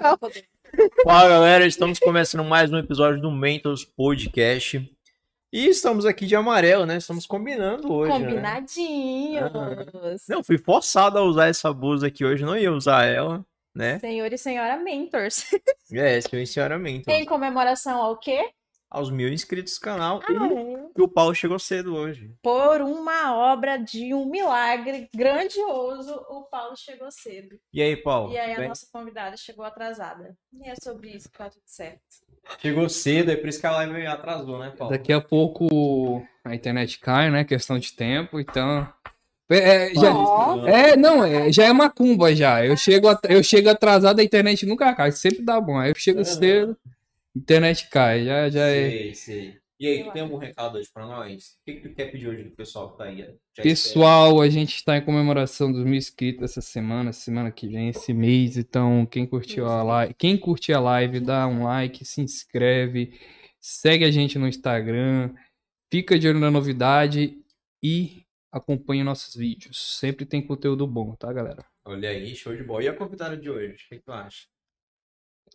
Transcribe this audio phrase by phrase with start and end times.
[0.00, 0.18] legal.
[1.04, 4.90] Fala galera, estamos começando mais um episódio do Mentos Podcast.
[5.52, 6.96] E estamos aqui de amarelo, né?
[6.96, 8.12] Estamos combinando hoje.
[8.18, 8.18] Né?
[8.18, 9.50] Combinadinhos.
[10.28, 13.44] Não, fui forçado a usar essa blusa aqui hoje, não ia usar ela,
[13.74, 13.98] né?
[13.98, 15.44] Senhor e senhora Mentors.
[15.92, 17.12] É, senhor e senhora Mentos.
[17.12, 18.48] Em comemoração ao quê?
[18.90, 20.20] Aos mil inscritos do canal.
[20.26, 20.88] Ah, e é.
[20.94, 22.34] que o Paulo chegou cedo hoje.
[22.42, 27.56] Por uma obra de um milagre grandioso, o Paulo chegou cedo.
[27.72, 28.32] E aí, Paulo?
[28.32, 28.68] E aí a bem?
[28.68, 30.36] nossa convidada chegou atrasada.
[30.52, 32.00] E é sobre isso que tá tudo certo.
[32.58, 34.92] Chegou cedo, é por isso que a live atrasou, né, Paulo?
[34.92, 37.44] Daqui a pouco a internet cai, né?
[37.44, 38.92] Questão de tempo, então.
[39.48, 40.66] É, é, já, Ó.
[40.66, 42.64] é não, é, já é macumba já.
[42.64, 45.78] Eu chego, eu chego atrasado, a internet nunca cai, sempre dá bom.
[45.78, 46.24] Aí eu chego Aham.
[46.24, 46.76] cedo,
[47.34, 48.90] internet cai, já, já é.
[48.90, 49.60] Sei, sei.
[49.80, 51.52] E aí, tu tem algum recado hoje pra nós?
[51.52, 53.16] O que, que tu quer pedir hoje do pessoal que tá aí?
[53.16, 53.62] Já espera.
[53.62, 58.12] Pessoal, a gente está em comemoração dos mil inscritos essa semana, semana que vem, esse
[58.12, 58.58] mês.
[58.58, 63.18] Então, quem curtiu a live, quem curtir a live, dá um like, se inscreve,
[63.58, 65.34] segue a gente no Instagram,
[65.90, 67.38] fica de olho na novidade
[67.82, 69.98] e acompanhe nossos vídeos.
[69.98, 71.64] Sempre tem conteúdo bom, tá, galera?
[71.86, 72.84] Olha aí, show de bola.
[72.84, 73.72] E a convidada de hoje?
[73.72, 74.46] O que, que tu acha?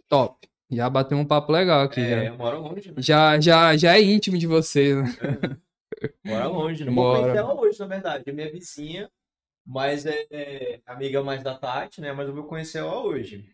[0.09, 0.47] Top.
[0.71, 2.33] Já bateu um papo legal aqui, É, já.
[2.33, 2.95] mora longe, né?
[2.97, 5.57] Já, já, já é íntimo de vocês, né?
[6.23, 6.83] Mora longe.
[6.85, 7.21] Não vou Bora.
[7.21, 8.23] conhecer ela hoje, na verdade.
[8.27, 9.09] É minha vizinha,
[9.65, 12.11] mas é, é amiga mais da Tati, né?
[12.13, 13.47] Mas eu vou conhecer ela hoje.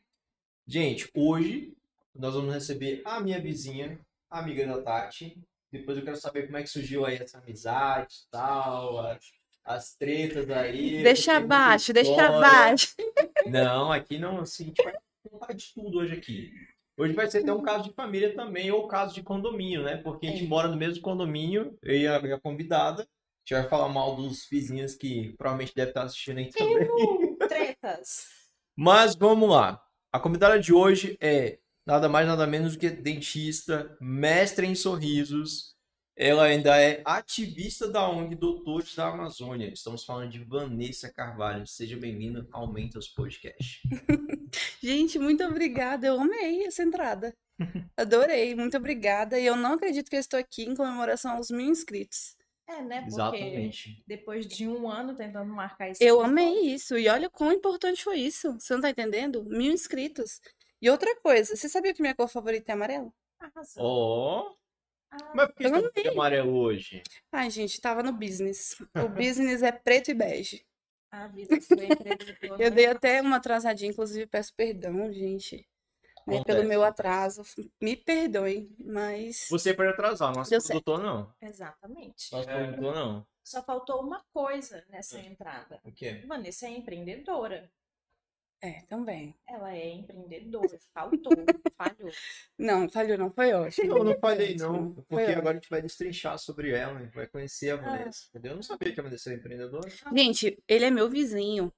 [0.66, 1.74] Gente, hoje
[2.16, 5.38] nós vamos receber a minha vizinha, a amiga da Tati.
[5.72, 9.20] Depois eu quero saber como é que surgiu aí essa amizade e tal, as,
[9.66, 11.04] as tretas aí.
[11.04, 12.94] Deixa abaixo, deixa abaixo.
[13.48, 14.94] Não, aqui não, assim, a gente vai
[15.30, 16.52] contar de tudo hoje aqui.
[17.02, 19.98] Hoje vai ser até um caso de família também, ou caso de condomínio, né?
[19.98, 20.48] Porque a gente É.
[20.48, 23.02] mora no mesmo condomínio, eu e a, convidada.
[23.02, 23.06] A
[23.44, 26.88] gente vai falar mal dos vizinhos que provavelmente deve estar assistindo aí também.
[27.38, 28.28] Tretas.
[28.78, 29.82] Mas vamos lá.
[30.14, 35.71] A convidada de hoje é nada mais nada menos do que dentista, mestre em sorrisos.
[36.16, 39.72] Ela ainda é ativista da ONG Doutores da Amazônia.
[39.74, 41.66] Estamos falando de Vanessa Carvalho.
[41.66, 43.82] Seja bem-vinda ao Mentos Podcast.
[44.84, 46.08] Gente, muito obrigada.
[46.08, 47.34] Eu amei essa entrada.
[47.96, 49.40] Adorei, muito obrigada.
[49.40, 52.36] E eu não acredito que eu estou aqui em comemoração aos mil inscritos.
[52.68, 53.02] É, né?
[53.02, 54.04] Porque Exatamente.
[54.06, 56.04] depois de um ano tentando marcar isso.
[56.04, 56.98] Eu amei isso.
[56.98, 58.54] E olha quão importante foi isso.
[58.60, 59.44] Você não tá entendendo?
[59.46, 60.42] Mil inscritos.
[60.82, 63.14] E outra coisa, você sabia que minha cor favorita é amarelo?
[63.40, 63.84] Arrasou.
[63.84, 64.56] Ó, Ah,
[65.36, 67.02] mas por que você tá de amarelo hoje?
[67.32, 68.76] Ai, gente, tava no business.
[68.96, 70.66] O business é preto e bege.
[71.12, 72.62] a vida do empreendedor.
[72.62, 72.70] Eu né?
[72.70, 75.68] dei até uma atrasadinha, inclusive peço perdão, gente,
[76.26, 77.42] né, pelo meu atraso.
[77.82, 80.84] Me perdoem, mas Você pode atrasar, nosso Deu certo.
[80.84, 81.34] produtor não.
[81.42, 82.32] Exatamente.
[82.32, 82.66] Nosso É.
[82.68, 83.28] produtor não.
[83.44, 85.82] Só faltou uma coisa nessa entrada.
[85.84, 86.24] O quê?
[86.28, 87.70] Vanessa é empreendedora.
[88.62, 89.36] É, também.
[89.48, 90.80] Ela é empreendedora.
[90.94, 91.32] Faltou.
[91.78, 92.12] falhou.
[92.58, 93.96] Não, falhou, não foi ótimo.
[93.96, 94.94] Não, não falei Gente, não.
[94.94, 95.38] foi Porque ótimo.
[95.40, 97.78] agora a gente vai destrinchar sobre ela, a gente vai conhecer a Ah.
[97.78, 98.28] Vanessa.
[98.30, 98.52] Entendeu?
[98.52, 99.90] Eu não sabia que a Vanessa era empreendedora.
[100.16, 101.74] Gente, ele é meu vizinho.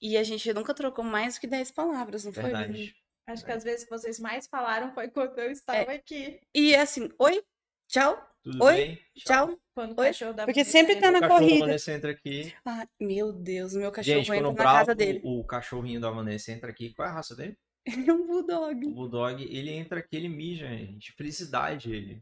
[0.00, 2.42] E a gente nunca trocou mais do que 10 palavras, não foi?
[2.44, 2.58] vizinho?
[2.58, 2.96] Verdade.
[3.26, 6.40] Acho que as vezes que vocês mais falaram foi quando eu estava aqui.
[6.54, 7.42] E é assim, oi,
[7.88, 8.98] tchau, Tudo Oi, bem?
[9.16, 9.56] tchau.
[9.74, 11.66] Quando o cachorro da Porque sempre entra- tá O na cachorro da corrida.
[11.66, 12.52] Vanessa entra aqui.
[12.64, 15.20] Ah, meu Deus, o meu cachorro Gente, entra o na casa Bravo, dele.
[15.24, 16.92] o cachorrinho da Vanessa entra aqui.
[16.94, 17.56] Qual é a raça dele?
[17.86, 18.88] Ele é um O bulldog.
[18.92, 21.12] Bulldog, ele entra aqui, ele mija, gente.
[21.16, 22.18] Felicidade, ele.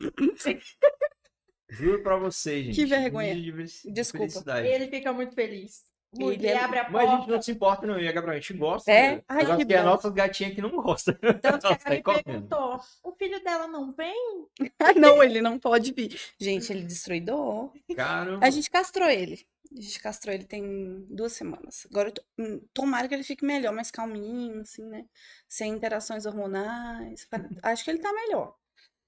[1.68, 2.74] Juro pra vocês, gente.
[2.74, 3.34] Que vergonha.
[3.34, 4.26] De Desculpa.
[4.28, 4.66] Felicidade.
[4.68, 5.84] Ele fica muito feliz.
[6.18, 7.32] Ele Ele, é- abre a Mas a gente porta.
[7.32, 8.00] não se importa, não.
[8.00, 8.90] E Gabriel, a gente gosta.
[8.90, 9.16] É?
[9.16, 9.22] né?
[9.28, 11.12] Ai, que que é a nossa gatinha que não gosta.
[11.40, 12.24] Tanto que Ela correndo.
[12.24, 14.46] perguntou: o filho dela não vem?
[14.78, 16.18] Ah, não, ele não pode vir.
[16.38, 17.72] Gente, ele é destruidor.
[17.94, 18.44] Caramba.
[18.44, 19.46] A gente castrou ele.
[19.72, 21.86] A gente castrou ele tem duas semanas.
[21.88, 25.04] Agora, eu tô- hum, tomara que ele fique melhor, mais calminho, assim, né?
[25.48, 27.28] Sem interações hormonais.
[27.62, 28.56] Acho que ele tá melhor.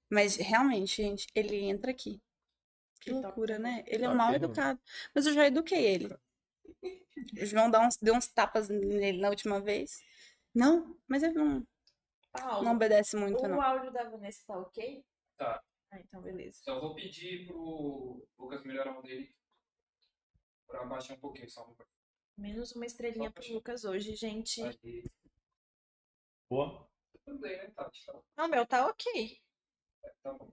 [0.09, 2.21] Mas, realmente, gente, ele entra aqui.
[3.01, 3.25] Que Que top.
[3.25, 3.83] loucura, né?
[3.89, 4.79] Ele é Top, mal educado.
[5.13, 6.15] Mas eu já eduquei ele.
[7.41, 10.03] O João dá uns, deu uns tapas nele na última vez.
[10.55, 11.67] Não, mas ele não,
[12.33, 13.61] Paulo, não obedece muito, o não.
[13.61, 15.05] áudio da Vanessa tá ok?
[15.37, 15.63] Tá.
[15.91, 16.59] Ah, então beleza.
[16.63, 19.35] Só vou pedir pro Lucas melhorar o dele
[20.67, 21.71] pra baixar um pouquinho só.
[22.37, 24.63] Menos uma estrelinha pro Lucas hoje, gente.
[24.63, 25.05] Aí,
[26.49, 26.89] Boa.
[27.25, 28.07] tudo bem, né, Tati?
[28.07, 29.41] Tá, Não, meu tá ok.
[30.23, 30.53] tá bom.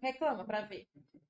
[0.00, 0.88] Reclama pra ver.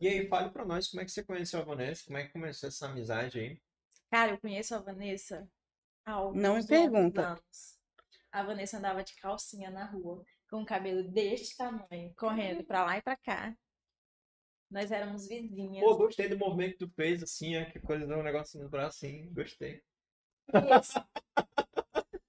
[0.00, 2.32] E aí, fale pra nós como é que você conheceu a Vanessa, como é que
[2.32, 3.60] começou essa amizade aí.
[4.10, 5.48] Cara, eu conheço a Vanessa
[6.04, 7.28] há alguns Não me pergunta.
[7.28, 7.78] anos.
[8.30, 12.98] A Vanessa andava de calcinha na rua, com o cabelo deste tamanho, correndo pra lá
[12.98, 13.56] e pra cá.
[14.70, 15.84] Nós éramos vizinhas.
[15.84, 19.04] Pô, gostei do movimento que tu fez, assim, ó, que coisa, um negócio no braço,
[19.04, 19.82] assim, gostei.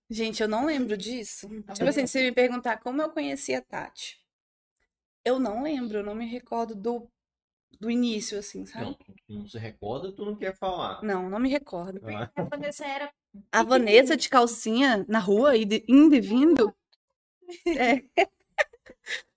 [0.09, 1.49] Gente, eu não lembro disso.
[1.63, 4.21] Tá Tipo assim, se me perguntar como eu conheci a Tati,
[5.25, 7.09] eu não lembro, eu não me recordo do,
[7.79, 8.85] do início, assim, sabe?
[8.85, 11.01] Não, tu não se recorda, tu não quer falar.
[11.03, 11.99] Não, não me recordo.
[12.07, 13.11] Ah, A Vanessa era
[13.51, 16.73] A Vanessa de calcinha na rua, indo e vindo.
[17.67, 18.03] É,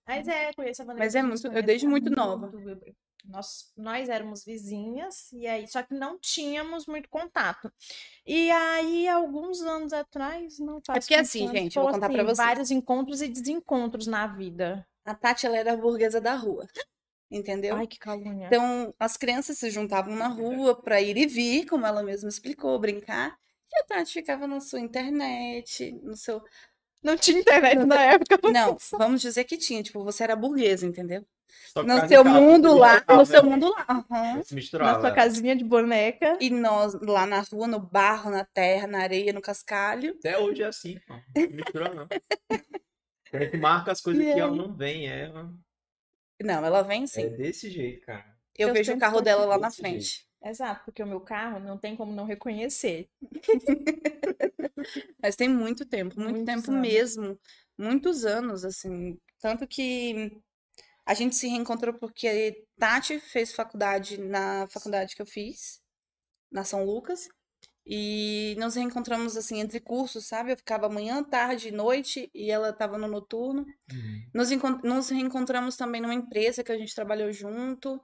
[0.07, 1.05] Mas é, conheço a Vanessa.
[1.05, 2.51] Mas é muito- eu desde há muito nova.
[3.25, 7.73] Nós, nós éramos vizinhas, e aí, só que não tínhamos muito contato.
[8.25, 12.09] E aí, alguns anos atrás, não faz porque quantos assim, anos, gente, eu vou contar
[12.09, 12.37] pra assim, vocês.
[12.39, 14.87] vários encontros e desencontros na vida.
[15.05, 16.69] a Tati, ela era a burguesa da rua.
[17.31, 17.77] Entendeu?
[17.77, 18.47] Ai, que calúnia.
[18.47, 22.79] Então, as crianças se juntavam na rua para ir e vir, como ela mesma explicou,
[22.79, 23.37] brincar.
[23.73, 26.41] E a Tati ficava na sua internet, no seu.
[27.03, 28.39] não tinha internet na época.
[28.53, 29.83] Não, vamos dizer que tinha.
[29.83, 31.27] Tipo, você era burguesa, entendeu?
[31.73, 33.49] só No carne seu casa, mundo lá, no seu né?
[33.51, 34.43] mundo lá.
[34.45, 36.37] Se Na sua casinha de boneca.
[36.41, 40.15] E nós lá na rua, no barro, na terra, na areia, no cascalho.
[40.19, 41.15] Até hoje é assim, pô.
[41.35, 42.07] Não mistura não.
[43.33, 44.57] A gente marca as coisas E que ela aí?
[44.59, 45.31] não vem, é,
[46.43, 47.23] Não, ela vem sim.
[47.23, 48.37] é desse jeito, cara.
[48.57, 50.27] Eu Eu vejo o carro dela lá na frente.
[50.43, 53.09] Exato, porque o meu carro não tem como não reconhecer.
[55.21, 56.81] Mas tem muito tempo, muito Muitos tempo anos.
[56.81, 57.41] mesmo.
[57.77, 59.19] Muitos anos, assim.
[59.41, 60.41] Tanto que
[61.05, 65.81] a gente se reencontrou porque Tati fez faculdade na faculdade que eu fiz,
[66.51, 67.29] na São Lucas.
[67.87, 70.53] E nos reencontramos, assim, entre cursos, sabe?
[70.53, 73.65] Eu ficava manhã, tarde, noite, e ela estava no noturno.
[74.35, 78.01] Nos, encon- nos reencontramos também numa empresa que a gente trabalhou junto.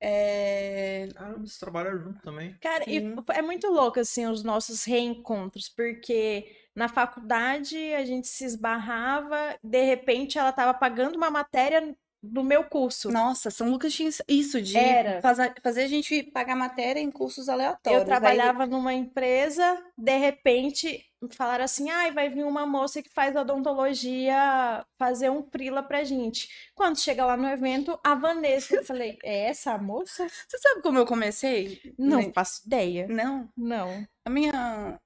[0.00, 2.56] É, Ah, eles trabalham junto também.
[2.60, 2.98] Cara, e
[3.34, 9.82] é muito louco, assim, os nossos reencontros, porque na faculdade a gente se esbarrava, de
[9.84, 13.10] repente ela tava pagando uma matéria do meu curso.
[13.10, 15.20] Nossa, São Lucas tinha isso- de Era.
[15.22, 18.02] fazer, fazer a gente pagar matéria em cursos aleatórios.
[18.02, 23.34] Eu trabalhava numa empresa, de repente falaram assim: ai, vai vir uma moça que faz
[23.36, 26.48] odontologia fazer um frila pra gente.
[26.74, 30.26] Quando chega lá no evento, a Vanessa, eu falei: é essa a moça?
[30.28, 31.80] Você sabe como eu comecei?
[31.98, 33.06] Não faço ideia.
[33.08, 33.48] Não.
[33.56, 34.06] Não.
[34.24, 34.98] A minha.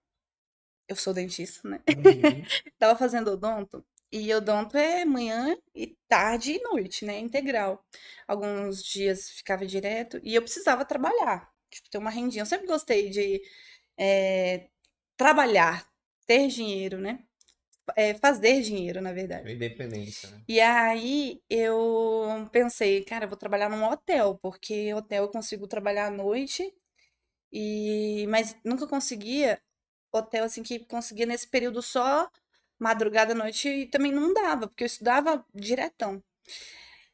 [0.89, 1.81] Eu sou dentista, né?
[1.89, 1.95] Uhum.
[2.79, 3.85] Tava fazendo odonto.
[4.17, 7.19] E odonto é manhã e tarde e noite, né?
[7.19, 7.85] Integral.
[8.29, 10.21] Alguns dias ficava direto.
[10.23, 11.53] E eu precisava trabalhar.
[11.69, 12.43] Tipo, ter uma rendinha.
[12.43, 13.43] Eu sempre gostei de
[13.99, 14.69] é,
[15.17, 15.85] trabalhar,
[16.29, 17.25] ter dinheiro, né?
[17.97, 19.53] É, fazer dinheiro, na verdade.
[19.53, 20.45] Independência, né?
[20.47, 26.07] E aí eu pensei, cara, eu vou trabalhar num hotel, porque hotel eu consigo trabalhar
[26.07, 26.73] à noite,
[27.53, 29.61] e mas nunca conseguia
[30.13, 32.31] hotel assim que conseguia nesse período só
[32.79, 36.23] madrugada, noite, e também não dava, porque eu estudava diretão.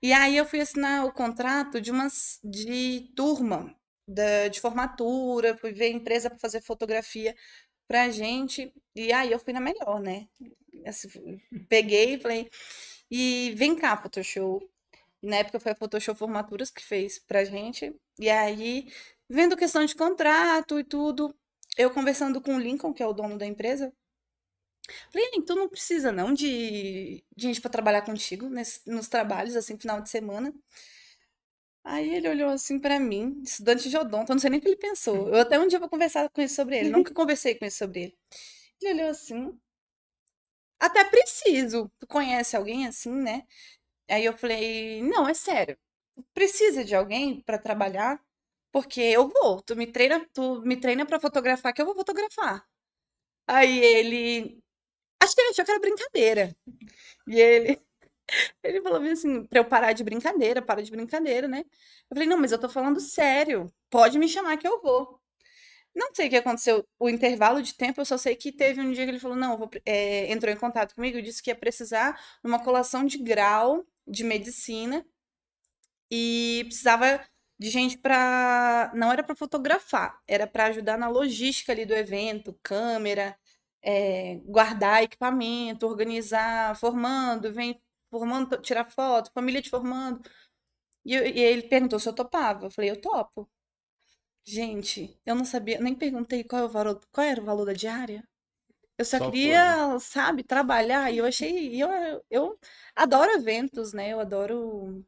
[0.03, 3.75] E aí eu fui assinar o contrato de umas de turma
[4.09, 7.37] da, de formatura, fui ver empresa para fazer fotografia
[7.87, 10.29] pra gente, e aí eu fui na melhor, né?
[10.87, 12.51] Assim, peguei e falei,
[13.11, 14.67] e vem cá, Photoshop.
[15.23, 17.95] Na época foi a Photoshop Formaturas que fez pra gente.
[18.19, 18.91] E aí,
[19.29, 21.35] vendo questão de contrato e tudo,
[21.77, 23.93] eu conversando com o Lincoln, que é o dono da empresa,
[25.13, 29.57] falei, "Hein, tu não precisa não de, de gente pra trabalhar contigo nesse- nos trabalhos,
[29.57, 30.53] assim, final de semana.
[31.85, 34.69] Aí ele olhou assim pra mim, estudante de odonto, eu não sei nem o que
[34.69, 35.29] ele pensou.
[35.29, 38.01] Eu até um dia vou conversar com ele sobre ele, nunca conversei com ele sobre
[38.03, 38.19] ele.
[38.83, 39.59] Ele olhou assim,
[40.79, 41.91] até preciso.
[41.99, 43.47] Tu conhece alguém assim, né?
[44.11, 45.79] Aí eu falei, não, é sério.
[46.35, 48.21] Precisa de alguém pra trabalhar?
[48.73, 49.63] Porque eu vou.
[49.63, 52.67] Tu me treina, tu me treina para fotografar que eu vou fotografar.
[53.49, 54.60] Aí ele,
[55.23, 56.57] acho que ele achou que era brincadeira.
[57.29, 57.81] E ele,
[58.63, 61.61] ele falou assim, pra eu parar de brincadeira, para de brincadeira, né?
[62.11, 63.73] Eu falei, não, mas eu tô falando sério.
[63.91, 65.21] Pode me chamar que eu vou.
[65.95, 68.93] Não sei o que aconteceu, o intervalo de tempo, eu só sei que teve um
[68.93, 71.57] dia que ele falou, não, vou é, entrou em contato comigo e disse que ia
[71.57, 72.13] precisar
[72.43, 75.05] de uma colação de grau de medicina
[76.11, 77.21] e precisava
[77.59, 82.59] de gente para, não era para fotografar, era para ajudar na logística ali do evento,
[82.63, 83.37] câmera,
[83.83, 90.21] é, guardar equipamento, organizar, formando, vem formando, tirar foto, família de formando.
[91.05, 92.67] E, eu- e ele perguntou se eu topava.
[92.67, 93.49] Eu falei, eu topo.
[94.45, 97.73] Gente, eu não sabia, nem perguntei qual, é o valor, qual era o valor da
[97.73, 98.25] diária.
[98.99, 99.61] Eu só Só foi.
[99.61, 101.13] queria, sabe, trabalhar.
[101.13, 101.89] E eu achei, eu,
[102.31, 102.59] eu
[102.97, 104.11] adoro eventos, né?
[104.13, 105.05] Eu adoro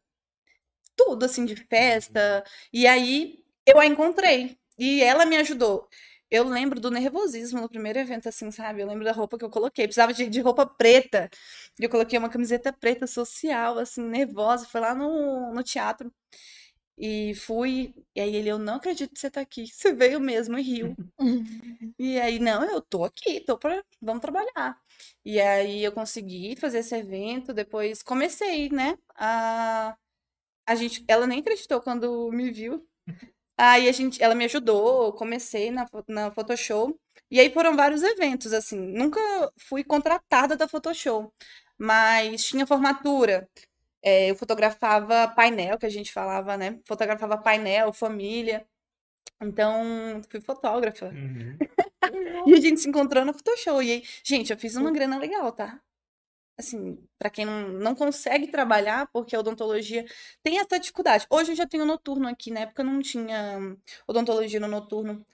[0.97, 2.45] tudo, assim, de festa.
[2.73, 4.59] E aí eu a encontrei.
[4.79, 5.89] E ela me ajudou.
[6.33, 8.81] Eu lembro do nervosismo no primeiro evento, assim, sabe?
[8.83, 9.85] Eu lembro da roupa que eu coloquei.
[9.87, 11.29] Precisava de, de roupa preta.
[11.79, 14.67] E eu coloquei uma camiseta preta social, assim, nervosa.
[14.67, 16.11] Foi lá no, no teatro.
[16.99, 19.67] E fui, e aí ele, eu não acredito que você tá aqui.
[19.69, 20.97] Você veio mesmo e riu.
[21.99, 24.77] E aí, não, eu tô aqui, tô pra, vamos trabalhar.
[25.25, 28.99] E aí eu consegui fazer esse evento, depois comecei, né?
[29.17, 29.97] A,
[30.67, 32.87] a gente, ela nem acreditou quando me viu.
[33.57, 36.95] Aí a gente, ela me ajudou, comecei na, na Photoshop.
[37.31, 38.79] E aí foram vários eventos, assim.
[38.79, 39.21] Nunca
[39.59, 41.31] fui contratada da Photoshop,
[41.79, 43.49] mas tinha formatura.
[44.03, 46.81] É, eu fotografava painel, que a gente falava, né?
[46.87, 48.67] Fotografava painel, família.
[49.41, 51.07] Então, fui fotógrafa.
[51.09, 51.59] Uhum.
[52.47, 53.85] E a gente se encontrou no Photoshop.
[53.85, 55.81] E aí, gente, eu fiz uma grana legal, tá?
[56.63, 60.07] Assim, pra quem não, não consegue trabalhar, porque a odontologia
[60.43, 61.27] tem essa dificuldade.
[61.29, 63.77] Hoje eu já tenho noturno aqui, na época não tinha
[64.07, 65.25] odontologia no noturno.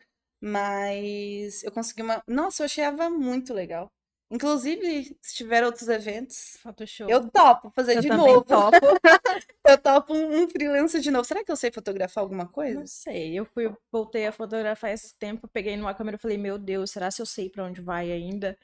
[0.41, 2.23] Mas eu consegui uma.
[2.27, 3.91] Nossa, eu achava muito legal.
[4.31, 7.11] Inclusive, se tiver outros eventos, Photoshop.
[7.11, 8.45] eu topo fazer Eu de novo.
[8.45, 8.77] topo.
[9.67, 11.25] Eu topo um, um freelancer de novo.
[11.27, 12.81] Será que eu sei fotografar alguma coisa?
[12.81, 16.57] Não sei, eu fui, voltei a fotografar esse tempo, peguei numa câmera e falei, meu
[16.59, 18.59] Deus, será se eu sei pra onde vai ainda?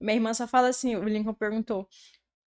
[0.00, 1.88] Minha irmã só fala assim, o Lincoln perguntou,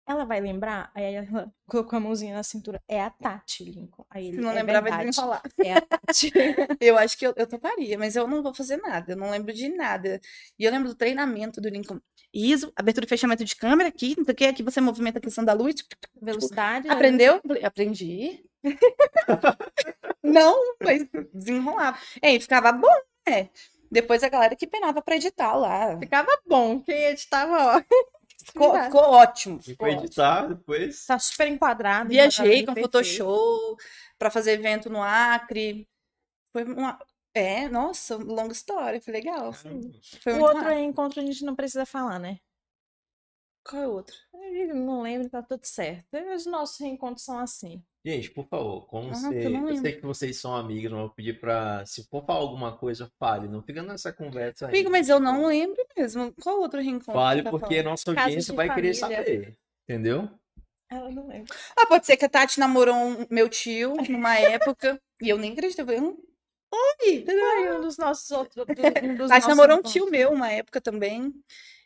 [0.07, 0.91] ela vai lembrar?
[0.93, 1.25] Aí ela
[1.67, 4.05] colocou a mãozinha na cintura, é a Tati, Lincoln.
[4.09, 5.41] Aí ele, Se não é verdade, desenrolar.
[5.63, 6.31] é a Tati.
[6.79, 9.53] Eu acho que eu, eu toparia, mas eu não vou fazer nada, eu não lembro
[9.53, 10.19] de nada.
[10.57, 11.99] E eu lembro do treinamento do Lincoln.
[12.33, 15.21] ISO, abertura e fechamento de câmera aqui, não sei o que, aqui você movimenta a
[15.21, 15.75] questão da luz.
[16.21, 16.87] Velocidade.
[16.87, 16.93] né?
[16.93, 17.41] Aprendeu?
[17.63, 18.43] Aprendi.
[20.23, 21.97] não, mas desenrolava.
[22.21, 22.87] É, e ficava bom,
[23.27, 23.49] né?
[23.91, 25.99] Depois a galera que penava pra editar lá.
[25.99, 27.81] Ficava bom, quem editava, ó.
[28.43, 29.61] Ficou, ficou ótimo.
[29.61, 31.05] Ficou editar depois.
[31.05, 32.09] Tá super enquadrado.
[32.09, 32.85] Viajei com perfeito.
[32.87, 33.83] Photoshop
[34.17, 35.87] pra fazer evento no Acre.
[36.51, 36.97] Foi uma.
[37.35, 39.53] É, nossa, longa história, foi legal.
[39.53, 39.91] Caramba.
[40.23, 40.79] Foi O outro massa.
[40.79, 42.39] encontro a gente não precisa falar, né?
[43.63, 44.15] Qual é o outro?
[44.33, 46.07] Eu não lembro, tá tudo certo.
[46.35, 47.81] Os nossos reencontros são assim.
[48.03, 49.45] Gente, por favor, como Ah, você.
[49.45, 49.99] eu não Eu sei lembro.
[50.01, 51.85] que vocês são amigos, não vou pedir pra.
[51.85, 53.47] Se for falar alguma coisa, fale.
[53.47, 54.71] Não fica nessa conversa aí.
[54.71, 56.33] Amigo, mas eu não lembro mesmo.
[56.41, 57.13] Qual outro reencontro?
[57.13, 57.85] Fale tá porque falando?
[57.91, 59.23] nossa audiência vai querer família.
[59.23, 59.57] saber.
[59.87, 60.27] Entendeu?
[60.89, 61.55] Ela não lembra.
[61.77, 65.53] Ah, pode ser que a Tati namorou um- meu tio numa época e eu nem
[65.53, 65.85] acreditei.
[65.97, 66.17] Eu hum,
[66.73, 67.23] oi!
[67.23, 68.57] Foi um dos nossos outros.
[69.03, 71.31] um dos Tati namorou um tio meu uma época também.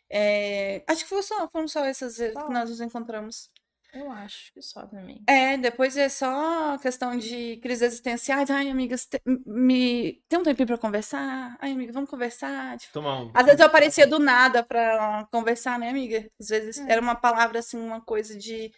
[0.09, 3.49] É, acho que foi só, foram só essas vezes que nós nos encontramos.
[3.95, 5.23] Eu acho que só também.
[5.25, 8.49] É, depois é só questão de crises existenciais.
[8.51, 10.21] Ai, amigas, te- me...
[10.27, 11.57] tem um tempinho pra conversar?
[11.61, 12.77] Ai, amiga, vamos conversar?
[12.77, 13.31] Tipo, Tomar um.
[13.33, 16.29] Às vezes eu aparecia do nada pra conversar, né, amiga?
[16.37, 16.91] Às vezes É.
[16.91, 18.69] era uma palavra assim, uma coisa de.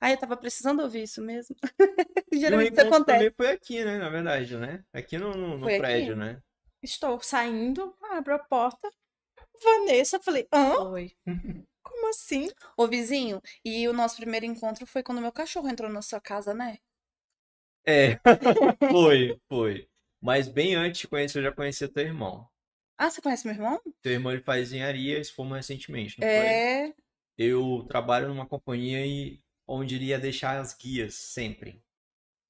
[0.00, 1.54] Ai, eu tava precisando ouvir isso mesmo.
[2.32, 3.18] O Geralmente isso acontece.
[3.18, 3.98] também foi aqui, né?
[3.98, 4.82] Na verdade, né?
[4.90, 5.80] Aqui no, no, no Foi aqui.
[5.82, 6.40] prédio, né?
[6.82, 8.88] Estou saindo, abro a porta.
[9.62, 10.74] Vanessa, eu falei, hã?
[10.76, 11.12] Foi.
[12.02, 12.50] Como assim?
[12.76, 16.52] Ô, vizinho, e o nosso primeiro encontro foi quando meu cachorro entrou na sua casa,
[16.52, 16.78] né?
[17.86, 18.18] É,
[18.90, 19.88] foi, foi.
[20.20, 22.48] Mas bem antes de conhecer, eu já conhecia teu irmão.
[22.98, 23.80] Ah, você conhece meu irmão?
[24.02, 26.46] Teu irmão ele faz engenharia, eles formam recentemente, não foi?
[26.48, 26.92] É.
[27.38, 31.80] Eu trabalho numa companhia e onde ele ia deixar as guias sempre.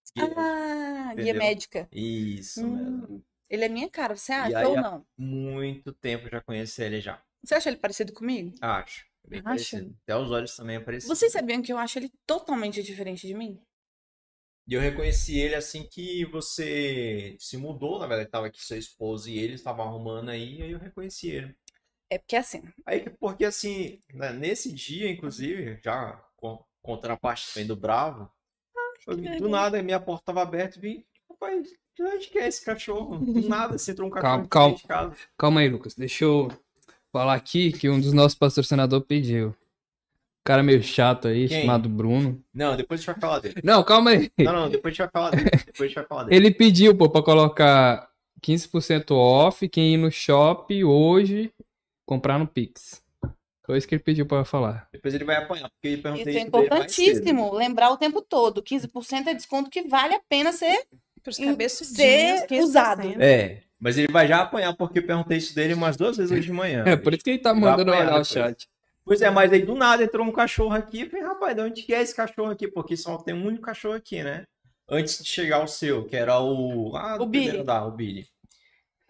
[0.02, 0.30] As guias.
[0.34, 1.40] Ah, guia Entendeu?
[1.40, 1.90] médica.
[1.92, 3.06] Isso mesmo.
[3.06, 5.06] Hum, ele é minha cara, você acha aí ou não?
[5.18, 7.22] Muito tempo já conheci ele já.
[7.44, 8.52] Você acha ele parecido comigo?
[8.60, 9.11] Acho.
[9.28, 9.94] Bem parecido.
[10.02, 11.14] Até os olhos também é parecido.
[11.14, 13.60] Vocês sabiam que eu acho ele totalmente diferente de mim?
[14.66, 19.28] E eu reconheci ele assim que você se mudou, na verdade, tava aqui sua esposa
[19.28, 21.54] e ele estava arrumando aí, aí eu reconheci ele.
[22.08, 26.62] É porque assim, Aí, que- porque assim, né, nesse dia, inclusive, já com,
[27.20, 28.30] parte também do Bravo,
[29.06, 32.46] eu vi, do nada, minha porta tava aberta e vi, rapaz, de onde que é
[32.46, 33.18] esse cachorro?
[33.18, 35.16] Do nada, assim, entrou um cachorro Calma, dentro de casa.
[35.36, 35.94] Calma aí, Lucas.
[35.94, 36.48] Deixa eu
[37.12, 39.48] falar aqui que um dos nossos patrocinadores pediu.
[39.48, 41.60] Um cara meio chato aí, Quem?
[41.60, 42.42] chamado Bruno.
[42.52, 43.60] Não, depois a gente vai falar dele.
[43.62, 44.30] Não, calma aí.
[44.38, 45.50] Não, não, depois a gente vai falar dele.
[45.50, 46.36] Depois a gente vai falar dele.
[46.36, 48.08] Ele pediu, pô, pra colocar
[48.42, 51.52] 15% off quem ir no shopping hoje
[52.04, 53.02] comprar no Pix.
[53.64, 54.88] Foi isso que ele pediu pra eu falar.
[54.92, 56.46] Depois ele vai apanhar, porque ele isso é isso cedo.
[56.48, 57.54] importantíssimo.
[57.54, 58.62] Lembrar o tempo todo.
[58.62, 60.84] 15% é desconto que vale a pena ser.
[61.30, 62.60] Ser 15%.
[62.60, 63.22] usado.
[63.22, 66.42] É, mas ele vai já apanhar porque eu perguntei isso dele umas duas vezes hoje
[66.46, 66.84] de manhã.
[66.86, 68.68] É, por isso que ele tá mandando olhar o chat.
[69.04, 71.00] Pois é, mas aí do nada entrou um cachorro aqui.
[71.00, 72.68] Eu falei, rapaz, de onde que é esse cachorro aqui?
[72.68, 74.44] Porque só tem um único cachorro aqui, né?
[74.88, 76.94] Antes de chegar o seu, que era o.
[76.94, 77.58] Ah, do O Billy.
[77.58, 78.26] andar, o Billy.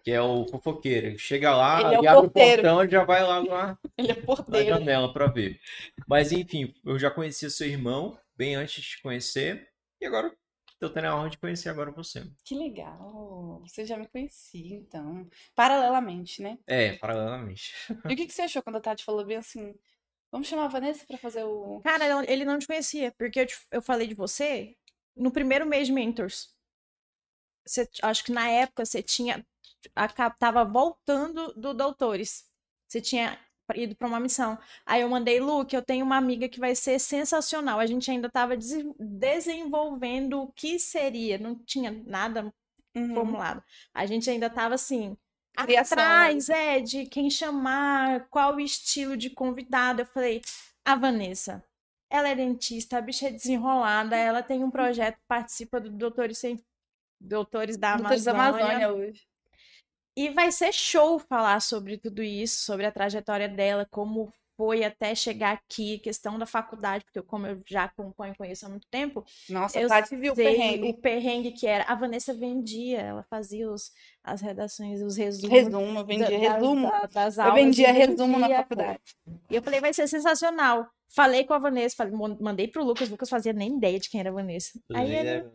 [0.03, 1.07] Que é o fofoqueiro.
[1.07, 2.51] Ele Chega lá, Ele é o e abre porteiro.
[2.51, 4.69] o portão e já vai lá na, Ele é na porteiro.
[4.69, 5.59] janela pra ver.
[6.07, 9.67] Mas enfim, eu já conhecia seu irmão bem antes de te conhecer.
[10.01, 10.31] E agora
[10.87, 12.29] tô tendo a honra de conhecer agora você.
[12.43, 13.61] Que legal.
[13.65, 15.29] Você já me conhecia, então.
[15.55, 16.57] Paralelamente, né?
[16.67, 17.73] É, paralelamente.
[18.09, 19.73] E o que, que você achou quando a Tati falou bem assim?
[20.31, 21.79] Vamos chamar a Vanessa pra fazer o.
[21.81, 24.75] Cara, ele- não te conhecia, porque eu, te- eu falei de você
[25.15, 26.53] no primeiro mês de Mentors.
[27.65, 29.45] você- acho que na época você tinha.
[29.95, 32.45] aca- Tava voltando do Doutores.
[32.87, 33.39] Você tinha
[33.75, 34.57] ido para uma missão.
[34.85, 37.79] Aí eu mandei, Luke, eu tenho uma amiga que vai ser sensacional.
[37.79, 38.55] A gente ainda estava
[38.99, 42.53] desenvolvendo o que seria, não tinha nada
[42.95, 43.13] Uhum.
[43.13, 43.63] formulado.
[43.93, 45.17] A gente ainda estava assim,
[45.55, 46.03] Criação, né?
[46.03, 50.01] atrás, é, de quem chamar, qual o estilo de convidado.
[50.01, 50.41] Eu falei,
[50.85, 51.63] a Vanessa.
[52.09, 56.63] Ela é dentista, a bicha é desenrolada, ela tem um projeto, participa do Doutores, Sem...
[57.19, 58.65] Doutores da Doutores da Amazônia.
[58.65, 59.27] Amazônia hoje.
[60.15, 65.15] E vai ser show falar sobre tudo isso, sobre a trajetória dela, como foi até
[65.15, 69.25] chegar aqui, questão da faculdade, porque eu, como eu já acompanho, conheço há muito tempo,
[69.49, 70.89] Nossa, eu a Tati viu o perrengue.
[70.89, 71.83] o perrengue que era.
[71.85, 73.91] A Vanessa vendia, ela fazia os,
[74.23, 75.49] as redações, os resumos.
[75.49, 76.87] Resumo, eu da- vendia das- resumo.
[76.91, 78.99] da- das Eu aulas e vendia resumo na faculdade.
[79.49, 80.87] E eu falei, vai ser sensacional.
[81.15, 84.19] Falei com a Vanessa, falei, mandei pro Lucas, o Lucas fazia nem ideia de quem
[84.19, 84.79] era a Vanessa.
[84.93, 85.49] Aí bem, ele?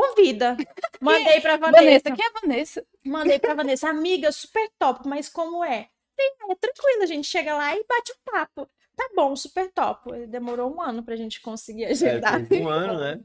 [0.00, 0.56] Convida.
[1.00, 1.82] Mandei pra Vanessa.
[1.84, 2.86] Vanessa, quem é a Vanessa?
[3.04, 5.88] Mandei pra Vanessa, amiga, super top, mas como é?
[6.18, 8.68] É tranquilo, a gente chega lá e bate um papo.
[8.94, 10.26] Tá bom, super top.
[10.26, 12.46] Demorou um ano pra gente conseguir É, agendar.
[12.46, 13.20] fez um ano, né?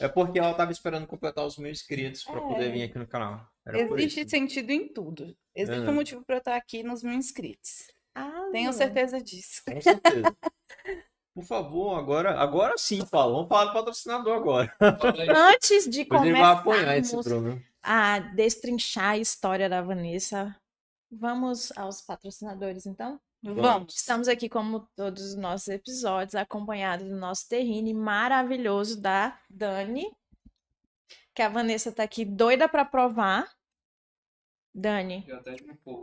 [0.00, 2.40] É porque ela tava esperando completar os mil inscritos pra É.
[2.40, 3.40] poder vir aqui no canal.
[3.66, 5.34] Era Existe sentido em tudo.
[5.54, 5.90] Existe É.
[5.90, 7.90] um motivo pra eu estar aqui nos mil inscritos.
[8.14, 9.62] Ah, Tenho certeza disso.
[9.66, 10.36] Com certeza.
[11.38, 13.36] Por favor, agora, agora sim, Paulo.
[13.36, 14.74] Vamos falar do patrocinador agora.
[15.52, 17.62] Antes de começarmos programa.
[17.80, 20.52] a destrinchar a história da Vanessa,
[21.08, 23.20] vamos aos patrocinadores, então?
[23.40, 23.94] Vamos.
[23.94, 30.10] Estamos aqui, como todos os nossos episódios, acompanhados do nosso terrine maravilhoso da Dani,
[31.32, 33.48] que a Vanessa tá aqui doida pra provar.
[34.74, 35.24] Dani,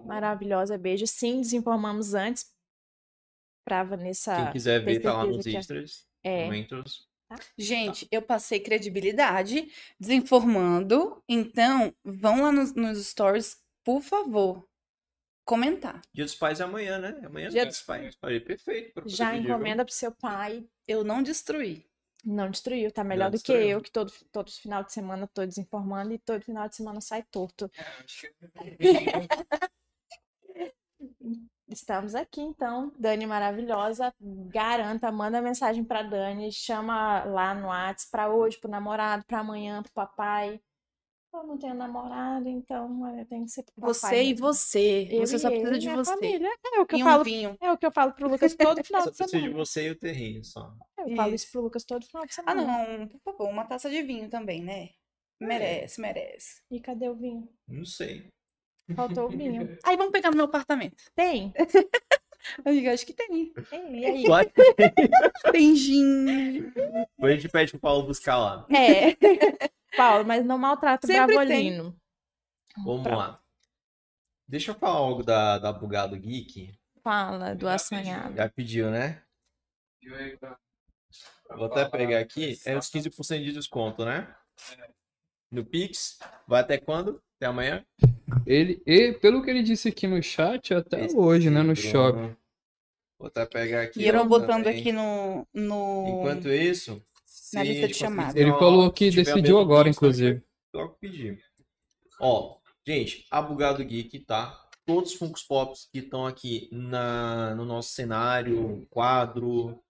[0.05, 1.05] maravilhosa, beijo.
[1.05, 2.54] Sim, desinformamos antes
[3.65, 4.35] pra Vanessa.
[4.35, 6.05] Quem quiser ver, tá lá nos que é- extras.
[6.23, 7.07] É, Momentos.
[7.57, 9.69] Gente, eu passei credibilidade
[9.99, 11.21] desinformando.
[11.27, 14.65] Então, vão lá nos, nos stories, por favor,
[15.43, 16.01] comentar.
[16.13, 17.19] Dia dos Pais é amanhã, né?
[17.25, 18.15] Amanhã é Dia dia dos Pais.
[18.15, 19.01] Falei, perfeito.
[19.07, 20.67] já encomenda pro seu pai.
[20.87, 21.85] Eu não destruí.
[22.23, 23.69] Não destruiu, tá melhor do que destruiu.
[23.69, 27.23] eu, que todo, todo final de semana tô desinformando e todo final de semana sai
[27.23, 27.69] torto.
[31.67, 32.91] Estamos aqui, então.
[32.97, 34.13] Dani maravilhosa.
[34.21, 39.81] Garanta, manda mensagem pra Dani, chama lá no WhatsApp pra hoje, pro namorado, pra amanhã,
[39.81, 40.61] pro papai.
[41.33, 43.93] Eu não tenho namorado, então é, tem que ser pro papai.
[43.93, 44.45] Você e mesmo.
[44.45, 45.07] você.
[45.11, 46.11] Eu você e só ele, precisa de você.
[46.13, 46.49] família.
[46.73, 47.23] É o que eu E um falo.
[47.25, 47.57] vinho.
[47.59, 49.53] É o que eu falo pro Lucas todo final Só de precisa de semana.
[49.65, 50.71] você e o terrinho só.
[50.97, 51.43] Eu falo Isso.
[51.45, 52.97] isso pro Lucas todo final de Ah, semana.
[52.97, 54.89] não, por favor, uma taça de vinho também, né?
[55.41, 56.61] Merece, merece.
[56.71, 57.49] E cadê o vinho?
[57.67, 58.27] Não sei.
[58.95, 59.77] Faltou o vinho.
[59.83, 61.03] Aí vamos pegar no meu apartamento.
[61.15, 61.53] Tem?
[62.63, 63.51] Amiga, acho que tem.
[63.53, 64.23] Tem, e aí?
[64.27, 64.45] Vai.
[65.51, 66.61] Tem gin.
[66.71, 68.67] Depois a gente pede pro Paulo buscar lá.
[68.69, 69.15] É.
[69.97, 71.99] Paulo, mas não maltrata o Sempre Bravolino.
[72.83, 73.41] Vamos Pra- lá.
[74.47, 76.77] Deixa eu falar algo da, da Bugado Geek.
[77.01, 78.35] Fala do assanhado.
[78.35, 79.23] Já pediu, né?
[81.49, 82.59] Vou até pegar aqui.
[82.63, 84.35] É os 15% de desconto, né?
[85.51, 86.19] No Pix.
[86.47, 87.21] Vai até quando?
[87.37, 87.85] Até amanhã?
[88.45, 91.75] Ele, e, pelo que ele disse aqui no chat, até Esse hoje, né, no Bruno.
[91.75, 92.35] shopping.
[93.17, 94.01] Vou até pegar aqui.
[94.01, 94.79] E eu botando também.
[94.79, 95.47] aqui no.
[95.53, 96.19] no...
[96.19, 97.01] Enquanto isso.
[97.53, 98.39] Na lista de chamada.
[98.39, 100.43] Ele falou que decidiu agora, Pix, a gente vai inclusive.
[100.73, 101.39] Logo pedir.
[102.19, 104.61] Ó, gente, a Bugado Geek, tá?
[104.85, 109.81] Todos os Funkos Pops que estão aqui na, no nosso cenário, quadro,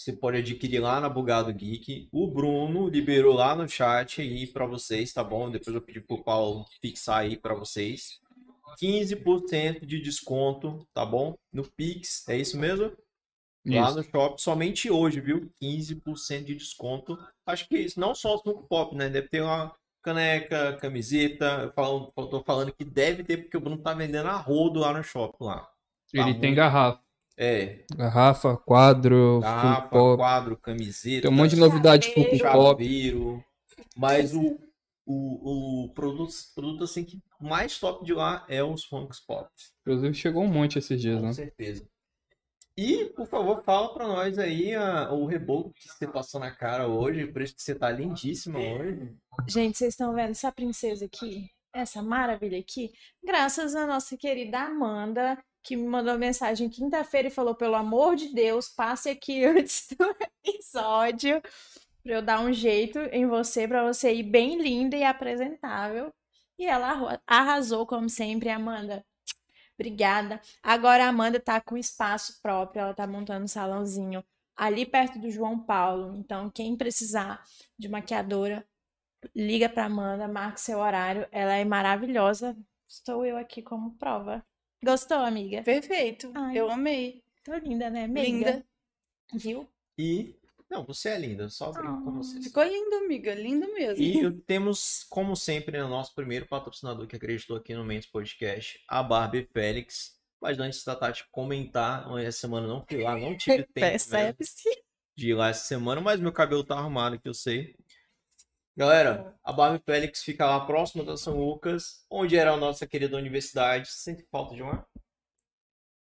[0.00, 2.08] você pode adquirir lá na Bugado Geek.
[2.10, 5.50] O Bruno liberou lá no chat aí pra vocês, tá bom?
[5.50, 8.18] Depois eu pedi pro Paulo fixar aí pra vocês.
[8.80, 11.36] 15% de desconto, tá bom?
[11.52, 12.92] No Pix, é isso mesmo?
[13.66, 13.96] Lá Isso.
[13.98, 15.52] no shopping, somente hoje, viu?
[15.62, 17.18] 15% de desconto.
[17.46, 19.10] Acho que isso, não só os Funko Pop, né?
[19.10, 21.44] Deve ter uma caneca, camiseta.
[21.64, 24.80] Eu, falo, eu tô falando que deve ter, porque o Bruno tá vendendo a rodo
[24.80, 25.68] lá no shopping lá.
[26.14, 27.02] Ele Tá tem muito- garrafa.
[27.42, 30.18] É, Garrafa, quadro, garrafa, Pop.
[30.18, 31.22] quadro, camiseta.
[31.22, 32.38] Tem um monte de novidade de Funko.
[32.52, 33.42] Pop.
[33.96, 34.58] Mas o,
[35.06, 39.48] o, o produto, produto assim que mais top de lá é os Funko Pop.
[39.80, 41.32] Inclusive chegou um monte esses dias, Com né?
[41.32, 41.88] certeza.
[42.76, 46.86] E, por favor, fala pra nós aí a- o reboco que você passou na cara
[46.88, 49.14] hoje, por isso que você tá lindíssima hoje.
[49.48, 51.48] Gente, vocês estão vendo essa princesa aqui?
[51.74, 52.90] Essa maravilha aqui?
[53.24, 58.28] Graças à nossa querida Amanda, que me mandou mensagem quinta-feira e falou: pelo amor de
[58.34, 61.42] Deus, passe aqui antes do episódio
[62.02, 66.12] pra eu dar um jeito em você, pra você ir bem linda e apresentável.
[66.58, 69.04] E ela arrasou, como sempre, Amanda.
[69.74, 70.40] Obrigada.
[70.62, 74.22] Agora a Amanda tá com espaço próprio, ela tá montando um salãozinho
[74.56, 76.14] ali perto do João Paulo.
[76.16, 77.42] Então, quem precisar
[77.78, 78.66] de maquiadora,
[79.34, 81.26] liga pra Amanda, marca seu horário.
[81.32, 82.56] Ela é maravilhosa.
[82.86, 84.44] Estou eu aqui como prova.
[84.82, 85.62] Gostou, amiga?
[85.62, 86.30] Perfeito.
[86.34, 86.58] Ai.
[86.58, 87.22] Eu amei.
[87.44, 88.06] Tô linda, né?
[88.06, 88.28] Meiga.
[88.36, 88.64] Linda.
[89.34, 89.68] Viu?
[89.98, 90.34] E.
[90.70, 92.12] Não, você é linda, só brinco com Ah.
[92.14, 92.40] você.
[92.40, 93.34] Ficou lindo, amiga.
[93.34, 94.02] Lindo mesmo.
[94.02, 99.02] E temos, como sempre, o nosso primeiro patrocinador que acreditou aqui no Mendes Podcast, a
[99.02, 100.16] Barbie Félix.
[100.40, 104.70] Mas antes da Tati comentar, essa semana eu não fui lá, não tive tempo Percebe-se.
[105.16, 107.74] de ir lá essa semana, mas meu cabelo tá arrumado, que eu sei.
[108.76, 113.16] Galera, a Barbie Félix fica lá próximo da São Lucas, onde era a nossa querida
[113.16, 113.90] universidade.
[113.90, 114.86] Sente falta de um ar?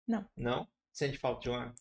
[0.06, 0.26] Não.
[0.36, 0.68] Não?
[0.92, 1.74] Sente falta de um ar?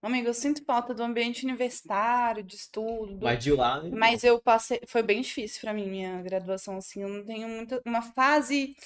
[0.00, 3.16] Amigo, eu sinto falta do ambiente universitário, de estudo.
[3.16, 3.90] do- Mas de lá, né?
[3.92, 4.80] Mas eu passei.
[4.86, 7.02] Foi bem difícil pra mim, minha graduação, assim.
[7.02, 7.82] Eu não tenho muita.
[7.84, 8.76] Uma fase.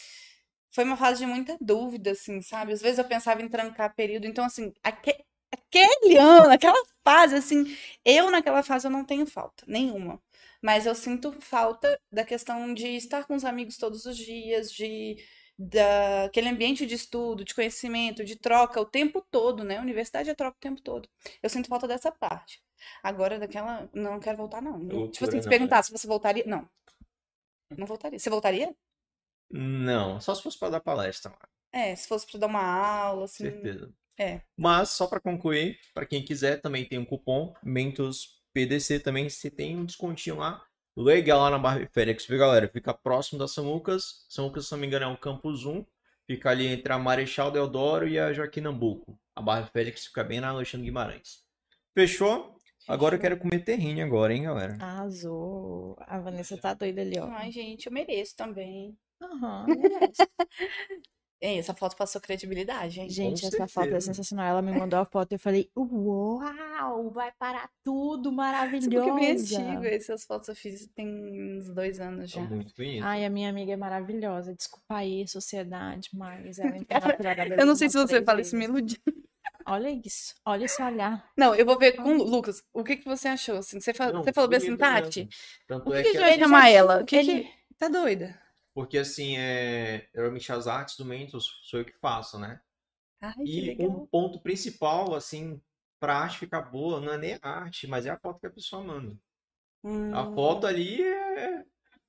[0.70, 2.72] Foi uma fase de muita dúvida, assim, sabe?
[2.72, 4.26] Às vezes eu pensava em trancar período.
[4.26, 7.64] Então, assim, aque- aquele ano, aquela fase, assim.
[8.04, 10.18] Eu, naquela fase, eu não tenho falta, nenhuma.
[10.62, 15.16] Mas eu sinto falta da questão de estar com os amigos todos os dias, de.
[15.58, 19.76] Daquele ambiente de estudo, de conhecimento, de troca o tempo todo, né?
[19.76, 21.08] A universidade é troca o tempo todo.
[21.42, 22.60] Eu sinto falta dessa parte.
[23.02, 23.88] Agora, daquela.
[23.92, 24.78] Não quero voltar, não.
[24.78, 26.42] Não- Tipo Loucura, assim, se não, perguntar se você voltaria.
[26.46, 26.68] Não.
[27.76, 28.18] Não voltaria.
[28.18, 28.74] Você voltaria?
[29.50, 31.32] Não, só se fosse pra dar palestra.
[31.70, 33.44] É, se fosse pra dar uma aula, assim.
[33.44, 33.92] certeza.
[34.18, 34.40] é.
[34.56, 39.50] Mas, só pra concluir, pra quem quiser, também tem um cupom Mentos PDC também, você
[39.50, 40.62] tem um descontinho lá.
[40.96, 42.68] Legal lá na Barbie Félix, viu, galera?
[42.68, 44.26] Fica próximo da São Lucas.
[44.28, 45.84] São Lucas, se não me engano, é um campus 1.
[46.26, 49.18] Fica ali entre a Marechal Deodoro e a Joaquim Nambuco.
[49.34, 51.42] A Barbie Félix fica bem na Alexandre Guimarães.
[51.94, 52.56] Fechou?
[52.86, 54.76] Agora eu quero comer terrine agora, hein, galera?
[54.80, 55.96] Arrasou.
[56.00, 57.26] A Vanessa tá doida ali, ó.
[57.26, 58.96] Ai, gente, eu mereço também.
[59.20, 59.66] Aham.
[61.44, 63.10] É, essa foto passou credibilidade, hein?
[63.10, 64.06] Gente, Com essa foto é certeza.
[64.14, 64.46] sensacional.
[64.46, 68.36] Ela me mandou a foto e eu falei, uau, vai parar tudo, porque é bem
[68.36, 69.60] maravilhosa.
[69.60, 69.84] antigo.
[69.84, 71.08] Essas fotos eu fiz tem
[71.58, 72.42] uns dois anos já.
[72.42, 73.04] muito bonito.
[73.04, 74.54] Ai, a minha amiga é maravilhosa.
[74.54, 78.98] Desculpa aí, sociedade, mas ela da Eu não sei se você fala isso me iludiu.
[79.66, 81.24] Olha isso, olha esse olhar.
[81.36, 82.62] Não, eu vou ver com o Lucas.
[82.72, 83.58] O que que você achou?
[83.58, 85.28] Assim, você, fa- Não, você falou bem assim, Tati?
[85.68, 87.00] Tanto Por é que, que que a gente ele chama já- ela?
[87.02, 87.50] O que ele- que...
[87.78, 88.40] Tá doida?
[88.74, 90.08] Porque assim, é.
[90.14, 92.60] Geralmente as artes do Mentos sou eu que faço, né?
[93.20, 95.60] Ai, E um ponto principal, assim,
[96.00, 98.50] pra arte ficar boa, não é nem a arte, mas é a foto que a
[98.50, 99.16] pessoa manda.
[100.10, 100.26] A Hum.
[100.26, 101.64] foto ali é,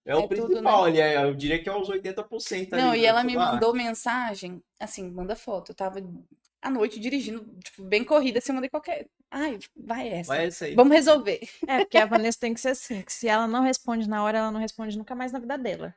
[0.05, 0.85] é o É tudo, principal, né?
[0.85, 3.37] ali, é- eu diria que é os 80% ali Não, e ela me arte.
[3.37, 5.71] mandou mensagem, assim, manda foto.
[5.71, 5.99] Eu tava
[6.61, 9.07] à noite dirigindo, tipo, bem corrida, assim, eu mandei qualquer.
[9.29, 10.33] Ai, vai essa.
[10.33, 10.73] Vai essa aí.
[10.73, 11.39] Vamos resolver.
[11.67, 14.39] É, porque a Vanessa tem que ser assim, que se ela não responde na hora,
[14.39, 15.95] ela não responde nunca mais na vida dela.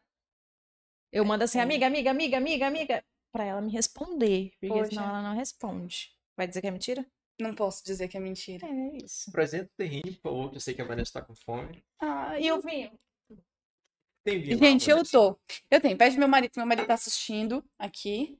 [1.17, 1.63] Eu mando assim, É.
[1.63, 4.91] amiga, amiga, amiga, amiga, amiga, pra ela me responder, porque Poxa.
[4.91, 6.13] senão ela não responde.
[6.37, 7.07] Vai dizer que é mentira?
[7.41, 8.67] Não posso dizer que é mentira.
[8.67, 9.31] É isso.
[9.31, 11.83] Apresenta o terreno, por favor, que eu sei que a Vanessa tá com fome.
[12.01, 12.93] Ai, E o vinho?
[14.25, 15.13] Tem vinho lá, Gente, eu Vanessa?
[15.13, 15.39] tô.
[15.71, 15.97] Eu tenho.
[15.97, 18.39] Pede meu marido, meu marido tá assistindo aqui.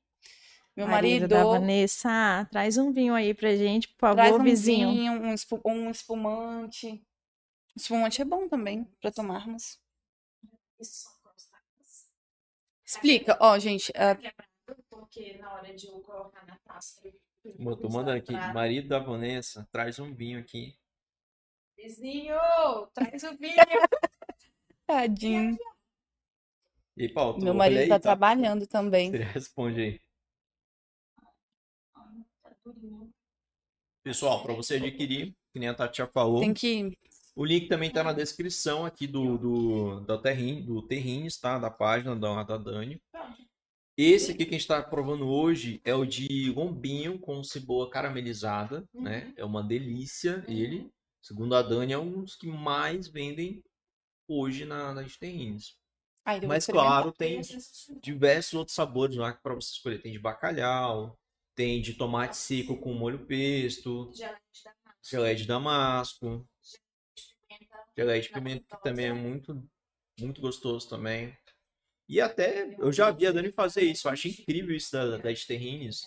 [0.77, 4.91] Meu marido, da Vanessa, traz um vinho aí pra gente, por traz favor, um vizinho.
[4.93, 7.03] vinho, um, espu- um espumante.
[7.75, 9.79] Espumante é bom também pra tomarmos.
[12.97, 13.93] Explica, ó, gente.
[13.95, 14.17] ah,
[14.89, 17.01] Porque na hora de eu colocar na taça.
[17.45, 20.77] Eu tô mandando aqui, marido da Vanessa, traz um vinho aqui.
[21.77, 22.37] Vizinho,
[22.93, 23.55] traz o vinho.
[24.87, 25.57] tadinho.
[26.97, 29.11] E aí, Paulo, tu Meu marido aí, tá trabalhando também.
[29.11, 30.01] Você responde aí.
[34.03, 36.97] Pessoal, para você adquirir, que nem a Tati já falou, Tem que.
[37.37, 41.59] O link também tá na descrição aqui do, do, da Terrin, do Terrines, tá?
[41.59, 42.99] Da página da, da Dani.
[43.95, 48.89] Esse aqui que a gente tá provando hoje é o de lombinho com cebola caramelizada,
[48.95, 49.35] né?
[49.37, 50.91] É uma delícia ele.
[51.23, 53.63] Segundo a Dani, é um dos que mais vendem
[54.27, 55.77] hoje na, nas Terrines.
[56.27, 57.41] Eu vou Mas claro, tem
[58.03, 60.01] diversos outros sabores lá para você escolher.
[60.01, 61.19] Tem de bacalhau,
[61.55, 64.11] tem de tomate seco com molho pesto,
[65.03, 66.47] gelé de damasco,
[67.97, 69.63] gelé de pimenta que também é muito,
[70.21, 71.37] muito gostoso também.
[72.09, 74.07] E até eu já vi a Dani fazer isso.
[74.07, 76.03] Eu acho incrível isso da, das terrines.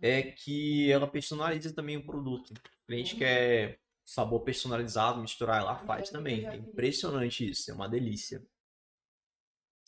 [0.00, 2.50] É que ela personaliza também o produto.
[2.50, 6.46] O cliente quer sabor personalizado, misturar, ela faz também.
[6.46, 8.42] É impressionante isso, é uma delícia.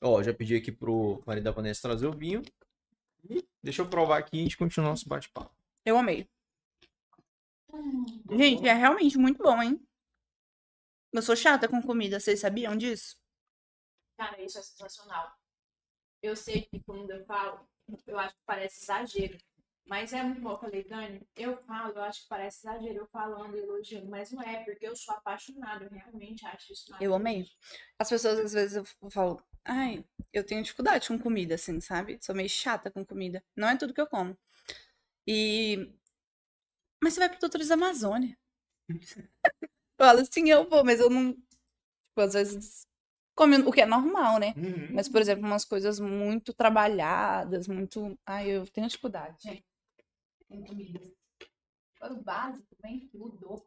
[0.02, 2.42] Ó, já pedi aqui pro marido da Vanessa trazer o vinho.
[3.28, 5.54] E deixa eu provar aqui e a gente continua nosso bate-papo.
[5.84, 6.26] Eu amei.
[8.30, 9.80] Gente, é realmente muito bom, hein?
[11.12, 13.16] Eu sou chata com comida, vocês sabiam disso?
[14.16, 15.32] Cara, isso é sensacional.
[16.22, 17.66] Eu sei que quando eu falo,
[18.06, 19.38] eu acho que parece exagero.
[19.86, 20.52] Mas é muito bom.
[20.52, 24.40] Eu falei, Dani, eu falo, eu acho que parece exagero eu falando, elogiando, mas não
[24.40, 27.44] é, porque eu sou apaixonada, eu realmente acho isso Eu amei.
[27.98, 32.18] As pessoas, às vezes, eu falo, ai, eu tenho dificuldade com comida, assim, sabe?
[32.22, 33.42] Sou meio chata com comida.
[33.56, 34.38] Não é tudo que eu como.
[35.26, 35.92] E.
[37.02, 38.38] Mas você vai pro Doutores da Amazônia.
[40.00, 41.32] Eu falo assim, eu vou, mas eu não.
[41.32, 42.86] Tipo, às vezes.
[43.34, 44.52] Come o que é normal, né?
[44.56, 44.92] Uhum.
[44.92, 48.18] Mas, por exemplo, umas coisas muito trabalhadas, muito.
[48.26, 49.36] Ai, eu tenho dificuldade.
[49.42, 49.64] Gente,
[52.02, 53.64] o básico, vem tudo.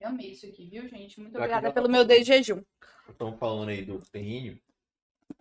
[0.00, 1.20] Eu amei isso aqui, viu, gente?
[1.20, 2.24] Muito obrigada pelo tá meu falando.
[2.24, 2.62] jejum.
[3.08, 4.60] Estamos falando aí do terríneo.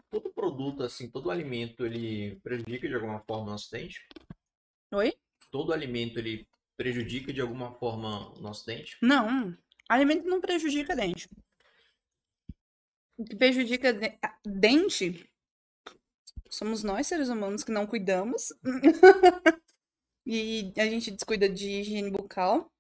[0.10, 4.08] Todo produto, assim, todo alimento, ele prejudica de alguma forma o nosso dente?
[4.92, 5.14] Oi?
[5.52, 8.98] Todo alimento, ele prejudica de alguma forma o nosso dente?
[9.02, 9.56] Não,
[9.90, 11.30] alimento não prejudica dente.
[13.18, 13.94] O que prejudica
[14.46, 15.28] dente
[16.50, 18.54] somos nós, seres humanos, que não cuidamos.
[20.26, 22.72] e a gente descuida de higiene bucal.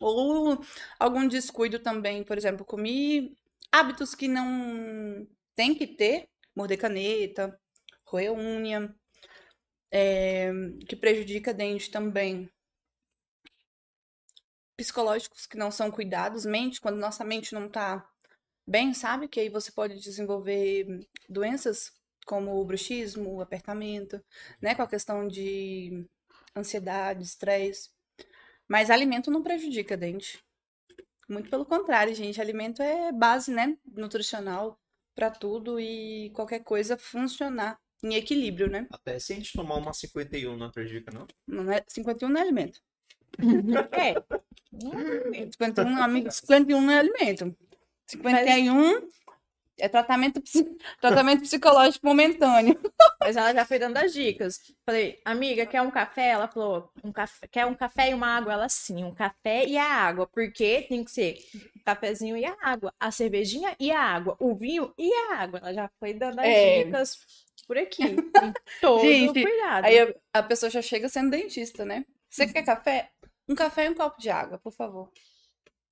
[0.00, 0.60] Ou
[0.98, 3.34] algum descuido também, por exemplo, comi
[3.72, 7.58] hábitos que não tem que ter, morder caneta,
[8.04, 8.94] roer unha,
[9.90, 10.50] é,
[10.86, 12.50] que prejudica dente também
[14.76, 18.06] psicológicos que não são cuidados, mente, quando nossa mente não tá
[18.66, 19.28] bem, sabe?
[19.28, 20.86] Que aí você pode desenvolver
[21.28, 21.92] doenças
[22.26, 24.22] como o bruxismo, o apertamento,
[24.60, 24.74] né?
[24.74, 26.04] Com a questão de
[26.54, 27.90] ansiedade, estresse.
[28.68, 30.42] Mas alimento não prejudica dente.
[31.28, 32.40] Muito pelo contrário, gente.
[32.40, 33.76] Alimento é base, né?
[33.84, 34.78] Nutricional
[35.14, 38.86] para tudo e qualquer coisa funcionar em equilíbrio, né?
[38.90, 41.26] Até se a gente tomar uma 51 não prejudica, não?
[41.46, 42.80] Não é, 51 não é alimento.
[43.92, 44.14] É.
[45.52, 47.56] 51, amigo, 51 não é alimento.
[48.06, 49.08] 51
[49.78, 50.42] é tratamento,
[51.00, 52.78] tratamento psicológico momentâneo.
[53.20, 54.60] Mas ela já foi dando as dicas.
[54.84, 56.28] Falei, amiga, quer um café?
[56.30, 58.52] Ela falou, um café, quer um café e uma água?
[58.52, 60.26] Ela sim, um café e a água.
[60.26, 61.36] Porque tem que ser
[61.84, 65.58] cafezinho e a água, a cervejinha e a água, o vinho e a água.
[65.58, 66.84] Ela já foi dando as É.
[66.84, 67.18] dicas
[67.66, 68.16] por aqui.
[68.80, 69.84] Todo Gente, cuidado.
[69.84, 72.04] Aí a, a pessoa já chega sendo dentista, né?
[72.30, 73.10] Você quer café?
[73.48, 75.10] Um café e um copo de água, por favor.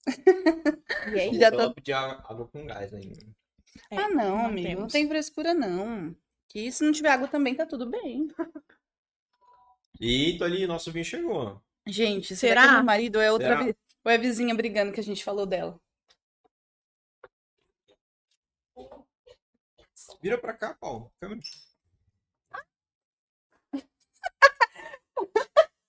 [1.15, 3.19] E aí, Já tô- pedir água, água com gás ainda.
[3.91, 4.93] é, ah, não, não amigo, não temos.
[4.93, 6.15] tem frescura, não.
[6.49, 8.29] Que se não tiver água também tá tudo bem.
[10.01, 11.61] E tô ali, nosso vinho chegou.
[11.87, 12.63] Gente, Será?
[12.63, 15.45] será que meu marido é outra vi- ou é vizinha brigando que a gente falou
[15.47, 15.79] dela?
[20.23, 21.13] Vira pra cá, Paulo.
[21.21, 21.41] Câmera.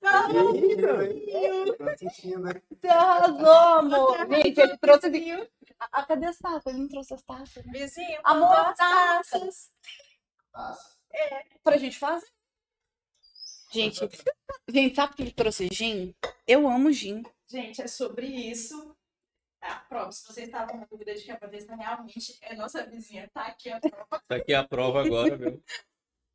[0.02, 0.05] Tá assistindo, né?
[2.70, 4.18] Você arrasou, amor.
[4.30, 5.32] Gente, ele trouxe.
[5.80, 6.66] Ah, ah, cadê as taças?
[6.68, 7.66] Ele não trouxe as taças.
[7.66, 7.72] né?
[7.74, 9.72] Vizinho, Amor, as taças.
[10.52, 10.96] taças.
[11.64, 12.28] Pra gente fazer.
[13.72, 14.00] Gente,
[14.70, 16.16] gente, sabe que ele trouxe gin?
[16.48, 17.24] Eu amo gin.
[17.48, 18.96] Gente, é sobre isso.
[19.62, 23.30] A prova, se vocês estavam na dúvida de que a Vanessa realmente é nossa vizinha,
[23.34, 24.24] tá aqui a prova.
[24.28, 25.62] Tá aqui a prova agora, viu?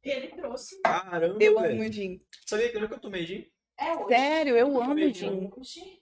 [0.03, 0.81] Ele trouxe.
[0.83, 1.81] Caramba, Eu velho.
[1.83, 2.21] amo gin.
[2.47, 3.51] Sabia que eu nunca tomei gin?
[3.81, 4.09] É hoje.
[4.14, 5.51] Sério, eu amo gin.
[5.57, 6.01] Hoje.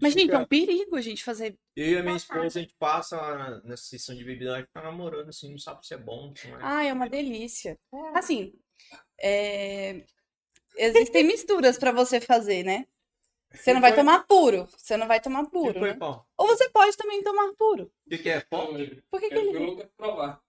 [0.00, 1.58] Mas, gente, é um perigo a gente fazer.
[1.76, 4.68] Eu e a minha esposa, a gente passa na- nessa sessão de bebida, a gente
[4.68, 6.58] fica namorando, assim, não sabe se é bom, é.
[6.62, 7.78] Ah, é uma delícia.
[7.92, 8.18] É.
[8.18, 8.54] Assim,
[9.20, 10.04] é,
[10.76, 12.86] existem misturas pra você fazer, né?
[13.52, 14.68] Você não vai tomar puro.
[14.76, 15.96] Você não vai tomar puro, né?
[16.36, 17.90] Ou você pode também tomar puro.
[18.06, 18.40] O que, que é?
[18.40, 18.66] Pó?
[19.10, 19.58] Por que, que Eu ele.
[19.58, 20.40] nunca provar.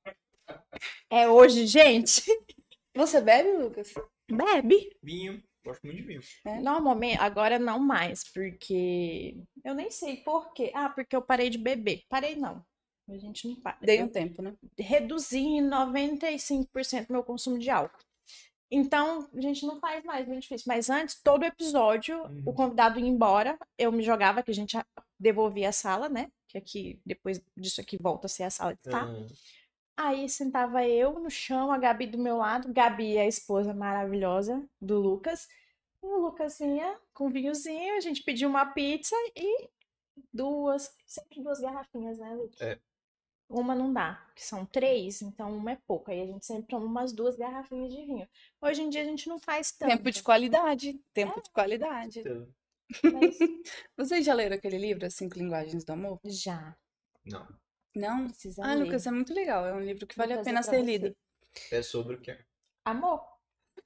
[1.10, 2.22] É hoje, gente.
[2.96, 3.94] Você bebe, Lucas?
[4.30, 4.98] Bebe.
[5.02, 5.42] Vinho.
[5.70, 6.22] Gosto muito de vinho.
[6.62, 10.72] Normalmente, agora não mais, porque eu nem sei por quê.
[10.74, 12.04] Ah, porque eu parei de beber.
[12.10, 12.64] Parei não.
[13.10, 13.78] A gente não para.
[13.82, 14.54] Dei Eu um tempo, né?
[14.78, 17.98] reduzi em 95% meu consumo de álcool.
[18.72, 20.66] Então, a gente não faz mais, muito difícil.
[20.68, 22.44] Mas antes, todo episódio, Uhum.
[22.46, 24.78] o convidado ia embora, eu me jogava, que a gente
[25.20, 26.28] devolvia a sala, né?
[26.48, 29.08] Que aqui, depois disso aqui, volta a ser a sala que tá.
[29.08, 29.26] Ah,
[30.02, 32.72] Aí sentava eu no chão, a Gabi do meu lado.
[32.72, 35.48] Gabi é a esposa maravilhosa do Lucas.
[36.02, 39.70] E o Lucas vinha com vinhozinho, a gente pediu uma pizza e
[40.34, 42.62] duas, sempre duas garrafinhas, né, Lucas?
[42.62, 42.80] É.
[43.50, 46.12] Uma não dá, que são três, então uma é pouco.
[46.12, 48.30] Aí a gente sempre toma umas duas garrafinhas de vinho.
[48.62, 49.90] Hoje em dia a gente não faz tanto.
[49.90, 51.02] Tempo de qualidade.
[51.14, 52.24] Tempo de qualidade.
[53.12, 53.38] mas
[53.98, 56.20] Vocês já leram aquele livro, As Cinco Linguagens do Amor?
[56.26, 56.78] já.
[57.26, 57.48] Não.
[57.96, 58.28] Não?
[58.28, 58.84] Precisa Ah, ler.
[58.86, 59.66] Lucas, é muito legal.
[59.66, 60.82] É um livro que vale a pena ser você.
[60.84, 61.18] lido.
[61.72, 62.38] É sobre o que?
[62.86, 63.20] Amor.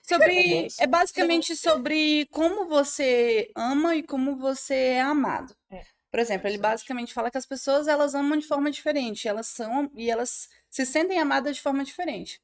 [0.07, 0.83] Sobre, Romance.
[0.83, 5.55] é basicamente sobre como você ama e como você é amado.
[5.71, 5.81] É.
[6.11, 9.89] Por exemplo, ele basicamente fala que as pessoas elas amam de forma diferente, elas são
[9.95, 12.39] e elas se sentem amadas de forma diferente.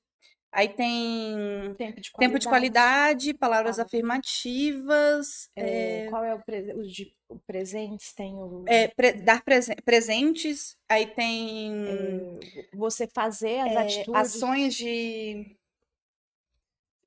[0.52, 2.17] Aí tem Tempo de qualidade.
[2.17, 3.80] tempo de qualidade, palavras Palavras.
[3.80, 8.12] afirmativas, É, é, Qual é o, prese- o de o presentes?
[8.13, 8.65] Tem o.
[8.67, 11.72] é, pre- dar presen- presentes, aí tem
[12.56, 14.15] é, você fazer as é, atitudes.
[14.22, 15.56] ações de.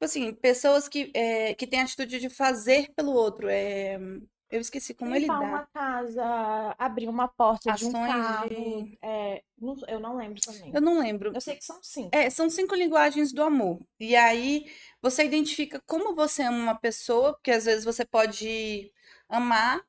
[0.02, 3.48] Tipo assim, pessoas que, é, que têm a atitude de fazer pelo outro.
[3.48, 3.96] É,
[4.50, 5.38] eu esqueci como ele dá.
[5.38, 8.48] uma casa, abrir uma porta de um Ações carro.
[8.48, 10.72] de- é, não- eu não lembro também.
[10.74, 11.30] Eu não lembro.
[11.32, 12.10] Eu sei que são cinco.
[12.16, 13.78] É, são cinco linguagens do amor.
[14.00, 14.66] E aí
[15.00, 18.90] você identifica como você ama uma pessoa, porque às vezes você pode
[19.28, 19.80] amar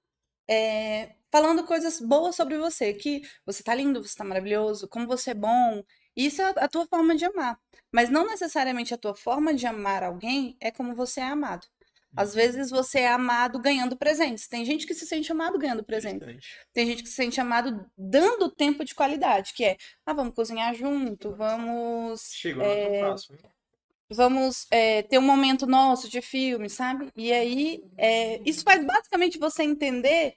[0.47, 5.31] é, falando coisas boas sobre você, que você tá lindo, você tá maravilhoso, como você
[5.31, 5.83] é bom.
[6.15, 7.59] Isso é a tua forma de amar.
[7.91, 11.67] Mas não necessariamente a tua forma de amar alguém é como você é amado.
[12.15, 14.47] Às vezes você é amado ganhando presentes.
[14.47, 16.45] Tem gente que se sente amado ganhando presentes.
[16.71, 20.75] Tem gente que se sente amado dando tempo de qualidade, que é, ah, vamos cozinhar
[20.75, 23.35] junto, vamos Chegou é, fácil.
[24.09, 27.09] vamos é, ter um momento nosso de filme, sabe?
[27.15, 30.35] E aí, é, isso faz basicamente você entender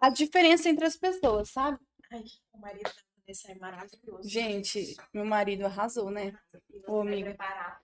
[0.00, 1.78] a diferença entre as pessoas, sabe?
[2.10, 2.90] Ai, o marido
[3.28, 4.28] é maravilhoso.
[4.28, 6.38] Gente, meu marido arrasou, né?
[6.70, 7.30] E Ô, amiga.
[7.30, 7.82] preparar.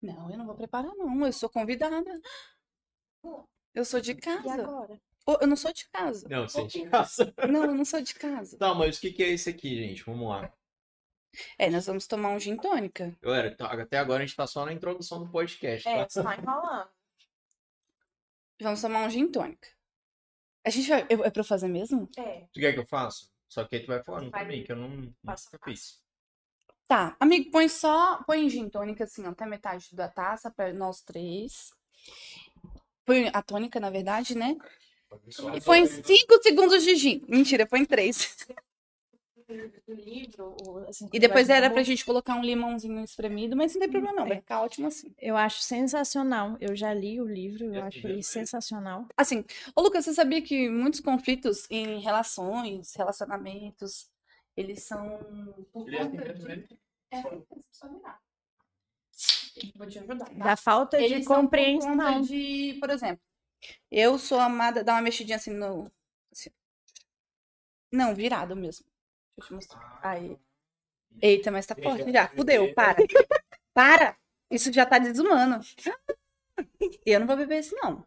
[0.00, 1.26] Não eu não vou preparar, não.
[1.26, 2.20] Eu sou convidada.
[3.74, 4.54] Eu sou de E casa.
[4.62, 5.00] agora?
[5.26, 6.28] Ô, Eu não sou de casa.
[6.28, 7.34] Não, você é de casa.
[7.50, 8.58] Não, eu não sou de casa.
[8.58, 10.04] Tá, mas o que, que é isso aqui, gente?
[10.04, 10.52] Vamos lá.
[11.58, 13.16] É, nós vamos tomar um gin tônica.
[13.22, 16.08] Galera, tá- até agora a gente tá só na introdução do podcast, É, tá?
[16.10, 16.88] você tá enrolando.
[18.60, 19.66] Vamos tomar um gin tônica.
[20.64, 21.06] A gente vai.
[21.10, 22.08] eu- É pra eu fazer mesmo?
[22.18, 22.46] É.
[22.52, 23.26] Tu quer que eu faça?
[23.54, 26.02] Só que aí tu vai falando vai também, que eu não passo nunca fiz.
[26.88, 31.72] Tá, amigo, põe só, põe gin tônica assim, até metade da taça para nós três.
[33.04, 34.56] Põe a tônica, na verdade, né?
[35.12, 35.60] E assim?
[35.60, 37.24] põe cinco segundos de gin.
[37.28, 38.44] Mentira, põe três
[40.88, 44.16] assim, e depois era pra gente colocar um limãozinho espremido, mas não tem hum, problema
[44.16, 44.40] não, vai é.
[44.40, 45.14] ficar ótimo assim.
[45.18, 46.56] Eu acho sensacional.
[46.60, 49.06] Eu já li o livro, eu, acho ele sensacional.
[49.16, 54.08] Assim, ô Lucas, você sabia que muitos conflitos em relações, relacionamentos,
[54.56, 55.18] eles são
[55.72, 56.78] por conta de...
[57.10, 57.22] É,
[59.76, 60.26] Vou é te ajudar.
[60.26, 60.44] Tá?
[60.44, 61.96] Da falta de eles compreensão.
[61.96, 63.22] Por, de, por exemplo,
[63.90, 64.82] eu sou amada.
[64.82, 65.90] Dá uma mexidinha assim no.
[66.32, 66.50] Assim.
[67.92, 68.86] Não, virado mesmo.
[69.36, 70.00] Deixa eu te mostrar.
[70.02, 70.38] Aí.
[71.22, 72.28] Eita, mas tá forte já.
[72.28, 72.98] Fudeu, para.
[73.72, 74.16] Para!
[74.50, 75.60] Isso já tá desumano.
[77.04, 78.06] Eu não vou beber esse, não.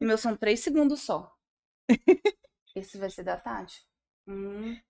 [0.00, 1.36] O meu são três segundos só.
[2.74, 3.84] Esse vai ser da Tati.
[4.26, 4.80] Um,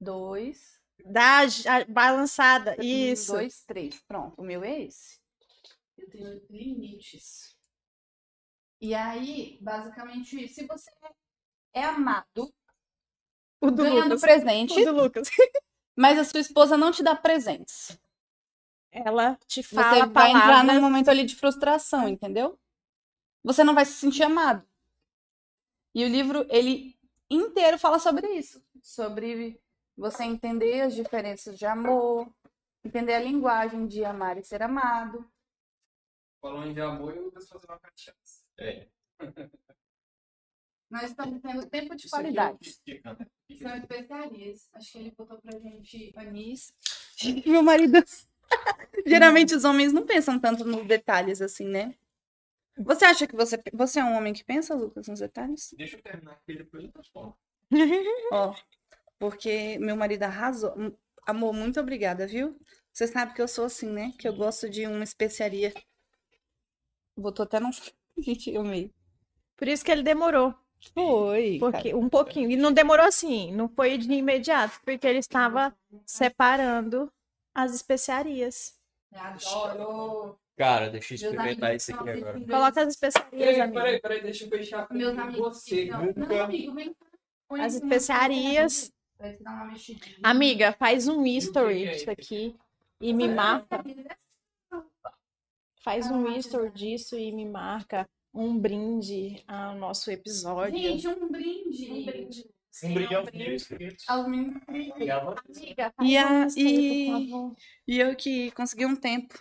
[0.00, 2.76] dois, Dá a balançada.
[2.78, 3.32] um, Isso.
[3.32, 4.00] dois, três.
[4.02, 5.20] Pronto, o meu é esse.
[5.96, 7.56] Eu tenho limites.
[8.80, 10.90] E aí, basicamente, se você
[11.72, 12.52] é amado,
[13.60, 14.20] O do ganhando Lucas.
[14.20, 15.28] presente, O do Lucas.
[15.96, 17.98] mas a sua esposa não te dá presentes.
[18.90, 22.58] Ela te Você fala vai entrar num momento ali de frustração, entendeu?
[23.44, 24.66] Você não vai se sentir amado.
[25.94, 26.96] E o livro, ele
[27.28, 28.62] inteiro fala sobre isso.
[28.82, 29.60] Sobre
[29.96, 32.32] você entender as diferenças de amor,
[32.84, 35.28] entender a linguagem de amar e ser amado.
[36.40, 38.44] Falando de amor, eu vou fazer uma cachaça.
[38.58, 38.86] É.
[40.90, 42.80] Nós estamos tendo tempo de Isso é qualidade.
[43.60, 44.68] São especiarias.
[44.72, 46.72] Acho que ele botou pra gente anis.
[47.46, 47.98] Meu marido.
[49.06, 51.94] Geralmente os homens não pensam tanto nos detalhes assim, né?
[52.78, 55.74] Você acha que você, você é um homem que pensa, Lucas, nos detalhes?
[55.76, 57.36] Deixa eu terminar aqui depois eu respondo.
[58.32, 58.54] Ó,
[59.18, 60.72] porque meu marido arrasou.
[60.78, 60.96] Hum,
[61.28, 62.58] Amor, muito obrigada, viu?
[62.90, 64.14] Você sabe que eu sou assim, né?
[64.18, 65.74] Que eu gosto de uma especiaria.
[67.14, 67.68] Botou até no.
[68.16, 68.94] Gente, eu amei.
[69.54, 70.54] Por isso que ele demorou.
[70.94, 71.58] Foi.
[71.58, 72.50] Porque, um pouquinho.
[72.50, 73.52] E não demorou assim.
[73.52, 74.80] Não foi de imediato.
[74.84, 75.74] Porque ele estava
[76.06, 77.10] separando
[77.54, 78.74] as especiarias.
[79.12, 80.38] Adoro.
[80.56, 82.30] Cara, deixa eu experimentar amigos estão aqui agora.
[82.30, 85.38] assistindo Coloca as especiarias, Peraí, peraí, peraí, deixa eu fechar com Meus amigos.
[85.38, 85.84] você.
[85.84, 86.96] Não, nunca- não, amigo, vem
[87.60, 88.92] As especiarias.
[90.22, 92.56] Amiga, faz um history é disso isso aqui
[93.00, 93.84] e me marca.
[94.72, 94.82] Ah,
[95.80, 98.08] Faz um history disso e me marca
[98.40, 100.78] um brinde ao nosso episódio.
[100.78, 101.90] Gente, um brinde.
[101.92, 102.50] Um brinde.
[102.84, 104.60] Um brilhão de Aos meninos.
[104.68, 107.56] Amiga, faz E a- um e-.
[107.88, 109.34] E eu que consegui um tempo.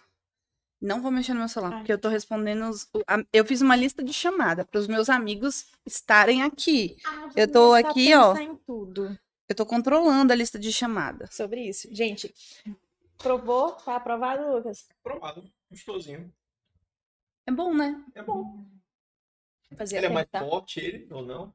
[0.82, 1.80] Não vou mexer no meu celular, Ai.
[1.80, 2.68] porque eu tô respondendo.
[2.70, 2.88] Os...
[3.08, 6.98] a- Eu fiz uma lista de chamada para os meus amigos estarem aqui.
[7.36, 8.34] Eu tô aqui, ó.
[8.34, 9.18] pensar em tudo
[9.50, 11.28] Eu tô controlando a lista de chamada.
[11.32, 11.88] sobre isso.
[11.94, 12.34] Gente,
[13.18, 13.72] provou?
[13.74, 14.88] Tá aprovado, Lucas?
[15.04, 15.44] Provado.
[15.70, 16.32] Gostosinho.
[17.46, 18.04] É bom, né?
[18.16, 18.66] É bom.
[19.76, 21.54] Fazia Ele é tempo, mais forte, ele, ou não?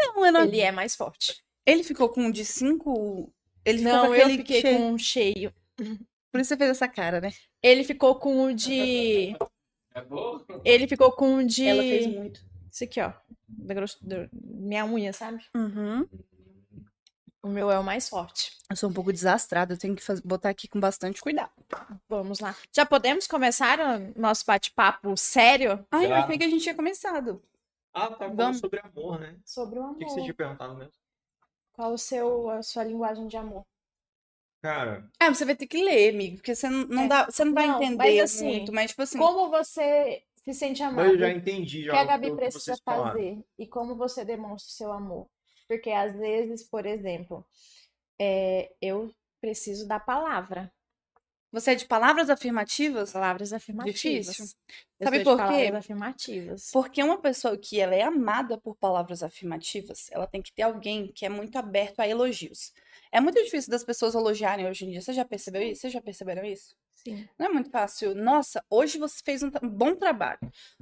[0.00, 0.44] Não, era...
[0.44, 1.42] Ele é mais forte.
[1.66, 3.32] Ele ficou com um de cinco.
[3.64, 4.78] Ele ficou Não, com eu fiquei cheio.
[4.78, 5.54] com um cheio.
[6.30, 7.32] Por isso você fez essa cara, né?
[7.62, 9.36] Ele ficou com o de.
[9.94, 10.44] É bom?
[10.64, 11.66] Ele ficou com o de.
[11.66, 12.44] Ela fez muito.
[12.70, 13.12] Esse aqui, ó.
[13.46, 14.04] Da grosso...
[14.06, 15.44] da minha unha, sabe?
[15.54, 16.08] Uhum.
[17.44, 18.56] O meu é o mais forte.
[18.70, 21.52] Eu sou um pouco desastrada, eu tenho que faz- botar aqui com bastante cuidado.
[22.08, 22.56] Vamos lá.
[22.74, 26.24] Já podemos começar o nosso bate-papo sério Ai, eu Já.
[26.24, 27.42] achei que a gente ia começado.
[27.92, 28.58] Ah, tá falando Vamos.
[28.60, 29.36] sobre amor, né?
[29.44, 29.98] sobre o O amor?
[29.98, 30.92] que, que você tinha perguntado mesmo?
[31.74, 33.62] Qual o seu, a sua linguagem de amor?
[34.62, 37.08] Cara, Ah, você vai ter que ler, amigo, porque você não, não É.
[37.08, 40.54] dá, você não vai Não, entender mas assim, muito, mas tipo assim, Como você se
[40.54, 41.08] sente mas amado?
[41.10, 44.70] eu já entendi O já que a o Gabi precisa fazer e como você demonstra
[44.70, 45.26] o seu amor.
[45.68, 47.44] Porque às vezes, por exemplo,
[48.18, 50.72] é, eu preciso da palavra,
[51.54, 53.12] você é de palavras afirmativas?
[53.12, 54.26] palavras afirmativas.
[54.26, 54.56] Difícil.
[54.98, 55.42] Eu Sabe por quê?
[55.44, 56.70] palavras afirmativas.
[56.72, 61.12] Porque uma pessoa que ela é amada por palavras afirmativas, ela tem que ter alguém
[61.12, 62.72] que é muito aberto a elogios.
[63.12, 65.00] É muito difícil das pessoas elogiarem hoje em dia.
[65.00, 65.82] Você já percebeu isso?
[65.82, 66.74] Vocês já perceberam isso?
[66.92, 67.28] Sim.
[67.38, 68.16] Não é muito fácil.
[68.16, 70.40] Nossa, hoje você fez um bom trabalho.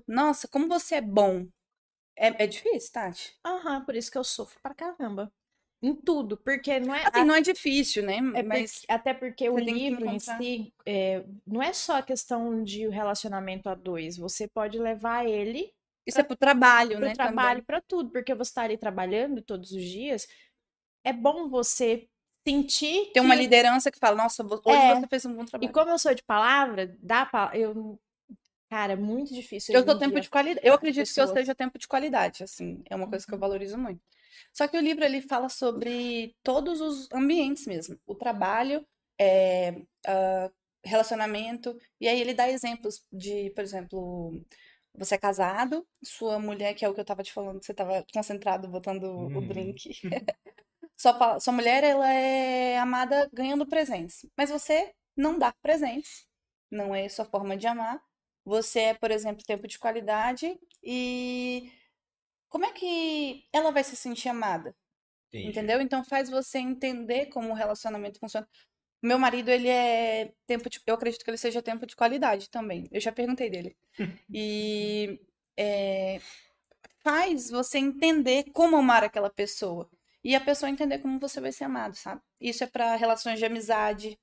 [0.08, 1.46] Nossa, como você é bom.
[2.22, 3.34] É, é difícil, Tati?
[3.44, 5.32] Aham, por isso que eu sofro pra caramba.
[5.84, 7.02] Em tudo, porque não é.
[7.04, 8.18] Assim, não é difícil, né?
[8.36, 12.62] É Mas porque- até porque o livro em si é, não é só a questão
[12.62, 14.16] de relacionamento a dois.
[14.16, 15.72] Você pode levar ele
[16.06, 17.12] isso é pro trabalho, para né?
[17.12, 20.28] o trabalho, para tudo, porque você está ali trabalhando todos os dias.
[21.04, 22.08] É bom você
[22.46, 24.94] sentir Tem uma que- liderança que fala, nossa, hoje É.
[25.00, 25.72] você fez um bom E trabalho.
[25.72, 27.50] como eu sou de palavra, dá pa...
[27.54, 28.00] eu
[28.72, 30.66] cara, é muito difícil Eu em tempo de qualidade.
[30.66, 31.38] Eu acredito que eu pessoas.
[31.38, 32.82] seja tempo de qualidade, assim.
[32.90, 33.28] É uma coisa Uhum.
[33.28, 34.00] que eu valorizo muito.
[34.52, 37.98] Só que o livro, ele fala sobre todos os ambientes mesmo.
[38.06, 38.86] O trabalho,
[39.18, 40.50] é, ah,
[40.84, 41.76] relacionamento.
[42.00, 44.42] E aí ele dá exemplos de, por exemplo,
[44.94, 48.04] você é casado, sua mulher, que é o que eu tava te falando, você tava
[48.12, 49.48] concentrado botando o Uhum.
[49.48, 49.90] drink.
[50.96, 54.24] Sua, sua mulher, ela é amada ganhando presentes.
[54.36, 56.26] Mas você não dá presentes.
[56.70, 58.00] Não é sua forma de amar.
[58.44, 61.70] Você é, por exemplo, tempo de qualidade e
[62.48, 64.74] como é que ela vai se sentir amada?
[65.28, 65.48] Entendi.
[65.48, 65.80] Entendeu?
[65.80, 68.46] Então faz você entender como o relacionamento funciona.
[69.02, 72.88] Meu marido, ele é tempo de, eu acredito que ele seja tempo de qualidade também.
[72.92, 73.76] Eu já perguntei dele.
[74.30, 75.20] E
[75.56, 76.20] é,
[77.02, 79.88] faz você entender como amar aquela pessoa.
[80.24, 82.20] E a pessoa entender como você vai ser amado, sabe?
[82.40, 84.16] Isso é para relações de amizade,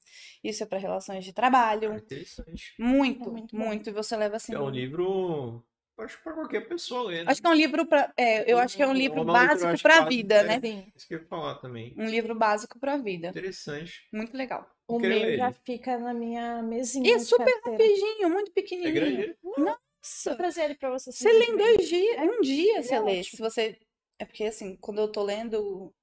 [0.43, 1.93] isso é para relações de trabalho.
[1.95, 2.73] Interessante.
[2.79, 3.89] Muito, É muito muito.
[3.89, 4.53] E você leva assim.
[4.53, 5.61] É um livro,
[5.99, 7.31] acho que pra qualquer pessoa ler, né?
[7.31, 8.13] Acho que é um livro para,
[8.47, 10.43] eu acho que é um livro leitura, básico para a vida, é.
[10.43, 10.59] né?
[10.61, 10.91] Sim.
[10.95, 11.93] Isso que eu ia falar também.
[11.97, 13.27] Um livro básico para a vida.
[13.29, 14.07] Interessante.
[14.13, 14.69] Muito legal.
[14.87, 17.07] O meu já fica na minha mesinha.
[17.07, 18.93] E é super rapidinho, muito É pequenininho.
[18.95, 19.35] grande?
[19.43, 21.11] Vou Nossa, trazer ele pra você.
[21.11, 23.23] você lê em dois dias, em um dia Ele você é lê.
[23.23, 23.77] Se você,
[24.19, 25.93] é porque assim, quando eu tô lendo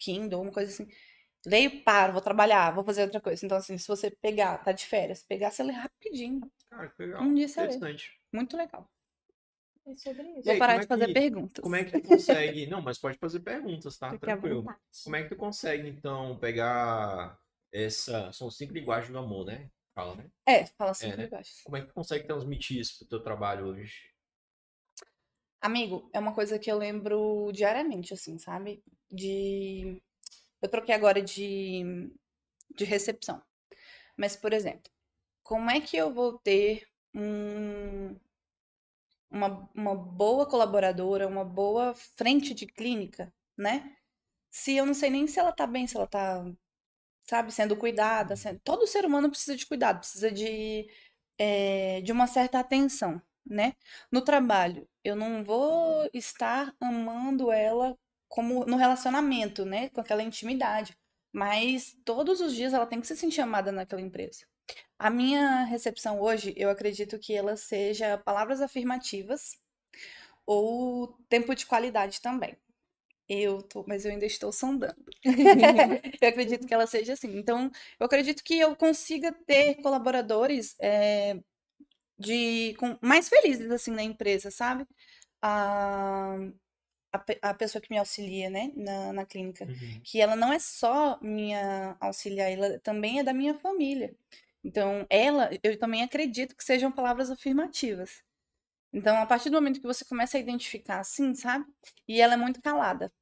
[0.00, 0.90] Kindle, uma coisa assim,
[1.46, 3.44] leio, paro, vou trabalhar, vou fazer outra coisa.
[3.44, 6.40] Então assim, se você pegar, tá de férias, pegar, você lê rapidinho.
[6.70, 7.22] Cara, que legal.
[7.22, 7.96] Um dia você lê.
[8.32, 8.90] Muito legal.
[9.86, 10.42] É sobre isso.
[10.44, 11.62] Vou aí, parar de é fazer que- perguntas.
[11.62, 12.66] Como é que tu consegue...
[12.66, 14.10] Não, mas pode fazer perguntas, tá?
[14.10, 14.64] Fique à Tranquilo.
[15.04, 17.38] Como é que tu consegue, então, pegar
[17.72, 18.30] essa...
[18.32, 19.70] São cinco linguagens do amor, né?
[19.94, 20.30] Fala, né?
[20.46, 21.30] É, fala assim, É, né?
[21.64, 23.94] Como é que tu consegue transmitir isso pro teu trabalho hoje?
[25.60, 28.82] Amigo, é uma coisa que eu lembro diariamente, assim, sabe?
[29.10, 30.00] De.
[30.62, 32.10] Eu troquei agora de,
[32.76, 33.42] de recepção.
[34.16, 34.90] Mas, por exemplo,
[35.42, 38.16] como é que eu vou ter um,
[39.30, 43.94] uma, uma boa colaboradora, uma boa frente de clínica, né?
[44.50, 46.44] Se eu não sei nem se ela tá bem, se ela tá,
[47.24, 48.36] sabe, sendo cuidada.
[48.36, 50.88] sendo- Todo ser humano precisa de cuidado, precisa de,
[51.38, 53.74] eh, de uma certa atenção, né?
[54.10, 57.96] No trabalho, eu não vou estar amando ela
[58.28, 59.88] como no relacionamento, né?
[59.90, 60.96] Com aquela intimidade.
[61.32, 64.46] Mas todos os dias ela tem que se sentir amada naquela empresa.
[64.98, 69.58] A minha recepção hoje, eu acredito que ela seja palavras afirmativas
[70.46, 72.56] ou tempo de qualidade também.
[73.28, 75.04] Eu tô, mas eu ainda estou sondando.
[76.20, 77.36] Eu acredito que ela seja assim.
[77.38, 77.70] Então,
[78.00, 81.38] eu acredito que eu consiga ter colaboradores é,
[82.18, 84.86] de com, mais felizes assim na empresa, sabe?
[85.42, 86.36] A,
[87.12, 90.02] a, pe- a pessoa que me auxilia, né, na, na clínica Uhum.
[90.04, 94.14] que ela não é só minha auxiliar, ela também é da minha família.
[94.64, 98.22] Então, ela, eu também acredito que sejam palavras afirmativas.
[98.92, 101.64] Então, a partir do momento que você começa a identificar assim, sabe?
[102.08, 103.12] E ela é muito calada.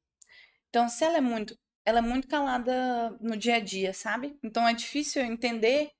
[0.69, 4.37] Então, se ela é muito, ela é muito calada no dia a dia, sabe?
[4.43, 5.91] Então, é difícil eu entender,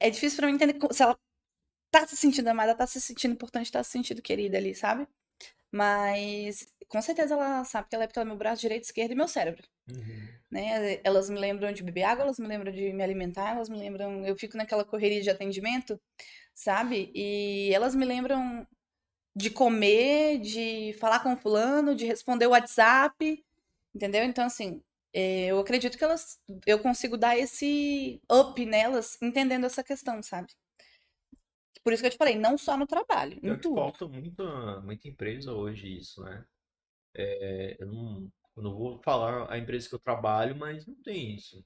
[0.00, 1.18] é difícil pra mim entender se ela
[1.90, 5.06] tá se sentindo amada, tá se sentindo importante, tá se sentindo querida ali, sabe?
[5.70, 9.12] Mas com certeza ela sabe que ela é porque ela é meu braço direito, esquerdo
[9.12, 9.66] e meu cérebro.
[9.90, 10.28] Uhum.
[10.50, 11.00] né?
[11.04, 14.24] Elas me lembram de beber água, elas me lembram de me alimentar, elas me lembram.
[14.26, 16.00] Eu fico naquela correria de atendimento,
[16.54, 17.10] sabe?
[17.14, 18.66] E elas me lembram
[19.36, 23.44] de comer, de falar com fulano, de responder o WhatsApp,
[23.94, 24.24] entendeu?
[24.24, 24.82] Então, assim,
[25.12, 26.38] é, eu acredito que elas.
[26.66, 30.48] Eu consigo dar esse up nelas, entendendo essa questão, sabe?
[31.82, 33.92] Por isso que eu te falei, não só no trabalho, em tudo.
[33.92, 36.44] falta muita, muita empresa hoje isso, né?
[37.14, 41.34] É, eu não, eu não vou falar a empresa que eu trabalho, mas não tem
[41.36, 41.64] isso.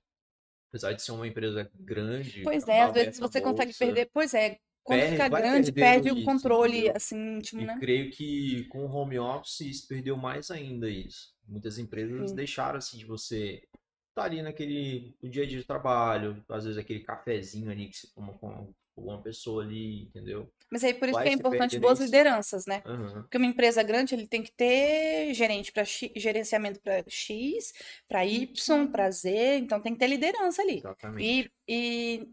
[0.70, 4.10] Apesar de ser uma empresa grande, Pois tá é, às vezes você consegue bolsa, perder.
[4.12, 6.96] Pois é, quando perde- fica grande, perde o isso, controle, entendeu?
[6.96, 7.80] assim, íntimo, E né?
[7.80, 11.34] creio que com o home office isso perdeu mais ainda isso.
[11.46, 12.36] Muitas empresas Sim.
[12.36, 13.62] deixaram assim de você
[14.10, 17.96] estar ali naquele no dia a dia de trabalho, às vezes aquele cafezinho ali que
[17.96, 20.52] você toma com alguma pessoa ali, entendeu?
[20.70, 22.06] Mas aí por isso Vai que é importante boas isso.
[22.06, 22.82] lideranças, né?
[22.86, 23.22] Aham.
[23.22, 27.72] Porque uma empresa grande, ele tem que ter gerente para gerenciamento para X,
[28.08, 30.78] para Y, para Z, então tem que ter liderança ali.
[30.78, 31.50] Exatamente.
[31.68, 32.28] E, e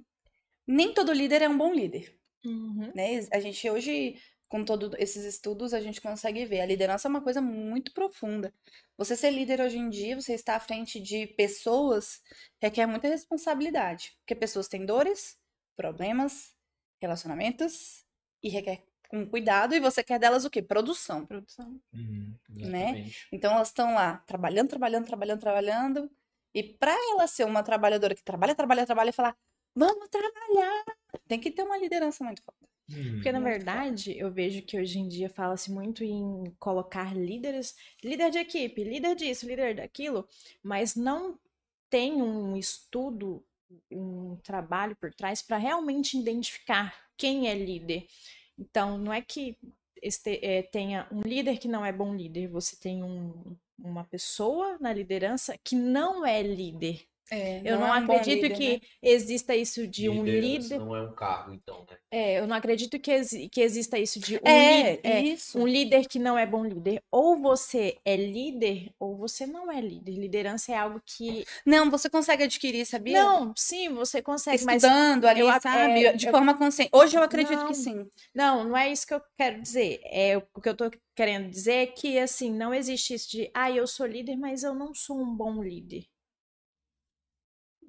[0.67, 2.91] nem todo líder é um bom líder, Uhum.
[2.95, 3.19] né?
[3.33, 4.15] A gente hoje,
[4.47, 6.61] com todos esses estudos, a gente consegue ver.
[6.61, 8.53] A liderança é uma coisa muito profunda.
[8.97, 12.21] Você ser líder hoje em dia, você estar à frente de pessoas,
[12.61, 14.13] requer muita responsabilidade.
[14.19, 15.37] Porque pessoas têm dores,
[15.79, 16.53] problemas,
[17.01, 18.03] relacionamentos,
[18.43, 20.61] e requer com cuidado, e você quer delas o quê?
[20.61, 21.25] Produção.
[21.25, 21.79] Produção.
[21.93, 23.09] Uhum, Né?
[23.31, 26.11] Então elas estão lá trabalhando, trabalhando, trabalhando, trabalhando.
[26.53, 29.37] E para ela ser uma trabalhadora que trabalha, trabalha, trabalha e falar,
[29.73, 30.83] vamos trabalhar,
[31.27, 32.59] tem que ter uma liderança muito forte.
[32.91, 33.13] Uhum.
[33.13, 38.31] Porque, na verdade, eu vejo que hoje em dia fala-se muito em colocar líderes, líder
[38.31, 40.27] de equipe, líder disso, líder daquilo,
[40.61, 41.39] mas não
[41.89, 43.43] tem um estudo,
[43.91, 48.07] um trabalho por trás para realmente identificar quem é líder.
[48.57, 49.57] Então, não é que
[50.01, 54.77] este- eh, tenha um líder que não é bom líder, você tem um- uma pessoa
[54.79, 57.05] na liderança que não é líder.
[57.31, 58.79] É, Eu não, é um bom acredito líder, que né?
[59.03, 60.79] exista isso de um líder.
[60.79, 61.97] não é um cargo, então, né?
[62.11, 65.59] É, eu não acredito que, exi- que exista isso de um, É, líder, é, isso.
[65.59, 67.03] um líder que não é bom líder.
[67.11, 70.13] Ou você é líder, ou você não é líder.
[70.13, 71.45] Liderança é algo que.
[71.63, 73.21] Não, você consegue adquirir, sabia?
[73.23, 74.81] Não, sim, você consegue, mas.
[74.83, 76.03] Estudando ali, eu sabe?
[76.05, 76.89] é, de eu- forma consciente.
[76.91, 77.67] Hoje eu acredito Não.
[77.67, 78.07] que sim.
[78.33, 79.99] Não, não é isso que eu quero dizer.
[80.05, 83.69] É, o que eu tô querendo dizer é que, assim, não existe isso de, ah,
[83.69, 86.05] eu sou líder, mas eu não sou um bom líder.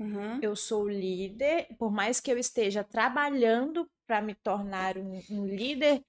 [0.00, 0.40] Uhum.
[0.42, 6.02] Eu sou líder, por mais que eu esteja trabalhando para me tornar um, um líder,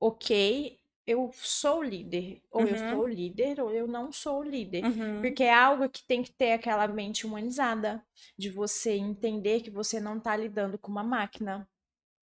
[0.00, 2.42] ok, eu sou líder.
[2.50, 2.88] Ou eu Uhum.
[2.88, 4.82] sou líder, ou eu não sou líder.
[4.84, 5.20] Uhum.
[5.20, 8.04] Porque é algo que tem que ter aquela mente humanizada,
[8.38, 11.68] de você entender que você não está lidando com uma máquina.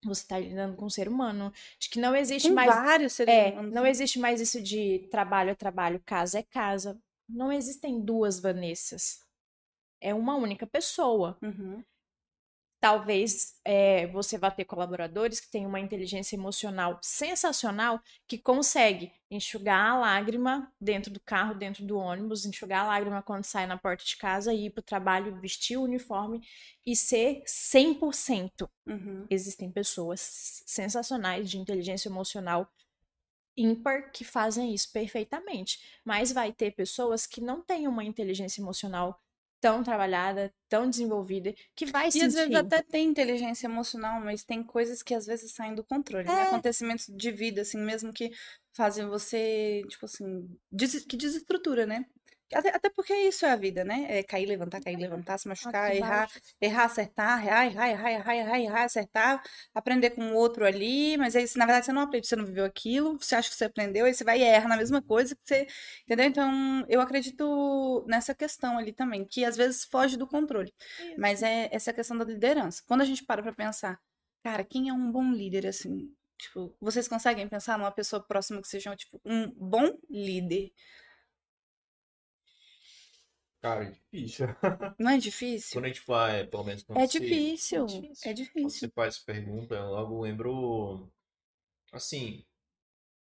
[0.05, 1.51] Você está lidando com um ser humano.
[1.79, 2.75] De que não existe Com mais.
[2.75, 3.73] vários seres É, humanos.
[3.73, 6.99] não existe mais isso de trabalho é trabalho, casa é casa.
[7.27, 9.19] Não existem duas Vanessas.
[10.03, 11.37] É uma única pessoa.
[11.41, 11.81] Uhum.
[12.81, 19.91] Talvez é, você vá ter colaboradores que têm uma inteligência emocional sensacional, que consegue enxugar
[19.91, 24.03] a lágrima dentro do carro, dentro do ônibus, enxugar a lágrima quando sai na porta
[24.03, 26.45] de casa, ir para o trabalho, vestir o uniforme
[26.85, 28.69] e ser 100%.
[28.85, 29.25] Uhum.
[29.29, 30.19] Existem pessoas
[30.65, 32.69] sensacionais de inteligência emocional
[33.55, 39.22] ímpar que fazem isso perfeitamente, mas vai ter pessoas que não têm uma inteligência emocional
[39.63, 42.25] tão trabalhada, tão desenvolvida, que vai E sentir.
[42.25, 46.27] às vezes até tem inteligência emocional, mas tem coisas que às vezes saem do controle,
[46.27, 46.41] né?
[46.41, 46.43] É.
[46.47, 48.29] Acontecimentos de vida, assim, mesmo que
[48.73, 50.49] fazem você, tipo assim,
[51.07, 52.05] que desestrutura, né?
[52.53, 54.05] Até, até porque isso é a vida, né?
[54.09, 56.29] É cair, levantar, cair, levantar, se machucar, Altos e errar,
[56.61, 59.43] errar, acertar, errar, errar, errar, errar, errar, errar, acertar,
[59.73, 62.65] aprender com o outro ali, mas aí, na verdade, você não aprende, você não viveu
[62.65, 65.41] aquilo, você acha que você aprendeu, aí você vai e erra na mesma coisa que
[65.43, 65.67] você,
[66.03, 66.25] entendeu?
[66.25, 70.73] Então, eu acredito nessa questão ali também, que às vezes foge do controle.
[70.99, 71.15] Isso.
[71.17, 72.83] Mas é essa questão da liderança.
[72.87, 73.99] Quando a gente para pra pensar,
[74.43, 76.13] cara, quem é um bom líder, assim?
[76.37, 80.71] Tipo, vocês conseguem pensar numa pessoa próxima que seja, tipo, um bom líder?
[83.63, 84.45] Cara, é difícil.
[84.99, 85.71] Não é difícil?
[85.79, 87.85] Quando a gente vai, pelo menos quando É você- difícil.
[87.85, 88.09] difícil.
[88.09, 88.69] É quando difícil.
[88.69, 91.09] você faz essa pergunta, eu logo lembro,
[91.93, 92.45] assim,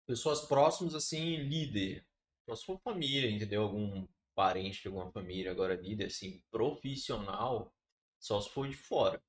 [0.07, 2.03] pessoas próximas, assim, líder.
[2.49, 3.61] Só se for família, entendeu?
[3.61, 7.71] Algum parente de alguma família, agora líder, assim, profissional,
[8.19, 9.21] só se for de fora.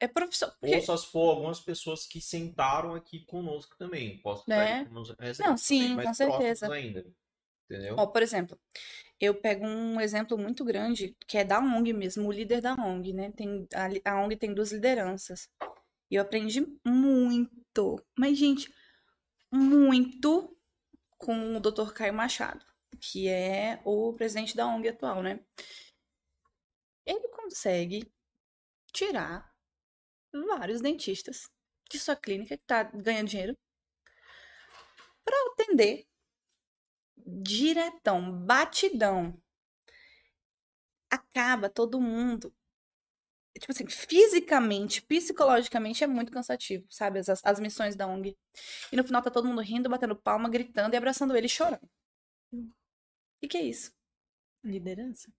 [0.00, 0.48] É, é profissão.
[0.48, 0.80] Ou Porque...
[0.80, 4.18] só se for algumas pessoas que sentaram aqui conosco também.
[4.22, 4.82] Posso Né?
[4.82, 6.72] exemplos Não, sim, também, com mais certeza.
[6.72, 7.04] ainda.
[7.68, 7.96] Entendeu?
[7.98, 8.58] Ó, por exemplo,
[9.20, 13.12] eu pego um exemplo muito grande, que é da ONG mesmo, o líder da ONG,
[13.12, 13.32] né?
[13.32, 15.48] Tem, a, a ONG tem duas lideranças.
[16.10, 18.72] E eu aprendi muito, mas, gente,
[19.52, 20.56] muito
[21.18, 21.92] com o Dr.
[21.92, 22.64] Caio Machado.
[23.00, 25.40] que é o presidente da ONG atual, né?
[27.06, 28.10] Ele consegue
[28.92, 29.52] tirar
[30.32, 31.50] vários dentistas
[31.90, 33.56] de sua clínica que tá ganhando dinheiro
[35.24, 36.07] para atender
[37.26, 39.34] diretão, batidão.
[41.10, 42.50] Acaba todo mundo.
[43.58, 47.18] Tipo assim, fisicamente, psicologicamente é muito cansativo, sabe?
[47.18, 48.36] As, as missões da ONG.
[48.92, 51.82] E no final tá todo mundo rindo, batendo palma, gritando e abraçando ele e chorando.
[51.82, 51.88] O
[53.40, 53.92] que, que é isso?
[54.64, 55.32] Liderança.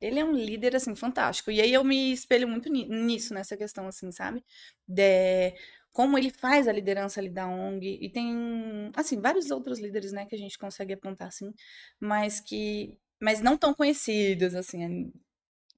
[0.00, 1.50] Ele é um líder, assim, fantástico.
[1.50, 4.44] E aí eu me espelho muito ni- nisso, nessa questão, assim, sabe?
[4.88, 5.54] De
[5.92, 7.98] como ele faz a liderança ali da ONG.
[8.00, 11.52] E tem, assim, vários outros líderes, né, que a gente consegue apontar, assim,
[12.00, 12.98] mas que...
[13.20, 15.12] Mas não tão conhecidos, assim,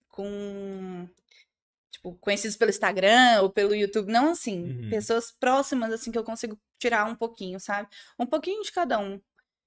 [0.08, 1.08] com...
[1.90, 4.10] Tipo, conhecidos pelo Instagram ou pelo YouTube.
[4.10, 4.90] Não assim, Uhum.
[4.90, 7.88] pessoas próximas, assim, que eu consigo tirar um pouquinho, sabe?
[8.18, 9.20] Um pouquinho de cada um.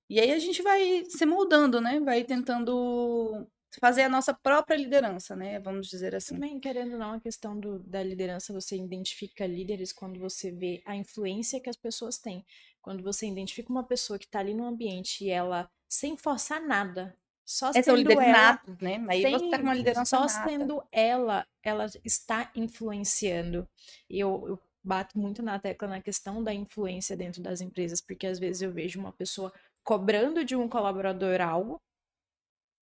[0.09, 1.99] E aí a gente vai se moldando, né?
[1.99, 3.47] Vai tentando
[3.80, 5.59] fazer a nossa própria liderança, né?
[5.59, 6.36] Vamos dizer assim.
[6.36, 10.82] Também, querendo ou não, a questão do, da liderança, você identifica líderes quando você vê
[10.86, 12.45] a influência que as pessoas têm.
[12.82, 17.15] Quando você identifica uma pessoa que está ali no ambiente e ela, sem forçar nada,
[17.45, 19.03] só é sendo líder ela, nato, né?
[19.09, 20.49] Aí você sem- tá com uma liderança só nata.
[20.49, 23.68] sendo ela, ela está influenciando.
[24.09, 28.26] E eu, eu bato muito na tecla na questão da influência dentro das empresas, porque
[28.28, 29.51] às vezes eu vejo uma pessoa
[29.84, 31.80] cobrando de um colaborador algo,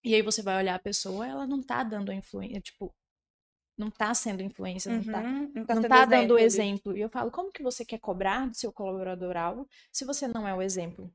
[0.05, 2.93] e aí você vai olhar a pessoa, ela não tá dando a influência, tipo,
[3.77, 6.43] não tá sendo influência, não tá Uhum, não não sendo tá dando ali.
[6.45, 6.95] exemplo.
[6.97, 10.47] E eu falo, como que você quer cobrar do seu colaborador algo se você não
[10.47, 11.11] é o exemplo?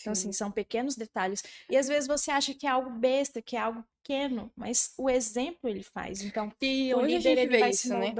[0.00, 0.32] Então, assim, Sim.
[0.32, 1.42] são pequenos detalhes.
[1.70, 5.08] E às vezes você acha que é algo besta, que é algo pequeno, mas o
[5.08, 6.22] exemplo ele faz.
[6.22, 8.14] Então, E hoje a líder gente ele vê vai isso, se né?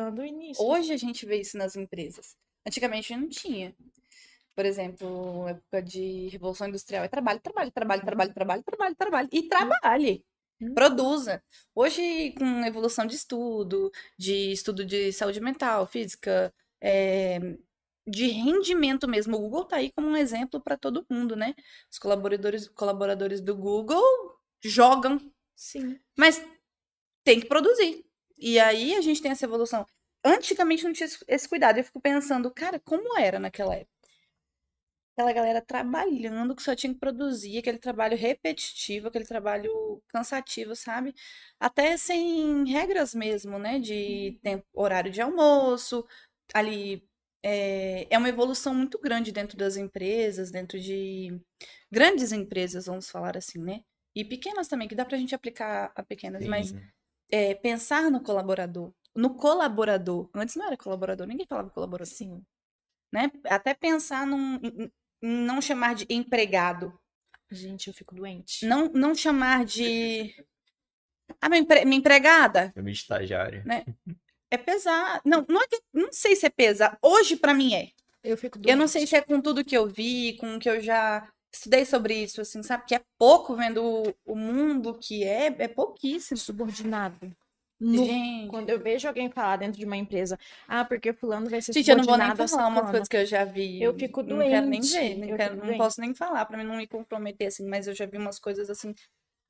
[0.59, 2.37] Hoje a gente vê isso nas empresas.
[2.67, 3.75] Antigamente não tinha.
[4.55, 9.29] Por exemplo, época de Revolução Industrial é trabalho, trabalho, trabalho, trabalho, trabalho, trabalho, trabalho.
[9.33, 10.25] E trabalhe.
[10.61, 10.75] Hum.
[10.75, 11.43] Produza.
[11.75, 17.39] Hoje, com evolução de estudo, de estudo de saúde mental, física, é,
[18.07, 19.37] de rendimento mesmo.
[19.37, 21.55] O Google tá aí como um exemplo para todo mundo, né?
[21.91, 24.03] Os colaboradores, colaboradores do Google
[24.63, 25.21] jogam
[25.57, 25.99] Sim.
[26.17, 26.45] mas
[27.25, 28.05] tem que produzir.
[28.39, 29.87] E aí a gente tem essa evolução.
[30.25, 31.79] Antigamente não tinha esse cuidado.
[31.79, 34.02] Eu fico pensando, cara, como era naquela época?
[35.15, 41.15] Aquela galera trabalhando que só tinha que produzir, aquele trabalho repetitivo, aquele trabalho cansativo, sabe?
[41.61, 43.79] Até sem regras mesmo, né?
[43.79, 46.07] De tempo, horário de almoço,
[46.55, 47.07] ali.
[47.45, 51.41] É, é uma evolução muito grande dentro das empresas, dentro de
[51.91, 53.83] grandes empresas, vamos falar assim, né?
[54.15, 56.81] E pequenas também, que dá pra gente aplicar a pequenas, mas Sim.
[57.31, 58.93] é, pensar no colaborador.
[59.15, 60.31] No colaborador.
[60.35, 62.43] Antes não era colaborador, ninguém falava colaborador, Sim.
[63.13, 63.31] né?
[63.47, 64.61] Até pensar num,
[65.23, 66.93] não chamar de empregado.
[67.51, 68.67] Gente, eu fico doente.
[68.67, 70.35] Não, não chamar de.
[71.41, 72.73] Ah, minha, empre- minha empregada?
[72.77, 73.65] Eu me estagiário.
[74.51, 75.21] É pesar.
[75.25, 76.99] Não, não, é que- não sei se é pesar.
[77.03, 77.89] Hoje, pra mim, é.
[78.23, 78.71] Eu fico doente.
[78.71, 81.27] Eu não sei se é com tudo que eu vi, com o que eu já
[81.53, 82.85] estudei sobre isso, assim, sabe?
[82.87, 86.37] Que é pouco vendo o, o mundo que é, é pouquíssimo.
[86.37, 87.35] subordinado.
[87.83, 88.07] Nu.
[88.07, 91.73] Gente, Quando eu vejo alguém falar dentro de uma empresa, ah, porque fulano vai ser
[91.75, 93.83] gente, eu não vou nem falar umas ciclano." coisas que eu já vi.
[93.83, 95.79] Eu fico Não quero nem doente, ver, não, eu quero- não doente.
[95.79, 98.71] posso nem falar pra mim não me comprometer, assim, mas eu já vi umas coisas,
[98.71, 98.95] assim,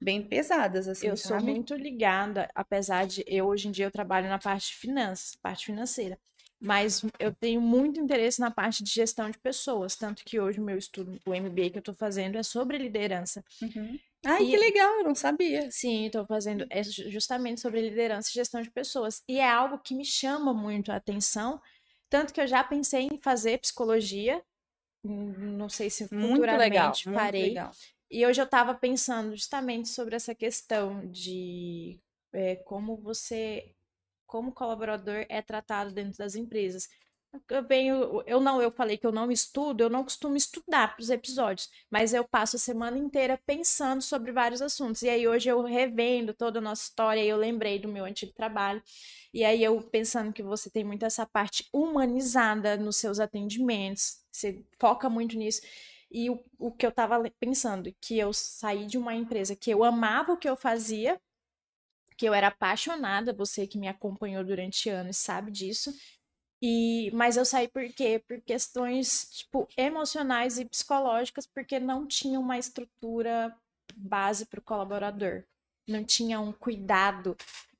[0.00, 1.52] bem pesadas, assim, Eu sou sabe?
[1.52, 5.66] muito ligada, apesar de eu hoje em dia eu trabalho na parte de finanças, parte
[5.66, 6.18] financeira,
[6.60, 10.64] mas eu tenho muito interesse na parte de gestão de pessoas, tanto que hoje o
[10.64, 13.44] meu estudo, o MBA que eu estou fazendo é sobre liderança.
[13.62, 13.98] Uhum.
[14.24, 15.70] Ai, E- que legal, eu não sabia.
[15.70, 19.22] Sim, estou fazendo é ju- justamente sobre liderança e gestão de pessoas.
[19.28, 21.60] E é algo que me chama muito a atenção,
[22.10, 24.42] tanto que eu já pensei em fazer psicologia.
[25.04, 27.76] hum, Não sei se Muito legal, futuramente muito legal.
[28.10, 32.00] E hoje eu estava pensando justamente sobre essa questão de
[32.32, 33.74] é, como você,
[34.26, 36.88] como colaborador é tratado dentro das empresas.
[37.48, 41.02] Eu venho, eu não, eu falei que eu não estudo, eu não costumo estudar para
[41.02, 45.02] os episódios, mas eu passo a semana inteira pensando sobre vários assuntos.
[45.02, 48.32] E aí hoje eu revendo toda a nossa história e eu lembrei do meu antigo
[48.34, 48.82] trabalho.
[49.32, 54.62] E aí eu pensando que você tem muito essa parte humanizada nos seus atendimentos, você
[54.78, 55.62] foca muito nisso.
[56.10, 59.82] E o, o que eu estava pensando, que eu saí de uma empresa que eu
[59.82, 61.18] amava o que eu fazia,
[62.16, 65.92] que eu era apaixonada, você que me acompanhou durante anos sabe disso.
[66.62, 68.22] E, mas eu saí por quê?
[68.26, 73.54] Por questões, tipo, emocionais e psicológicas, porque não tinha uma estrutura
[73.96, 75.44] base para o colaborador.
[75.88, 77.36] Não tinha um cuidado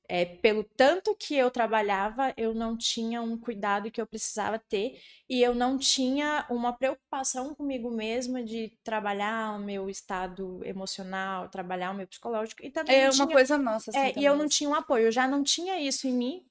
[0.07, 5.01] É, pelo tanto que eu trabalhava, eu não tinha um cuidado que eu precisava ter
[5.29, 11.91] e eu não tinha uma preocupação comigo mesma de trabalhar o meu estado emocional, trabalhar
[11.91, 14.47] o meu psicológico e também É uma tinha- coisa nossa, assim, é, e eu não
[14.47, 16.45] tinha um apoio, eu já não tinha isso em mim.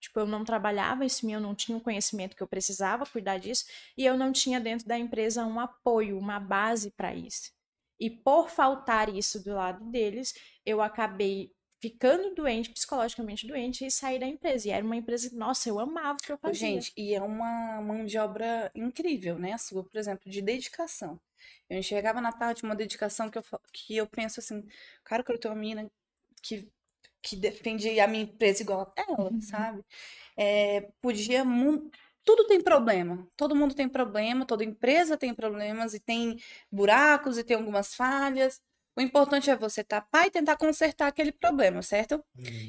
[0.00, 3.06] Tipo, eu não trabalhava isso em mim, eu não tinha o conhecimento que eu precisava
[3.06, 3.64] cuidar disso,
[3.96, 7.50] e eu não tinha dentro da empresa um apoio, uma base para isso.
[7.98, 10.34] E por faltar isso do lado deles,
[10.64, 14.68] eu acabei ficando doente, psicologicamente doente, e saí da empresa.
[14.68, 16.68] E era uma empresa que, nossa, eu amava o que eu fazia.
[16.68, 19.52] Gente, e é uma mão de obra incrível, né?
[19.52, 21.20] A sua, por exemplo, de dedicação.
[21.68, 24.66] Eu enxergava na tarde uma dedicação que eu, que eu penso assim,
[25.04, 25.90] cara, eu quero ter uma menina
[26.42, 26.68] que,
[27.22, 29.82] que defende a minha empresa igual a ela, sabe?
[30.36, 31.44] É, podia.
[32.24, 33.26] Tudo tem problema.
[33.36, 36.36] Todo mundo tem problema, toda empresa tem problemas e tem
[36.70, 38.60] buracos e tem algumas falhas.
[38.96, 42.24] O importante é você tapar e tentar consertar aquele problema, certo?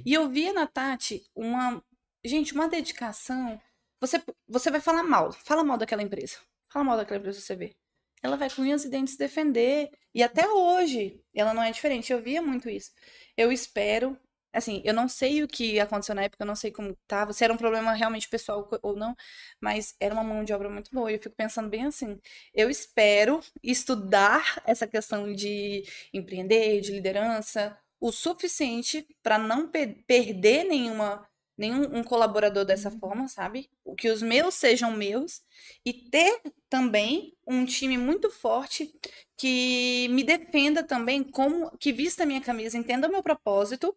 [0.06, 1.82] E eu via na Tati uma.
[2.26, 3.60] Gente, uma dedicação.
[4.02, 5.32] Você, você vai falar mal.
[5.32, 6.38] Fala mal daquela empresa.
[6.70, 7.76] Fala mal daquela empresa você vê.
[8.22, 9.90] Ela vai com unhas e dentes defender.
[10.14, 12.12] E até hoje, ela não é diferente.
[12.12, 12.92] Eu via muito isso.
[13.38, 14.20] Eu espero.
[14.58, 17.44] Assim, eu não sei o que aconteceu na época, eu não sei como tava, se
[17.44, 19.16] era um problema realmente pessoal ou não,
[19.62, 21.12] mas era uma mão de obra muito boa.
[21.12, 22.20] E eu fico pensando bem assim.
[22.54, 25.84] Eu espero estudar essa questão de
[26.14, 31.28] empreender, de liderança, o suficiente para não pe- perder nenhuma
[31.58, 33.68] nenhum um colaborador dessa forma, sabe?
[33.84, 35.42] O que os meus sejam meus
[35.84, 36.40] e ter
[36.70, 38.94] também um time muito forte
[39.38, 43.96] que me defenda também como que vista a minha camisa, entenda o meu propósito,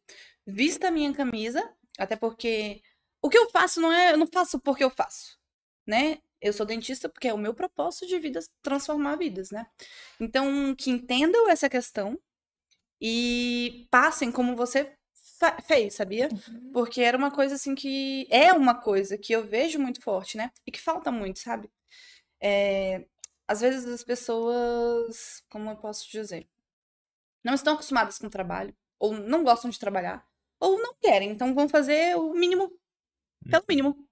[0.51, 1.63] vista a minha camisa,
[1.99, 2.83] até porque
[3.23, 5.39] o que eu faço não é, eu não faço porque eu faço,
[5.87, 6.19] né?
[6.41, 9.67] Eu sou dentista porque é o meu propósito de vida transformar vidas, né?
[10.19, 12.19] Então, que entendam essa questão
[13.01, 14.95] e passem como você
[15.67, 16.29] fez, sabia?
[16.73, 20.51] Porque era uma coisa assim que é uma coisa que eu vejo muito forte, né?
[20.67, 21.71] E que falta muito, sabe?
[22.43, 23.05] É,
[23.47, 26.49] às vezes as pessoas, como eu posso dizer,
[27.45, 30.27] não estão acostumadas com o trabalho, ou não gostam de trabalhar,
[30.61, 32.71] ou não querem, então vão fazer o mínimo,
[33.51, 34.09] pelo mínimo.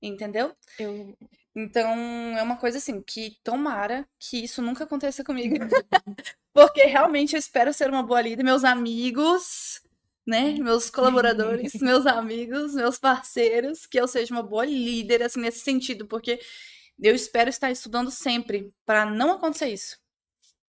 [0.00, 0.54] Entendeu?
[0.78, 1.16] Eu,
[1.54, 1.88] Então,
[2.36, 5.56] é uma coisa assim, que tomara que isso nunca aconteça comigo.
[6.54, 8.44] Porque realmente eu espero ser uma boa líder.
[8.44, 9.82] Meus amigos,
[10.26, 10.52] né?
[10.54, 16.06] Meus colaboradores, meus amigos, meus parceiros, que eu seja uma boa líder, assim, nesse sentido.
[16.06, 16.40] Porque
[17.00, 19.98] eu espero estar estudando sempre para não acontecer isso.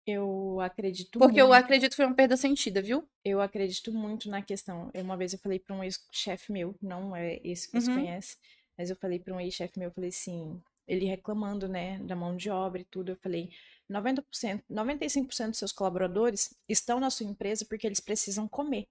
[0.06, 1.52] Eu acredito Porque eu muito.
[1.52, 3.06] acredito que foi uma perda sentida, viu?
[3.24, 4.90] Eu acredito muito na questão.
[4.94, 7.92] Eu, Uma vez eu falei para um ex-chefe meu, não é esse que você Uhum.
[7.92, 8.36] conhece,
[8.78, 12.36] mas eu falei para um ex-chefe meu, eu falei assim, ele reclamando, né, da mão
[12.36, 13.50] de obra e tudo, eu falei,
[13.88, 18.86] 90%, 95% dos seus colaboradores estão na sua empresa porque eles precisam comer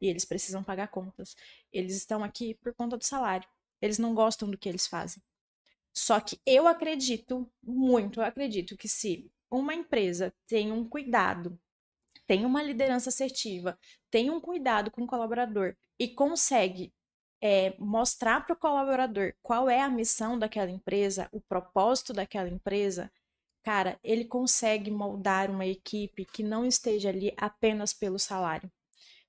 [0.00, 1.34] e eles precisam pagar contas.
[1.72, 3.48] Eles estão aqui por conta do salário.
[3.80, 5.22] Eles não gostam do que eles fazem.
[5.92, 11.58] Só que eu acredito muito, eu acredito que se uma empresa tem um cuidado
[12.28, 13.78] tem uma liderança assertiva,
[14.10, 16.92] tem um cuidado com o colaborador e consegue
[17.42, 23.10] é, mostrar para o colaborador qual é a missão daquela empresa, o propósito daquela empresa,
[23.64, 28.70] cara, ele consegue moldar uma equipe que não esteja ali apenas pelo salário,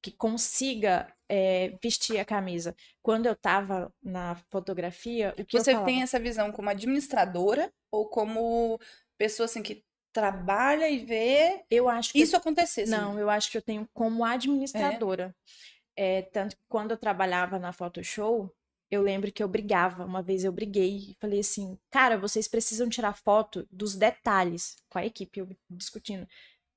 [0.01, 2.75] que consiga é, vestir a camisa.
[3.01, 8.77] Quando eu estava na fotografia, o que Você tem essa visão como administradora ou como
[9.17, 12.81] pessoa assim que trabalha e vê Eu acho que isso acontecer?
[12.81, 12.91] assim?
[12.91, 15.35] Não, eu acho que eu tenho como administradora.
[15.95, 18.49] É, tanto que quando eu trabalhava na Photoshop,
[18.89, 20.05] eu lembro que eu brigava.
[20.05, 24.97] Uma vez eu briguei e falei assim: cara, vocês precisam tirar foto dos detalhes, com
[24.97, 26.27] a equipe, eu discutindo,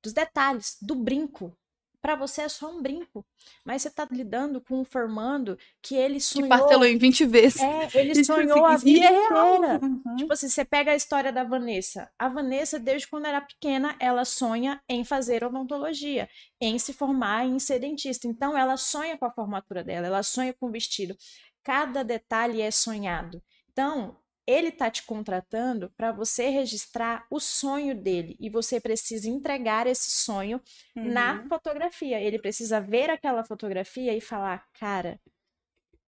[0.03, 1.57] dos detalhes, do brinco.
[2.03, 3.25] Pra você é só um brinco.
[3.65, 6.49] Mas você tá lidando com um formando que ele Que sonhou.
[6.49, 7.61] parcelou em 20 vezes.
[7.63, 9.57] É, ele Tipo sonhou a assim, e vida é real.
[9.57, 9.81] inteira.
[9.83, 10.17] Uhum.
[10.17, 12.11] Tipo assim, você pega a história da Vanessa.
[12.19, 16.29] A Vanessa, desde quando era pequena, ela sonha em fazer odontologia,
[16.61, 18.27] em se formar, em ser dentista.
[18.27, 21.17] Então, ela sonha com a formatura dela, ela sonha com o vestido.
[21.63, 23.41] Cada detalhe é sonhado.
[23.71, 29.87] Então, ele tá te contratando para você registrar o sonho dele e você precisa entregar
[29.87, 30.61] esse sonho
[31.03, 31.49] na Uhum.
[31.49, 32.21] fotografia.
[32.21, 35.21] Ele precisa ver aquela fotografia e falar, cara,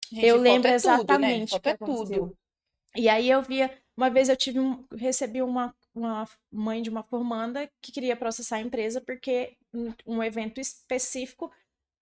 [0.10, 1.34] Gente, eu lembro é tudo, né?
[1.34, 2.38] exatamente o Foto que é tudo.
[2.96, 7.04] E aí eu via, uma vez eu tive um, recebi uma, uma mãe de uma
[7.04, 11.52] formanda que queria processar a empresa porque um, um evento específico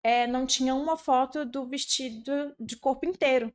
[0.02, 3.52] é, não tinha uma foto do vestido de corpo inteiro.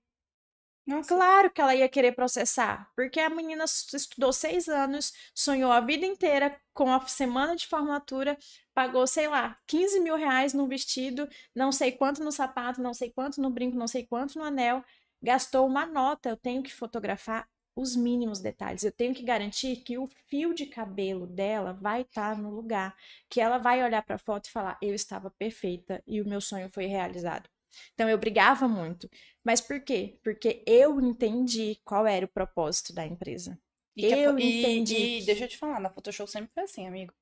[0.86, 1.08] Nossa.
[1.16, 6.06] Claro que ela ia querer processar, porque a menina estudou seis anos, sonhou a vida
[6.06, 8.38] inteira com a semana de formatura,
[8.74, 13.12] pagou, sei lá, 15 mil reais num vestido, não sei quanto no sapato, não sei
[13.12, 14.84] quanto no brinco, não sei quanto no anel,
[15.22, 16.30] gastou uma nota.
[16.30, 20.66] Eu tenho que fotografar os mínimos detalhes, eu tenho que garantir que o fio de
[20.68, 22.96] cabelo dela vai estar no lugar,
[23.30, 26.42] que ela vai olhar para a foto e falar: eu estava perfeita e o meu
[26.42, 27.50] sonho foi realizado.
[27.94, 29.10] Então eu brigava muito.
[29.44, 30.18] Mas por quê?
[30.24, 33.58] Porque eu entendi qual era o propósito da empresa.
[33.96, 35.20] E, a Eu fo- e- entendi.
[35.20, 37.14] e deixa eu te falar, na Photoshop sempre foi assim, amigo.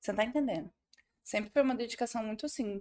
[0.00, 0.70] Você não tá entendendo.
[1.22, 2.80] Sempre foi uma dedicação muito assim,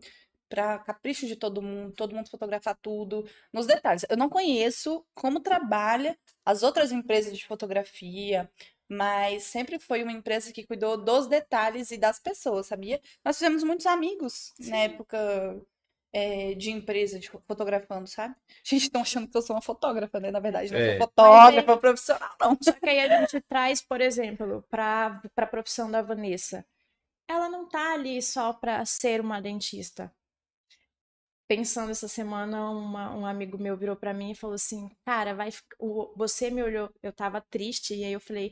[0.49, 4.05] pra capricho de todo mundo, todo mundo fotografar tudo, nos detalhes.
[4.09, 8.51] Eu não conheço como trabalha as outras empresas de fotografia,
[8.89, 12.99] mas sempre foi uma empresa que cuidou dos detalhes e das pessoas, sabia?
[13.23, 15.61] Nós fizemos muitos amigos na época
[16.13, 18.35] é, de empresa, de fo- fotografando, sabe?
[18.63, 20.31] Gente, estão achando que eu sou uma fotógrafa, né?
[20.31, 20.81] Na verdade, não É.
[20.81, 22.57] sou fotógrafa Mas profissional, não.
[22.61, 26.65] Só que aí a gente traz, por exemplo, para a profissão da Vanessa.
[27.27, 30.13] Ela não tá ali só para ser uma dentista.
[31.47, 35.49] Pensando essa semana, uma- um amigo meu virou para mim e falou assim: Cara, vai,
[36.15, 38.51] você me olhou, eu tava triste, e aí eu falei: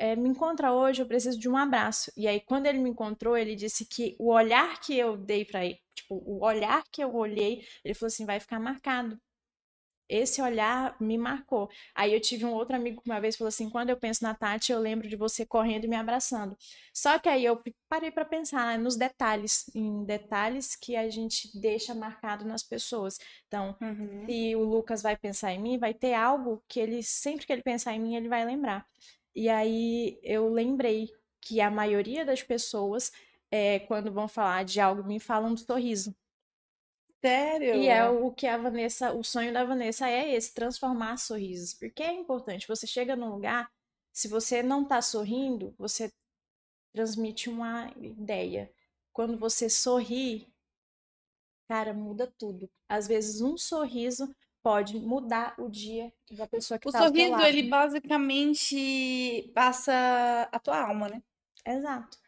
[0.00, 2.12] "É, Me encontra hoje, eu preciso de um abraço.
[2.16, 5.64] E aí, quando ele me encontrou, ele disse que o olhar que eu dei para
[5.64, 9.20] ele, tipo, o olhar que eu olhei, ele falou assim: Vai ficar marcado.
[10.08, 11.70] Esse olhar me marcou.
[11.94, 14.34] Aí eu tive um outro amigo que uma vez falou assim: quando eu penso na
[14.34, 16.56] Tati, eu lembro de você correndo e me abraçando.
[16.92, 21.56] Só que aí eu parei para pensar né, nos detalhes, em detalhes que a gente
[21.60, 23.18] deixa marcado nas pessoas.
[23.46, 24.26] Então, Uhum.
[24.28, 27.62] se o Lucas vai pensar em mim, vai ter algo que ele, sempre que ele
[27.62, 28.86] pensar em mim, ele vai lembrar.
[29.40, 31.10] E aí eu lembrei
[31.40, 33.10] que a maioria das pessoas,
[33.50, 36.14] é, quando vão falar de algo, me falam do sorriso.
[37.24, 37.76] Sério?
[37.76, 41.72] E é o que a Vanessa, o sonho da Vanessa é esse, transformar sorrisos.
[41.72, 43.72] Porque é importante, você chega num lugar,
[44.12, 46.12] se você não tá sorrindo, você
[46.92, 48.70] transmite uma ideia.
[49.10, 50.52] Quando você sorri,
[51.66, 52.70] cara, muda tudo.
[52.86, 57.14] Às vezes um sorriso pode mudar o dia da pessoa que O tá ao seu
[57.14, 57.44] sorriso, lado.
[57.46, 61.22] ele basicamente passa a tua alma, né?
[61.66, 62.18] Exato.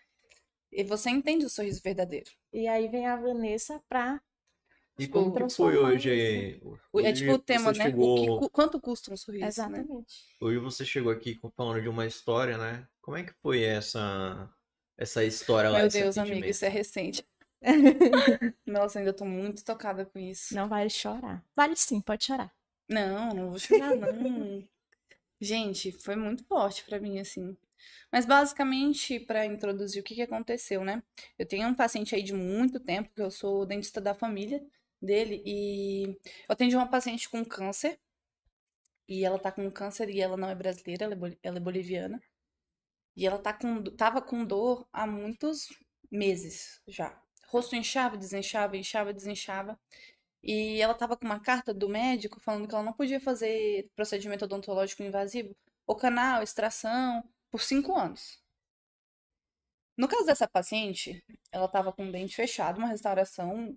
[0.71, 2.31] E você entende o sorriso verdadeiro.
[2.53, 4.21] E aí vem a Vanessa pra
[4.99, 6.61] E como que foi hoje?
[6.63, 7.85] O- É Hoje tipo o tema, né?
[7.85, 9.49] O chegou- que cu- quanto custa um sorriso, né?
[9.49, 10.15] Exatamente.
[10.41, 12.87] Hoje você chegou aqui com- falando de uma história, né?
[13.01, 14.49] Como é que foi essa
[14.97, 15.81] essa história lá?
[15.81, 17.25] Meu Deus, amigo, isso é recente.
[18.67, 20.55] Nossa, ainda tô muito tocada com isso.
[20.55, 21.45] Não vale chorar.
[21.57, 22.55] Vale sim, pode chorar.
[22.89, 24.69] Não, não vou chorar, não.
[25.41, 27.57] Gente, foi muito forte pra mim, assim.
[28.13, 31.03] Mas basicamente, pra introduzir o que que aconteceu, né?
[31.39, 34.65] Eu tenho um paciente aí de muito tempo, que eu sou dentista da família
[35.03, 36.05] dele, e
[36.49, 37.99] eu atendi uma paciente com câncer,
[39.09, 41.61] e ela tá com câncer e ela não é brasileira, ela é, boli- ela é
[41.61, 42.21] boliviana.
[43.17, 45.69] E ela tá com, tava com dor há muitos
[46.11, 47.22] meses já.
[47.53, 49.79] Rosto inchava, desinchava, inchava, desinchava.
[50.43, 54.47] E ela tava com uma carta do médico falando que ela não podia fazer procedimento
[54.47, 55.55] odontológico invasivo,
[55.87, 58.43] o canal, extração, por cinco anos.
[59.97, 61.23] No caso dessa paciente,
[61.53, 63.77] ela tava com o dente fechado, uma restauração.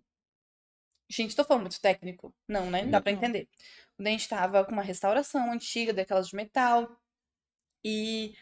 [1.09, 2.34] Gente, tô falando muito técnico?
[2.47, 2.86] Não, né?
[2.86, 3.19] Dá pra Não.
[3.19, 3.49] entender.
[3.99, 6.97] O dente tava com uma restauração antiga, daquelas de metal.
[7.84, 8.34] E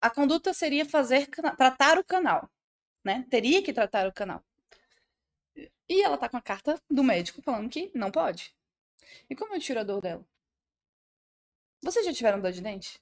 [0.00, 1.26] a conduta seria fazer
[1.56, 2.48] tratar o canal,
[3.04, 3.26] né?
[3.28, 4.42] Teria que tratar o canal.
[5.88, 8.54] E ela tá com a carta do médico falando que não pode.
[9.28, 10.24] E como eu tiro a dor dela?
[11.82, 13.00] Vocês já tiveram dor de dente?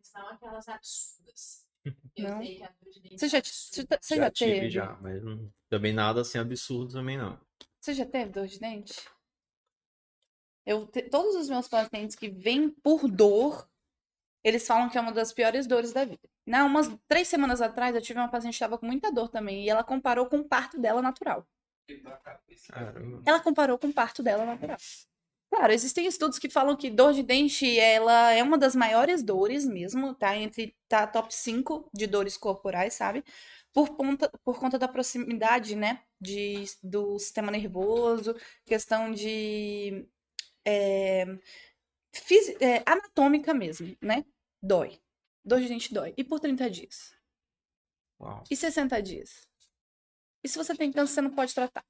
[0.00, 1.66] São aquelas absurdas.
[2.18, 2.38] Não.
[2.42, 3.98] sei que a dor de dente Você é já, absurda.
[4.00, 4.70] você já já tive teve?
[4.70, 7.38] já, mas não- também nada assim absurdo também não.
[7.80, 9.08] Você já teve dor de dente?
[10.64, 13.68] Eu, te- todos os meus pacientes que vêm por dor,
[14.46, 16.28] eles falam que é uma das piores dores da vida.
[16.46, 19.64] Não, umas três semanas atrás eu tive uma paciente que estava com muita dor também
[19.64, 21.44] e ela comparou com o parto dela natural.
[22.68, 23.22] Caramba.
[23.26, 24.76] Ela comparou com o parto dela natural.
[25.50, 29.64] Claro, existem estudos que falam que dor de dente, ela é uma das maiores dores
[29.66, 30.36] mesmo, tá?
[30.36, 33.24] Entre tá top 5 de dores corporais, sabe?
[33.72, 36.02] Por conta, por conta da proximidade, né?
[36.20, 38.34] De, do sistema nervoso,
[38.64, 40.06] questão de
[40.64, 41.26] é,
[42.12, 44.24] fisi- é, anatômica mesmo, né?
[44.62, 45.00] Dói.
[45.44, 46.14] Dor de dente dói.
[46.16, 47.14] E por 30 dias?
[48.20, 48.42] Uau.
[48.50, 49.48] E 60 dias?
[50.42, 51.84] E se você tem câncer, você não pode tratar?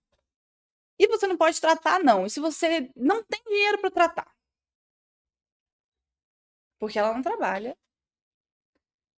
[0.98, 2.26] E você não pode tratar, não.
[2.26, 4.34] E se você não tem dinheiro para tratar?
[6.78, 7.76] Porque ela não trabalha.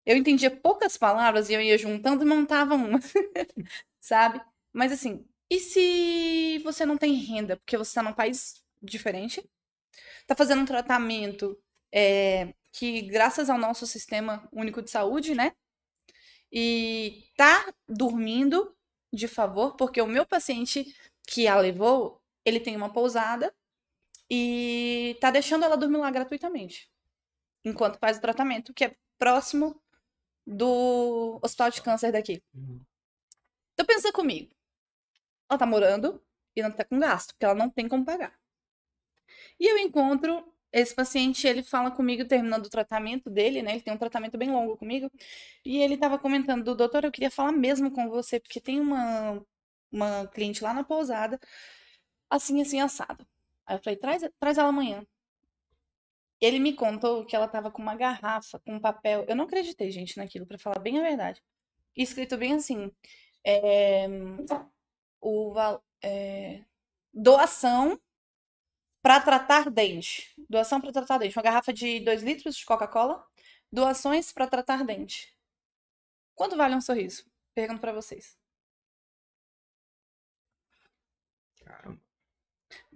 [0.05, 2.99] Eu entendia poucas palavras e eu ia juntando e montava uma.
[3.99, 4.41] Sabe?
[4.71, 9.47] Mas assim, e se você não tem renda porque você está num país diferente?
[10.27, 11.57] tá fazendo um tratamento
[11.91, 15.53] é, que, graças ao nosso sistema único de saúde, né?
[16.51, 18.75] E tá dormindo
[19.11, 20.95] de favor, porque o meu paciente
[21.27, 23.51] que a levou, ele tem uma pousada
[24.29, 26.87] e tá deixando ela dormir lá gratuitamente.
[27.65, 29.81] Enquanto faz o tratamento, que é próximo
[30.45, 32.43] do hospital de câncer daqui.
[32.53, 32.79] Uhum.
[33.73, 34.53] Então pensa comigo.
[35.49, 36.23] Ela tá morando
[36.55, 38.37] e não tá com gasto, porque ela não tem como pagar.
[39.59, 43.71] E eu encontro esse paciente, ele fala comigo terminando o tratamento dele, né?
[43.73, 45.11] Ele tem um tratamento bem longo comigo.
[45.65, 49.43] E ele tava comentando, doutor, eu queria falar mesmo com você, porque tem uma,
[49.91, 51.39] uma cliente lá na pousada,
[52.29, 53.25] assim, assim, assado.
[53.65, 55.05] Aí eu falei, traz, traz ela amanhã.
[56.39, 59.25] Ele me contou que ela tava com uma garrafa, com um papel.
[59.27, 61.41] Eu não acreditei, gente, naquilo, para falar bem a verdade.
[61.95, 62.91] Escrito bem assim:
[63.43, 64.07] é,
[65.21, 65.53] o,
[66.03, 66.63] é,
[67.13, 67.99] doação
[69.07, 70.35] para tratar dente.
[70.49, 71.37] Doação para tratar dente.
[71.37, 73.25] Uma garrafa de 2 litros de Coca-Cola.
[73.71, 75.33] Doações para tratar dente.
[76.35, 77.25] Quanto vale um sorriso?
[77.55, 78.37] Pergunto para vocês.
[81.63, 82.01] Caramba.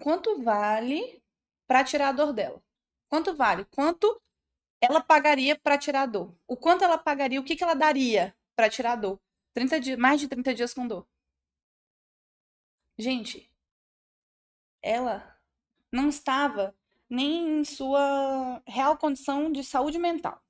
[0.02, 1.24] Quanto vale
[1.66, 2.62] para tirar a dor dela?
[3.08, 3.64] Quanto vale?
[3.74, 4.22] Quanto
[4.82, 6.38] ela pagaria para tirar a dor?
[6.46, 7.40] O quanto ela pagaria?
[7.40, 9.18] O que, que ela daria para tirar a dor?
[9.54, 11.08] 30 dias, mais de 30 dias com dor.
[12.98, 13.50] Gente,
[14.82, 15.31] ela
[15.92, 16.76] não estava
[17.10, 20.42] nem em sua real condição de saúde mental.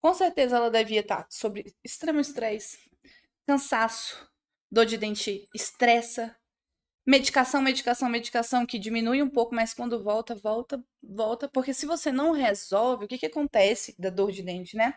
[0.00, 2.90] Com certeza ela devia estar sob extremo estresse,
[3.46, 4.28] cansaço,
[4.70, 6.34] dor de dente estressa,
[7.06, 12.10] medicação, medicação, medicação que diminui um pouco, mas quando volta, volta, volta, porque se você
[12.10, 14.94] não resolve, o que, que acontece da dor de dente, né?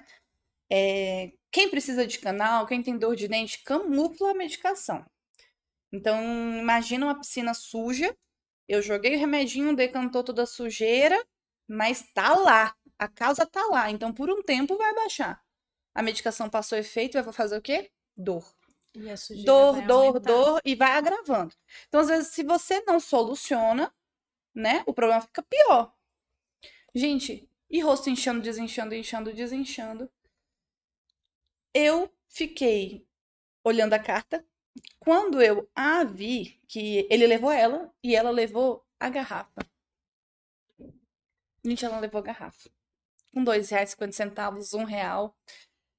[0.71, 5.05] É, quem precisa de canal, quem tem dor de dente, camufla a medicação.
[5.91, 6.19] Então,
[6.57, 8.15] imagina uma piscina suja
[8.67, 11.23] eu joguei o remedinho, decantou toda a sujeira,
[11.67, 12.75] mas tá lá.
[12.97, 13.91] A causa tá lá.
[13.91, 15.43] Então, por um tempo vai baixar.
[15.93, 17.91] A medicação passou efeito, vai fazer o quê?
[18.15, 18.45] Dor.
[19.43, 20.19] dor, dor, aumentar.
[20.19, 21.53] dor e vai agravando.
[21.87, 23.93] Então, às vezes, se você não soluciona,
[24.53, 25.93] né, o problema fica pior.
[26.93, 30.09] Gente, e rosto inchando, desinchando, inchando, desinchando.
[31.73, 33.05] Eu fiquei
[33.63, 34.45] olhando a carta,
[34.99, 39.65] quando eu a vi, que ele levou ela e ela levou a garrafa.
[41.63, 42.69] Gente, ela levou a garrafa.
[43.33, 45.35] Com dois reais, cinquenta centavos, um real.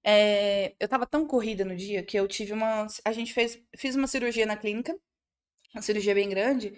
[0.05, 2.87] É, eu tava tão corrida no dia que eu tive uma.
[3.05, 4.97] A gente fez fiz uma cirurgia na clínica,
[5.75, 6.73] uma cirurgia bem grande,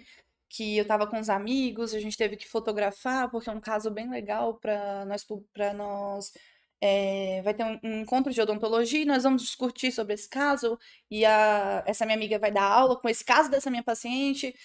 [0.49, 3.91] que eu tava com os amigos, a gente teve que fotografar, porque é um caso
[3.91, 6.33] bem legal para nós, pra nós
[6.81, 10.79] é, vai ter um, um, encontro de odontologia e nós vamos discutir sobre esse caso.
[11.11, 14.55] E a, essa minha amiga vai dar aula com esse caso dessa minha paciente.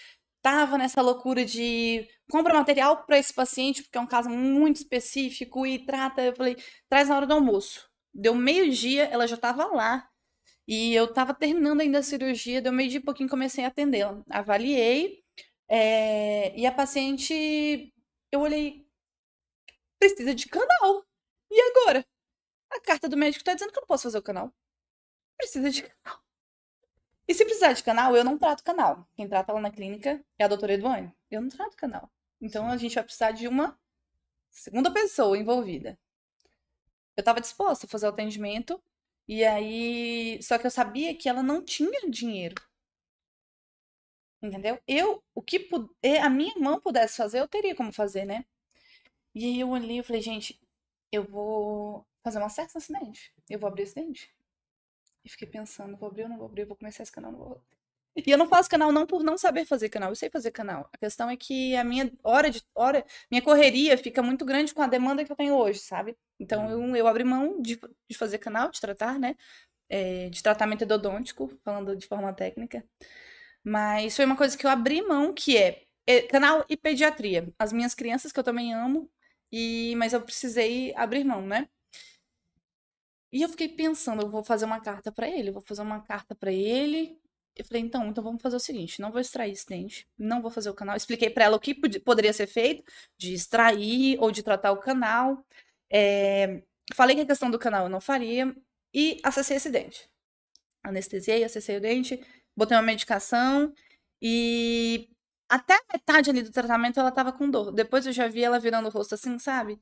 [0.42, 5.66] Tava nessa loucura de compra material para esse paciente, porque é um caso muito específico
[5.66, 6.22] e trata.
[6.22, 6.56] Eu falei,
[6.88, 7.88] traz na hora do almoço.
[8.12, 10.08] Deu meio-dia, ela já tava lá.
[10.68, 14.22] E eu tava terminando ainda a cirurgia, deu meio-dia e pouquinho comecei a atendê-la.
[14.30, 15.22] Avaliei,
[15.68, 17.92] é, e a paciente,
[18.32, 18.86] eu olhei,
[19.98, 21.04] precisa de canal.
[21.54, 22.04] E agora?
[22.68, 24.52] A carta do médico tá dizendo que eu não posso fazer o canal.
[25.36, 26.20] Precisa de canal.
[27.28, 29.08] E se precisar de canal, eu não trato canal.
[29.14, 31.14] Quem trata lá na clínica é a doutora Eduane.
[31.30, 32.10] Eu não trato canal.
[32.40, 33.78] Então a gente vai precisar de uma
[34.50, 35.96] segunda pessoa envolvida.
[37.16, 38.82] Eu tava disposta a fazer o atendimento.
[39.28, 40.42] E aí.
[40.42, 42.56] Só que eu sabia que ela não tinha dinheiro.
[44.42, 44.78] Entendeu?
[44.88, 45.68] Eu, o que
[46.20, 48.44] a minha irmã pudesse fazer, eu teria como fazer, né?
[49.34, 50.60] E aí eu olhei e falei, gente,
[51.12, 53.32] eu vou fazer uma certa acidente.
[53.48, 54.34] Eu vou abrir esse dente.
[55.24, 56.64] E fiquei pensando, vou abrir ou não vou abrir?
[56.64, 57.62] Vou começar esse canal, não vou.
[58.16, 60.88] E eu não faço canal não por não saber fazer canal, eu sei fazer canal.
[60.92, 64.82] A questão é que a minha hora de hora, minha correria fica muito grande com
[64.82, 66.16] a demanda que eu tenho hoje, sabe?
[66.38, 66.94] Então eu, uhum.
[66.94, 69.36] eu abri mão de, de fazer canal, de tratar, né?
[69.88, 72.84] É, de tratamento endodôntico, falando de forma técnica.
[73.64, 77.52] Mas foi uma coisa que eu abri mão, que é, é canal e pediatria.
[77.58, 79.10] As minhas crianças, que eu também amo,
[79.56, 81.68] e, mas eu precisei abrir mão, né?
[83.32, 86.34] E eu fiquei pensando, eu vou fazer uma carta para ele, vou fazer uma carta
[86.34, 87.16] para ele.
[87.54, 90.50] Eu falei, então, então vamos fazer o seguinte, não vou extrair esse dente, não vou
[90.50, 90.96] fazer o canal.
[90.96, 92.82] Expliquei para ela o que poderia ser feito,
[93.16, 95.46] de extrair ou de tratar o canal.
[95.88, 96.60] É...
[96.92, 98.52] Falei que a questão do canal eu não faria
[98.92, 100.10] e acessei esse dente.
[100.82, 102.20] Anestesiei, acessei o dente,
[102.56, 103.72] botei uma medicação
[104.20, 105.13] e
[105.54, 107.70] até a metade ali do tratamento ela tava com dor.
[107.70, 109.80] Depois eu já vi ela virando o rosto assim, sabe?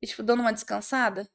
[0.00, 1.28] E, tipo, dando uma descansada.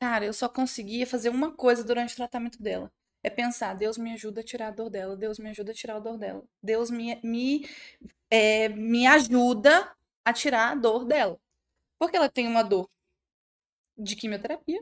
[0.00, 2.92] Cara, eu só conseguia fazer uma coisa durante o tratamento dela.
[3.24, 5.96] É pensar, Deus me ajuda a tirar a dor dela, Deus me ajuda a tirar
[5.96, 6.44] a dor dela.
[6.62, 7.68] Deus me, me,
[8.30, 9.92] é, me ajuda
[10.24, 11.40] a tirar a dor dela.
[11.98, 12.88] Porque ela tem uma dor
[13.98, 14.80] de quimioterapia,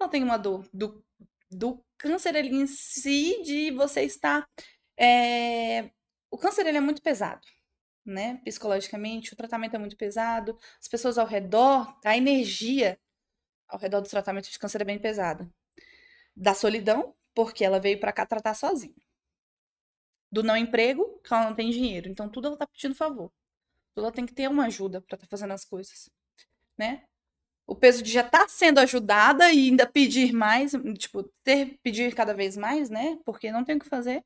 [0.00, 1.04] ela tem uma dor do,
[1.50, 4.48] do câncer ele em si, de você estar.
[4.96, 5.90] é,
[6.34, 7.46] O câncer ele é muito pesado,
[8.04, 8.40] né?
[8.44, 12.98] Psicologicamente, o tratamento é muito pesado, as pessoas ao redor, a energia
[13.68, 15.48] ao redor do tratamento de câncer é bem pesada.
[16.34, 19.00] Da solidão, porque ela veio pra cá tratar sozinha.
[20.28, 22.08] Do não emprego, que ela não tem dinheiro.
[22.08, 23.30] Então tudo ela tá pedindo favor.
[23.94, 26.10] Tudo ela tem que ter uma ajuda pra estar fazendo as coisas,
[26.76, 27.04] né?
[27.64, 32.34] O peso de já estar sendo ajudada e ainda pedir mais, tipo, ter pedir cada
[32.34, 33.20] vez mais, né?
[33.24, 34.24] Porque não tem o que fazer.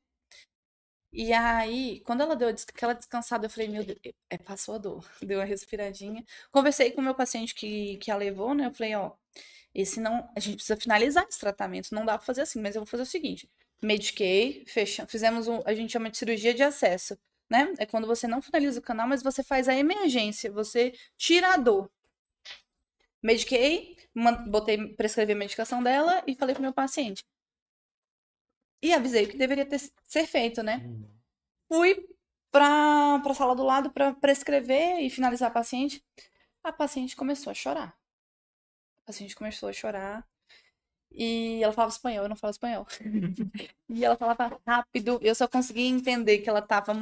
[1.11, 3.97] E aí, quando ela deu aquela descansada, eu falei, meu Deus,
[4.29, 5.09] é, passou a dor.
[5.21, 6.23] Deu uma respiradinha.
[6.51, 8.67] Conversei com o meu paciente que, que a levou, né?
[8.67, 9.13] Eu falei, ó,
[9.73, 12.81] esse não, a gente precisa finalizar esse tratamento, não dá pra fazer assim, mas eu
[12.81, 13.49] vou fazer o seguinte:
[13.81, 17.17] mediquei, fecha, fizemos um, a gente chama de cirurgia de acesso,
[17.49, 17.73] né?
[17.77, 21.57] É quando você não finaliza o canal, mas você faz a emergência, você tira a
[21.57, 21.89] dor.
[23.21, 23.97] Mediquei,
[24.47, 27.23] botei, prescrevi a medicação dela e falei pro meu paciente.
[28.81, 30.81] E avisei o que deveria ter, ser feito, né?
[31.67, 32.07] Fui
[32.51, 36.03] pra, pra sala do lado pra prescrever e finalizar a paciente.
[36.63, 37.97] A paciente começou a chorar.
[39.03, 40.27] A paciente começou a chorar.
[41.11, 42.85] E ela falava espanhol, eu não falo espanhol.
[43.91, 46.93] E ela falava rápido, eu só conseguia entender que ela tava.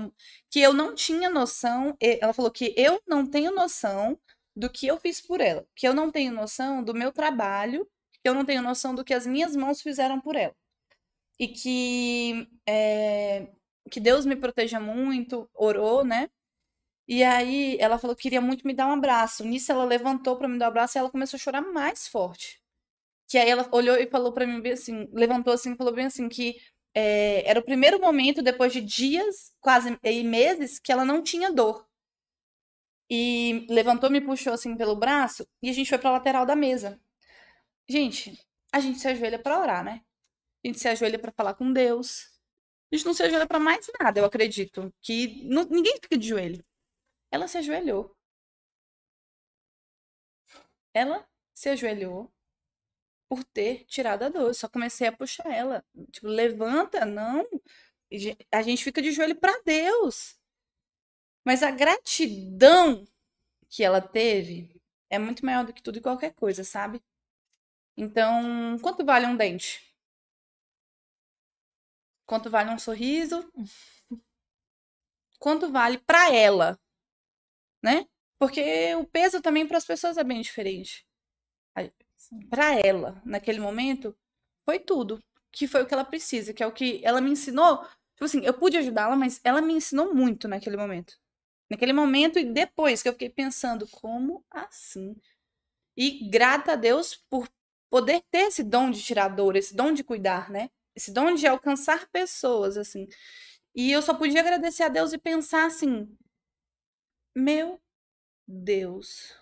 [0.50, 1.98] Que eu não tinha noção.
[2.00, 4.18] Ela falou que eu não tenho noção
[4.56, 5.68] do que eu fiz por ela.
[5.76, 7.86] Que eu não tenho noção do meu trabalho.
[8.24, 10.56] Que eu não tenho noção do que as minhas mãos fizeram por ela.
[11.40, 12.48] E que.
[12.68, 13.48] é,
[13.92, 16.30] que Deus me proteja muito, orou, né?
[17.08, 19.46] E aí ela falou que queria muito me dar um abraço.
[19.46, 22.62] Nisso ela levantou pra me dar um abraço e ela começou a chorar mais forte.
[23.30, 26.30] Que aí ela olhou e falou pra mim bem assim, levantou assim falou bem assim
[26.30, 26.58] que
[26.96, 31.52] é, era o primeiro momento depois de dias, quase e meses, que ela não tinha
[31.52, 31.88] dor.
[33.10, 37.00] E levantou, me puxou assim pelo braço e a gente foi pra lateral da mesa.
[37.90, 38.40] Gente,
[38.72, 40.02] a gente se ajoelha pra orar, né?
[40.68, 42.30] A gente se ajoelha pra falar com Deus.
[42.92, 44.94] A gente não se ajoelha pra mais nada, eu acredito.
[45.02, 46.62] Que nu- ninguém fica de joelho.
[47.32, 48.14] Ela se ajoelhou.
[50.94, 52.30] Ela se ajoelhou
[53.30, 54.48] por ter tirado a dor.
[54.50, 55.86] Eu só comecei a puxar ela.
[56.12, 57.48] Tipo, levanta, não.
[58.52, 60.38] A gente fica de joelho pra Deus.
[61.46, 63.08] Mas a gratidão
[63.70, 67.02] que ela teve é muito maior do que tudo e qualquer coisa, sabe?
[67.96, 69.87] Então, quanto vale um dente?
[72.28, 73.52] Quanto vale um sorriso?
[75.40, 76.78] Quanto vale pra ela?
[77.82, 78.06] Né?
[78.38, 81.08] Porque o peso também para as pessoas é bem diferente.
[82.50, 84.16] Para ela, naquele momento,
[84.66, 85.24] foi tudo.
[85.52, 87.78] Que foi o que ela precisa, que é o que ela me ensinou.
[88.14, 91.18] Tipo assim, eu pude ajudá-la, mas ela me ensinou muito naquele momento.
[91.70, 95.16] Naquele momento e depois que eu fiquei pensando, como assim?
[95.96, 97.48] E grata a Deus por
[97.90, 100.70] poder ter esse dom de tirar dor, esse dom de cuidar, né?
[100.98, 103.08] Esse dom de alcançar pessoas, assim.
[103.76, 106.18] E eu só podia agradecer a Deus e pensar assim:
[107.36, 107.80] meu
[108.48, 109.40] Deus,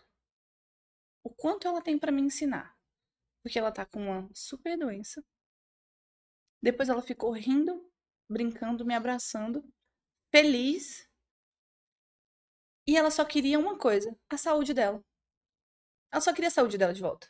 [1.23, 2.77] o quanto ela tem pra me ensinar.
[3.41, 5.23] Porque ela tá com uma super doença.
[6.61, 7.89] Depois ela ficou rindo,
[8.29, 9.63] brincando, me abraçando,
[10.33, 11.09] feliz.
[12.85, 15.01] E ela só queria uma coisa: a saúde dela.
[16.11, 17.29] Ela só queria a saúde dela de volta.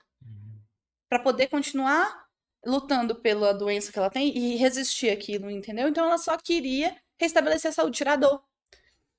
[1.07, 2.24] Pra poder continuar
[2.65, 5.87] lutando pela doença que ela tem e resistir aquilo, entendeu?
[5.87, 8.43] Então ela só queria restabelecer a saúde, tirar a dor.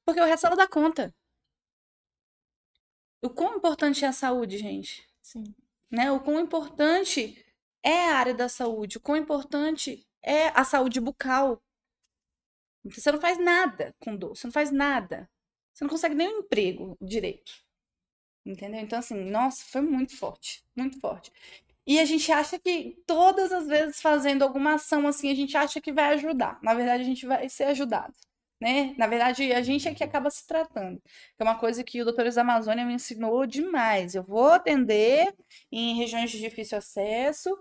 [0.05, 1.15] Porque o resto ela dá conta.
[3.23, 5.09] O quão importante é a saúde, gente?
[5.23, 5.45] Sim.
[5.91, 6.11] Né?
[6.13, 7.45] O quão importante
[7.83, 11.63] é a área da saúde, o quão importante é a saúde bucal.
[12.85, 15.29] Você não faz nada com dor, você não faz nada.
[15.73, 17.53] Você não consegue nem um emprego direito.
[18.45, 18.81] Entendeu?
[18.81, 21.33] Então, assim, nossa, foi muito forte, muito forte.
[21.87, 25.81] E a gente acha que todas as vezes fazendo alguma ação assim, a gente acha
[25.81, 26.59] que vai ajudar.
[26.63, 28.13] Na verdade, a gente vai ser ajudado.
[28.61, 28.95] Né?
[28.99, 31.01] Na verdade, a gente é que acaba se tratando.
[31.39, 34.15] É uma coisa que o Doutores da Amazônia me ensinou demais.
[34.15, 35.35] Eu vou atender
[35.71, 37.57] em regiões de difícil acesso,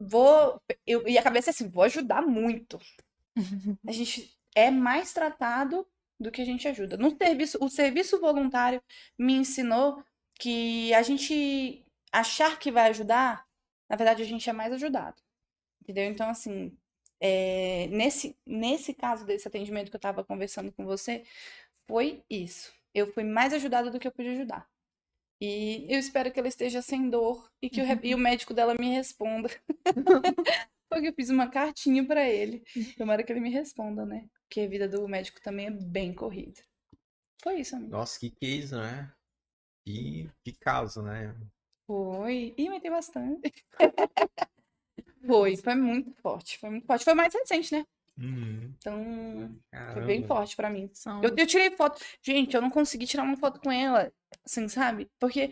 [0.00, 0.60] vou.
[0.86, 2.78] Eu, e a cabeça é assim, vou ajudar muito.
[3.86, 5.86] A gente é mais tratado
[6.18, 6.96] do que a gente ajuda.
[6.96, 8.82] No serviço, o serviço voluntário
[9.16, 10.02] me ensinou
[10.40, 13.46] que a gente achar que vai ajudar,
[13.88, 15.20] na verdade, a gente é mais ajudado.
[15.82, 16.04] Entendeu?
[16.04, 16.76] Então, assim,
[17.20, 21.24] é, nesse, nesse caso desse atendimento que eu estava conversando com você,
[21.86, 22.72] foi isso.
[22.94, 24.68] Eu fui mais ajudada do que eu pude ajudar.
[25.40, 28.52] E eu espero que ela esteja sem dor e que o, re- e o médico
[28.52, 29.48] dela me responda.
[30.90, 32.64] Porque eu fiz uma cartinha para ele.
[32.96, 34.28] Tomara que ele me responda, né?
[34.42, 36.60] Porque a vida do médico também é bem corrida.
[37.42, 37.92] Foi isso, amigo.
[37.92, 39.12] Nossa, que case, né?
[39.86, 41.34] Que, que caso, né?
[41.88, 42.54] Foi.
[42.58, 43.64] Ih, mas tem bastante.
[45.26, 46.58] Foi, foi muito forte.
[46.58, 47.04] Foi muito forte.
[47.04, 47.84] Foi mais recente, né?
[48.16, 48.74] Uhum.
[48.78, 49.60] Então,
[49.92, 50.26] foi bem Caramba.
[50.26, 50.88] forte pra mim.
[50.94, 51.22] São...
[51.22, 52.00] Eu, eu tirei foto.
[52.22, 54.10] Gente, eu não consegui tirar uma foto com ela,
[54.46, 55.10] assim, sabe?
[55.18, 55.50] Porque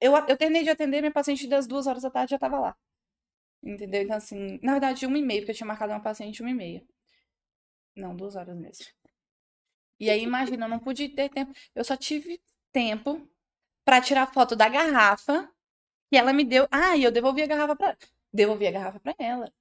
[0.00, 2.76] eu, eu terminei de atender, minha paciente das duas horas da tarde já tava lá.
[3.62, 4.02] Entendeu?
[4.02, 6.54] Então, assim, na verdade, uma e meia, porque eu tinha marcado uma paciente uma e
[6.54, 6.82] meia.
[7.94, 8.86] Não, duas horas mesmo.
[9.98, 11.52] E aí, imagina, eu não pude ter tempo.
[11.74, 12.40] Eu só tive
[12.72, 13.28] tempo
[13.90, 15.50] pra tirar foto da garrafa
[16.12, 16.68] e ela me deu.
[16.70, 17.96] Ah, e eu devolvi a garrafa pra
[18.32, 19.52] Devolvi a garrafa pra ela.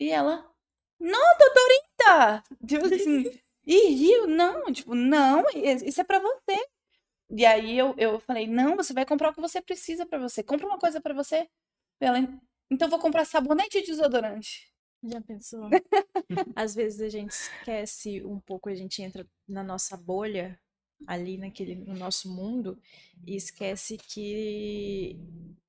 [0.00, 0.50] E ela,
[0.98, 2.42] não, doutorita!
[2.66, 3.30] Tipo assim,
[3.66, 6.66] e riu, não, tipo, não, isso é pra você.
[7.30, 10.42] E aí eu, eu falei, não, você vai comprar o que você precisa pra você.
[10.42, 11.46] Compra uma coisa pra você.
[12.00, 12.20] Ela,
[12.70, 14.72] então eu vou comprar sabonete e desodorante.
[15.02, 15.68] Já pensou?
[16.56, 20.58] Às vezes a gente esquece um pouco, a gente entra na nossa bolha,
[21.06, 22.78] ali naquele, no nosso mundo,
[23.26, 25.16] e esquece que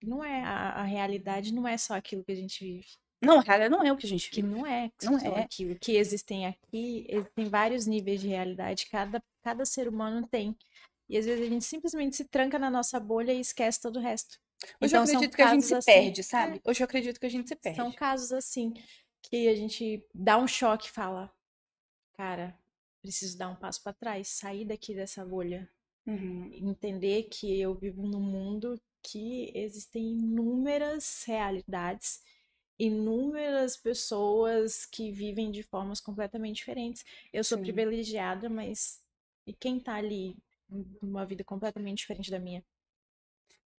[0.03, 2.87] não é, a, a realidade não é só aquilo que a gente vive.
[3.21, 4.53] Não, cara, não é o que a gente Que vive.
[4.53, 5.41] não é Não só é.
[5.41, 5.75] aquilo.
[5.79, 10.55] Que existem aqui, existem vários níveis de realidade, cada, cada ser humano tem.
[11.09, 14.01] E às vezes a gente simplesmente se tranca na nossa bolha e esquece todo o
[14.01, 14.37] resto.
[14.81, 16.61] Hoje Então, eu acredito que a gente se assim- perde, sabe?
[16.65, 17.77] Hoje eu acredito que a gente se perde.
[17.77, 18.73] São casos assim
[19.21, 21.31] que a gente dá um choque e fala:
[22.17, 22.57] Cara,
[23.05, 25.69] preciso dar um passo para trás, sair daqui dessa bolha,
[26.07, 26.55] Uhum.
[26.59, 32.21] entender que eu vivo num mundo que existem inúmeras realidades,
[32.79, 37.05] inúmeras pessoas que vivem de formas completamente diferentes.
[37.33, 37.59] Eu sou Sim.
[37.59, 39.01] privilegiada, mas
[39.47, 40.37] e quem tá ali
[41.01, 42.63] numa vida completamente diferente da minha?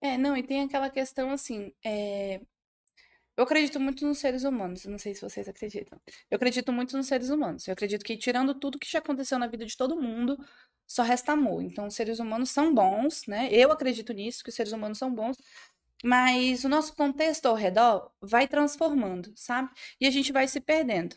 [0.01, 2.41] É, não, e tem aquela questão assim, é,
[3.37, 6.01] eu acredito muito nos seres humanos, não sei se vocês acreditam.
[6.31, 7.69] Eu acredito muito nos seres humanos.
[7.69, 10.39] Eu acredito que tirando tudo que já aconteceu na vida de todo mundo,
[10.87, 11.63] só resta amor.
[11.63, 13.49] Então, os seres humanos são bons, né?
[13.53, 15.37] Eu acredito nisso, que os seres humanos são bons,
[16.03, 19.71] mas o nosso contexto ao redor vai transformando, sabe?
[20.01, 21.17] E a gente vai se perdendo.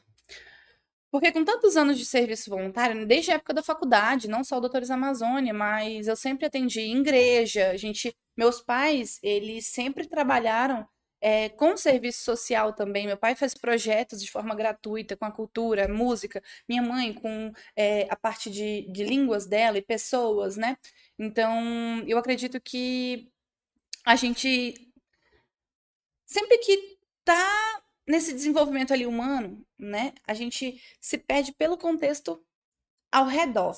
[1.11, 4.61] Porque com tantos anos de serviço voluntário, desde a época da faculdade, não só o
[4.61, 10.87] Doutores Amazônia, mas eu sempre atendi em igreja, gente, meus pais, eles sempre trabalharam
[11.21, 13.07] é, com serviço social também.
[13.07, 16.41] Meu pai faz projetos de forma gratuita com a cultura, música.
[16.67, 20.77] Minha mãe com é, a parte de, de línguas dela e pessoas, né?
[21.17, 23.29] Então, eu acredito que
[24.05, 24.91] a gente
[26.25, 30.13] sempre que tá nesse desenvolvimento ali humano, né?
[30.25, 32.43] A gente se perde pelo contexto
[33.11, 33.75] ao redor.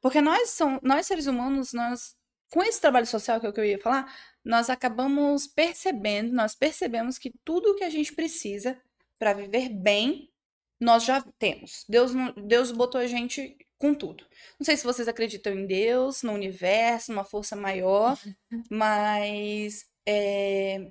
[0.00, 2.16] Porque nós são, nós seres humanos, nós
[2.56, 4.10] com esse trabalho social que é o que eu ia falar,
[4.42, 8.80] nós acabamos percebendo, nós percebemos que tudo o que a gente precisa
[9.18, 10.32] para viver bem,
[10.80, 11.84] nós já temos.
[11.86, 14.24] Deus, não- Deus botou a gente com tudo.
[14.58, 18.18] Não sei se vocês acreditam em Deus, no universo, numa força maior,
[18.70, 20.90] mas é,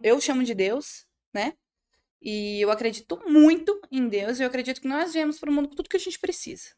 [0.00, 1.54] eu chamo de Deus, né?
[2.20, 5.70] E eu acredito muito em Deus e eu acredito que nós viemos para o mundo
[5.70, 6.68] com tudo que a gente precisa.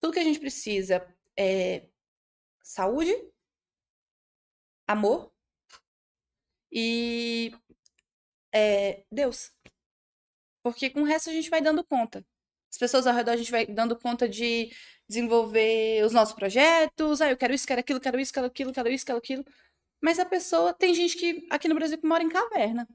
[0.00, 1.04] Tudo que a gente precisa
[1.36, 1.88] é
[2.68, 3.14] saúde,
[4.86, 5.32] amor
[6.70, 7.52] e
[8.52, 9.52] é, Deus.
[10.62, 12.24] Porque com o resto a gente vai dando conta.
[12.70, 14.70] As pessoas ao redor a gente vai dando conta de
[15.08, 17.22] desenvolver os nossos projetos.
[17.22, 19.44] Ah, eu quero isso, quero aquilo, quero isso, quero aquilo, quero isso, quero aquilo.
[20.02, 20.74] Mas a pessoa.
[20.74, 22.86] Tem gente que aqui no Brasil que mora em caverna.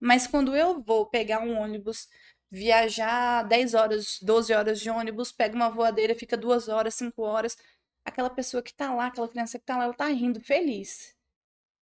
[0.00, 2.08] Mas quando eu vou pegar um ônibus,
[2.50, 7.56] viajar 10 horas, 12 horas de ônibus, pega uma voadeira, fica duas horas, cinco horas,
[8.04, 11.14] aquela pessoa que tá lá, aquela criança que tá lá, ela tá rindo, feliz.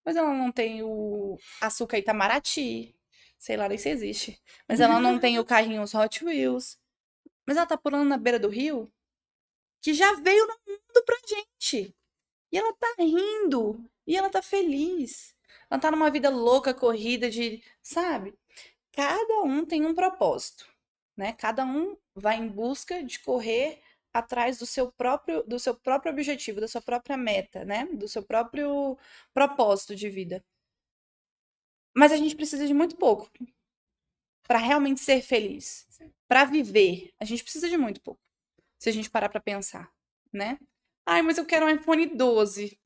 [0.04, 2.94] Mas ela não tem o açúcar Itamaraty,
[3.38, 4.40] sei lá nem se existe.
[4.68, 6.78] Mas ela não tem o carrinho os Hot Wheels.
[7.46, 8.90] Mas ela tá pulando na beira do rio,
[9.82, 11.94] que já veio no mundo pra gente.
[12.50, 15.34] E ela tá rindo, e ela tá feliz.
[15.70, 18.34] Ela tá numa vida louca, corrida de, sabe?
[18.94, 20.68] Cada um tem um propósito,
[21.16, 21.32] né?
[21.32, 26.60] Cada um vai em busca de correr atrás do seu próprio, do seu próprio objetivo,
[26.60, 27.86] da sua própria meta, né?
[27.86, 28.96] Do seu próprio
[29.32, 30.44] propósito de vida.
[31.96, 33.28] Mas a gente precisa de muito pouco
[34.46, 35.88] para realmente ser feliz,
[36.28, 37.12] para viver.
[37.18, 38.20] A gente precisa de muito pouco.
[38.78, 39.92] Se a gente parar para pensar,
[40.32, 40.58] né?
[41.06, 42.78] Ai, mas eu quero um iPhone 12.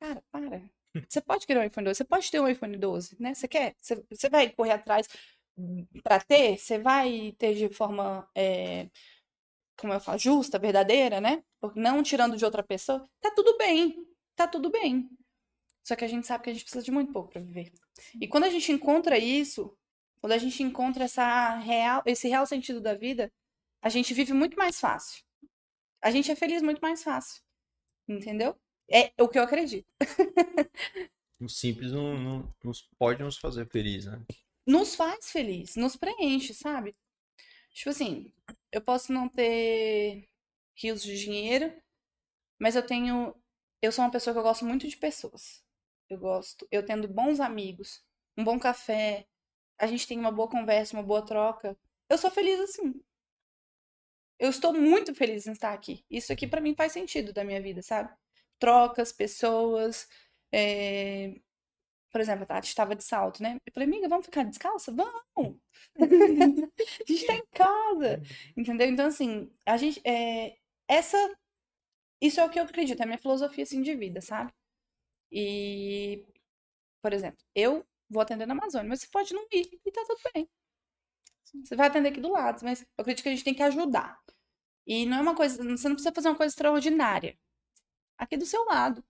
[0.00, 0.75] Cara, para.
[1.08, 3.34] Você pode querer um iPhone 12, você pode ter um iPhone 12, né?
[3.34, 3.74] Você quer?
[3.80, 5.08] Você, você vai correr atrás
[6.02, 6.58] para ter?
[6.58, 8.88] Você vai ter de forma, é,
[9.78, 11.42] como eu falo, justa, verdadeira, né?
[11.74, 13.08] Não tirando de outra pessoa.
[13.20, 13.96] Tá tudo bem,
[14.34, 15.08] tá tudo bem.
[15.82, 17.72] Só que a gente sabe que a gente precisa de muito pouco para viver.
[18.20, 19.76] E quando a gente encontra isso,
[20.20, 23.32] quando a gente encontra essa real, esse real sentido da vida,
[23.80, 25.22] a gente vive muito mais fácil.
[26.02, 27.42] A gente é feliz muito mais fácil.
[28.08, 28.56] Entendeu?
[28.90, 29.86] É o que eu acredito.
[31.38, 34.22] O simples não, não, nos- pode nos fazer feliz, né?
[34.66, 36.96] Nos faz feliz, nos preenche, sabe?
[37.72, 38.32] Tipo assim,
[38.72, 40.28] eu posso não ter
[40.74, 41.72] rios de dinheiro,
[42.58, 43.34] mas eu tenho.
[43.82, 45.62] Eu sou uma pessoa que eu gosto muito de pessoas.
[46.08, 46.66] Eu gosto.
[46.70, 48.02] Eu tendo bons amigos,
[48.36, 49.26] um bom café,
[49.78, 51.76] a gente tem uma boa conversa, uma boa troca.
[52.08, 52.94] Eu sou feliz assim.
[54.38, 56.04] Eu estou muito feliz em estar aqui.
[56.10, 58.14] Isso aqui pra mim faz sentido da minha vida, sabe?
[58.58, 60.08] Trocas, pessoas.
[60.52, 61.34] é,
[62.12, 63.58] Por exemplo, a Tati estava de salto, né?
[63.66, 64.92] Eu falei, amiga, vamos ficar descalça?
[64.92, 65.58] Vamos!
[67.08, 68.22] a gente tá em casa,
[68.56, 68.88] entendeu?
[68.88, 70.00] Então, assim, a gente.
[70.06, 70.56] É...
[70.88, 71.18] Essa.
[72.20, 74.52] Isso é o que eu acredito, é a minha filosofia assim, de vida, sabe?
[75.32, 76.24] E,
[77.02, 80.20] por exemplo, eu vou atender na Amazônia, mas você pode não ir e tá tudo
[80.34, 80.48] bem.
[81.64, 84.18] Você vai atender aqui do lado, mas eu acredito que a gente tem que ajudar.
[84.86, 87.38] E não é uma coisa, você não precisa fazer uma coisa extraordinária.
[88.18, 89.04] Aqui do seu lado.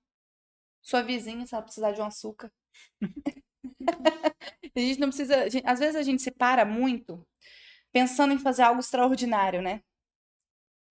[0.83, 2.53] Sua vizinha, se ela precisar de um açúcar.
[4.77, 5.47] A gente não precisa.
[5.65, 7.27] às vezes a gente se para muito
[7.91, 9.83] pensando em fazer algo extraordinário, né?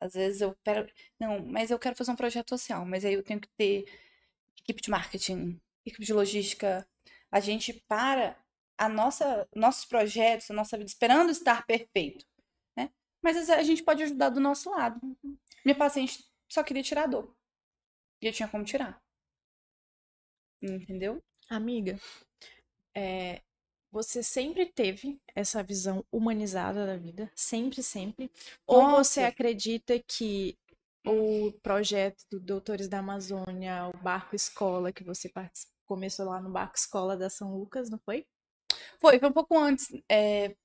[0.02, 0.92] Às vezes eu quero.
[1.20, 3.86] Não, mas eu quero fazer um projeto social, mas aí eu tenho que ter
[4.60, 6.88] equipe de marketing, equipe de logística.
[7.32, 8.36] A gente para
[8.78, 12.26] a nossa, nossos projetos, a nossa vida esperando estar perfeito,
[12.76, 12.90] né?
[13.22, 15.00] Mas a gente pode ajudar do nosso lado.
[15.64, 17.36] Minha paciente só queria tirar a dor.
[18.26, 19.00] Eu tinha como tirar.
[20.62, 21.22] Entendeu?
[21.50, 22.00] Amiga,
[22.96, 23.42] é,
[23.92, 27.32] você sempre teve essa visão humanizada da vida?
[27.36, 28.32] Sempre, sempre?
[28.68, 29.28] Ou você Nossa.
[29.28, 30.58] acredita que
[31.06, 35.32] o projeto do Doutores da Amazônia, o Barco Escola, que você
[35.86, 38.26] começou lá no Barco Escola da São Lucas, não foi?
[39.00, 39.88] Foi, foi um pouco antes.
[40.10, 40.56] é,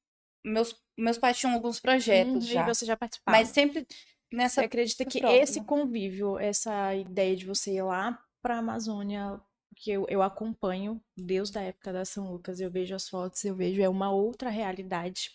[0.44, 2.62] meus, meus pais tinham alguns projetos Uhum, já.
[2.62, 3.36] E você já participava.
[3.36, 3.86] Mas sempre
[4.30, 4.60] Você nessa.
[4.62, 5.42] acredita foi que próximo.
[5.42, 9.40] esse convívio, essa ideia de você ir lá para a Amazônia,
[9.76, 13.54] que eu, eu acompanho Deus da época da São Lucas, eu vejo as fotos, eu
[13.54, 15.30] vejo, é uma outra realidade.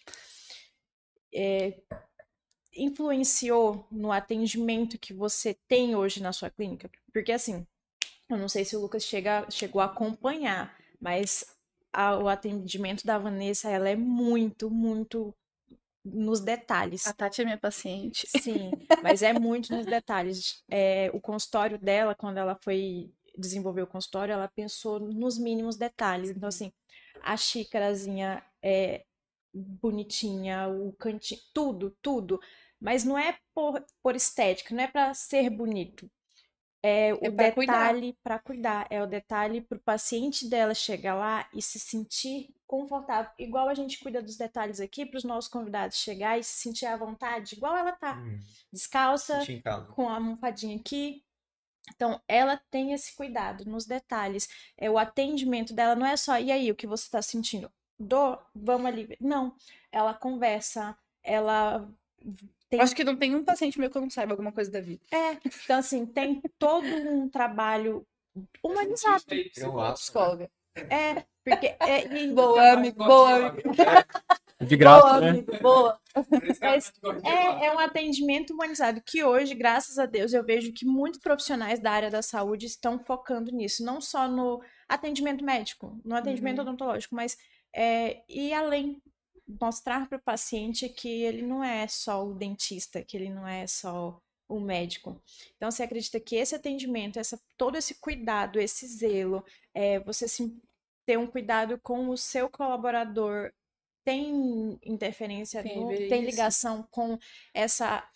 [1.34, 1.82] É,
[2.76, 6.90] influenciou no atendimento que você tem hoje na sua clínica?
[7.14, 7.66] Porque assim,
[8.30, 11.46] eu não sei se o Lucas chega, chegou a acompanhar, mas
[11.94, 15.34] a- o atendimento da Vanessa, ela é muito, muito
[16.06, 17.08] nos detalhes.
[17.08, 18.28] A Tati é minha paciente.
[18.28, 18.72] Sim,
[19.04, 20.64] mas é muito nos detalhes.
[20.70, 26.30] É, o consultório dela, quando ela foi desenvolver o consultório, ela pensou nos mínimos detalhes.
[26.30, 26.72] Então, assim,
[27.22, 29.04] a xícarazinha é
[29.54, 32.40] bonitinha, o cantinho, tudo, tudo.
[32.80, 36.10] Mas não é por, por estética, não é para ser bonito.
[36.88, 37.94] É o pra cuidar.
[37.94, 42.54] detalhe para cuidar, é o detalhe para o paciente dela chegar lá e se sentir
[42.68, 46.54] confortável, igual a gente cuida dos detalhes aqui para os nossos convidados chegar e se
[46.62, 48.40] sentir à vontade, igual ela tá, Hum,
[48.72, 49.40] descalça,
[49.96, 51.24] com a almofadinha aqui.
[51.96, 54.50] Então, ela tem esse cuidado nos detalhes.
[54.78, 57.72] É o atendimento dela não é só, e aí, o que você está sentindo?
[58.00, 58.44] Dor?
[58.56, 59.06] Vamos ali.
[59.06, 59.56] ver." Não,
[59.92, 61.88] ela conversa, ela
[62.70, 64.82] tem acho que não tem um paciente meu que eu não saiba alguma coisa da
[64.82, 65.02] vida.
[65.12, 65.34] é,
[65.64, 68.06] então assim, tem todo um trabalho
[68.64, 69.24] humanizado.
[69.58, 70.04] Eu acho.
[70.04, 70.50] Psicóloga.
[70.90, 72.98] É, porque é, e- Boa, amigo.
[73.06, 73.70] Boa, amigo.
[74.62, 75.30] De Boa, graça, né?
[75.32, 75.52] amigo.
[75.62, 76.00] Boa.
[76.62, 76.92] Mas
[77.24, 81.80] é, é um atendimento humanizado que hoje, graças a Deus, eu vejo que muitos profissionais
[81.80, 86.64] da área da saúde estão focando nisso, não só no atendimento médico, no atendimento Uhum.
[86.64, 87.38] odontológico, mas
[87.76, 89.02] é, ir além,
[89.48, 93.68] mostrar para o paciente que ele não é só o dentista, que ele não é
[93.68, 95.22] só o médico.
[95.56, 99.44] Então, você acredita que esse atendimento, essa, todo esse cuidado, esse zelo,
[99.74, 100.56] é, você se,
[101.06, 103.52] ter um cuidado com o seu colaborador
[104.04, 107.18] tem interferência, Tem no- tem ligação com
[107.54, 108.08] essa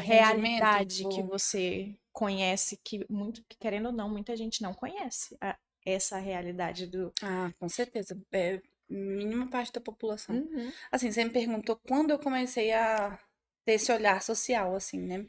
[0.00, 5.58] realidade que você conhece, que muito, que querendo ou não, muita gente não conhece a-
[5.86, 7.10] essa realidade do.
[7.22, 8.20] Ah, com certeza.
[8.32, 8.60] É
[8.90, 10.34] mínima parte da população.
[10.36, 10.72] Uhum.
[10.90, 13.18] Assim, você me perguntou quando eu comecei a
[13.64, 15.26] ter esse olhar social, assim, né?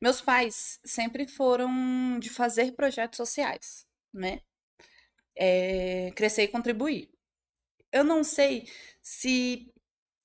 [0.00, 4.40] Meus pais sempre foram de fazer projetos sociais, né?
[5.36, 7.10] É, crescer e contribuir.
[7.92, 8.68] Eu não sei
[9.02, 9.72] se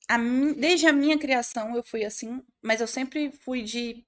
[0.07, 0.17] a
[0.57, 4.05] desde a minha criação eu fui assim, mas eu sempre fui de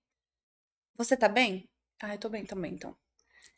[0.98, 1.70] você tá bem?
[2.02, 2.96] Ah, eu tô bem também, então.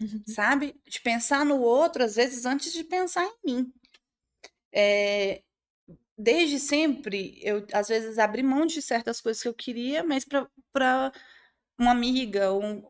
[0.02, 0.24] Uhum.
[0.28, 0.76] Sabe?
[0.88, 3.74] De pensar no outro, às vezes, antes de pensar em mim.
[4.74, 5.42] É,
[6.18, 10.48] desde sempre, eu às vezes abri mão de certas coisas que eu queria, mas pra
[11.80, 12.84] uma amiga, um,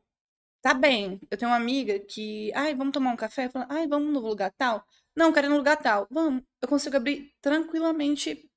[0.62, 1.20] tá bem.
[1.32, 3.50] Eu tenho uma amiga que, ai, vamos tomar um café?
[3.50, 4.86] Fala, ai, vamos no lugar tal?
[5.16, 6.08] Não, quero ir no lugar tal.
[6.12, 6.44] Vamos.
[6.62, 8.50] Eu consigo abrir tranquilamente,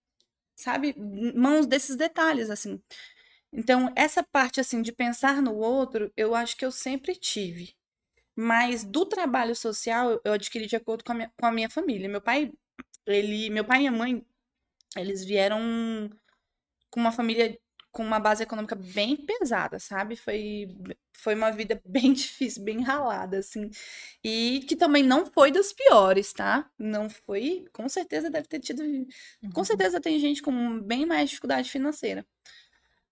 [0.56, 0.94] sabe,
[1.36, 2.80] mãos desses detalhes, assim.
[3.52, 7.74] Então, essa parte assim de pensar no outro, eu acho que eu sempre tive.
[8.36, 12.09] Mas do trabalho social, eu adquiri de acordo com a minha, com a minha família.
[12.09, 12.52] Meu pai,
[13.06, 14.24] ele, meu pai e minha mãe,
[14.97, 15.60] eles vieram
[16.90, 17.59] com uma família
[17.93, 20.14] com uma base econômica bem pesada, sabe?
[20.14, 20.68] Foi,
[21.12, 23.68] foi uma vida bem difícil, bem ralada, assim.
[24.22, 26.70] E que também não foi das piores, tá?
[26.78, 28.82] Não foi, com certeza deve ter tido.
[29.52, 29.64] Com Uhum.
[29.64, 32.24] certeza tem gente com bem mais dificuldade financeira.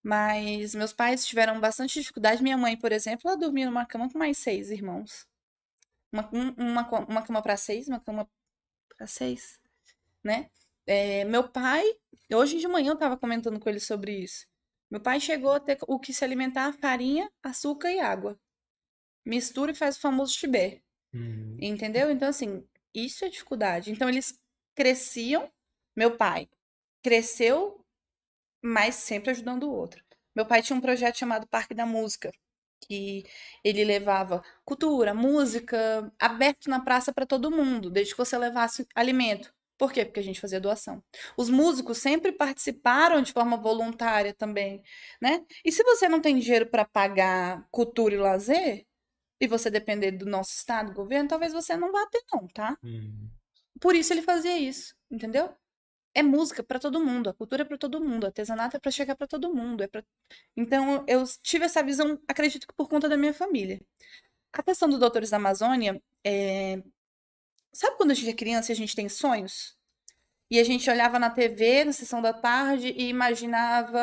[0.03, 2.43] Mas meus pais tiveram bastante dificuldade.
[2.43, 5.27] Minha mãe, por exemplo, ela dormia numa cama com mais seis irmãos.
[6.11, 8.29] Uma, um- uma, uma cama para seis, uma cama
[8.97, 9.59] para seis,
[10.23, 10.49] né?
[10.85, 11.83] É, meu pai,
[12.33, 14.45] hoje de manhã eu tava comentando com ele sobre isso.
[14.89, 18.39] Meu pai chegou a ter o que se alimentar farinha, açúcar e água.
[19.25, 20.81] Mistura e faz o famoso chibé.
[21.13, 21.57] Uhum.
[21.61, 22.09] Entendeu?
[22.09, 23.91] Então, assim, isso é dificuldade.
[23.91, 24.39] Então, eles
[24.75, 25.51] cresciam.
[25.95, 26.49] Meu pai
[27.03, 27.85] cresceu,
[28.63, 30.03] mas sempre ajudando o outro.
[30.35, 32.31] Meu pai tinha um projeto chamado Parque da Música,
[32.81, 33.25] que
[33.63, 39.53] ele levava cultura, música, aberto na praça para todo mundo, desde que você levasse alimento.
[39.79, 40.03] Por quê?
[40.03, 41.01] Porque a gente fazia doação.
[41.37, 44.83] Os músicos sempre participaram de forma voluntária também,
[45.21, 45.41] né?
[45.63, 48.85] E se você não tem dinheiro para pagar cultura e lazer,
[49.39, 52.77] e você depender do nosso estado, governo, talvez você não vá ter não, tá?
[52.83, 53.29] Uhum.
[53.79, 55.55] Por isso ele fazia isso, entendeu?
[56.13, 58.91] É música para todo mundo, a cultura é para todo mundo, o artesanato é para
[58.91, 60.03] chegar para todo mundo, é para
[60.57, 63.79] Então eu tive essa visão, acredito que por conta da minha família.
[64.51, 66.83] A questão do Doutores da Amazônia é
[67.73, 69.77] Sabe quando a gente é criança e a gente tem sonhos?
[70.51, 73.99] E a gente olhava na TV, na sessão da tarde, e imaginava.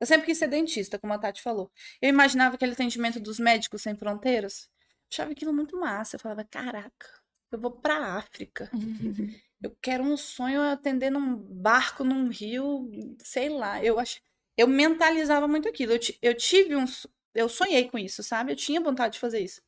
[0.00, 1.70] Eu sempre quis ser dentista, como a Tati falou.
[2.00, 4.70] Eu imaginava aquele atendimento dos médicos sem fronteiras.
[5.12, 6.16] Achava aquilo muito massa.
[6.16, 7.08] Eu falava, caraca,
[7.50, 8.70] eu vou pra África.
[9.62, 13.84] Eu quero um sonho atender num barco, num rio, sei lá.
[13.84, 14.18] Eu ach...
[14.56, 15.92] eu mentalizava muito aquilo.
[15.92, 16.86] Eu, eu tive um.
[17.34, 18.52] Eu sonhei com isso, sabe?
[18.52, 19.60] Eu tinha vontade de fazer isso.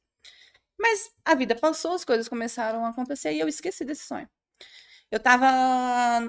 [0.83, 4.29] Mas a vida passou, as coisas começaram a acontecer e eu esqueci desse sonho.
[5.13, 5.47] Eu tava,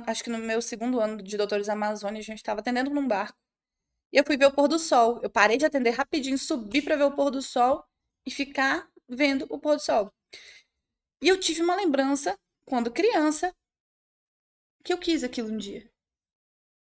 [0.05, 3.37] acho que no meu segundo ano de Doutores Amazônia, a gente tava atendendo num barco.
[4.11, 5.19] E eu fui ver o pôr do sol.
[5.23, 7.83] Eu parei de atender rapidinho, subi pra ver o pôr do sol
[8.27, 10.13] e ficar vendo o pôr do sol.
[11.19, 13.51] E eu tive uma lembrança, quando criança,
[14.83, 15.89] que eu quis aquilo um dia.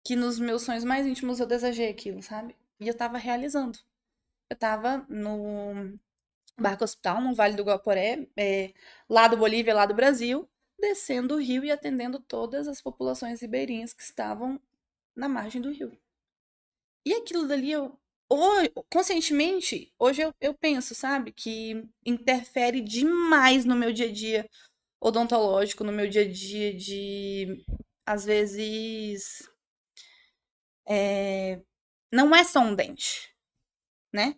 [0.04, 2.54] Que nos meus sonhos mais íntimos eu desejei aquilo, sabe?
[2.82, 3.80] E eu tava realizando.
[4.50, 5.98] Eu tava no
[6.60, 8.74] Barco Hospital, no Vale do Guaporé, é,
[9.10, 10.50] lá do Bolívia, lá do Brasil,
[10.80, 14.60] descendo o rio e atendendo todas as populações ribeirinhas que estavam
[15.16, 15.98] na margem do rio.
[17.06, 17.98] E aquilo dali, eu,
[18.32, 24.48] ho- conscientemente, hoje eu, eu penso, sabe, que interfere demais no meu dia a dia
[25.02, 27.64] odontológico, no meu dia a dia de,
[28.06, 29.50] às vezes,
[30.88, 31.62] é,
[32.12, 33.34] não é só um dente,
[34.14, 34.36] né?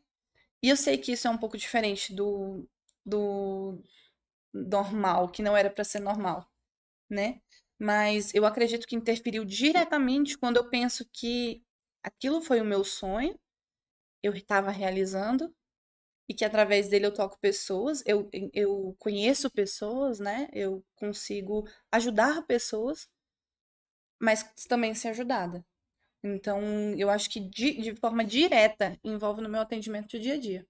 [0.64, 2.68] E eu sei que isso é um pouco diferente do,
[3.06, 3.80] do
[4.54, 6.48] normal, que não era pra ser normal,
[7.10, 7.42] né?
[7.80, 11.64] Mas eu acredito que interferiu diretamente quando eu penso que
[12.04, 13.40] aquilo foi o meu sonho,
[14.24, 15.54] eu estava realizando,
[16.30, 20.50] e que através dele eu toco pessoas, eu, eu conheço pessoas, né?
[20.54, 23.10] Eu consigo ajudar pessoas,
[24.20, 25.64] mas também ser ajudada.
[26.24, 26.62] Então,
[26.98, 30.68] eu acho que de, de forma direta envolve no meu atendimento do dia a dia.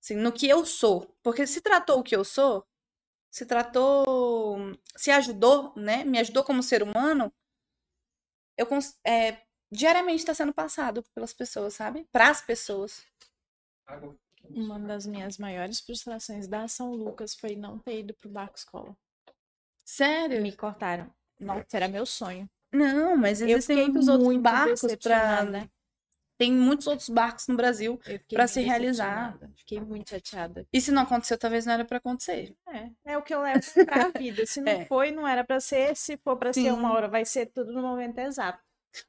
[0.00, 1.06] Assim, no que eu sou.
[1.22, 2.64] Porque se tratou o que eu sou,
[3.30, 4.56] se tratou,
[4.96, 6.04] se ajudou, né?
[6.04, 7.32] Me ajudou como ser humano,
[8.56, 8.68] eu
[9.04, 12.06] é, diariamente está sendo passado pelas pessoas, sabe?
[12.12, 13.04] Para as pessoas.
[14.44, 18.96] Uma das minhas maiores frustrações da São Lucas foi não ter ido pro barco escola.
[19.84, 20.40] Sério?
[20.40, 21.12] Me cortaram.
[21.40, 22.48] Nossa, era meu sonho.
[22.74, 24.88] Não, mas existem muitos outros muito barcos para.
[24.88, 25.70] decepcionada.
[26.36, 28.00] Tem muitos outros barcos no Brasil.
[28.04, 29.38] Muito se realizar.
[29.56, 30.66] Fiquei muito chateada.
[30.72, 32.52] E se não aconteceu, talvez não era para acontecer.
[32.66, 34.44] É, é o que eu levo pra vida.
[34.44, 34.84] Se não É.
[34.86, 35.94] foi, não era pra ser.
[35.94, 38.58] Se for pra ser uma hora, vai ser tudo no momento exato.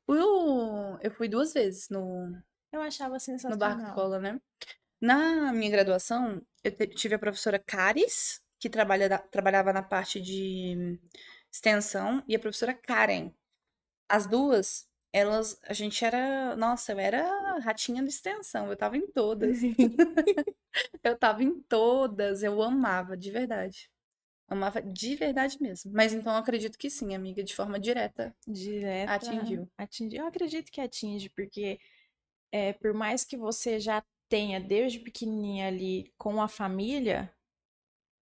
[0.07, 2.31] Eu, eu fui duas vezes no,
[2.71, 3.57] Eu achava no sensacional.
[3.57, 4.39] barco escola, né?
[5.01, 10.99] Na minha graduação, eu tive a professora Caris, que trabalha trabalhava na parte de
[11.51, 13.31] extensão, e a professora Karen.
[14.09, 19.07] As duas, elas, a gente era, nossa, eu era ratinha de extensão, eu tava em
[19.07, 19.57] todas.
[21.01, 23.89] Eu tava em todas, eu amava, de verdade.
[24.47, 25.91] Amava de verdade mesmo.
[25.93, 28.35] Mas então eu acredito que sim, amiga, de forma direta.
[28.47, 29.13] Direta.
[29.13, 29.69] Atingiu.
[29.77, 30.19] Atingiu.
[30.19, 31.79] Eu acredito que atinge, porque
[32.51, 37.33] é, por mais que você já tenha desde pequenininha ali com a família,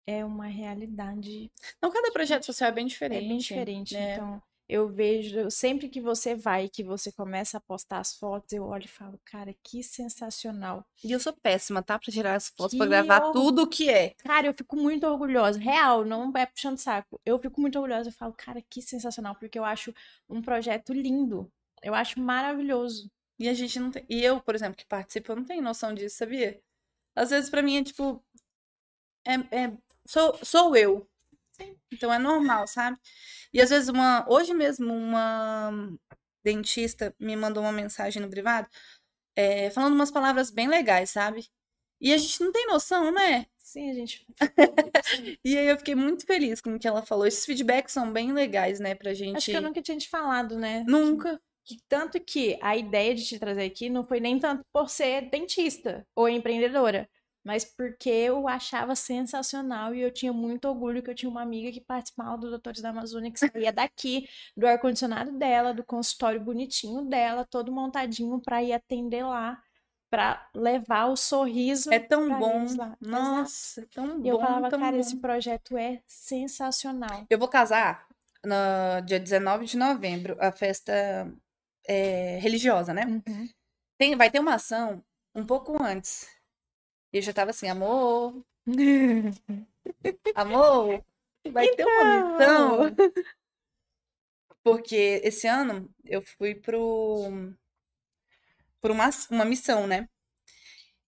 [0.06, 1.50] é uma realidade
[1.80, 3.28] Não, cada projeto social é bem é diferente.
[3.28, 3.94] bem diferente.
[3.94, 4.14] né?
[4.14, 4.42] Então,
[4.72, 8.84] eu vejo, sempre que você vai, que você começa a postar as fotos, eu olho
[8.84, 10.84] e falo, cara, que sensacional.
[11.04, 11.98] E eu sou péssima, tá?
[11.98, 13.32] Pra tirar as fotos, Que pra gravar horror.
[13.32, 14.10] tudo o que é.
[14.18, 15.58] Cara, eu fico muito orgulhosa.
[15.58, 17.20] Real, não é puxando saco.
[17.24, 18.08] Eu fico muito orgulhosa.
[18.08, 19.92] Eu falo, cara, que sensacional, porque eu acho
[20.28, 21.50] um projeto lindo.
[21.82, 23.10] Eu acho maravilhoso.
[23.38, 24.04] E a gente não tem.
[24.08, 26.60] E eu, por exemplo, que participo, eu não tenho noção disso, sabia?
[27.14, 28.22] Às vezes pra mim é tipo.
[29.26, 29.34] É,
[29.64, 29.72] é-
[30.06, 31.06] sou, sou eu.
[31.92, 32.98] Então é normal, sabe?
[33.52, 34.24] E às vezes uma.
[34.28, 35.70] Hoje mesmo, uma
[36.44, 38.68] dentista me mandou uma mensagem no privado
[39.36, 41.46] é, falando umas palavras bem legais, sabe?
[42.00, 43.46] E a gente não tem noção, né?
[43.58, 44.26] Sim, a gente.
[45.44, 47.26] E aí eu fiquei muito feliz com o que ela falou.
[47.26, 49.36] Esses feedbacks são bem legais, né, pra gente.
[49.36, 50.84] Acho que eu nunca tinha te falado, né?
[50.86, 51.40] Nunca.
[51.64, 55.30] Que tanto que a ideia de te trazer aqui não foi nem tanto por ser
[55.30, 57.08] dentista ou empreendedora,
[57.44, 61.72] mas porque eu achava sensacional e eu tinha muito orgulho que eu tinha uma amiga
[61.72, 67.04] que participava do Doutores da Amazônia, que saía daqui, do ar-condicionado dela, do consultório bonitinho
[67.04, 69.60] dela, todo montadinho para ir atender lá,
[70.08, 72.66] para levar o sorriso É tão bom.
[73.00, 74.24] Nossa, é tão bom.
[74.24, 74.98] E eu falava, cara, bom.
[74.98, 77.26] esse projeto é sensacional.
[77.28, 78.06] Eu vou casar
[78.44, 81.32] no dia 19 de novembro, a festa
[81.86, 83.04] é, religiosa, né?
[83.06, 83.48] Uhum.
[83.98, 85.02] Tem, vai ter uma ação
[85.34, 86.26] um pouco antes.
[87.12, 88.44] E eu já tava assim, amor,
[90.34, 91.04] amor,
[91.52, 92.96] vai ter uma Então, missão.
[94.64, 97.30] Porque esse ano eu fui pro,
[98.80, 100.08] por uma, uma missão, né?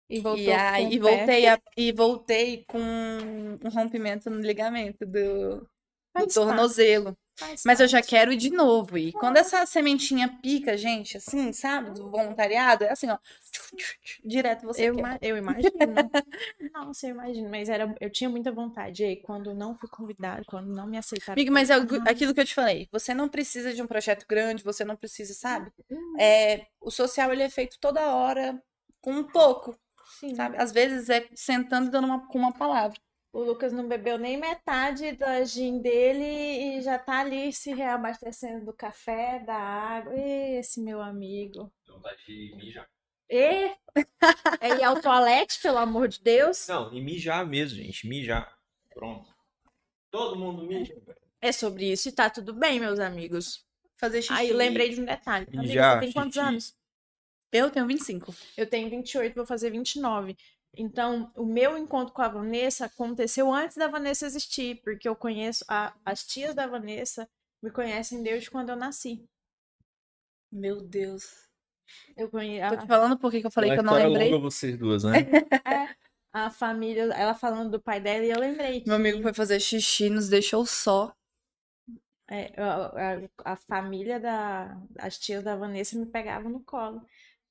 [0.08, 5.68] E voltou E aí e voltei, a- e voltei com um rompimento no ligamento do
[6.14, 7.16] Faz parte, tornozelo.
[7.66, 8.96] Mas eu já quero ir de novo.
[8.96, 11.90] E quando essa sementinha pica, gente, assim, sabe?
[11.90, 13.18] Do voluntariado, é assim, ó.
[14.24, 15.72] Direto você Eu, ima- eu imagino.
[16.72, 17.50] Nossa, eu imagino.
[17.50, 19.02] Mas era, eu tinha muita vontade.
[19.02, 21.42] E aí, quando não fui convidada, quando não me aceitaram.
[21.50, 22.88] Mas é falei, o- "Ah, aquilo que eu te falei.
[22.92, 25.72] Você não precisa de um projeto grande, você não precisa, sabe?
[26.18, 28.62] É, o social, ele é feito toda hora
[29.00, 29.76] com um pouco,
[30.20, 30.56] sim." sabe?
[30.56, 32.98] Às vezes é sentando e dando uma, com uma palavra.
[33.34, 38.64] O Lucas não bebeu nem metade da gin dele e já tá ali se reabastecendo
[38.64, 40.14] do café, da água.
[40.16, 41.68] Esse meu amigo.
[41.84, 42.88] Vontade de mijar.
[43.28, 43.74] E
[44.60, 46.68] é ir ao toalete, pelo amor de Deus.
[46.68, 48.06] Não, e mijar mesmo, gente.
[48.06, 48.56] Mijar.
[48.90, 49.28] Pronto.
[50.12, 50.94] Todo mundo mija.
[51.40, 53.66] É sobre isso e tá tudo bem, meus amigos.
[53.96, 54.32] Fazer xixi.
[54.32, 55.46] Aí lembrei de um detalhe.
[55.48, 56.48] Amiga, Mijar, você tem quantos xixi.
[56.48, 56.76] anos?
[57.50, 58.32] Eu tenho 25.
[58.56, 60.36] Eu tenho 28, vou fazer 29.
[60.76, 65.64] Então, o meu encontro com a Vanessa aconteceu antes da Vanessa existir, porque eu conheço
[65.68, 67.28] a- as tias da Vanessa
[67.62, 69.24] me conhecem desde quando eu nasci.
[70.52, 71.48] Meu Deus.
[72.16, 74.30] Eu conheço Tô te falando por que eu falei Uma que eu não lembrei.
[74.32, 75.12] longa vocês duas, né?
[75.64, 75.88] a,
[76.46, 79.60] a família, ela falando do pai dela e eu lembrei que Meu amigo foi fazer
[79.60, 81.12] xixi, nos deixou só.
[82.30, 82.86] é, a,
[83.46, 87.04] a- a família da as tias da Vanessa me pegavam no colo.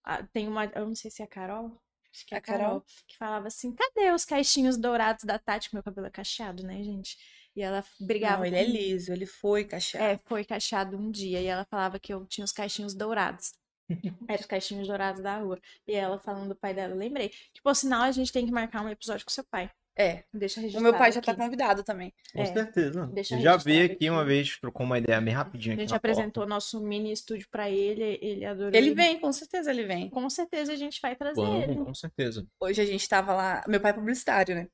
[0.04, 1.80] Ah, tem uma, eu não sei se é a Carol,
[2.14, 2.86] acho que é A Carol, Carol?
[3.08, 7.18] que falava assim: "Cadê os caixinhos dourados da Tati?" Meu cabelo é cacheado, né, gente?
[7.56, 10.06] E ela brigava Não, ele é liso, ele foi cacheado.
[10.06, 13.54] É, foi cacheado um dia e ela falava que eu tinha os caixinhos dourados.
[14.28, 15.60] Eram os caixinhos dourados da rua.
[15.88, 17.30] E ela falando do pai dela, lembrei.
[17.30, 19.70] Que, por sinal, a gente tem que marcar um episódio com seu pai.
[19.96, 20.24] É.
[20.34, 21.42] Deixa O registrado meu pai já tá aqui.
[21.42, 22.12] convidado também.
[22.34, 22.46] Com É.
[22.46, 23.06] certeza.
[23.14, 24.28] Deixa Eu já veio aqui uma aqui.
[24.30, 27.70] vez, trocou uma ideia bem rapidinho A aqui gente na apresentou nosso mini estúdio pra
[27.70, 28.72] ele, ele adorou.
[28.74, 30.10] Ele vem, com certeza ele vem.
[30.10, 31.58] Com certeza a gente vai trazer porta.
[31.64, 31.74] ele.
[31.74, 32.48] Vamos, com certeza.
[32.60, 33.64] Hoje a gente tava lá.
[33.68, 34.68] Meu pai é publicitário, né?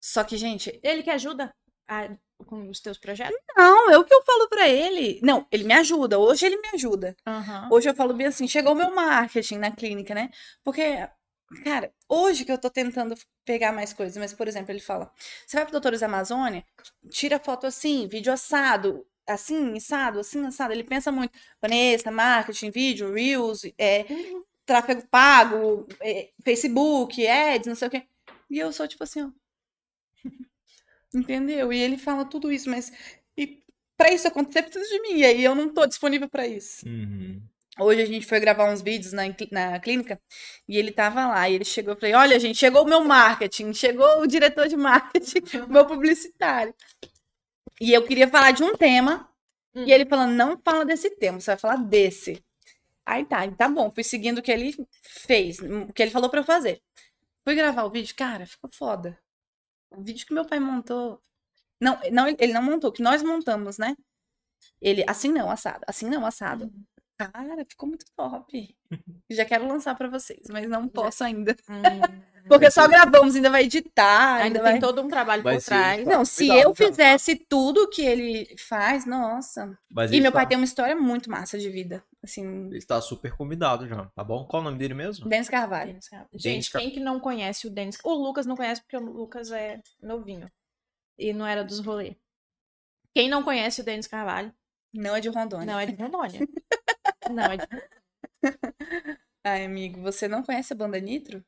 [0.00, 1.54] Só que, gente, Ele que ajuda
[1.88, 2.10] a-
[2.46, 3.36] com os teus projetos?
[3.56, 5.20] não, é o que eu falo pra ele.
[5.22, 6.18] Não, ele me ajuda.
[6.18, 7.16] Hoje ele me ajuda.
[7.26, 7.68] Aham.
[7.70, 10.28] Hoje eu falo bem assim, chegou o meu marketing na clínica, né?
[10.62, 11.08] Porque,
[11.62, 13.14] cara, hoje que eu tô tentando
[13.44, 15.10] pegar mais coisas, mas, por exemplo, ele fala:
[15.46, 16.64] você vai pro Doutores Amazônia,
[17.10, 20.72] tira foto assim, vídeo assado, assim, assado, assim, assado.
[20.72, 24.04] Ele pensa muito, Vanessa, marketing, vídeo, Reels, é,
[24.66, 28.06] tráfego pago, é, Facebook, ads, não sei o quê.
[28.50, 29.30] E eu sou tipo assim, ó.
[31.14, 31.72] Entendeu?
[31.72, 32.92] E ele fala tudo isso, mas.
[33.36, 33.62] E
[33.96, 35.18] pra isso acontecer, precisa de mim.
[35.18, 36.86] E aí eu não tô disponível pra isso.
[36.86, 37.40] Uhum.
[37.78, 40.20] Hoje a gente foi gravar uns vídeos na, na clínica
[40.68, 41.48] e ele tava lá.
[41.48, 44.76] E ele chegou e falei: Olha, gente, chegou o meu marketing, chegou o diretor de
[44.76, 46.74] marketing, o meu publicitário.
[47.80, 49.28] E eu queria falar de um tema.
[49.74, 49.84] Hum.
[49.84, 52.44] E ele falando: Não fala desse tema, você vai falar desse.
[53.04, 53.90] Aí tá, tá bom.
[53.90, 56.80] Fui seguindo o que ele fez, o que ele falou pra eu fazer.
[57.44, 59.18] Fui gravar o vídeo, cara, ficou foda.
[59.90, 61.20] O vídeo que meu pai montou.
[61.80, 63.96] Não, não, ele não montou, que nós montamos, né?
[64.80, 66.72] Ele, assim não, assado, assim não, assado.
[67.18, 68.76] Cara, ficou muito top.
[69.30, 71.56] Já quero lançar pra vocês, mas não posso ainda.
[71.70, 72.34] Hum.
[72.48, 74.72] Porque só gravamos, ainda vai editar, ainda, Ainda vai...
[74.72, 76.04] tem todo um trabalho por Mas sim, trás.
[76.04, 76.10] tá.
[76.10, 79.78] Não, se Cuidado, eu fizesse tudo que ele faz, nossa.
[79.90, 82.04] Mas E meu pai tá- tem uma história muito massa de vida.
[82.22, 84.44] Assim, Ele está super convidado já, tá bom?
[84.44, 85.26] Qual o nome dele mesmo?
[85.26, 85.86] Denis Carvalho.
[85.92, 86.28] Denis Carvalho.
[86.32, 87.96] Denis Gente, Car- quem que não conhece o Denis?
[88.04, 90.50] O Lucas não conhece porque o Lucas é novinho.
[91.18, 92.14] E não era dos rolês.
[93.14, 94.52] Quem não conhece o Denis Carvalho,
[94.92, 95.64] Não é de Rondônia.
[95.66, 96.40] não é de Rondônia.
[97.30, 97.66] não é de
[99.46, 101.44] Ai, amigo, você não conhece a banda Nitro?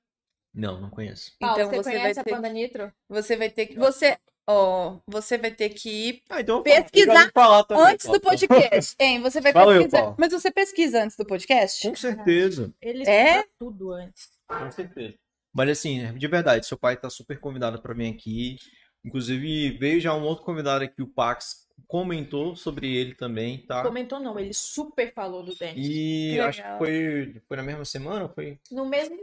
[0.55, 1.33] Não, não conheço.
[1.39, 2.93] Paulo, então você, você vai conhece ter a Panda Nitro?
[3.11, 3.75] Você vai ter que.
[3.77, 4.19] Você.
[4.49, 7.31] Ó, você vai ter que ir Ah, então Pesquisar
[7.67, 8.39] também, antes do Paulo.
[8.39, 8.95] podcast.
[9.01, 10.03] Hein, você vai Valeu, pesquisar.
[10.03, 10.17] Paulo.
[10.19, 11.89] Mas você pesquisa antes do podcast?
[11.89, 13.45] Com certeza, Ele É?
[13.59, 14.31] tudo antes.
[14.49, 15.15] com certeza.
[15.53, 18.57] Mas assim, de verdade, seu pai tá super convidado pra mim aqui.
[19.05, 23.83] Inclusive, veio já um outro convidado aqui, o Pax, comentou sobre ele também, tá?
[23.83, 25.87] Comentou não, ele super falou do Denis.
[25.87, 28.29] E acho que foi, foi na mesma semana?
[28.29, 28.59] Foi?
[28.71, 29.17] No mesmo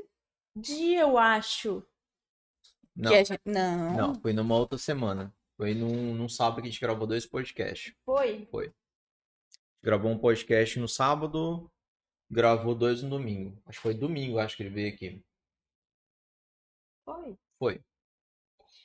[0.55, 1.84] dia, eu acho.
[2.95, 3.39] Não, gente...
[3.45, 3.97] Não.
[3.97, 5.34] não, foi numa outra semana.
[5.57, 7.93] Foi num, num sábado que a gente gravou dois podcasts.
[8.05, 8.47] Foi?
[9.81, 11.69] Gravou um podcast no sábado,
[12.30, 13.61] gravou dois no domingo.
[13.65, 15.23] Acho que foi domingo, acho que ele veio aqui.
[17.05, 17.38] Foi.
[17.59, 17.81] Foi.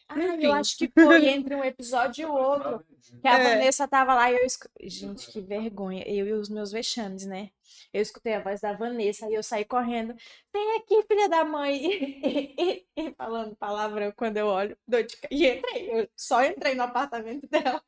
[0.08, 0.44] Ah, Enfim.
[0.46, 2.84] eu acho que foi entre um episódio e o outro.
[3.20, 3.42] Que a É.
[3.54, 4.88] Vanessa tava lá e eu escutei.
[4.88, 6.02] Gente, que vergonha.
[6.06, 7.50] Eu e os meus vexames, né?
[7.92, 10.14] Eu escutei a voz da Vanessa e eu saí correndo.
[10.52, 11.78] Vem aqui, filha da mãe.
[12.98, 14.76] E, falando palavrão quando eu olho.
[15.30, 15.90] E entrei.
[15.90, 17.80] Eu só entrei no apartamento dela.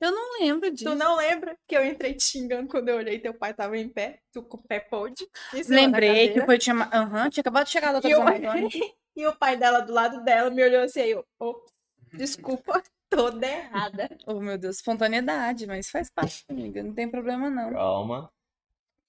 [0.00, 0.84] Eu não lembro disso.
[0.84, 3.88] Tu não lembra que eu entrei te xingando quando eu olhei teu pai tava em
[3.88, 4.20] pé?
[4.32, 5.26] Tu com o pé pôde.
[5.68, 6.58] Lembrei que foi.
[6.58, 8.68] Tinha, Aham, tinha acabado de chegar da E doutora o, Zamazônia.
[9.20, 11.72] E o pai dela do lado dela me olhou assim, aí eu, ops,
[12.14, 14.08] desculpa, toda errada.
[14.26, 16.82] Oh, meu Deus, espontaneidade, mas faz parte, amiga.
[16.82, 17.72] Não tem problema, não.
[17.72, 18.30] Calma.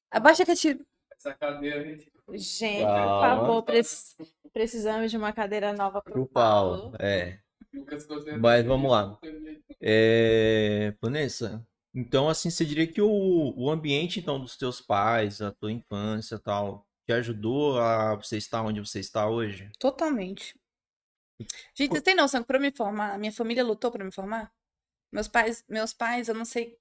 [0.09, 0.85] Abaixa que tiro.
[1.15, 2.11] Essa cadeira, gente.
[2.31, 3.21] Gente, por Calma.
[3.41, 4.15] favor, preci-
[4.53, 6.93] precisamos de uma cadeira nova pro Pro Paulo.
[6.99, 7.39] É.
[7.73, 9.19] Lucas você- Mas vamos lá.
[9.81, 15.51] É, Vanessa, então assim, você diria que o, o ambiente então dos teus pais, a
[15.51, 19.71] tua infância e tal, te ajudou a você estar onde você está hoje?
[19.79, 20.55] Totalmente.
[21.73, 24.53] Gente, vocês têm noção que pra eu me formar, minha família lutou pra me formar?
[25.11, 26.77] Meus pais, meus pais, eu não sei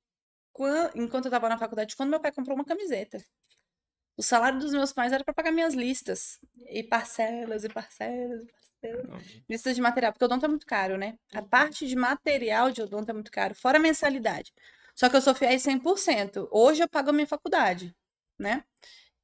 [0.53, 3.25] quan- enquanto eu tava na faculdade, quando meu pai comprou uma camiseta.
[4.19, 6.39] O salário dos meus pais era pra pagar minhas listas.
[6.69, 9.27] E parcelas, e parcelas, e parcelas.
[9.49, 11.19] Listas de material, porque o odonto é muito caro, né?
[11.33, 14.53] A parte de material de odonto é muito caro, fora a mensalidade.
[14.95, 16.49] Só que eu sou fiéis 100%.
[16.51, 17.95] Hoje eu pago a minha faculdade,
[18.39, 18.63] né?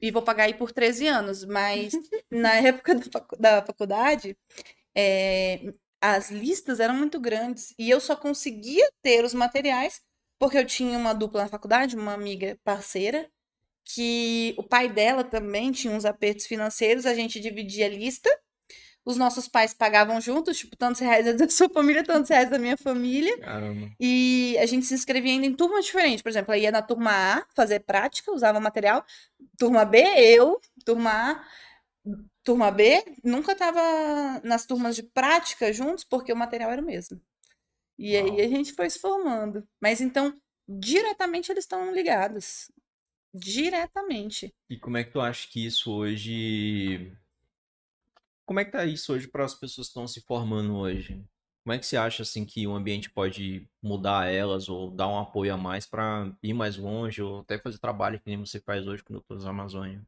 [0.00, 1.98] E vou pagar aí por 13 anos, mas
[2.30, 4.36] na época da facu- da faculdade,
[4.96, 5.60] é,
[6.00, 10.00] as listas eram muito grandes e eu só conseguia ter os materiais
[10.38, 13.30] porque eu tinha uma dupla na faculdade, uma amiga parceira,
[13.84, 18.30] que o pai dela também tinha uns apertos financeiros, a gente dividia a lista.
[19.04, 22.58] Os nossos pais pagavam juntos, tipo, tantos reais é da sua família, tantos reais da
[22.58, 23.38] minha família.
[23.38, 23.90] Caramba.
[24.00, 26.22] E a gente se inscrevia ainda em turmas diferentes.
[26.22, 29.04] Por exemplo, eu ia na turma A fazer prática, usava material.
[29.58, 30.58] Turma B, eu.
[30.84, 31.44] Turma A,
[32.42, 33.80] turma B, nunca tava
[34.42, 37.20] nas turmas de prática juntos, porque o material era o mesmo.
[37.98, 38.40] E aí Uau.
[38.40, 39.66] a gente foi se formando.
[39.80, 42.70] Mas então, diretamente eles estão ligados.
[43.32, 44.54] Diretamente.
[44.70, 47.12] E como é que tu acha que isso hoje.
[48.46, 51.24] Como é que tá isso hoje para as pessoas que estão se formando hoje?
[51.64, 55.18] Como é que você acha assim que o ambiente pode mudar elas ou dar um
[55.18, 58.86] apoio a mais para ir mais longe ou até fazer trabalho que nem você faz
[58.86, 60.06] hoje com o Doutor Amazônia?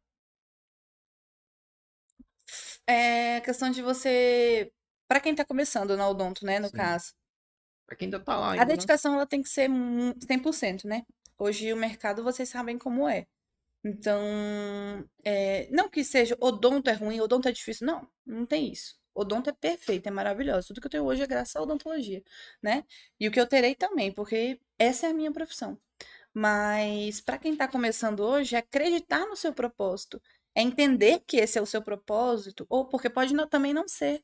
[2.87, 4.73] É questão de você.
[5.09, 6.73] Para quem tá começando na odonto, né, no Sim.
[6.73, 7.13] caso.
[7.87, 8.87] Pra quem ainda tá lá A ainda, né?
[8.87, 11.03] dedicação ela tem que ser mu- 100%, né?
[11.39, 13.27] Hoje o mercado vocês sabem como é.
[13.87, 14.21] Então,
[15.25, 17.87] é, não que seja odonto é ruim, odonto é difícil.
[17.87, 18.97] Não, não tem isso.
[19.15, 20.69] Odonto é perfeito, é maravilhoso.
[20.69, 22.23] Tudo que eu tenho hoje é graças à odontologia,
[22.63, 22.85] né?
[23.21, 25.79] E o que eu terei também, porque essa é a minha profissão.
[26.35, 30.21] Mas para quem está começando hoje, é acreditar no seu propósito,
[30.55, 34.23] é entender que esse é o seu propósito, ou porque pode não- também não ser,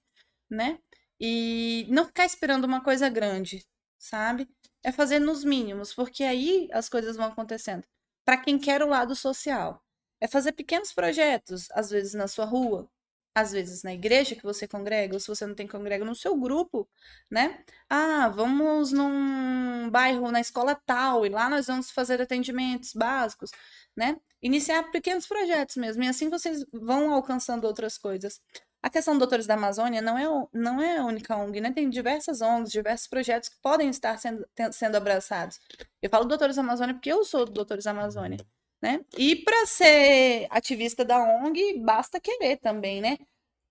[0.51, 0.78] né?
[1.20, 3.66] E não ficar esperando uma coisa grande,
[3.98, 4.48] sabe?
[4.82, 7.84] É fazer nos mínimos, porque aí as coisas vão acontecendo.
[8.24, 9.82] Para quem quer o lado social,
[10.20, 12.89] é fazer pequenos projetos, às vezes na sua rua,
[13.35, 16.36] às vezes na igreja que você congrega, ou se você não tem congrega no seu
[16.39, 16.89] grupo,
[17.31, 17.65] né?
[17.89, 23.51] Ah, vamos num bairro, na escola tal, e lá nós vamos fazer atendimentos básicos,
[23.97, 24.16] né?
[24.43, 28.40] Iniciar pequenos projetos mesmo, e assim vocês vão alcançando outras coisas.
[28.83, 31.73] A questão do Doutores da Amazônia não é, não é a única ONG, né?
[31.73, 35.61] Tem diversas ONGs, diversos projetos que podem estar sendo, sendo abraçados.
[36.03, 38.39] Eu falo Doutores da Amazônia porque eu sou do Doutores da Amazônia,
[38.83, 39.05] né?
[39.17, 43.19] E para ser ativista da ONG, basta querer também, né?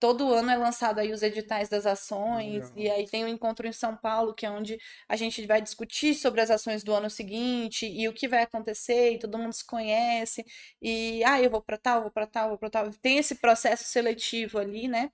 [0.01, 2.73] Todo ano é lançado aí os editais das ações, Legal.
[2.75, 6.15] e aí tem um encontro em São Paulo, que é onde a gente vai discutir
[6.15, 9.63] sobre as ações do ano seguinte e o que vai acontecer, e todo mundo se
[9.63, 10.43] conhece,
[10.81, 12.89] e ah, eu vou para tal, vou para tal, vou para tal.
[12.99, 15.11] Tem esse processo seletivo ali, né?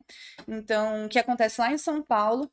[0.48, 2.50] Então, que acontece lá em São Paulo.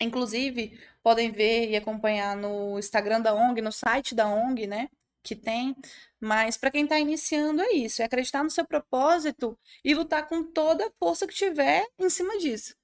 [0.00, 4.88] Inclusive, podem ver e acompanhar no Instagram da ONG, no site da ONG, né?
[5.22, 5.74] Que tem.
[6.20, 10.42] Mas para quem está iniciando é isso, é acreditar no seu propósito e lutar com
[10.42, 12.74] toda a força que tiver em cima disso.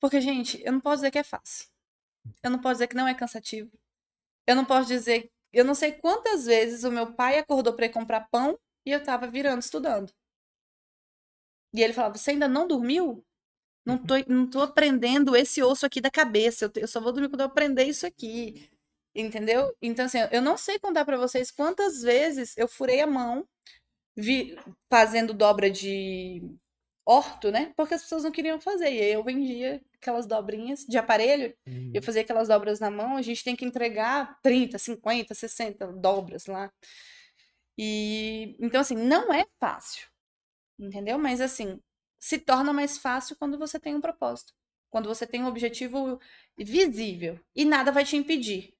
[0.00, 1.66] Porque, gente, eu não posso dizer que é fácil.
[2.42, 3.70] Eu não posso dizer que não é cansativo.
[4.46, 5.30] Eu não posso dizer.
[5.52, 9.02] Eu não sei quantas vezes o meu pai acordou para ir comprar pão e eu
[9.02, 10.12] tava virando, estudando.
[11.74, 13.24] E ele falava: Você ainda não dormiu?
[13.84, 16.66] Não tô, não tô aprendendo esse osso aqui da cabeça.
[16.66, 18.70] Eu, eu só vou dormir quando eu aprender isso aqui.
[19.14, 19.74] Entendeu?
[19.82, 23.46] Então, assim, eu não sei contar pra vocês quantas vezes eu furei a mão
[24.16, 24.56] vi-
[24.90, 26.42] fazendo dobra de
[27.06, 27.72] orto, né?
[27.76, 28.92] Porque as pessoas não queriam fazer.
[28.92, 31.54] E aí eu vendia aquelas dobrinhas de aparelho.
[31.94, 33.16] Eu fazia aquelas dobras na mão.
[33.16, 36.72] A gente tem que entregar 30, 50, 60 dobras lá.
[37.76, 40.06] E então, assim, não é fácil.
[40.78, 41.18] Entendeu?
[41.18, 41.80] Mas, assim,
[42.20, 44.54] se torna mais fácil quando você tem um propósito.
[44.90, 46.20] Quando você tem um objetivo
[46.58, 47.40] visível.
[47.56, 48.74] E nada vai te impedir.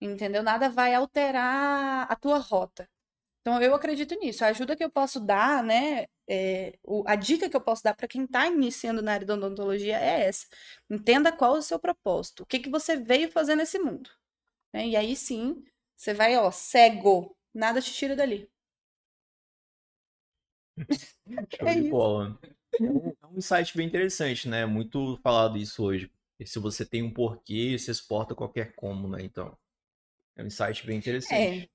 [0.00, 0.42] Entendeu?
[0.42, 2.88] Nada vai alterar a tua rota.
[3.42, 4.44] Então, eu acredito nisso.
[4.44, 6.06] A ajuda que eu posso dar, né?
[6.28, 9.34] é, o- a dica que eu posso dar para quem está iniciando na área da
[9.34, 10.46] odontologia é essa.
[10.90, 12.42] Entenda qual é o seu propósito.
[12.44, 14.10] O que, que você veio fazer nesse mundo.
[14.74, 14.86] né?
[14.88, 15.64] E aí sim,
[15.96, 17.36] você vai, ó, cego.
[17.54, 18.50] Nada te tira dali.
[21.50, 21.82] Show É de isso.
[21.82, 22.38] bola.
[22.80, 24.66] É um, é um insight bem interessante, né?
[24.66, 26.10] Muito falado isso hoje.
[26.38, 29.22] E se você tem um porquê, você exporta qualquer como, né?
[29.22, 29.56] Então,
[30.36, 31.64] é um insight bem interessante.
[31.64, 31.68] É.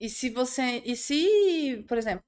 [0.00, 0.82] E se você.
[0.84, 2.24] E se, por exemplo,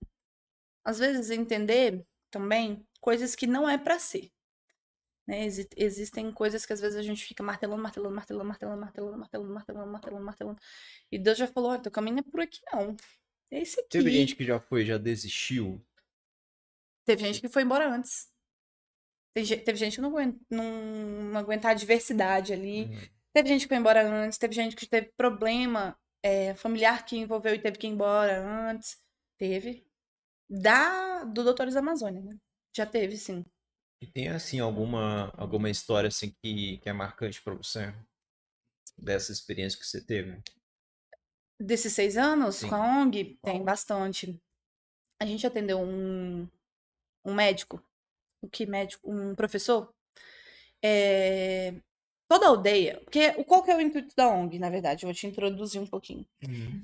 [0.85, 4.31] às vezes entender também coisas que não é pra ser.
[5.27, 5.45] Né?
[5.45, 9.53] Exi- existem coisas que às vezes a gente fica martelando, martelando, martelando, martelando, martelando, martelando,
[9.55, 10.61] martelando, martelando, martelando.
[11.11, 12.97] E Deus já falou: olha, teu caminho não é por aqui, não.
[13.51, 13.89] É esse aqui.
[13.91, 15.85] Teve gente que já foi, já desistiu.
[17.05, 18.29] Teve gente que foi embora antes.
[19.35, 20.65] Teve gente que não aguenta, não,
[21.33, 22.85] não aguentar a diversidade ali.
[22.85, 23.09] Hum.
[23.35, 27.55] Teve gente que foi embora antes, teve gente que teve problema é, familiar que envolveu
[27.55, 28.97] e teve que ir embora antes.
[29.37, 29.85] Teve.
[30.49, 32.37] Da, do Doutores da Amazônia, né?
[32.77, 33.45] Já teve, sim.
[34.01, 37.93] E tem, assim, alguma, alguma história, assim, que, que é marcante pra você?
[38.97, 40.41] Dessa experiência que você teve?
[41.61, 42.69] Desses seis anos Sim.
[42.69, 44.41] com a ONG, tem bastante.
[45.21, 46.49] A gente atendeu um,
[47.25, 47.83] um médico.
[48.43, 49.11] O que médico?
[49.11, 49.93] Um professor.
[50.85, 51.75] É,
[52.29, 53.01] toda aldeia.
[53.05, 55.05] Porque o- qual que é o intuito da ONG, na verdade?
[55.05, 56.27] Eu vou te introduzir um pouquinho.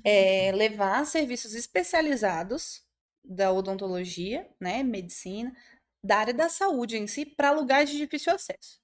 [0.03, 2.81] é levar serviços especializados
[3.23, 5.55] da odontologia, né, medicina,
[6.03, 8.79] da área da saúde em si, para lugares de difícil acesso.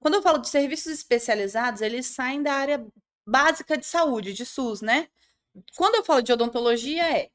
[0.00, 2.86] Quando eu falo de serviços especializados, eles saem da área
[3.28, 5.08] básica de saúde, de SUS, né?
[5.76, 7.28] Quando eu falo de odontologia, é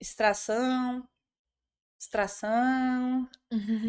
[0.00, 1.06] extração,
[1.98, 3.28] extração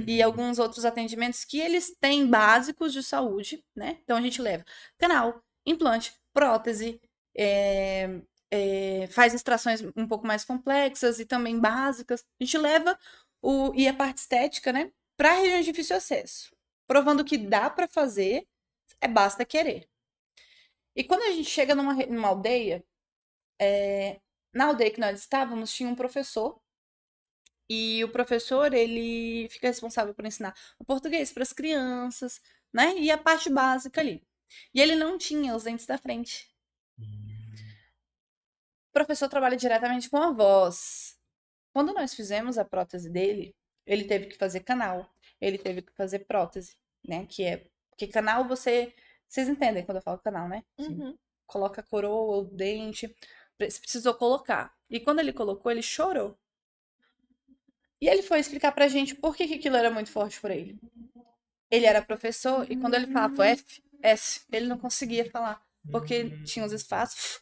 [0.07, 3.99] e alguns outros atendimentos que eles têm básicos de saúde, né?
[4.03, 4.65] Então a gente leva
[4.97, 6.99] canal, implante, prótese,
[7.37, 8.21] é,
[8.51, 12.25] é, faz extrações um pouco mais complexas e também básicas.
[12.39, 12.97] A gente leva
[13.41, 14.91] o, e a parte estética, né?
[15.15, 16.55] Para regiões de difícil acesso,
[16.87, 18.47] provando que dá para fazer,
[19.01, 19.87] é basta querer.
[20.95, 22.83] E quando a gente chega numa, numa aldeia,
[23.61, 24.19] é,
[24.53, 26.59] na aldeia que nós estávamos, tinha um professor
[27.69, 32.41] e o professor, ele fica responsável por ensinar o português para as crianças,
[32.73, 32.95] né?
[32.97, 34.23] E a parte básica ali.
[34.73, 36.49] E ele não tinha os dentes da frente.
[38.89, 41.17] O professor trabalha diretamente com a voz.
[41.73, 43.55] Quando nós fizemos a prótese dele,
[43.85, 45.07] ele teve que fazer canal,
[45.39, 46.75] ele teve que fazer prótese,
[47.07, 47.25] né?
[47.27, 47.67] Que é.
[47.91, 48.93] Porque canal você.
[49.27, 50.63] Vocês entendem quando eu falo canal, né?
[50.79, 51.15] Uhum.
[51.45, 53.07] Coloca a coroa, o dente.
[53.57, 54.75] Pre- Precisou colocar.
[54.89, 56.35] E quando ele colocou, ele chorou.
[58.01, 60.79] E ele foi explicar pra gente por que, que aquilo era muito forte pra ele.
[61.69, 65.61] Ele era professor e quando ele falava F, S, ele não conseguia falar.
[65.91, 67.41] Porque tinha os espaços.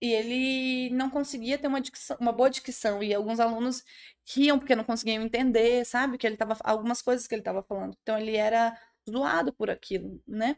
[0.00, 3.02] E ele não conseguia ter uma, dicção, uma boa dicção.
[3.02, 3.84] E alguns alunos
[4.26, 6.18] riam porque não conseguiam entender, sabe?
[6.18, 7.96] Que ele tava, algumas coisas que ele estava falando.
[8.02, 8.76] Então ele era
[9.08, 10.56] zoado por aquilo, né?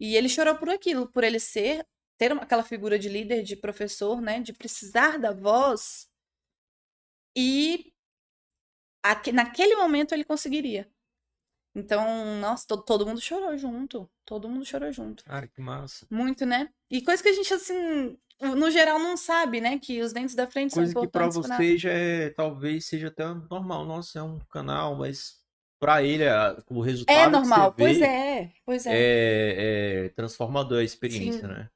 [0.00, 1.86] E ele chorou por aquilo, por ele ser,
[2.18, 4.40] ter aquela figura de líder, de professor, né?
[4.40, 6.08] De precisar da voz.
[7.36, 7.93] E
[9.04, 10.88] aque- naquele momento ele conseguiria.
[11.76, 14.08] Então, nossa, to- todo mundo chorou junto.
[14.24, 15.24] Todo mundo chorou junto.
[15.24, 16.06] Cara, que massa.
[16.10, 16.68] Muito, né?
[16.90, 19.78] E coisa que a gente, assim, no geral não sabe, né?
[19.78, 21.56] Que os dentes da frente Coisa são que pra importantes pra...
[21.56, 23.84] você já é, talvez seja até normal.
[23.84, 25.42] Nossa, é um canal, mas
[25.80, 26.24] pra ele
[26.70, 28.92] o resultado É que normal, vê pois é, pois é.
[28.94, 31.48] é, é transformador a experiência, Sim.
[31.48, 31.68] né?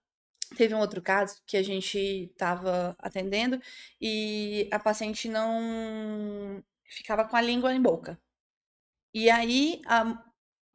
[0.56, 3.60] Teve um outro caso que a gente estava atendendo
[4.00, 8.19] e a paciente não ficava com a língua em boca.
[9.15, 10.23] E aí a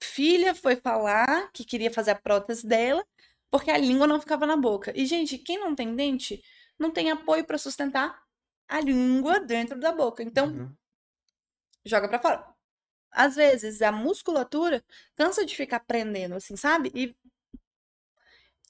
[0.02, 3.06] filha foi falar que queria fazer a prótese dela
[3.52, 4.92] porque a língua não ficava na boca.
[4.96, 6.42] E, gente, quem não tem dente
[6.80, 8.22] não tem apoio para sustentar
[8.68, 10.24] a língua dentro da boca.
[10.24, 10.76] Então, Uhum.
[11.86, 12.46] joga pra fora.
[13.12, 14.84] Às vezes a musculatura
[15.16, 16.92] cansa de ficar prendendo, assim, sabe?
[16.96, 17.16] E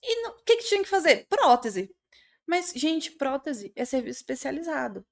[0.02, 1.26] e o que que tinha que fazer?
[1.28, 1.94] Prótese.
[2.46, 5.06] Mas, gente, prótese é serviço especializado.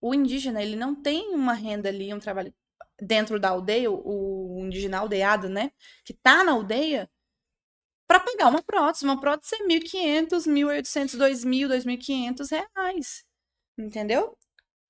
[0.00, 2.54] O indígena, ele não tem uma renda ali, um trabalho
[3.00, 5.70] dentro da aldeia, o indígena aldeado, né?
[6.04, 7.10] Que tá na aldeia,
[8.10, 9.04] para pagar uma prótese.
[9.04, 13.24] Uma prótese é 1.500, 1.800, 2.000, 2.500 reais.
[13.78, 14.36] Entendeu?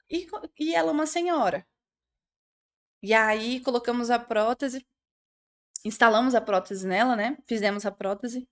[0.08, 0.26] E,
[0.58, 1.66] e ela é uma senhora.
[3.02, 4.86] E aí colocamos a prótese,
[5.84, 7.36] instalamos a prótese nela, né?
[7.46, 8.48] Fizemos a prótese.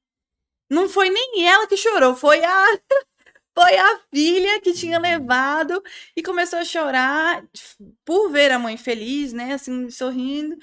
[0.70, 2.66] Não foi nem ela que chorou, foi a
[3.58, 5.82] foi a filha que tinha levado
[6.16, 7.44] e começou a chorar
[8.04, 9.54] por ver a mãe feliz, né?
[9.54, 10.56] Assim, sorrindo.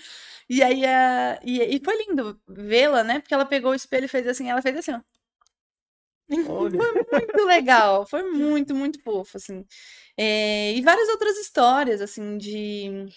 [0.49, 3.19] E aí a, e, e foi lindo vê-la, né?
[3.19, 5.01] Porque ela pegou o espelho e fez assim, ela fez assim, ó.
[6.49, 6.77] Olha.
[6.80, 9.65] Foi muito legal, foi muito, muito fofo, assim.
[10.17, 13.09] É, e várias outras histórias, assim, de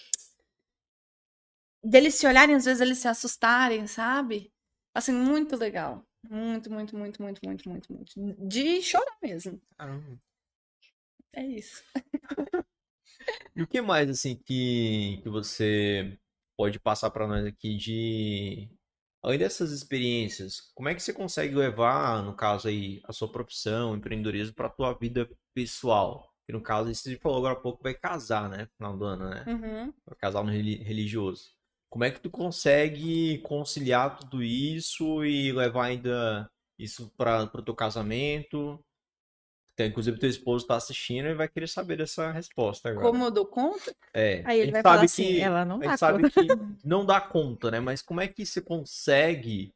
[1.82, 4.52] deles se olharem, às vezes eles se assustarem, sabe?
[4.94, 6.04] Assim, muito legal.
[6.30, 8.46] Muito, muito, muito, muito, muito, muito, muito.
[8.46, 9.60] De chorar mesmo.
[9.76, 10.18] Caramba.
[11.32, 11.82] É isso.
[13.54, 16.18] E o que mais, assim, que, que você
[16.56, 18.70] pode passar para nós aqui de.
[19.22, 23.96] Além dessas experiências, como é que você consegue levar, no caso aí, a sua profissão,
[23.96, 26.32] empreendedorismo, para a tua vida pessoal?
[26.46, 28.62] Que no caso, você falou agora há pouco, vai casar, né?
[28.62, 29.44] No final do ano, né?
[29.46, 29.92] Uhum.
[30.06, 31.50] Vai casar no reli- religioso.
[31.90, 37.74] Como é que tu consegue conciliar tudo isso e levar ainda isso para o teu
[37.74, 38.78] casamento?
[39.72, 43.06] Então, inclusive, teu esposo tá assistindo e vai querer saber dessa resposta agora.
[43.10, 43.94] Como eu dou conta?
[44.12, 46.42] É, Aí ele vai sabe falar assim, que- ela não dá sabe conta.
[46.42, 46.48] que
[46.84, 47.80] não dá conta, né?
[47.80, 49.72] Mas como é que você consegue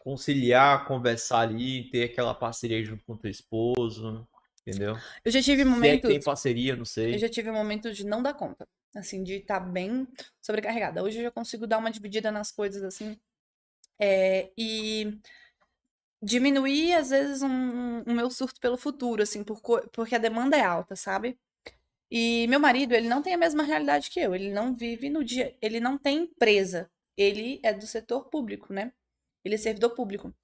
[0.00, 4.26] conciliar, conversar ali, ter aquela parceria junto com teu esposo,
[4.66, 4.96] entendeu?
[5.24, 6.08] Eu já tive Se é que momentos.
[6.10, 7.14] tem parceria, não sei.
[7.14, 8.66] Eu já tive um momento de não dar conta.
[8.94, 10.06] Assim, de estar bem
[10.40, 11.02] sobrecarregada.
[11.02, 13.18] Hoje eu já consigo dar uma dividida nas coisas, assim.
[14.00, 15.18] é, e
[16.22, 19.60] diminuir, às vezes, um, o meu surto pelo futuro, assim, por
[19.92, 21.38] porque a demanda é alta, sabe?
[22.10, 24.34] E meu marido, ele não tem a mesma realidade que eu.
[24.34, 25.56] Ele não vive no dia.
[25.62, 26.90] Ele não tem empresa.
[27.16, 28.92] Ele é do setor público, né?
[29.44, 30.34] Ele é servidor público.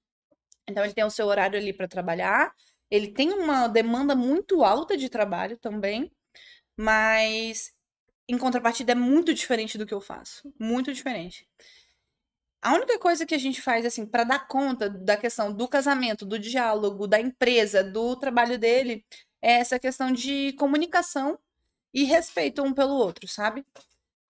[0.69, 2.55] Então, ele tem o seu horário ali para trabalhar.
[2.91, 6.13] Ele tem uma demanda muito alta de trabalho também.
[6.79, 7.73] Mas,
[8.29, 10.53] em contrapartida, é muito diferente do que eu faço.
[10.59, 11.49] Muito diferente.
[12.61, 16.27] A única coisa que a gente faz, assim, para dar conta da questão do casamento,
[16.27, 19.05] do diálogo, da empresa, do trabalho dele,
[19.41, 21.39] é essa questão de comunicação
[21.95, 23.65] e respeito um pelo outro, sabe?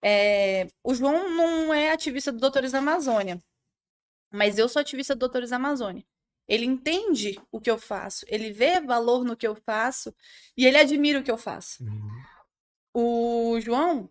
[0.01, 3.41] É, o João não é ativista do Doutores da Amazônia,
[4.31, 6.05] mas eu sou ativista do Doutores da Amazônia.
[6.47, 10.15] Ele entende o que eu faço, ele vê valor no que eu faço
[10.55, 11.83] e ele admira o que eu faço.
[12.93, 14.09] O João,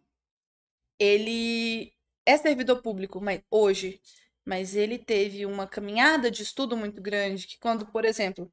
[0.99, 1.93] ele
[2.25, 4.01] é servidor público, mas hoje,
[4.45, 8.51] mas ele teve uma caminhada de estudo muito grande que quando, por exemplo,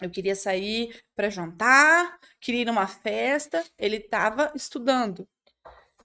[0.00, 5.28] eu queria sair para jantar, queria ir numa festa, ele estava estudando.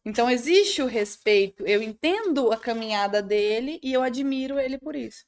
[0.05, 5.25] Então existe o respeito, eu entendo a caminhada dele e eu admiro ele por isso.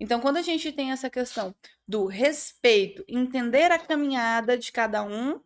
[0.00, 1.54] Então quando a gente tem essa questão
[1.86, 5.40] do respeito, entender a caminhada de cada um,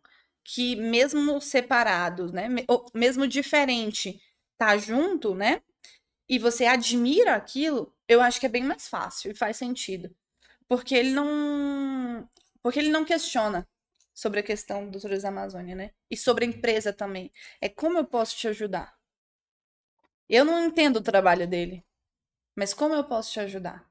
[0.49, 2.47] que mesmo separados, né,
[2.93, 4.17] mesmo diferente,
[4.57, 5.61] tá junto, né?
[6.29, 10.09] E você admira aquilo, eu acho que é bem mais fácil e faz sentido.
[10.65, 12.27] Porque ele não
[12.63, 13.67] porque ele não questiona
[14.13, 15.91] sobre a questão do Turismo da Amazônia, né?
[16.09, 17.29] E sobre a empresa também.
[17.61, 18.95] É como eu posso te ajudar?
[20.29, 21.85] Eu não entendo o trabalho dele,
[22.55, 23.85] mas como eu posso te ajudar?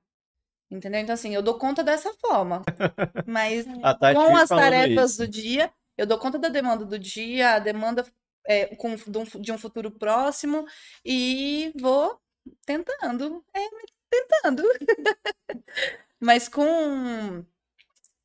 [0.70, 1.00] Entendeu?
[1.00, 2.64] Então, assim, eu dou conta dessa forma.
[3.24, 3.64] Mas
[4.12, 5.18] com as tarefas isso.
[5.18, 8.06] do dia, eu dou conta da demanda do dia, a demanda
[8.46, 10.66] é, com, de, um, de um futuro próximo,
[11.04, 12.20] e vou
[12.64, 13.60] tentando, é,
[14.10, 14.62] tentando.
[16.20, 17.44] Mas com.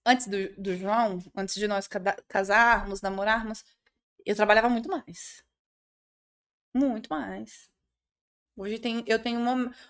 [0.05, 1.87] Antes do, do João, antes de nós
[2.27, 3.63] casarmos, namorarmos,
[4.25, 5.43] eu trabalhava muito mais.
[6.73, 7.69] Muito mais.
[8.55, 9.39] Hoje tem, eu tenho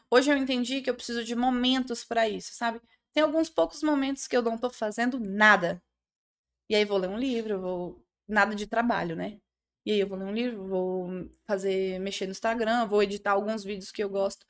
[0.09, 2.81] hoje eu entendi que eu preciso de momentos para isso, sabe?
[3.13, 5.81] Tem alguns poucos momentos que eu não tô fazendo nada.
[6.71, 9.37] E aí vou ler um livro, vou nada de trabalho, né?
[9.85, 13.61] E aí eu vou ler um livro, vou fazer, mexer no Instagram, vou editar alguns
[13.61, 14.45] vídeos que eu gosto.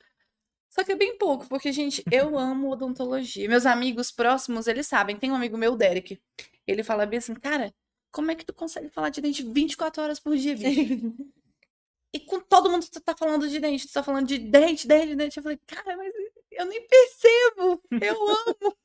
[0.70, 3.48] Só que é bem pouco, porque, gente, eu amo odontologia.
[3.48, 5.16] Meus amigos próximos, eles sabem.
[5.18, 6.22] Tem um amigo meu, Derek.
[6.64, 7.74] Ele fala bem assim, cara,
[8.12, 10.62] como é que tu consegue falar de dente 24 horas por dia, bicho?
[12.14, 15.16] E com todo mundo tu tá falando de dente, tu tá falando de dente, dente,
[15.16, 15.38] dente.
[15.38, 16.12] Eu falei, cara, mas
[16.50, 18.76] eu nem percebo, eu amo.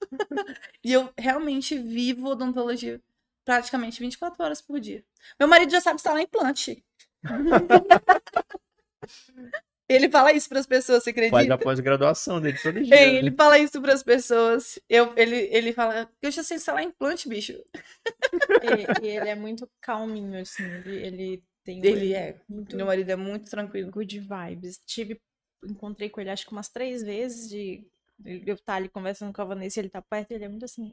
[0.82, 3.02] e eu realmente vivo odontologia
[3.48, 5.02] praticamente 24 horas por dia.
[5.40, 6.84] Meu marido já sabe instalar implante.
[9.88, 11.38] ele fala isso para as pessoas, você acredita?
[11.38, 12.94] Faz a pós-graduação dele todo dia.
[12.94, 13.20] Ei, né?
[13.20, 14.78] ele fala isso para as pessoas.
[14.90, 17.54] Eu, ele, ele fala, eu já sei instalar implante, bicho.
[17.54, 20.66] E, e ele é muito calminho, assim.
[20.66, 21.86] Ele, ele tem.
[21.86, 22.38] Ele é.
[22.50, 23.90] muito Meu marido é muito tranquilo.
[23.90, 24.82] good vibes.
[24.86, 25.22] Tive,
[25.64, 27.88] encontrei com ele acho que umas três vezes de
[28.26, 30.66] eu estar ali conversando com a Vanessa, e ele tá perto, e ele é muito
[30.66, 30.92] assim.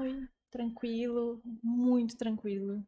[0.00, 2.84] Oi, tranquilo, muito tranquilo.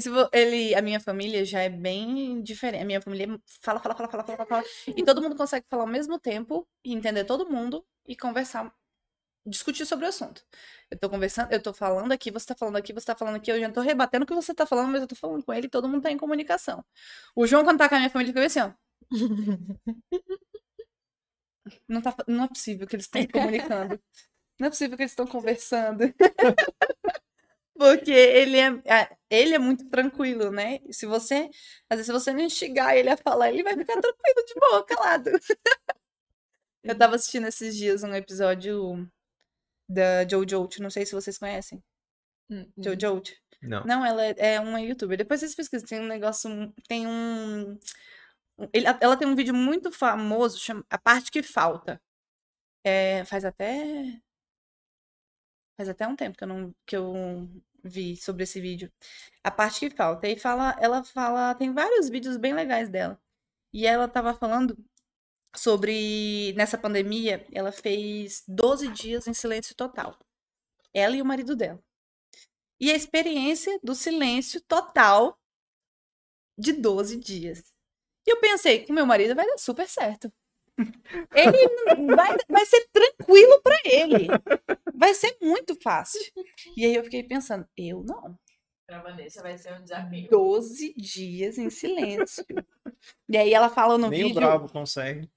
[0.00, 2.82] Se vo- Ele, a minha família já é bem diferente.
[2.82, 3.26] A minha família
[3.60, 4.64] fala, fala, fala, fala, fala, fala.
[4.96, 8.74] E todo mundo consegue falar ao mesmo tempo e entender todo mundo e conversar,
[9.46, 10.44] discutir sobre o assunto.
[10.90, 13.50] Eu tô conversando, eu tô falando aqui, você tá falando aqui, você tá falando aqui,
[13.52, 15.66] eu já tô rebatendo o que você tá falando, mas eu tô falando com ele
[15.68, 16.84] e todo mundo tá em comunicação.
[17.36, 18.72] O João, quando tá com a minha família, fica assim, ó.
[21.88, 24.00] Não, tá, não é possível que eles estão se comunicando.
[24.58, 26.04] Não é possível que eles estão conversando.
[27.76, 30.80] Porque ele é, ele é muito tranquilo, né?
[30.90, 31.48] Se você,
[31.88, 34.84] às vezes, se você não instigar ele a falar, ele vai ficar tranquilo, de boa,
[34.84, 35.30] calado.
[36.82, 39.08] Eu tava assistindo esses dias um episódio
[39.88, 41.82] da Jojo, não sei se vocês conhecem.
[42.50, 43.22] Hum, Jojo.
[43.62, 43.84] Não.
[43.84, 45.16] Não, ela é, é uma youtuber.
[45.18, 46.48] Depois vocês pesquisam, tem um negócio,
[46.88, 47.72] tem um...
[48.58, 52.00] um- ele- ela tem um vídeo muito famoso, chama A Parte Que Falta.
[52.84, 54.20] É, faz até...
[55.78, 57.48] Faz até um tempo que eu não que eu
[57.84, 58.92] vi sobre esse vídeo.
[59.44, 60.28] A parte que falta.
[60.28, 63.20] E fala, ela fala, tem vários vídeos bem legais dela.
[63.72, 64.76] E ela tava falando
[65.56, 70.18] sobre nessa pandemia, ela fez 12 dias em silêncio total.
[70.92, 71.82] Ela e o marido dela.
[72.80, 75.38] E a experiência do silêncio total
[76.58, 77.74] de 12 dias.
[78.26, 80.32] E eu pensei, com meu marido vai dar super certo.
[81.34, 84.26] Ele vai, vai ser tranquilo pra ele.
[84.94, 86.20] Vai ser muito fácil.
[86.76, 88.38] E aí eu fiquei pensando, eu não.
[88.86, 90.28] Pra Vanessa vai ser um desafio.
[90.30, 92.44] 12 dias em silêncio.
[93.28, 94.40] E aí ela fala no Nem o vídeo.
[94.40, 95.28] bravo consegue.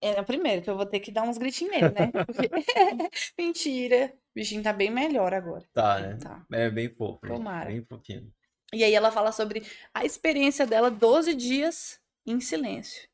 [0.00, 2.10] É, primeiro, que eu vou ter que dar uns gritinhos nele, né?
[2.26, 2.50] Porque-
[3.38, 4.12] Mentira.
[4.14, 5.64] O bichinho tá bem melhor agora.
[5.72, 6.16] Tá, né?
[6.20, 6.44] Tá.
[6.52, 7.20] É bem fofo.
[7.24, 7.36] gente.
[7.36, 7.66] Tomara.
[7.70, 8.32] Bem fofinho.
[8.72, 9.62] E aí ela fala sobre
[9.92, 13.06] a experiência dela 12 dias em silêncio.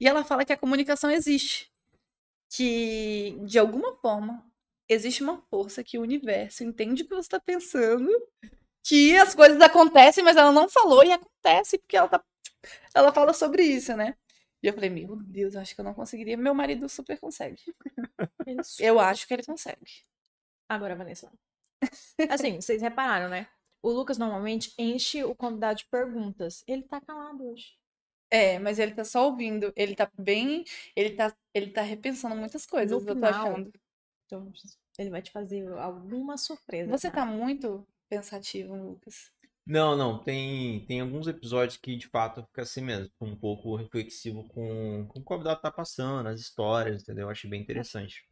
[0.00, 1.70] E ela fala que a comunicação existe.
[2.50, 4.44] Que, de alguma forma,
[4.88, 8.10] existe uma força que o universo entende o que você está pensando.
[8.84, 12.24] Que as coisas acontecem, mas ela não falou e acontece porque ela tá.
[12.94, 14.16] Ela fala sobre isso, né?
[14.62, 16.36] E eu falei, meu Deus, acho que eu não conseguiria.
[16.36, 17.62] Meu marido super consegue.
[18.80, 20.04] Eu acho que ele consegue.
[20.68, 21.30] Agora, Vanessa.
[22.28, 23.46] Assim, vocês repararam, né?
[23.82, 26.64] O Lucas normalmente enche o convidado de perguntas.
[26.66, 27.78] Ele tá calado hoje.
[28.30, 29.72] É, mas ele tá só ouvindo.
[29.74, 30.64] Ele tá bem.
[30.94, 33.72] Ele tá, ele tá repensando muitas coisas, No eu tô final, achando.
[34.26, 34.52] Então,
[34.98, 36.90] ele vai te fazer alguma surpresa.
[36.90, 37.26] Você tá tá?
[37.26, 39.30] muito pensativo, Lucas.
[39.66, 40.22] Não, não.
[40.22, 43.10] Tem, tem alguns episódios que de fato fica assim mesmo.
[43.20, 47.26] Um pouco reflexivo com, com o que o convidado tá passando, as histórias, entendeu?
[47.26, 48.26] Eu achei bem interessante.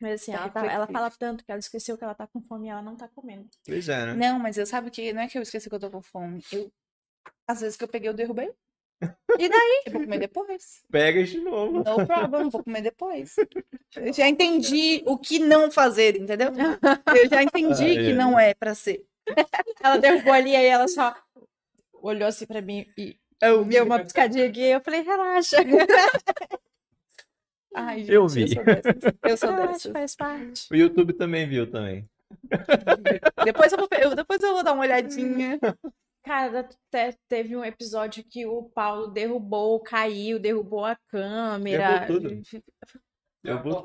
[0.00, 2.42] Mas assim, Tá ela, tá- ela fala tanto que ela esqueceu que ela tá com
[2.42, 3.48] fome e ela não tá comendo.
[3.64, 4.14] Pois é, né?
[4.14, 6.42] Não, mas eu sabe que não é que eu esqueci que eu tô com fome.
[6.52, 6.70] Eu,
[7.46, 8.52] às vezes que eu peguei, eu derrubei.
[9.38, 9.82] E daí?
[9.86, 10.82] Eu vou comer depois.
[10.90, 11.78] Pega de novo.
[11.84, 13.34] No problem, vou comer depois.
[13.96, 16.48] Eu já entendi o que não fazer, entendeu?
[17.14, 18.12] Eu já entendi Ai, que ai.
[18.14, 19.04] não é pra ser.
[19.82, 21.14] Ela derrubou ali, aí ela só
[21.94, 24.62] olhou assim pra mim e Eu deu uma piscadinha aqui.
[24.62, 25.56] Eu falei, relaxa.
[27.74, 28.48] Ai, gente, Eu vi.
[28.54, 28.94] sou dessas.
[29.24, 29.92] Eu sou dessas.
[29.92, 30.66] faz parte.
[30.70, 32.06] O YouTube também viu também.
[33.44, 35.58] Depois eu, vou, eu- depois eu vou dar uma olhadinha.
[36.24, 42.06] Cara, te- teve um episódio que o Paulo derrubou, caiu, derrubou a câmera.
[42.06, 42.62] Derrubou tudo.
[43.44, 43.84] Eu vou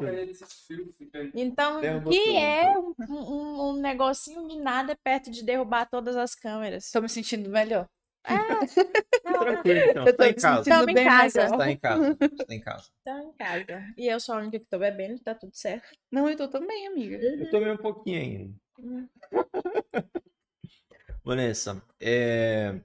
[1.33, 2.37] Então, Derrubou que tudo.
[2.37, 6.91] é um, um- um negocinho de nada perto de derrubar todas as câmeras.
[6.91, 7.87] Tô me sentindo melhor.
[9.23, 10.01] tranquilo, então.
[10.01, 10.57] Eu Você tô tá em casa.
[10.63, 11.29] sentindo Tamo em bem casa.
[11.29, 11.57] Você melhor.
[11.57, 12.17] tá em casa.
[12.19, 12.87] Você tá em casa.
[13.01, 13.93] Então, em casa.
[13.97, 15.87] E eu sou a única que tô bebendo, tá tudo certo.
[16.11, 17.17] Não, eu tô também, amiga.
[17.17, 18.53] Eu tomei um pouquinho ainda.
[18.79, 19.07] Hum.
[21.27, 22.79] Vanessa, é...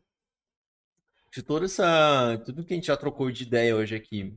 [1.33, 2.43] de toda essa.
[2.45, 4.37] Tudo que a gente já trocou de ideia hoje aqui,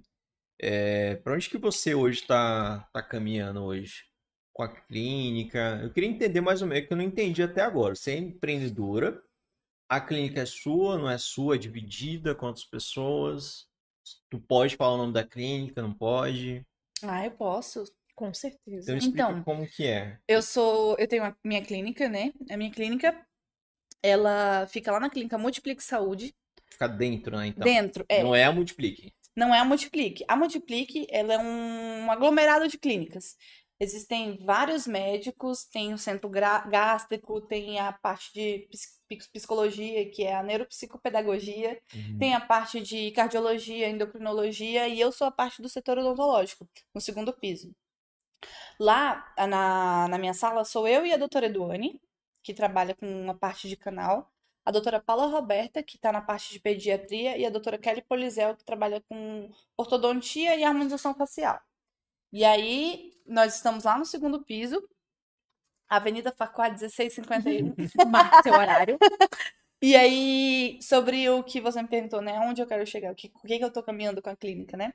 [0.61, 1.15] é...
[1.17, 4.05] para onde que você hoje tá, tá caminhando hoje?
[4.53, 5.81] Com a clínica?
[5.83, 7.95] Eu queria entender mais ou menos, que eu não entendi até agora.
[7.95, 9.21] Você é empreendedora,
[9.89, 13.67] A clínica é sua, não é sua, é dividida, quantas pessoas?
[14.29, 16.65] Tu pode falar o nome da clínica, não pode?
[17.03, 17.83] Ah, eu posso.
[18.15, 18.95] Com certeza.
[18.95, 20.19] Então Então, como que é.
[20.27, 22.31] Eu sou, eu tenho a minha clínica, né?
[22.49, 23.13] A minha clínica,
[24.07, 26.33] ela fica lá na clínica Multiplique Saúde,
[26.69, 27.63] Ficar dentro, né, então.
[27.63, 28.21] dentro, é.
[28.21, 29.13] Não é a Multiplique.
[29.35, 30.25] Não é a Multiplique.
[30.27, 33.37] A Multiplique, ela é um aglomerado de clínicas.
[33.79, 40.23] Existem vários médicos, tem o centro gástrico, tem a parte de ps- ps- psicologia, que
[40.23, 42.17] é a neuropsicopedagogia, Uhum.
[42.17, 47.01] tem a parte de cardiologia, endocrinologia, e eu sou a parte do setor odontológico, no
[47.01, 47.73] segundo piso.
[48.79, 51.99] Lá, na, na minha sala, sou eu e a doutora Eduane,
[52.45, 54.31] que trabalha com a parte de canal,
[54.63, 58.55] a doutora Paula Roberta, que está na parte de pediatria, e a doutora Kelly Polizel,
[58.55, 61.59] que trabalha com ortodontia e harmonização facial.
[62.31, 64.79] E aí, nós estamos lá no segundo piso,
[65.89, 67.73] Avenida Facua 1651.
[68.09, 68.99] Marca seu horário.
[69.81, 72.39] E aí, sobre o que você me perguntou, né?
[72.41, 73.11] Onde eu quero chegar?
[73.11, 74.93] O que, o que que eu tô caminhando com a clínica, né?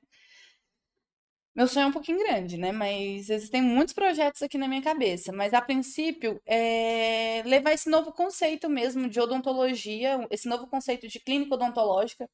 [1.54, 2.70] Meu sonho é um pouquinho grande, né?
[2.72, 5.32] Mas existem muitos projetos aqui na minha cabeça.
[5.32, 11.18] Mas a princípio, é levar esse novo conceito mesmo de odontologia, esse novo conceito de
[11.20, 12.28] clínica odontológica.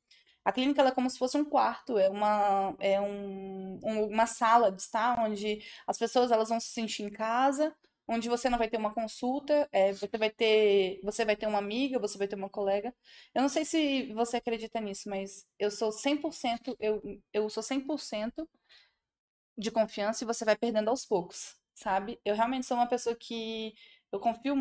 [0.45, 4.81] A clínica é como se fosse um quarto, é uma, é um- uma sala de
[4.83, 7.75] estar onde as pessoas elas vão se sentir em casa,
[8.09, 11.59] onde você não vai ter uma consulta, é, você vai ter, você vai ter uma
[11.59, 12.95] amiga, você vai ter uma colega.
[13.35, 17.03] Eu não sei se você acredita nisso, mas eu sou 100%, eu,
[17.33, 18.49] eu sou 100%
[19.57, 22.21] de confiança e você vai perdendo aos poucos, sabe?
[22.25, 23.75] Eu realmente sou uma pessoa que
[24.13, 24.55] eu confio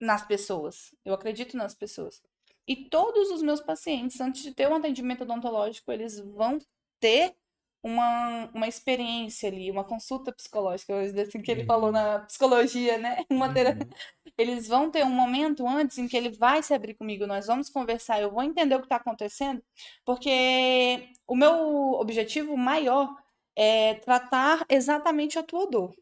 [0.00, 2.22] nas pessoas, eu acredito nas pessoas.
[2.66, 6.58] E todos os meus pacientes, antes de ter um atendimento odontológico, eles vão
[7.00, 7.34] ter
[7.82, 11.92] uma, uma experiência ali, uma consulta psicológica, assim, que ele falou Uhum.
[11.92, 13.24] na psicologia, né?
[13.30, 13.86] Uma terapia.
[13.86, 14.32] Uhum.
[14.38, 17.68] Eles vão ter um momento antes em que ele vai se abrir comigo, nós vamos
[17.70, 19.62] conversar, eu vou entender o que está acontecendo,
[20.04, 23.14] porque o meu objetivo maior
[23.56, 25.94] é tratar exatamente a tua dor,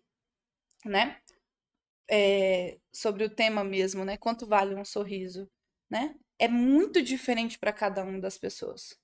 [0.85, 1.21] né?
[2.11, 4.17] É, sobre o tema mesmo, né?
[4.17, 5.51] Quanto vale um sorriso,
[5.91, 6.15] né?
[6.39, 8.99] É muito diferente para cada uma das pessoas.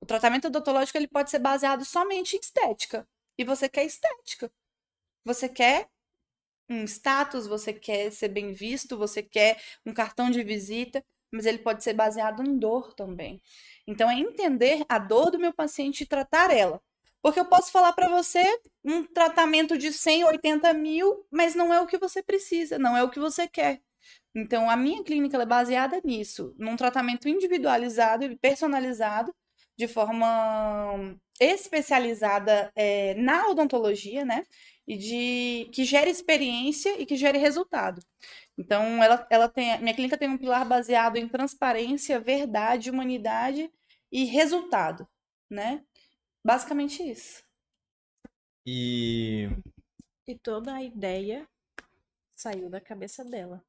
[0.00, 3.08] O tratamento odontológico ele pode ser baseado somente em estética.
[3.38, 4.50] E você quer estética.
[5.24, 5.88] Você quer
[6.68, 11.58] um status, você quer ser bem visto, você quer um cartão de visita, mas ele
[11.58, 13.42] pode ser baseado em dor também.
[13.86, 16.82] Então é entender a dor do meu paciente e tratar ela.
[17.22, 18.42] Porque eu posso falar para você
[18.84, 23.02] um tratamento de 100, 80 mil, mas não é o que você precisa, não é
[23.02, 23.80] o que você quer.
[24.34, 29.34] Então, a minha clínica é baseada nisso, num tratamento individualizado e personalizado,
[29.78, 34.44] de forma especializada eh, na odontologia, né?
[34.86, 38.02] E de que gere experiência e que gere resultado.
[38.58, 43.70] Então, ela, ela tem, minha clínica tem um pilar baseado em transparência, verdade, humanidade
[44.10, 45.06] e resultado,
[45.50, 45.82] né?
[46.44, 47.42] Basicamente isso.
[48.64, 49.48] E
[50.26, 51.48] E toda a ideia
[52.34, 53.64] saiu da cabeça dela.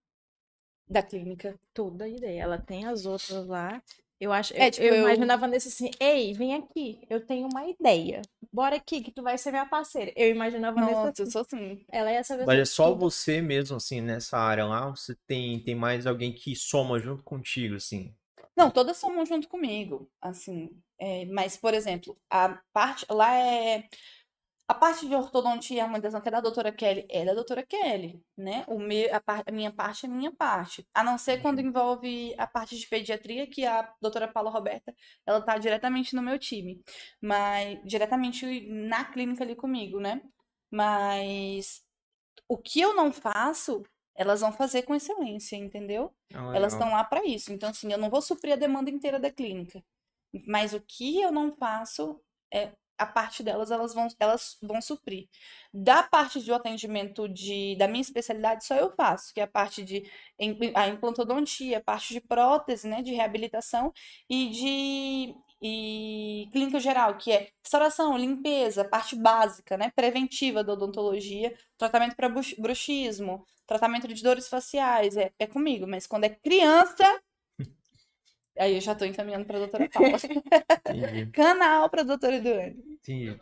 [0.88, 1.60] Da clínica.
[1.74, 2.41] Toda a ideia.
[2.44, 3.84] Ela tem as outras lá.
[4.20, 7.48] Eu acho, É, eu, tipo, eu eu- imaginava nesse assim, ei, vem aqui, eu tenho
[7.48, 8.22] uma ideia.
[8.52, 10.14] Bora aqui que tu vai ser minha parceira.
[10.16, 11.24] Eu imaginava nesse Nossa, assim.
[11.24, 11.84] eu sou assim.
[11.90, 12.95] Ela ia saber mas é só tudo.
[12.95, 14.90] você mesmo, assim, nessa área lá?
[14.91, 18.16] Você tem, tem mais alguém que soma junto contigo, assim?
[18.56, 20.70] Não, todas somam junto comigo, assim.
[21.03, 23.85] É, mas, por exemplo, a parte lá é
[24.67, 28.21] a parte de ortodontia e harmonização que é da doutora Kelly é da doutora Kelly,
[28.38, 28.63] né?
[28.67, 30.88] O meu, a, par- a minha parte é minha parte.
[30.93, 34.93] A não ser quando envolve a parte de pediatria, que a doutora Paula Roberta,
[35.25, 36.81] ela tá diretamente no meu time,
[37.21, 40.21] mas diretamente na clínica ali comigo, né?
[40.71, 41.84] Mas
[42.47, 43.84] o que eu não faço,
[44.15, 46.13] elas vão fazer com excelência, entendeu?
[46.34, 47.51] Ah, Elas estão lá para isso.
[47.53, 49.84] Então, assim, eu não vou suprir a demanda inteira da clínica.
[50.47, 52.19] Mas o que eu não faço,
[52.51, 55.27] é a parte delas, elas vão, elas vão suprir.
[55.73, 59.84] Da parte do atendimento de, da minha especialidade, só eu faço, que é a parte
[59.84, 60.10] de
[60.76, 63.91] a implantodontia, parte de prótese, né, de reabilitação
[64.30, 65.35] e de
[65.65, 72.27] e clínica geral, que é restauração, limpeza, parte básica, né, preventiva da odontologia, tratamento para
[72.27, 77.05] bruxismo, tratamento de dores faciais, é, é comigo, mas quando é criança,
[78.57, 80.17] aí eu já tô encaminhando para doutora Paula.
[80.95, 82.84] Entendi, Canal para doutora Eduane.
[83.01, 83.38] entendi.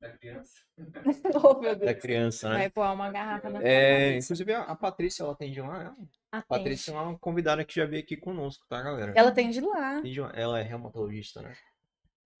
[0.00, 0.60] Da criança.
[1.44, 2.00] Oh, meu Da Deus.
[2.00, 2.56] criança, né?
[2.56, 5.66] Vai voar uma garrafa na É, inclusive a, a Patrícia, ela atende lá.
[5.82, 5.96] Ela,
[6.32, 6.46] a Atende.
[6.48, 9.12] Patrícia é uma convidada que já veio aqui conosco, tá, galera?
[9.14, 9.98] Ela atende lá.
[9.98, 11.54] Atende uma- Ela é reumatologista, né?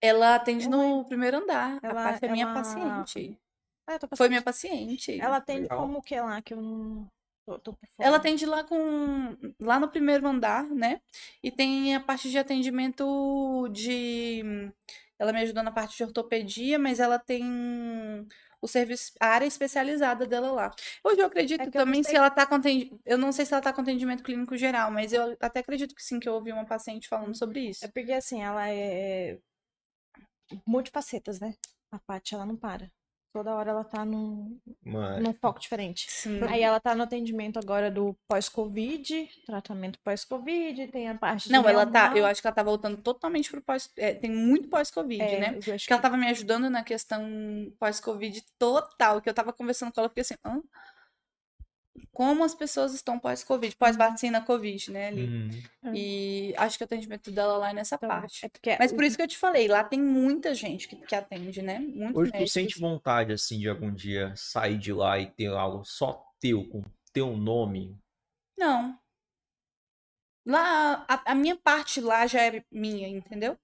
[0.00, 1.78] Ela atende no primeiro andar.
[1.82, 3.38] Ela- parte é minha ela- paciente.
[3.86, 5.20] Ah, eu tô Foi minha paciente.
[5.20, 5.78] Ela atende Legal.
[5.80, 7.06] como o que lá que eu não.
[7.46, 7.78] Tô- tô.
[7.98, 11.00] Ela atende lá com lá no primeiro andar, né?
[11.42, 14.42] E tem a parte de atendimento de
[15.18, 17.44] ela me ajudou na parte de ortopedia, mas ela tem
[18.62, 20.70] o serviço, a área especializada dela lá.
[21.04, 22.90] Hoje eu acredito É eu também se ela tá com atendi...
[23.04, 26.02] eu não sei se ela tá com atendimento clínico geral, mas eu até acredito que
[26.02, 27.84] sim, que eu ouvi uma paciente falando sobre isso.
[27.84, 29.38] É porque assim, ela é
[30.66, 31.54] multifacetas, né?
[31.90, 32.90] A Paty, ela não para.
[33.32, 35.22] Toda hora ela tá num, Mas...
[35.22, 36.10] num foco diferente.
[36.10, 36.40] Sim.
[36.48, 41.68] Aí ela tá no atendimento agora do pós-Covid, tratamento pós-Covid, tem a parte de Não,
[41.68, 45.22] ela tá, eu acho que ela tá voltando totalmente pro pós, é, tem muito pós-Covid,
[45.22, 45.58] É, né?
[45.64, 47.22] eu acho que ela tava me ajudando na questão
[47.78, 50.60] pós-Covid total, que eu tava conversando com ela, fiquei assim, Hã?
[52.12, 55.28] Como as pessoas estão pós-Covid, pós-vacina Covid, né, ali.
[55.28, 55.50] Hum.
[55.94, 58.46] E acho que o atendimento dela lá é nessa Então, parte.
[58.46, 61.14] É porque Mas por isso que eu te falei, lá tem muita gente que, que
[61.14, 61.78] atende, né?
[61.78, 62.52] Muitos Hoje tu médicos.
[62.52, 66.82] sente vontade, assim, de algum dia sair de lá e ter algo só teu, com
[67.12, 67.98] teu nome?
[68.58, 68.98] Não.
[70.46, 73.56] Lá, a, a minha parte lá já é minha, entendeu?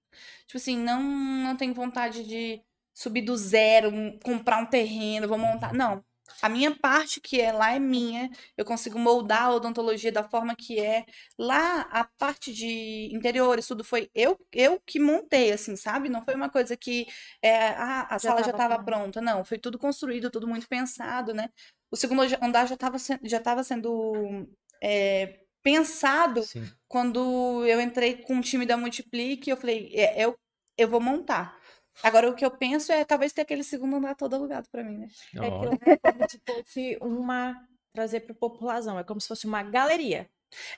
[0.45, 2.61] Tipo assim, não, não tenho vontade de
[2.93, 3.91] subir do zero,
[4.23, 5.73] comprar um terreno, vou montar.
[5.73, 6.03] Não.
[6.41, 8.29] A minha parte que é lá é minha.
[8.55, 11.05] Eu consigo moldar a odontologia da forma que é.
[11.37, 16.09] Lá, a parte de interiores, tudo foi eu, eu que montei, assim, sabe?
[16.09, 17.05] Não foi uma coisa que
[17.41, 19.19] é, ah, a Já sala já tava estava pronta.
[19.19, 19.21] pronta.
[19.21, 21.49] Não, foi tudo construído, tudo muito pensado, né?
[21.91, 24.47] O segundo andar já estava já tava sendo
[24.83, 26.65] é, pensado Sim.
[26.87, 30.37] quando eu entrei com o time da Multiplique, eu falei, é, eu,
[30.77, 31.56] eu vou montar.
[32.03, 34.97] Agora, o que eu penso é talvez ter aquele segundo andar todo alugado pra mim,
[34.97, 35.07] né?
[35.35, 39.63] é lá é como se fosse uma trazer para população, é como se fosse uma
[39.63, 40.29] galeria.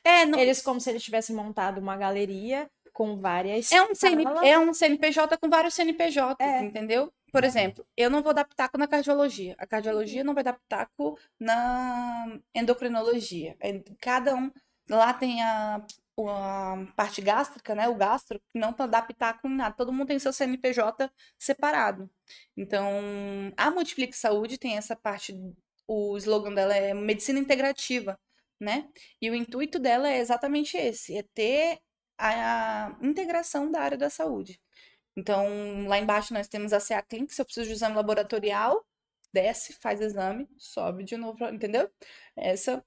[0.03, 4.23] É, não, Eles como se eles tivessem montado uma galeria com várias é, um CN,
[4.43, 6.63] é um CNPJ com vários CNPJs, É.
[6.63, 7.11] entendeu?
[7.31, 9.55] Por exemplo, eu não vou dar pitaco na cardiologia.
[9.59, 13.55] A cardiologia não vai dar pitaco na endocrinologia.
[13.59, 14.51] É, Cada um
[14.89, 15.81] lá tem a,
[16.27, 17.87] a parte gástrica, né?
[17.87, 19.75] O gastro, não dá pitaco em nada.
[19.75, 22.09] Todo mundo tem seu CNPJ separado.
[22.57, 22.89] Então,
[23.55, 25.33] a Multiplique Saúde tem essa parte,
[25.87, 28.19] o slogan dela é medicina integrativa,
[28.59, 28.89] né?
[29.21, 31.79] E o intuito dela é exatamente esse, é ter
[32.17, 34.59] a integração da área da saúde.
[35.15, 38.85] Então, lá embaixo nós temos a CA Clinic, se eu preciso de exame laboratorial,
[39.33, 41.89] desce, faz exame, sobe de novo, entendeu?
[42.35, 42.83] Essa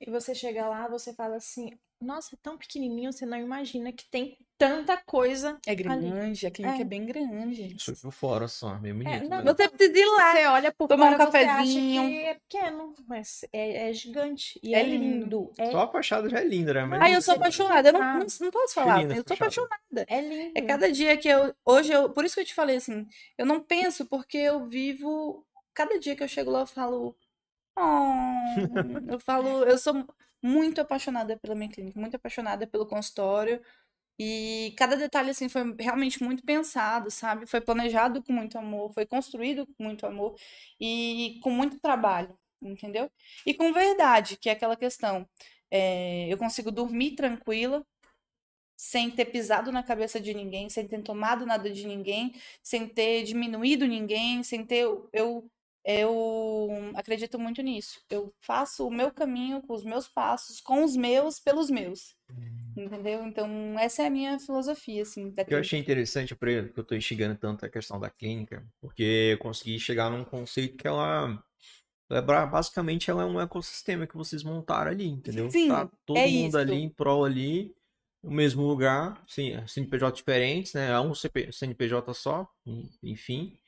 [0.00, 4.08] E você chega lá, você fala assim, nossa, é tão pequenininho, você não imagina que
[4.10, 5.82] tem tanta coisa é ali.
[5.82, 6.84] grande, a clínica é, É.
[6.84, 7.74] bem grande.
[7.76, 9.28] Isso por fora só, meio bonito.
[9.28, 9.52] não, né?
[9.54, 10.32] Você precisa ir lá.
[10.32, 12.08] Você olha por Tomar um fora, você acha cafezinho.
[12.08, 14.60] que é pequeno, mas é, é gigante.
[14.62, 15.04] E É é, lindo.
[15.24, 15.52] lindo.
[15.58, 16.84] É, Só a fachada já é linda, né?
[16.84, 17.88] Mas Ai, eu sou apaixonada.
[17.88, 18.18] Eu não, Ah.
[18.18, 20.04] não, não posso falar, eu sou apaixonada.
[20.06, 20.52] é lindo.
[20.54, 21.54] É cada dia que eu.
[21.64, 22.10] Hoje eu.
[22.10, 23.06] Por isso que eu te falei assim,
[23.38, 25.46] eu não penso porque eu vivo.
[25.72, 27.16] Cada dia que eu chego lá, eu falo.
[27.78, 30.04] Oh, eu falo, eu sou
[30.42, 33.60] muito apaixonada pela minha clínica, muito apaixonada pelo consultório.
[34.18, 37.46] E cada detalhe, assim, foi realmente muito pensado, sabe?
[37.46, 40.36] Foi planejado com muito amor, foi construído com muito amor
[40.80, 43.10] e com muito trabalho, entendeu?
[43.46, 45.26] E com verdade, que é aquela questão.
[45.70, 47.84] é, eu consigo dormir tranquila,
[48.76, 53.24] sem ter pisado na cabeça de ninguém, sem ter tomado nada de ninguém, sem ter
[53.24, 54.84] diminuído ninguém, sem ter.
[55.12, 55.50] Eu,
[55.84, 58.00] eu acredito muito nisso.
[58.10, 62.14] Eu faço o meu caminho com os meus passos, com os meus, pelos meus.
[62.76, 63.24] Entendeu?
[63.26, 63.48] Então,
[63.78, 67.36] essa é a minha filosofia, assim, eu achei interessante, por exemplo, que eu tô instigando
[67.36, 69.02] tanto a questão da clínica, porque
[69.32, 71.42] eu consegui chegar num conceito que ela,
[72.10, 75.48] é basicamente ela é um ecossistema que vocês montaram ali, entendeu?
[75.52, 76.58] Sim, Tá todo é mundo isso.
[76.58, 77.74] ali em prol ali,
[78.22, 80.90] no mesmo lugar, sim, CNPJ diferentes, né?
[80.90, 83.58] É um CP CNPJ só, en- enfim,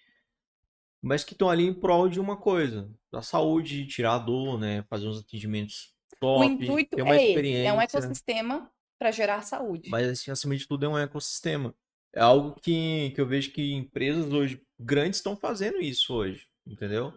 [1.02, 4.84] mas que estão ali em prol de uma coisa, da saúde, tirar a dor, né?
[4.88, 7.82] Fazer uns atendimentos O top, intuito ter uma é esse, é um experiência.
[7.82, 9.90] ecossistema para gerar saúde.
[9.90, 11.74] Mas, assim, acima de tudo, é um ecossistema.
[12.14, 17.12] É algo que, que eu vejo que empresas hoje grandes estão fazendo isso hoje, entendeu?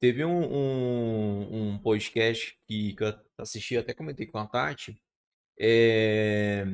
[0.00, 5.00] Teve um, um, um podcast que, que eu assisti, até comentei com a Tati.
[5.58, 6.66] É...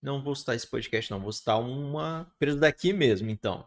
[0.00, 1.20] Não vou citar esse podcast, não.
[1.20, 3.66] Vou citar uma empresa daqui mesmo, então.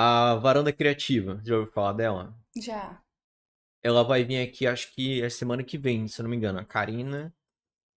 [0.00, 1.40] A Varanda Criativa.
[1.44, 2.32] Já ouviu falar dela?
[2.56, 3.02] Já.
[3.82, 6.60] Ela vai vir aqui, acho que é semana que vem, se eu não me engano.
[6.60, 7.34] A Karina,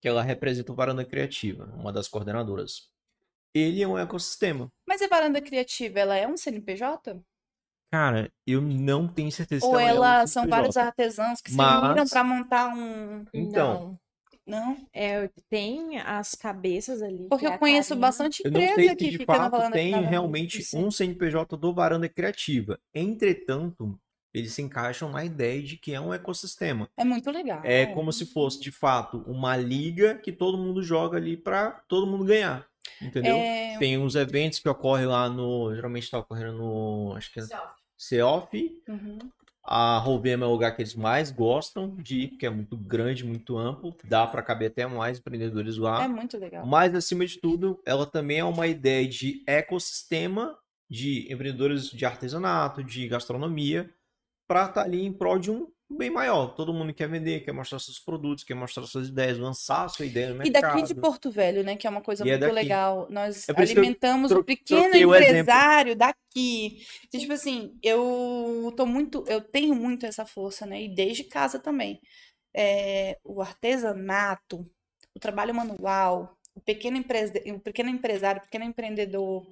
[0.02, 2.90] que ela representa o Varanda Criativa, uma das coordenadoras.
[3.54, 4.68] Ele é um ecossistema.
[4.88, 7.22] Mas a varanda criativa, ela é um CNPJ?
[7.92, 11.52] Cara, eu não tenho certeza se Ou ela é um ela são vários artesãos que
[11.52, 13.26] se Mas- uniram para montar um.
[13.32, 14.00] Então, Não,
[14.46, 14.78] Não?
[14.94, 17.28] é, tem as cabeças ali.
[17.30, 18.08] Porque que é eu a conheço Karina.
[18.08, 20.10] bastante eu não empresa sei se que de fica na fato varanda tem na varanda.
[20.12, 20.86] realmente Sim.
[20.86, 22.80] um CNPJ do Varanda Criativa.
[22.94, 24.00] Entretanto,
[24.34, 26.90] eles se encaixam na ideia de que é um ecossistema.
[26.98, 27.62] É muito legal.
[27.64, 32.08] É como se fosse, de fato, uma liga que todo mundo joga ali pra todo
[32.08, 32.66] mundo ganhar.
[33.02, 33.36] Entendeu?
[33.36, 35.74] É, Tem uns eventos que ocorrem lá no.
[35.76, 37.14] Geralmente tá ocorrendo no.
[37.16, 37.44] Acho que é
[38.88, 39.20] uhum.
[39.74, 43.24] A Rovema é o lugar que eles mais gostam de ir, porque é muito grande,
[43.26, 43.96] muito amplo.
[44.04, 46.04] Dá pra caber até mais empreendedores lá.
[46.04, 46.66] É muito legal.
[46.66, 50.58] Mas, acima de tudo, ela também é uma ideia de ecossistema
[50.90, 53.90] de empreendedores de artesanato, de gastronomia,
[54.46, 56.56] para estar ali em prol de um bem maior.
[56.56, 60.30] Todo mundo quer vender, quer mostrar seus produtos, quer mostrar suas ideias, lançar sua ideia
[60.30, 60.80] no E mercado.
[60.80, 61.76] daqui de Porto Velho, né?
[61.76, 62.54] Que é uma coisa E é muito daqui.
[62.56, 63.08] legal.
[63.10, 66.80] Nós É alimentamos o pequeno o empresário daqui.
[67.14, 70.84] E, tipo assim, eu tô muito, eu tenho muito essa força, né?
[70.84, 72.00] E desde casa também.
[72.56, 74.66] É, o artesanato,
[75.16, 79.46] o trabalho manual, o pequeno, empresa, o pequeno empresário, o pequeno empreendedor,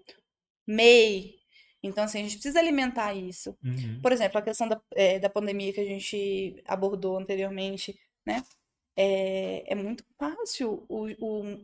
[0.67, 1.38] MEI.
[1.81, 3.57] Então, assim, a gente precisa alimentar isso.
[3.63, 4.01] Uhum.
[4.01, 8.43] Por exemplo, a questão da, eh, da pandemia que a gente abordou anteriormente, né?
[8.97, 11.57] É, é muito fácil o, o,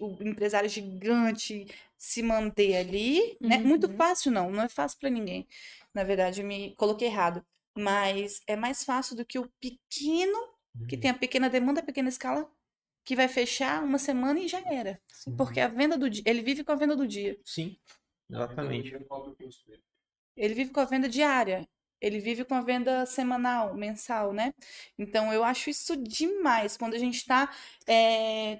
[0.00, 1.66] o empresário gigante
[1.98, 3.58] se manter ali, né?
[3.58, 3.96] Muito Uhum.
[3.96, 5.46] fácil não, não é fácil para ninguém.
[5.92, 7.44] Na verdade, eu me coloquei errado.
[7.76, 10.38] Mas é mais fácil do que o pequeno,
[10.78, 10.86] Uhum.
[10.86, 12.48] que tem a pequena demanda, a pequena escala,
[13.04, 15.00] que vai fechar uma semana e já era.
[15.36, 17.38] Porque a venda do dia, ele vive com a venda do dia.
[17.44, 17.76] Sim,
[18.30, 18.94] exatamente.
[20.36, 21.66] Ele vive com a venda diária.
[21.98, 24.52] Ele vive com a venda semanal, mensal, né?
[24.98, 26.76] Então, eu acho isso demais.
[26.76, 27.50] Quando a gente está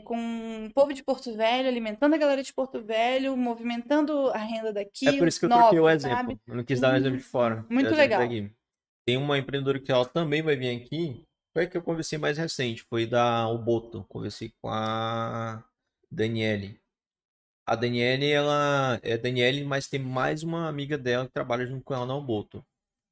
[0.04, 4.72] com o povo de Porto Velho, alimentando a galera de Porto Velho, movimentando a renda
[4.72, 6.16] daqui, É por isso que eu nova, troquei o exemplo.
[6.16, 6.40] sabe?
[6.46, 7.66] Eu não quis dar um exemplo de fora.
[7.68, 8.20] Muito legal.
[8.22, 8.50] daqui.
[9.06, 11.22] Tem uma empreendedora que ela também vai vir aqui.
[11.52, 12.82] Foi a que eu conversei mais recente.
[12.84, 14.02] Foi da Uboto.
[14.08, 15.62] Conversei com a
[16.10, 16.80] Daniele.
[17.66, 21.94] A Daniele, ela é Daniele, mas tem mais uma amiga dela que trabalha junto com
[21.94, 22.64] ela na Uboto.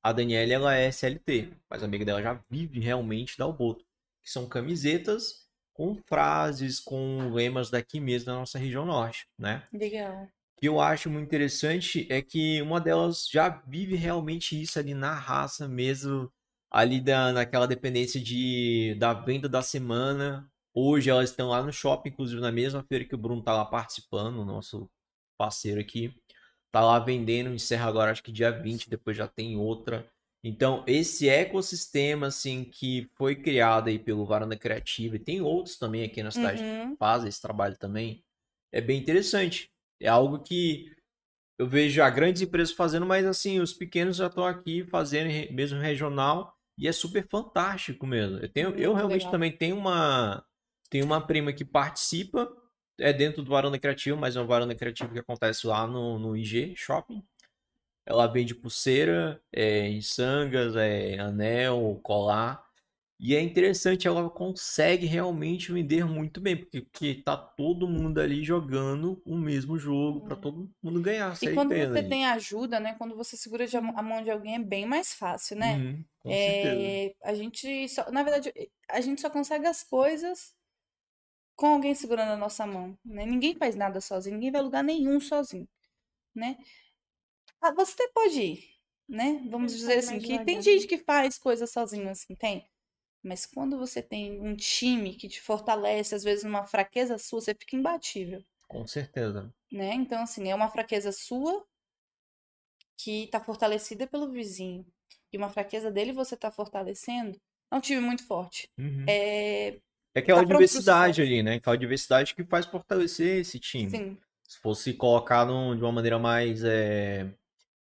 [0.02, 3.84] A Daniele, ela é SLT, mas a amiga dela já vive realmente da Uboto.
[4.22, 9.66] Que são camisetas com frases, com lemas daqui mesmo da nossa região norte, né?
[9.72, 10.28] Legal.
[10.56, 15.14] que eu acho muito interessante é que uma delas já vive realmente isso ali na
[15.14, 16.32] raça mesmo,
[16.70, 20.50] ali da, naquela dependência de, da venda da semana.
[20.74, 23.64] Hoje elas estão lá no shopping, inclusive na mesma feira que o Bruno tá lá
[23.64, 24.90] participando, o nosso
[25.38, 26.14] parceiro aqui.
[26.72, 30.10] Tá lá vendendo, encerra agora acho que dia 20, depois já tem outra.
[30.42, 36.02] Então, esse ecossistema assim que foi criado aí pelo Varanda Criativa, e tem outros também
[36.04, 36.96] aqui na cidade Uhum.
[36.98, 38.24] fazem esse trabalho também,
[38.72, 39.70] é bem interessante.
[40.00, 40.92] É algo que
[41.58, 45.80] eu vejo já grandes empresas fazendo, mas assim, os pequenos já estão aqui fazendo mesmo
[45.80, 48.38] regional e é super fantástico mesmo.
[48.38, 49.30] Eu tenho, eu realmente legal.
[49.30, 50.44] também tenho uma
[50.90, 52.48] tenho uma prima que participa,
[52.98, 56.36] é dentro do Varanda Criativo, mas é um Varanda Criativo que acontece lá no, no
[56.36, 57.22] IG Shopping.
[58.06, 62.62] Ela vende pulseira, é, em sangas, é, anel, colar.
[63.18, 68.44] E é interessante, ela consegue realmente vender muito bem, porque, porque tá todo mundo ali
[68.44, 71.34] jogando o mesmo jogo pra todo mundo ganhar.
[71.40, 72.08] E quando você ali.
[72.08, 72.94] tem ajuda, né?
[72.98, 75.74] Quando você segura a mão- de alguém, é bem mais fácil, né?
[75.76, 76.76] Uhum, com certeza.
[76.76, 78.52] É, a gente só, na verdade,
[78.90, 80.52] a gente só consegue as coisas
[81.56, 83.24] com alguém segurando a nossa mão, né?
[83.26, 85.68] Ninguém faz nada sozinho, ninguém vai a lugar nenhum sozinho,
[86.34, 86.56] né?
[87.60, 88.64] Ah, você até pode ir,
[89.08, 89.42] né?
[89.50, 92.68] Vamos dizer assim, que tem gente que faz coisas sozinho assim, tem.
[93.22, 97.54] Mas quando você tem um time que te fortalece, às vezes numa fraqueza sua, você
[97.54, 99.52] fica imbatível Com certeza.
[99.72, 99.94] né?
[99.94, 101.64] Então, assim, é uma fraqueza sua
[102.96, 104.86] que tá fortalecida pelo vizinho.
[105.32, 107.40] E uma fraqueza dele você tá fortalecendo.
[107.70, 108.68] É um time muito forte.
[108.78, 109.04] Uhum.
[109.08, 109.80] É,
[110.14, 111.54] É aquela tá pronto pro diversidade ali, né?
[111.54, 113.90] Aquela diversidade que faz fortalecer esse time.
[113.90, 116.62] sim, Se fosse colocar num- de uma maneira mais.
[116.64, 117.32] É...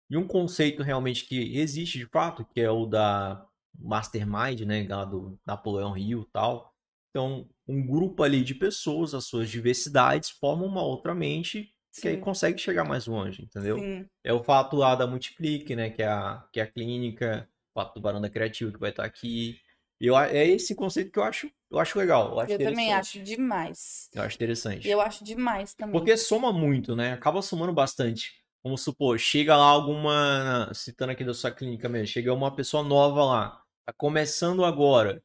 [0.08, 3.44] De um conceito realmente que existe de fato, que é o da
[3.78, 4.86] Mastermind, né?
[4.88, 6.72] Lá do Napoleão Hill e tal.
[7.10, 12.16] Então, um grupo ali de pessoas, as suas diversidades, formam uma outra mente que aí
[12.16, 13.78] sim, consegue chegar mais longe, entendeu?
[13.78, 14.06] sim.
[14.22, 15.88] É o fato lá da Multiplique, né?
[15.90, 19.04] Que é a, que é a clínica, o fato do Baranda Criativo que vai estar
[19.04, 19.58] aqui.
[19.98, 22.32] Eu, é esse conceito que eu acho, eu acho legal.
[22.32, 24.08] Eu, acho Eu também acho demais.
[24.14, 24.88] Eu acho interessante.
[24.88, 25.92] Eu acho demais também.
[25.92, 27.12] Porque soma muito, né?
[27.12, 28.32] Acaba somando bastante.
[28.62, 30.70] Vamos supor, chega lá alguma.
[30.74, 35.22] Citando aqui da sua clínica mesmo, chega uma pessoa nova lá, tá começando agora.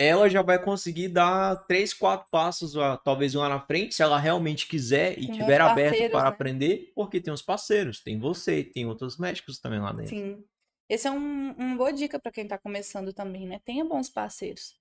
[0.00, 4.18] Ela já vai conseguir dar três, quatro passos, ah, talvez lá na frente, se ela
[4.18, 6.28] realmente quiser e Com tiver aberto para né?
[6.28, 10.10] aprender, porque tem os parceiros, tem você, tem outros médicos também lá dentro.
[10.10, 10.44] Sim.
[10.88, 13.60] Esse é um, uma boa dica para quem tá começando também, né?
[13.64, 14.78] Tenha bons parceiros.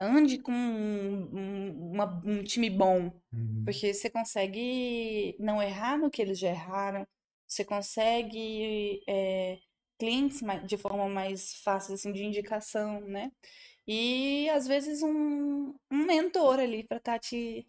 [0.00, 3.12] Ande com um, um- uma- um time bom.
[3.32, 3.62] Uhum.
[3.64, 7.06] Porque você consegue não errar no que eles já erraram,
[7.46, 9.58] você consegue é,
[9.98, 13.30] clientes de forma mais fácil, assim, de indicação, né?
[13.86, 17.66] E às vezes um, um mentor ali para estar te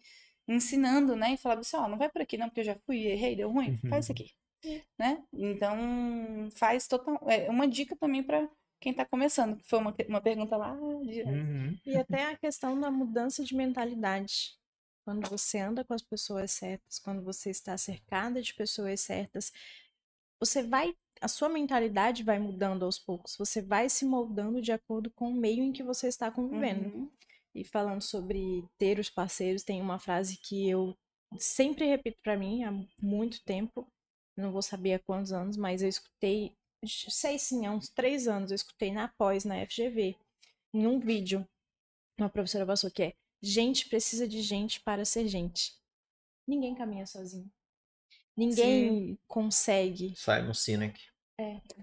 [0.48, 1.34] ensinando, né?
[1.34, 3.50] E falar assim, ó, não vai por aqui não, porque eu já fui, errei, deu
[3.50, 4.32] ruim, faz isso aqui,
[4.98, 5.22] né?
[5.32, 8.48] Então, faz total, é uma dica também para
[8.80, 10.74] quem tá começando, que foi uma, uma pergunta lá
[11.04, 11.22] de.
[11.22, 11.78] Uhum.
[11.84, 14.56] E até a questão da mudança de mentalidade.
[15.04, 19.52] Quando você anda com as pessoas certas, quando você está cercada de pessoas certas,
[20.40, 23.36] você vai, a sua mentalidade vai mudando aos poucos.
[23.36, 26.88] Você vai se moldando de acordo com o meio em que você está convivendo.
[26.88, 27.10] Uhum.
[27.54, 30.96] E falando sobre ter os parceiros, tem uma frase que eu
[31.38, 33.86] sempre repito pra mim há muito tempo.
[34.36, 36.52] Não vou saber há quantos anos, mas eu escutei,
[36.84, 40.16] sei sim, há uns três anos, eu escutei na pós, na FGV,
[40.74, 41.46] em um vídeo,
[42.18, 45.74] uma professora passou que é gente precisa de gente para ser gente.
[46.46, 47.50] Ninguém caminha sozinho.
[48.36, 50.14] Ninguém consegue.
[50.16, 51.00] Sai no Sinek.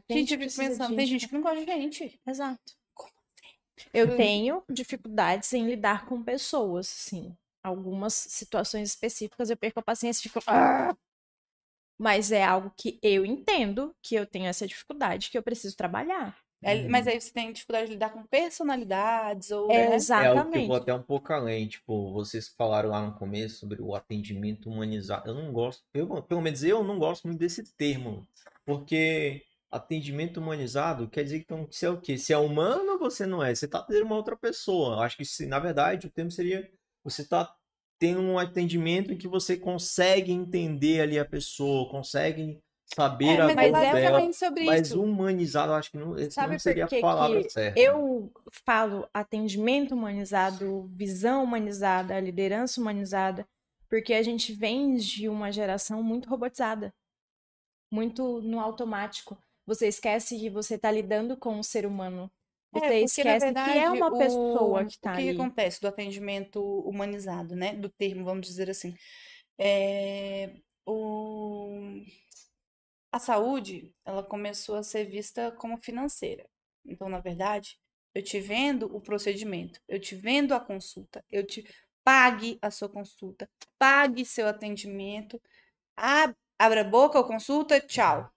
[0.09, 2.19] Gente, eu fico pensando, tem gente que não gosta de gente.
[2.25, 2.73] Exato.
[2.93, 3.11] Como
[3.93, 4.17] Eu Hum.
[4.17, 7.35] tenho dificuldades em lidar com pessoas, sim.
[7.63, 10.39] Algumas situações específicas eu perco a paciência e fico.
[10.47, 10.95] "Ah!"
[11.99, 16.37] Mas é algo que eu entendo que eu tenho essa dificuldade, que eu preciso trabalhar.
[16.65, 17.11] Aí- Mas Uhum.
[17.13, 19.95] aí você tem dificuldade de lidar com personalidades ou, É, né?
[20.15, 20.67] É algo que eu exatamente.
[20.67, 21.67] vou até um pouco além.
[21.67, 25.29] Tipo, vocês falaram lá no começo sobre o atendimento humanizado.
[25.29, 28.27] Eu não gosto, eu, pelo menos eu não gosto muito desse termo.
[28.65, 32.17] Porque atendimento humanizado quer dizer que então, se é o quê?
[32.17, 33.53] Se é humano, você não é.
[33.55, 35.03] Você tá atendendo uma outra pessoa.
[35.03, 36.69] Acho que, se, na verdade, o termo seria
[37.03, 37.53] você tá
[38.03, 42.59] tendo um atendimento em que você consegue entender ali a pessoa, consegue
[42.93, 44.33] saber É, a mas mas dor dela.
[44.33, 45.01] sobre Mas isso.
[45.01, 47.79] humanizado, acho que não, Sabe não seria a palavra certa.
[47.79, 48.29] eu
[48.65, 53.47] falo atendimento humanizado, visão humanizada, liderança humanizada,
[53.89, 56.93] porque a gente vem de uma geração muito robotizada,
[57.91, 59.37] muito no automático.
[59.65, 62.29] Você esquece que você está lidando com um ser humano.
[62.75, 65.23] É, Você porque, na esquece que é verdade, uma o- pessoa que O tá que
[65.23, 65.29] que ali.
[65.29, 67.75] acontece do atendimento humanizado, né?
[67.75, 68.95] Do termo, vamos dizer assim.
[69.59, 70.55] É,
[70.85, 72.01] o...
[73.11, 76.45] A saúde, ela começou a ser vista como financeira.
[76.85, 77.77] Então, na verdade,
[78.13, 81.63] eu te vendo o procedimento, eu te vendo a consulta, eu te
[82.03, 83.47] pague a sua consulta,
[83.77, 85.39] pague seu atendimento,
[85.97, 88.31] ab- abra a boca ou consulta, tchau.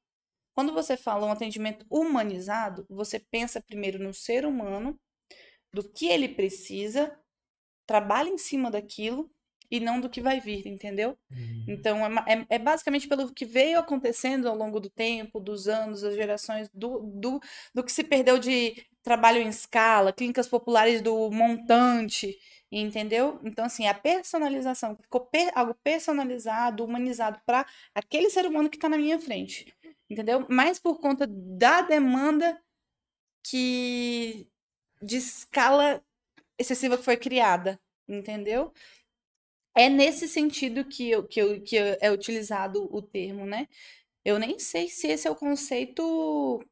[0.57, 4.99] Quando você fala um atendimento humanizado, você pensa primeiro no ser humano,
[5.73, 7.16] do que ele precisa,
[7.87, 9.31] trabalha em cima daquilo
[9.70, 11.16] e não do que vai vir, entendeu?
[11.66, 16.03] Então, é, é- é basicamente pelo que veio acontecendo ao longo do tempo, dos anos,
[16.03, 17.41] das gerações, do, do,
[17.74, 22.37] do que se perdeu de trabalho em escala, clínicas populares do montante,
[22.70, 23.41] entendeu?
[23.45, 28.89] Então, assim, a personalização, ficou per- algo personalizado, humanizado para aquele ser humano que está
[28.89, 29.73] na minha frente,
[30.09, 30.47] entendeu?
[30.49, 32.61] Mas por conta da demanda
[33.45, 34.49] que
[35.03, 36.03] de escala
[36.59, 37.78] excessiva que foi criada,
[38.09, 38.73] entendeu?
[39.74, 43.69] É nesse sentido que, eu, que, eu, que é utilizado o termo, né?
[44.24, 46.65] Eu nem sei se esse é o conceito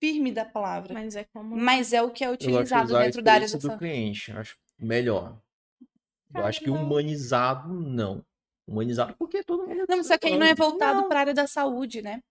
[0.00, 1.56] firme da palavra, Mas é como.
[1.56, 3.78] mas é o que é utilizado dentro da área do saúde.
[3.78, 4.32] cliente.
[4.32, 5.40] Acho melhor.
[6.34, 6.82] Eu acho que não.
[6.82, 8.24] humanizado, não.
[8.66, 9.86] Humanizado porque todo mundo.
[9.88, 12.22] Não, só que aí não é voltado para a área da saúde, né?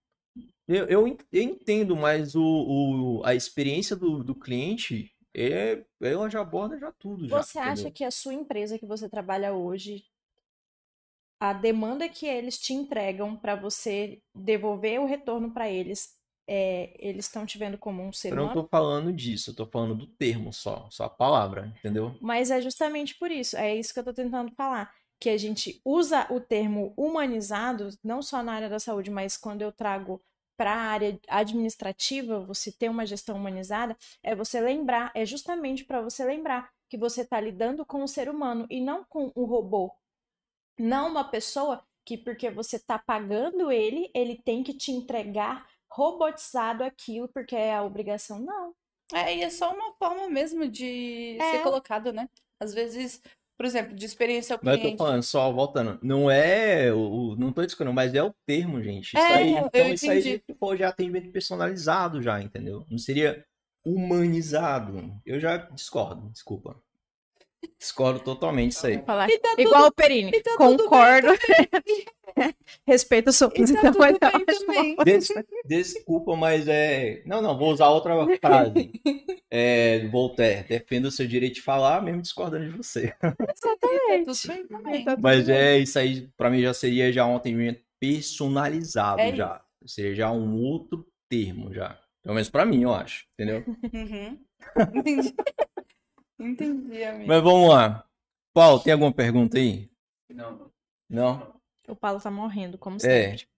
[0.68, 6.28] Eu, eu, en- eu entendo, mas o, o, a experiência do, do cliente, é, ela
[6.28, 7.26] já aborda já tudo.
[7.28, 7.92] Já, Você acha entendeu?
[7.92, 10.04] que a sua empresa que você trabalha hoje,
[11.40, 16.16] a demanda que eles te entregam para você devolver o retorno para eles,
[16.46, 18.60] é, eles estão te vendo como um ser Eu não humano?
[18.62, 22.14] tô falando disso, eu tô falando do termo só, só a palavra, entendeu?
[22.20, 24.92] Mas é justamente por isso, é isso que eu tô tentando falar.
[25.20, 29.62] Que a gente usa o termo humanizado, não só na área da saúde, mas quando
[29.62, 30.22] eu trago
[30.58, 36.02] para a área administrativa, você ter uma gestão humanizada, é você lembrar, é justamente para
[36.02, 39.94] você lembrar que você está lidando com o ser humano e não com o robô.
[40.78, 46.82] Não uma pessoa que, porque você está pagando ele, ele tem que te entregar robotizado
[46.82, 48.40] aquilo, porque é a obrigação.
[48.40, 48.74] Não.
[49.12, 51.52] É, e é só uma forma mesmo de É.
[51.52, 52.28] ser colocado, né?
[52.60, 53.22] Às vezes,
[53.58, 54.98] por exemplo, de experiência ao Mas eu tô cliente.
[54.98, 57.36] falando, só voltando, não é o.
[57.36, 59.16] Não tô discutindo, mas é o termo, gente.
[59.16, 60.44] Isso É, aí, eu então isso aí entendi.
[60.58, 62.84] pô, já é atendimento personalizado, já, entendeu?
[62.90, 63.44] Não seria
[63.84, 65.20] humanizado.
[65.24, 66.80] Eu já discordo, desculpa.
[67.78, 68.98] Discordo totalmente disso aí.
[69.04, 70.30] Falar E tá tudo- igual o Perini.
[70.34, 71.28] e tá tudo Concordo.
[72.86, 73.92] Respeito a sua tá posição.
[73.92, 74.96] tudo também.
[75.04, 75.28] Des-
[75.64, 77.22] desculpa, mas é.
[77.26, 78.90] Não, não, vou usar outra frase.
[79.50, 83.14] É, Voltaire, defenda o seu direito de falar, mesmo discordando de você.
[83.18, 85.04] Tá tudo também.
[85.04, 89.34] Tá tudo Mas é isso aí, pra mim já seria já um atendimento personalizado É
[89.34, 89.64] já.
[89.86, 91.98] Seria já um outro termo já.
[92.22, 93.24] Pelo menos pra mim, eu acho.
[93.40, 93.64] Entendeu?
[93.90, 94.38] Uhum.
[94.94, 95.34] Entendi.
[96.38, 97.26] Entendi, amigo.
[97.28, 98.04] Mas vamos lá.
[98.54, 99.90] Paulo, tem alguma pergunta aí?
[100.30, 100.70] Não.
[101.08, 101.54] Não?
[101.88, 103.00] O Paulo tá morrendo, como É.
[103.00, 103.48] sempre.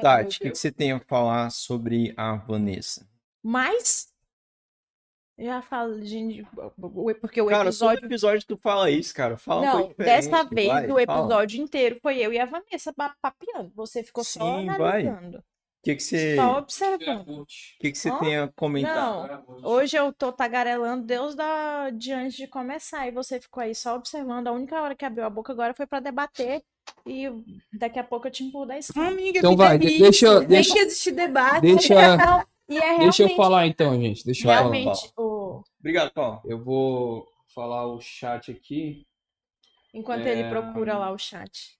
[0.00, 3.06] Tati, o que, que você tem a falar sobre a Vanessa?
[3.42, 4.12] Mas.
[5.38, 6.46] Já falo, gente.
[7.20, 8.00] Porque o cara, episódio.
[8.00, 9.36] todo episódio tu fala isso, cara.
[9.36, 11.02] Fala Não, dessa vez, vai, o fala.
[11.02, 13.72] episódio inteiro foi eu e a Vanessa papeando.
[13.74, 15.06] Você ficou só Sim, vai.
[15.06, 15.38] analisando.
[15.38, 15.42] O
[15.84, 17.46] que, que você, Só o observando.
[17.78, 19.44] que, que você Ó, tem a comentar?
[19.46, 21.90] Não, hoje eu tô tagarelando Deus da...
[21.90, 23.06] de antes de começar.
[23.06, 24.48] E você ficou aí só observando.
[24.48, 26.62] A única hora que abriu a boca agora foi pra debater.
[27.06, 27.28] E
[27.72, 29.08] daqui a pouco eu te empurro da escada.
[29.08, 30.00] Amiga, Então que vai, delícia.
[30.02, 31.60] deixa deixa- que existir debate.
[31.62, 34.24] Deixa, Não, e é realmente, deixa eu falar então, gente.
[34.24, 34.60] Deixa eu falar.
[34.60, 35.62] realmente o...
[35.78, 36.40] Obrigado, Paulo.
[36.46, 39.06] Eu vou falar o chat aqui.
[39.92, 41.78] Enquanto É, ele procura lá o chat.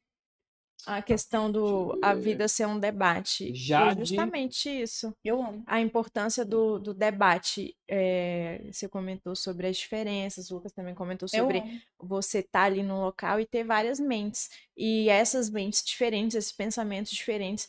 [0.86, 3.50] A questão do a vida ser um debate.
[3.50, 5.14] E Jade- justamente isso.
[5.24, 5.62] Eu amo.
[5.66, 7.76] A importância do, do debate.
[7.88, 11.60] é, você comentou sobre as diferenças, o Lucas também comentou sobre
[11.98, 14.50] você estar ali no local e ter várias mentes.
[14.76, 17.68] E essas mentes diferentes, esses pensamentos diferentes,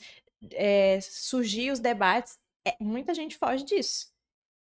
[0.54, 2.38] é, surgir os debates,
[2.68, 4.08] é, muita gente foge disso.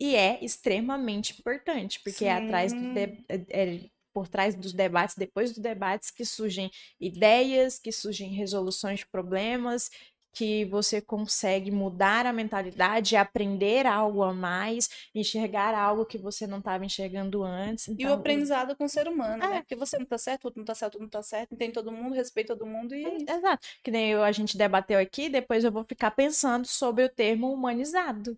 [0.02, 3.80] E é extremamente importante, porque é atrás do de- é- é
[4.14, 6.70] por trás dos debates, depois dos debates, que surgem
[7.00, 9.90] ideias, que surgem resoluções de problemas,
[10.36, 16.58] que você consegue mudar a mentalidade, aprender algo a mais, enxergar algo que você não
[16.58, 17.88] estava enxergando antes.
[17.88, 19.48] E o Então, aprendizado com o ser humano, É.
[19.48, 19.60] né?
[19.62, 21.92] Porque você não tá certo, outro não tá certo, outro não tá certo, tem todo
[21.92, 23.18] mundo, respeita todo mundo e é.
[23.32, 23.68] Exato.
[23.84, 27.54] Que nem eu, a gente debateu aqui, depois eu vou ficar pensando sobre o termo
[27.54, 28.36] humanizado.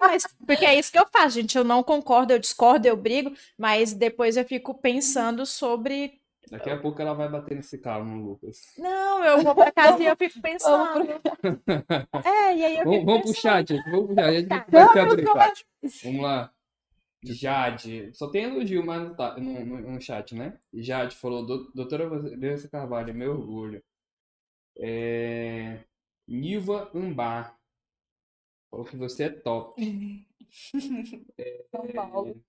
[0.00, 1.56] Mas- porque é isso que eu faço, gente.
[1.56, 6.20] Eu não concordo, eu discordo, eu brigo, mas depois eu fico pensando sobre.
[6.50, 8.58] Daqui a pouco ela vai bater nesse carro no Lucas.
[8.76, 11.08] Não, eu vou pra casa e eu fico pensando.
[12.24, 13.42] É, e aí eu Vamos, fico vamos pro pensando.
[13.42, 14.24] chat, gente, vamos pro chat.
[14.24, 14.66] A gente Tá.
[14.70, 15.66] vai se abrir, chat.
[16.04, 16.50] Vamos lá.
[17.26, 18.10] Jade.
[18.14, 20.58] Só tem elogio mais no, ta- no, no- no chat, né?
[20.74, 23.82] Jade falou, "Do- doutora Vanessa Carvalho, é meu orgulho.
[24.78, 25.78] É...
[26.28, 27.56] Nilva Ambar.
[28.74, 29.80] Falou que você é top.
[31.70, 32.42] São Paulo.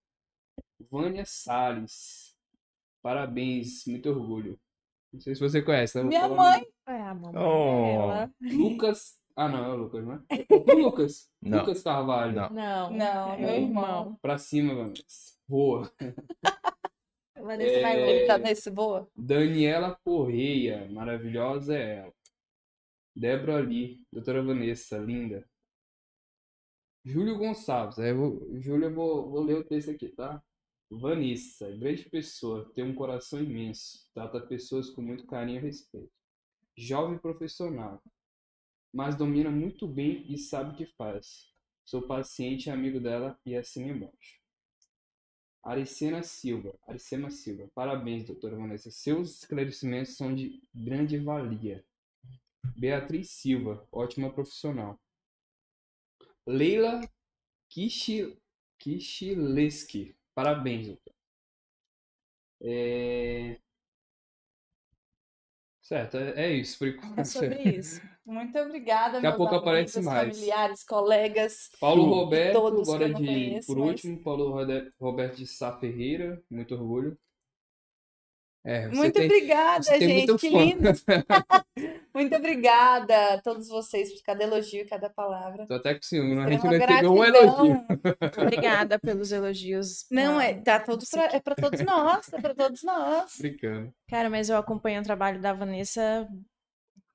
[0.90, 2.36] Vânia Salles.
[3.04, 4.60] Parabéns, muito orgulho.
[5.14, 6.04] Não sei se você conhece, né?
[6.04, 6.66] Minha mãe.
[6.88, 8.08] É, a mamãe Oh.
[8.08, 8.32] dela.
[8.42, 9.20] Lucas.
[9.36, 10.24] Ah, não, é o Lucas, né?
[10.50, 11.30] O Lucas.
[11.40, 11.60] Não.
[11.60, 12.34] Lucas Carvalho.
[12.34, 12.50] Não.
[12.50, 14.18] Não, Não, é meu irmão.
[14.20, 15.38] Pra cima, Vanessa.
[15.48, 15.92] Boa.
[17.38, 18.10] Vanessa vai É.
[18.10, 19.08] Ele tá nesse boa?
[19.16, 20.90] Daniela Correia.
[20.90, 22.14] Maravilhosa é ela.
[23.16, 24.04] Débora Lee.
[24.12, 25.48] Doutora Vanessa, linda.
[27.06, 28.00] Júlio Gonçalves.
[28.00, 30.42] Aí eu vou, Júlio, eu vou, vou ler o texto aqui, tá?
[30.90, 36.12] Vanessa, grande pessoa, tem um coração imenso, trata pessoas com muito carinho e respeito.
[36.76, 38.02] Jovem profissional,
[38.92, 41.52] mas domina muito bem e sabe o que faz.
[41.84, 44.42] Sou paciente e amigo dela e assim embaixo.
[45.64, 48.90] Aricena Silva, Aricema Silva, parabéns, doutora Vanessa.
[48.90, 51.84] Seus esclarecimentos são de grande valia.
[52.78, 55.00] Beatriz Silva, ótima profissional.
[56.48, 57.02] Leila
[57.70, 58.38] Kishi,
[58.80, 60.98] Kishileski, parabéns.
[62.62, 63.58] É...
[65.82, 67.20] Certo, é, é isso por enquanto.
[67.20, 68.02] É sobre isso.
[68.26, 70.36] Muito obrigada, Daqui a pouco aparece amigos, mais.
[70.36, 71.70] familiares, colegas.
[71.80, 72.06] Paulo.
[72.06, 74.50] Roberto, Todos agora de, conheço, por mas- último, Paulo
[75.00, 77.18] Roberto de Sá Ferreira, muito orgulho.
[78.68, 80.38] É, Muito tem, obrigada, gente.
[80.40, 80.90] Que lindo.
[82.16, 85.68] Muito obrigada a todos vocês por cada elogio, cada palavra.
[85.68, 87.26] Tô até com ciúme, a gente não recebeu um gratidão.
[87.26, 87.86] elogio.
[88.42, 90.06] Obrigada pelos elogios.
[90.10, 93.36] Não, é, tá todo pra, é pra todos nós, é pra todos nós.
[93.38, 93.94] Brincando.
[94.08, 96.26] Cara, mas eu acompanho o trabalho da Vanessa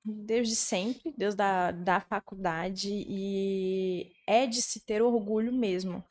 [0.05, 6.03] desde sempre, desde da, da faculdade, e é de se ter orgulho mesmo.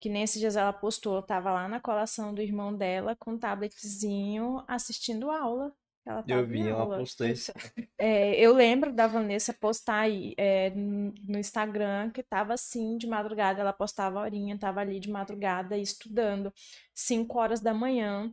[0.00, 3.38] Que nesses dias ela postou, eu tava lá na colação do irmão dela com um
[3.38, 5.72] tabletzinho assistindo aula.
[6.04, 7.52] Ela Eu vi, ela postou isso.
[7.98, 13.60] É, eu lembro da Vanessa postar aí, é, no Instagram que tava assim de madrugada,
[13.60, 16.52] ela postava a horinha, tava ali de madrugada estudando,
[16.94, 18.32] 5 horas da manhã.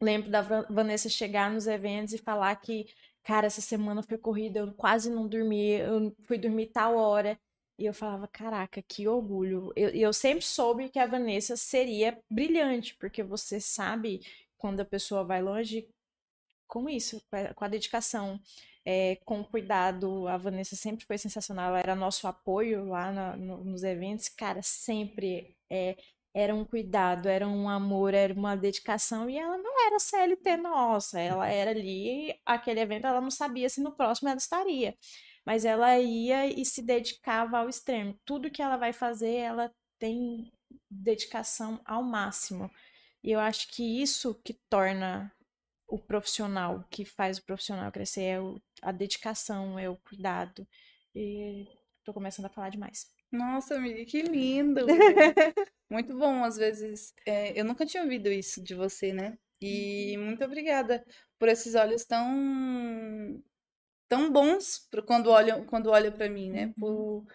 [0.00, 2.86] Lembro da Van- Vanessa chegar nos eventos e falar que,
[3.22, 7.38] cara, essa semana foi corrida, eu quase não dormi, eu fui dormir tal hora.
[7.78, 9.72] E eu falava, caraca, que orgulho.
[9.76, 14.20] Eu- E eu, sempre soube que a Vanessa seria brilhante, porque você sabe
[14.58, 15.88] quando a pessoa vai longe
[16.72, 17.22] com isso,
[17.54, 18.40] com a- dedicação,
[18.84, 20.26] é, com o cuidado.
[20.28, 24.28] A Vanessa sempre foi sensacional, ela era nosso apoio lá na- no- nos eventos.
[24.30, 25.96] Cara, sempre é,
[26.34, 29.28] era um cuidado, era um amor, era uma dedicação.
[29.28, 33.82] E ela não era CLT nossa, ela era ali, aquele evento, ela não sabia se
[33.82, 34.96] no próximo ela estaria.
[35.44, 38.16] Mas ela ia e se dedicava ao extremo.
[38.24, 40.50] Tudo que ela vai fazer, ela tem
[40.90, 42.70] dedicação ao máximo.
[43.22, 45.32] E eu acho que isso que torna
[45.92, 50.66] o profissional, que faz o profissional crescer, é o, a dedicação, é o cuidado.
[51.14, 51.68] E
[52.02, 53.12] tô começando a falar demais.
[53.30, 54.86] Nossa, amiga, que lindo!
[55.90, 57.12] muito bom, às vezes.
[57.26, 59.36] é, eu nunca tinha ouvido isso de você, né?
[59.60, 61.04] E muito obrigada
[61.38, 63.42] por esses olhos tão
[64.08, 66.72] tão bons quando olham quando olham para mim, né?
[66.78, 67.26] Por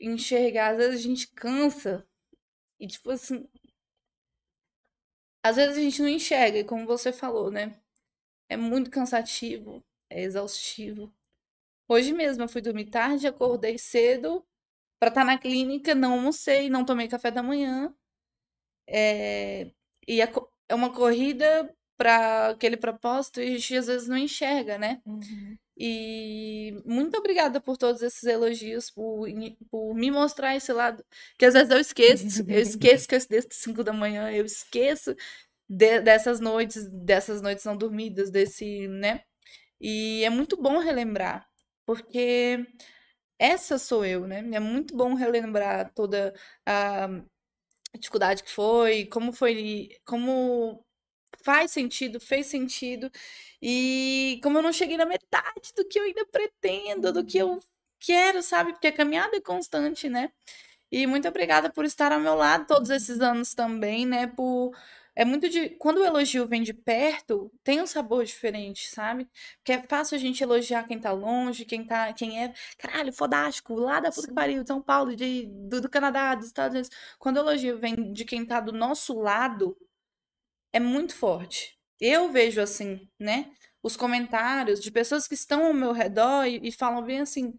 [0.00, 2.04] enxergar, às vezes a gente cansa
[2.80, 3.48] e tipo assim,
[5.40, 7.81] às vezes a gente não enxerga, como você falou, né?
[8.52, 11.10] É muito cansativo, é exaustivo.
[11.88, 14.44] Hoje mesmo eu fui dormir tarde, acordei cedo
[15.00, 17.94] para estar na clínica, não almocei, não tomei café da manhã.
[18.86, 19.70] É,
[20.06, 20.28] e a
[20.68, 25.00] é uma corrida para aquele propósito e a gente às vezes não enxerga, né?
[25.76, 29.26] E muito obrigada por todos esses elogios, por,
[29.70, 31.04] por me mostrar esse lado,
[31.38, 35.16] que às vezes eu esqueço, eu esqueço que eu desde 5 da manhã, eu esqueço
[35.76, 39.22] de- dessas noites, dessas noites não dormidas, desse, né?
[39.80, 41.48] E é muito bom relembrar,
[41.86, 42.66] porque
[43.38, 44.38] essa sou eu, né?
[44.54, 46.34] É muito bom relembrar toda
[47.94, 50.84] a dificuldade que foi, como foi, como
[51.44, 53.10] faz sentido, fez sentido,
[53.62, 57.60] e como eu não cheguei na metade do que eu ainda pretendo, do que eu
[58.00, 58.72] quero, sabe?
[58.72, 60.32] Porque a caminhada é constante, né?
[60.90, 64.26] E muito obrigada por estar ao meu lado todos esses anos também, né?
[64.28, 64.72] Por
[65.14, 69.28] é muito de quando o elogio vem de perto, tem um sabor diferente, sabe?
[69.58, 73.74] Porque é fácil a gente elogiar quem tá longe, quem tá, quem é, caralho, fodástico,
[73.74, 76.96] lá da puta que pariu, de São Paulo, de, do, do Canadá, dos Estados Unidos.
[77.18, 79.76] Quando o elogio vem de quem tá do nosso lado,
[80.72, 81.78] é muito forte.
[82.00, 83.52] Eu vejo assim, né?
[83.82, 87.54] Os comentários de pessoas que estão ao meu redor e, e falam bem assim: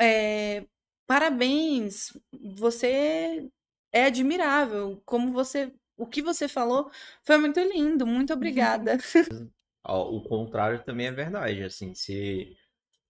[0.00, 0.64] é,
[1.06, 2.12] parabéns,
[2.56, 3.50] você
[3.92, 6.90] é admirável, como você, o que você falou
[7.22, 8.98] foi muito lindo, muito obrigada.
[9.84, 12.54] Ó, O contrário também é verdade, assim, você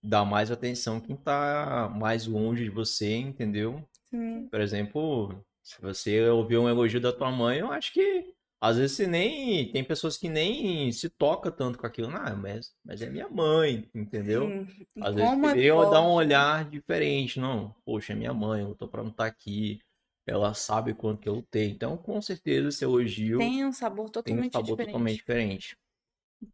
[0.02, 3.82] dá mais atenção quem tá mais longe de você, entendeu?
[4.10, 4.48] Sim.
[4.50, 8.96] Por exemplo, se você ouvir um elogio da tua mãe, eu acho que às vezes
[8.96, 9.72] você nem.
[9.72, 12.10] Tem pessoas que nem se toca tanto com aquilo.
[12.10, 14.48] Não, mas, mas é minha mãe, entendeu?
[14.48, 15.02] Sim.
[15.02, 17.40] Às vezes como é dar um olhar diferente.
[17.40, 19.80] Não, poxa, é minha mãe, eu tô pra não estar aqui.
[20.26, 21.72] Ela sabe quanto que eu tenho.
[21.72, 24.86] Então, com certeza, esse elogio Tem um sabor tem um totalmente sabor diferente.
[24.86, 25.76] totalmente diferente.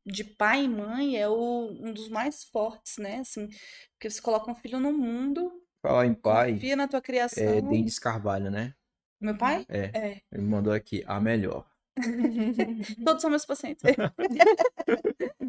[0.05, 3.21] de pai e mãe é o, um dos mais fortes, né?
[3.21, 3.49] Assim,
[3.93, 7.63] porque você coloca um filho no mundo, Falar em pai, confia na tua é criação.
[7.63, 8.75] Denis Carvalho, né?
[9.21, 9.65] Meu pai?
[9.69, 10.21] É, É.
[10.33, 11.67] ele me mandou aqui, a melhor.
[13.05, 13.85] Todos são meus pacientes.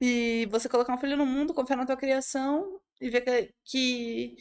[0.00, 4.36] e você colocar um filho no mundo, confiar na tua criação e ver que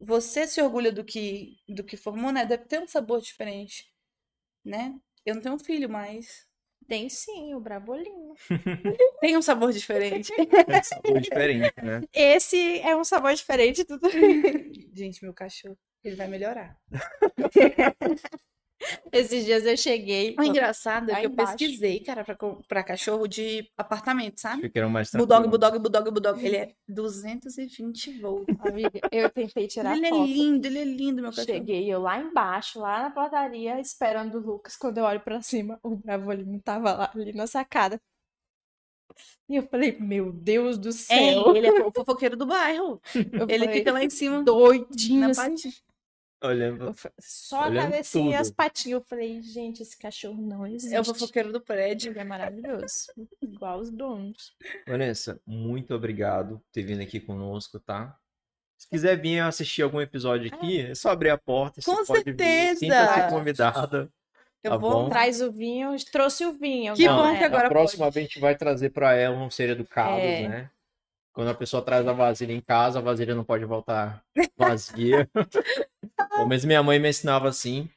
[0.00, 2.44] você se orgulha do que, do que formou, né?
[2.46, 3.92] Deve ter um sabor diferente,
[4.64, 4.98] né?
[5.26, 6.46] Eu não tenho um filho, mas
[6.86, 8.34] Tem sim, o Brabolinho.
[9.20, 10.32] tem um sabor diferente.
[10.68, 12.02] É sabor diferente, né?
[12.12, 14.00] Esse é um sabor diferente do.
[14.94, 16.78] Gente, meu cachorro, ele vai melhorar.
[19.12, 20.36] Esses dias eu cheguei.
[20.38, 21.56] O engraçado é que eu embaixo.
[21.56, 22.36] pesquisei, cara, pra,
[22.68, 24.70] pra cachorro de apartamento, sabe?
[24.74, 26.44] Era mais Bulldog, bulldog, bulldog, bulldog.
[26.46, 28.56] Ele é 220 volts.
[28.60, 30.24] Amiga, eu tentei tirar Ele é foto.
[30.24, 31.46] lindo, ele é lindo, meu cachorro.
[31.46, 34.76] Cheguei eu lá embaixo, lá na portaria, esperando o Lucas.
[34.76, 38.00] Quando eu olho pra cima, o Bravolinho tava lá, ali na sacada.
[39.48, 41.56] E eu falei, meu Deus do É, céu.
[41.56, 43.00] ele é o fofoqueiro do bairro.
[43.32, 45.54] Eu Ele falei, fica lá em cima, doidinho, na assim.
[46.42, 49.00] Olhando Só a Olhando cabecinha e as patinhas.
[49.00, 50.94] Eu falei, gente, esse cachorro não existe.
[50.94, 52.12] É o fofoqueiro do prédio.
[52.12, 52.86] Ele é maravilhoso.
[53.42, 54.52] Igual os donos.
[54.86, 58.16] Vanessa, muito obrigado por ter vindo aqui conosco, tá?
[58.76, 61.80] Se quiser vir assistir algum episódio aqui, é só abrir a porta.
[61.84, 62.36] Com você pode vir.
[62.38, 62.78] certeza!
[62.78, 64.08] Sinta-se convidada.
[64.62, 64.90] Eu Tá vou.
[65.04, 65.08] bom.
[65.08, 66.94] Traz o vinho, trouxe o vinho.
[66.94, 69.70] Que bom que agora a próxima vez a gente vai trazer para ela um ser
[69.70, 70.48] educado, É.
[70.48, 70.70] né?
[71.38, 74.24] Quando a pessoa traz a vasilha em casa, a vasilha não pode voltar
[74.56, 75.30] vazia.
[76.34, 77.88] Pelo menos minha mãe me ensinava assim.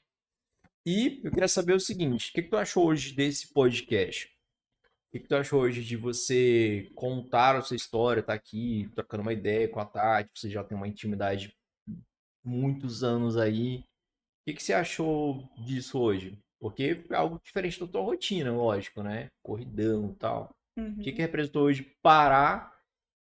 [0.85, 4.27] E eu queria saber o seguinte: o que, que tu achou hoje desse podcast?
[4.27, 9.23] O que, que tu achou hoje de você contar a sua história, tá aqui, trocando
[9.23, 10.29] uma ideia com a Tati?
[10.35, 11.51] Você já tem uma intimidade
[12.45, 13.77] muitos anos aí.
[13.77, 13.83] O
[14.45, 16.37] que, que você achou disso hoje?
[16.59, 19.31] Porque é algo diferente da tua rotina, lógico, né?
[19.41, 20.55] Corridão e tal.
[20.77, 20.91] Uhum.
[20.99, 22.71] O que, que representou hoje parar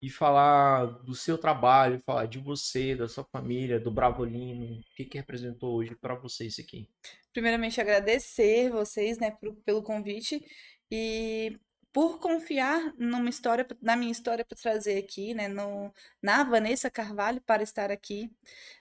[0.03, 4.65] e falar do seu trabalho, falar de você, da sua família, do Bravolino?
[4.81, 6.89] O que, que representou hoje para você isso aqui?
[7.33, 10.45] Primeiramente, agradecer vocês, né, pro- pelo convite
[10.91, 11.59] e
[11.93, 17.41] por confiar numa história, na minha história para trazer aqui, né, no, na Vanessa Carvalho
[17.43, 18.31] para estar aqui,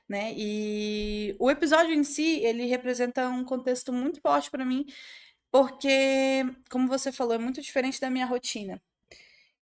[0.08, 0.34] né?
[0.38, 4.86] E o episódio em si, ele representa um contexto muito forte para mim,
[5.52, 8.82] porque, como você falou, é muito diferente da minha rotina.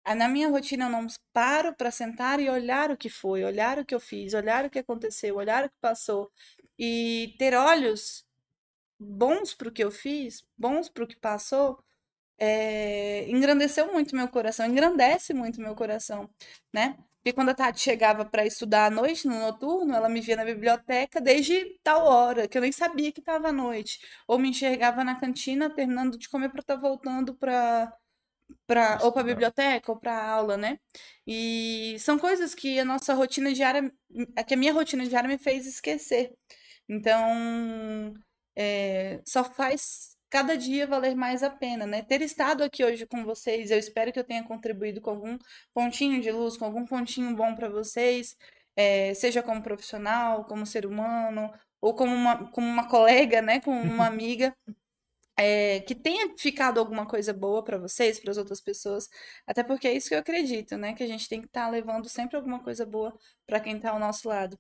[0.10, 3.78] Ah, Na minha rotina, eu não paro para sentar e olhar o que foi, olhar
[3.78, 6.32] o que eu fiz, olhar o que aconteceu, olhar o que passou
[6.80, 8.26] e ter olhos
[9.00, 11.84] bons para o que eu fiz, bons para o que passou,
[12.40, 16.30] é, engrandeceu muito meu coração, engrandece muito meu coração,
[16.74, 16.98] né?
[17.18, 20.46] Porque quando a Tati chegava para estudar à noite, no noturno, ela me via na
[20.46, 24.00] biblioteca desde tal hora, que eu nem sabia que estava à noite.
[24.28, 27.94] Ou me enxergava na cantina, terminando de comer para estar voltando para
[28.68, 30.80] para ou para biblioteca ou para aula, né?
[31.28, 33.92] E são coisas que a nossa rotina diária,
[34.48, 36.34] que a minha rotina diária me fez esquecer.
[36.88, 38.14] Então,
[38.56, 42.02] é, só faz cada dia valer mais a pena, né?
[42.04, 45.38] Ter estado aqui hoje com vocês, eu espero que eu tenha contribuído com algum
[45.74, 48.36] pontinho de luz, com algum pontinho bom para vocês,
[48.76, 53.60] é, seja como profissional, como ser humano, ou como uma, como uma colega, né?
[53.62, 54.56] Como uma amiga.
[55.40, 59.08] É, que tenha ficado alguma coisa boa para vocês, para as outras pessoas,
[59.48, 60.94] até porque é isso que eu acredito, né?
[60.94, 64.00] Que a gente tem que estar levando sempre alguma coisa boa para quem está ao
[64.00, 64.60] nosso lado.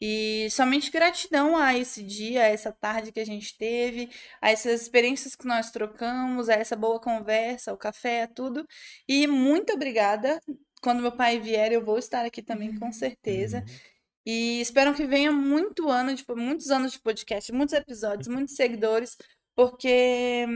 [0.00, 4.80] E somente gratidão a esse dia, a essa tarde que a gente teve, a essas
[4.82, 8.66] experiências que nós trocamos, a essa boa conversa, o café, a tudo.
[9.06, 10.40] E muito obrigada.
[10.82, 13.58] Quando meu pai vier, eu vou estar aqui também, com certeza.
[13.58, 13.94] Uhum.
[14.26, 19.16] E espero que venha muito ano, de, muitos anos de podcast, muitos episódios, muitos seguidores,
[19.54, 20.46] porque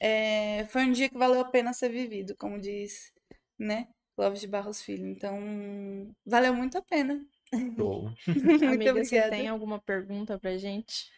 [0.00, 3.12] é, foi um dia que valeu a pena ser vivido, como diz,
[3.58, 3.88] né?
[4.38, 5.06] De Barros Filho.
[5.06, 5.38] Então,
[6.26, 7.24] valeu muito a pena.
[8.26, 9.30] Muito Amiga, você obrigada.
[9.30, 11.10] tem alguma pergunta pra gente?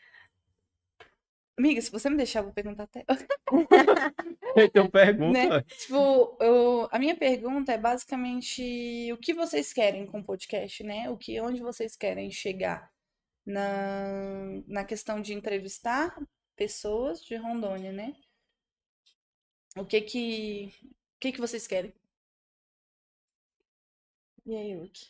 [1.58, 3.04] Amiga, se você me deixar, eu vou perguntar até.
[4.56, 5.48] Então pergunta.
[5.48, 5.62] Né?
[5.62, 11.08] Tipo, eu, a minha pergunta é basicamente o que vocês querem com o podcast, né?
[11.08, 12.90] O que, onde vocês querem chegar
[13.46, 16.16] na, na questão de entrevistar
[16.60, 18.14] pessoas de Rondônia, né?
[19.78, 21.90] O que que, o que que vocês querem?
[24.44, 25.06] E aí, Luke?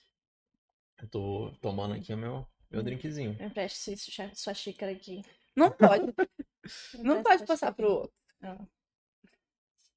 [1.02, 3.36] Eu tô tomando aqui o meu, meu drinkzinho.
[3.36, 5.22] Me empreste sua, sua xícara aqui.
[5.56, 6.14] Não pode,
[7.02, 8.14] não pode passar pro outro.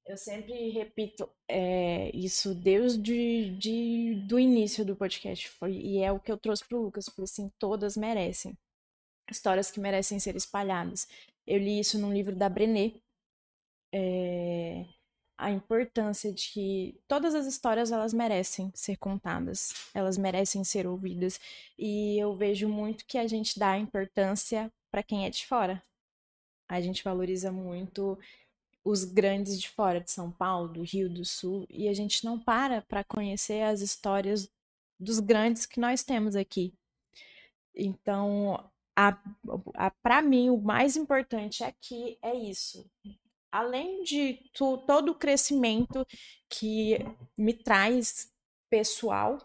[0.04, 5.48] Eu sempre repito é, isso desde de, do início do podcast.
[5.50, 7.06] Foi, e é o que eu trouxe pro Lucas.
[7.06, 8.58] Falei assim, todas merecem.
[9.30, 11.08] Histórias que merecem ser espalhadas.
[11.46, 12.92] Eu li isso num livro da Brené.
[13.92, 14.86] é,
[15.36, 19.72] a importância de que todas as histórias elas merecem ser contadas.
[19.94, 21.40] Elas merecem ser ouvidas.
[21.78, 25.82] E eu vejo muito que a gente dá importância para quem é de fora.
[26.68, 28.18] A gente valoriza muito
[28.84, 32.38] os grandes de fora de São Paulo, do Rio do Sul, e a gente não
[32.38, 34.48] para para conhecer as histórias
[35.00, 36.74] dos grandes que nós temos aqui.
[37.74, 39.18] Então, a,
[39.74, 42.90] a, para mim, o mais importante aqui é isso.
[43.50, 46.06] Além de tu, todo o crescimento
[46.48, 46.98] que
[47.36, 48.32] me traz
[48.70, 49.38] pessoal,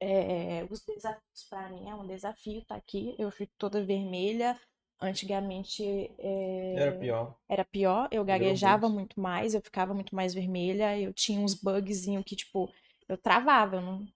[0.00, 3.14] é, os desafios para mim é um desafio estar aqui.
[3.18, 4.58] Eu fico toda vermelha.
[5.00, 5.82] Antigamente
[6.18, 7.36] é, Era pior.
[7.48, 9.20] era pior, eu gaguejava muito.
[9.20, 12.72] mais, eu ficava muito mais vermelha, eu tinha uns bugzinhos que, tipo,
[13.08, 14.06] eu travava, eu não.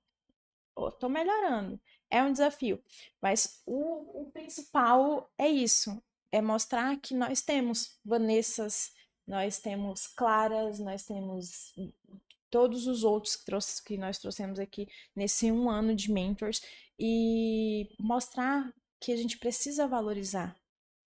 [0.76, 1.80] Eu tô melhorando.
[2.10, 2.82] É um desafio.
[3.20, 8.92] Mas o, o principal é isso: é mostrar que nós temos Vanessas,
[9.26, 11.74] nós temos Claras, nós temos
[12.50, 16.62] todos os outros que, trouxe, que nós trouxemos aqui nesse um ano de mentors
[16.98, 20.56] e mostrar que a gente precisa valorizar.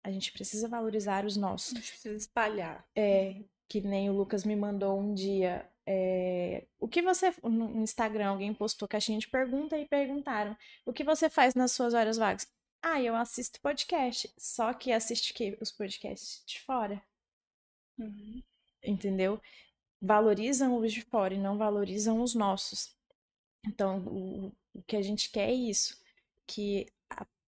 [0.04, 1.72] A gente precisa valorizar os nossos.
[1.72, 2.84] A gente precisa espalhar.
[2.96, 5.68] É, que nem o Lucas me mandou um dia.
[5.86, 7.32] É, o que você.
[7.42, 11.94] No Instagram, alguém postou caixinha de pergunta e perguntaram: o que você faz nas suas
[11.94, 12.46] horas vagas?
[12.82, 14.32] Ah, eu assisto podcast.
[14.36, 15.56] Só que assiste o quê?
[15.60, 17.02] Os podcasts de fora.
[17.98, 18.42] Uhum.
[18.82, 19.40] Entendeu?
[20.00, 22.96] Valorizam os de fora e não valorizam os nossos.
[23.64, 26.00] Então, o, o que a gente quer é isso.
[26.46, 26.86] Que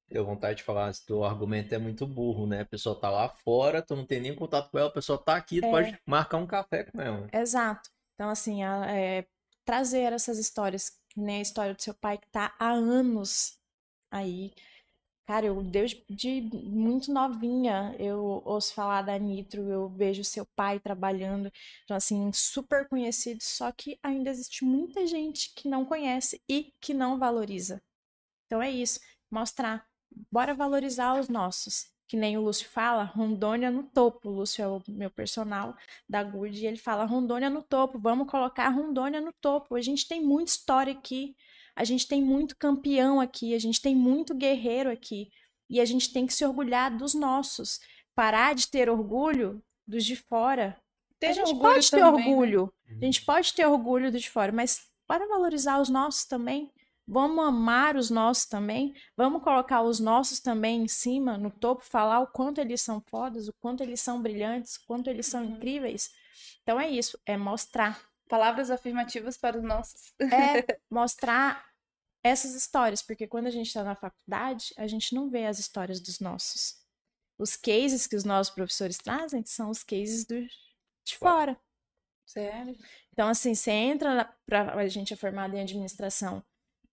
[0.08, 2.60] Deu vontade de falar, se teu argumento é muito burro, né?
[2.60, 5.34] A pessoa tá lá fora, tu não tem nem contato com ela, a pessoa tá
[5.34, 5.70] aqui, tu É.
[5.70, 7.28] pode marcar um café com ela.
[7.32, 7.90] Exato.
[8.14, 9.26] Então, assim, a- é,
[9.64, 11.38] trazer essas histórias, né?
[11.38, 13.58] A história do seu pai que tá há anos
[14.10, 14.52] aí.
[15.26, 20.78] Cara, eu desde de muito novinha eu ouço falar da Nitro, eu vejo seu pai
[20.80, 21.50] trabalhando,
[21.84, 26.92] então assim, super conhecido, só que ainda existe muita gente que não conhece e que
[26.92, 27.82] não valoriza.
[28.46, 29.86] Então é isso, mostrar,
[30.30, 34.28] bora valorizar os nossos, que nem o Lúcio fala, Rondônia no topo.
[34.28, 35.76] O Lúcio é o meu personal
[36.08, 39.74] da Good e ele fala Rondônia no topo, vamos colocar Rondônia no topo.
[39.74, 41.34] A gente tem muita história aqui,
[41.74, 45.28] a gente tem muito campeão aqui, a gente tem muito guerreiro aqui.
[45.68, 47.80] E a gente tem que se orgulhar dos nossos.
[48.14, 50.80] Parar de ter orgulho dos de fora.
[51.18, 52.30] Ter a gente orgulho pode ter também, né?
[52.30, 52.72] orgulho.
[52.88, 56.70] A gente pode ter orgulho dos de fora, mas para valorizar os nossos também.
[57.06, 58.94] Vamos amar os nossos também.
[59.16, 63.48] Vamos colocar os nossos também em cima, no topo, falar o quanto eles são fodas,
[63.48, 65.56] o quanto eles são brilhantes, o quanto eles são Uhum.
[65.56, 66.10] incríveis.
[66.62, 68.02] Então é isso, é mostrar.
[68.28, 70.14] Palavras afirmativas para os nossos.
[70.30, 71.64] É mostrar
[72.22, 76.00] essas histórias, porque quando a gente está na faculdade, a gente não vê as histórias
[76.00, 76.82] dos nossos.
[77.38, 81.60] Os cases que os nossos professores trazem são os cases do, de fora.
[82.26, 82.76] Sério?
[83.12, 86.42] Então, assim, você entra pra a gente é formado em administração,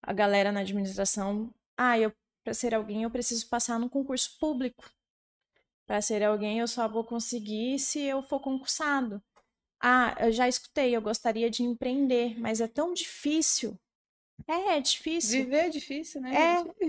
[0.02, 2.12] a galera na administração, ah, eu
[2.44, 4.90] para ser alguém eu preciso passar num concurso público.
[5.86, 9.22] Para ser alguém eu só vou conseguir se eu for concursado.
[9.80, 13.78] Ah, eu já escutei, eu gostaria de empreender, mas é tão difícil.
[14.48, 15.44] É, é difícil.
[15.44, 16.36] Viver é difícil, né?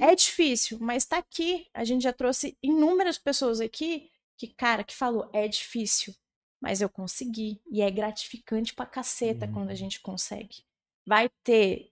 [0.01, 1.69] É, é difícil, mas tá aqui.
[1.75, 6.15] A gente já trouxe inúmeras pessoas aqui que, cara, que falou, é difícil,
[6.61, 7.61] mas eu consegui.
[7.71, 9.77] E é gratificante pra caceta quando a Uhum.
[9.77, 10.65] gente consegue.
[11.07, 11.92] Vai ter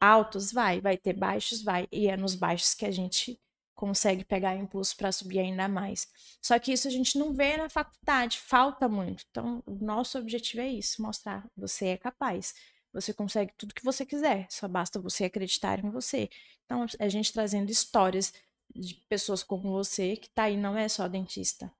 [0.00, 0.52] altos?
[0.52, 0.80] Vai.
[0.80, 1.62] Vai ter baixos?
[1.62, 1.86] Vai.
[1.92, 3.38] E é nos baixos que a gente
[3.78, 6.08] consegue pegar impulso pra subir ainda mais.
[6.42, 9.24] Só que isso a gente não vê na faculdade, falta muito.
[9.30, 12.54] Então, o nosso objetivo é isso, mostrar você é capaz.
[12.92, 16.28] Você consegue tudo que você quiser, só basta você acreditar em você.
[16.64, 18.32] Então, a gente trazendo histórias
[18.74, 21.72] de pessoas como você, que tá aí, não é só dentista.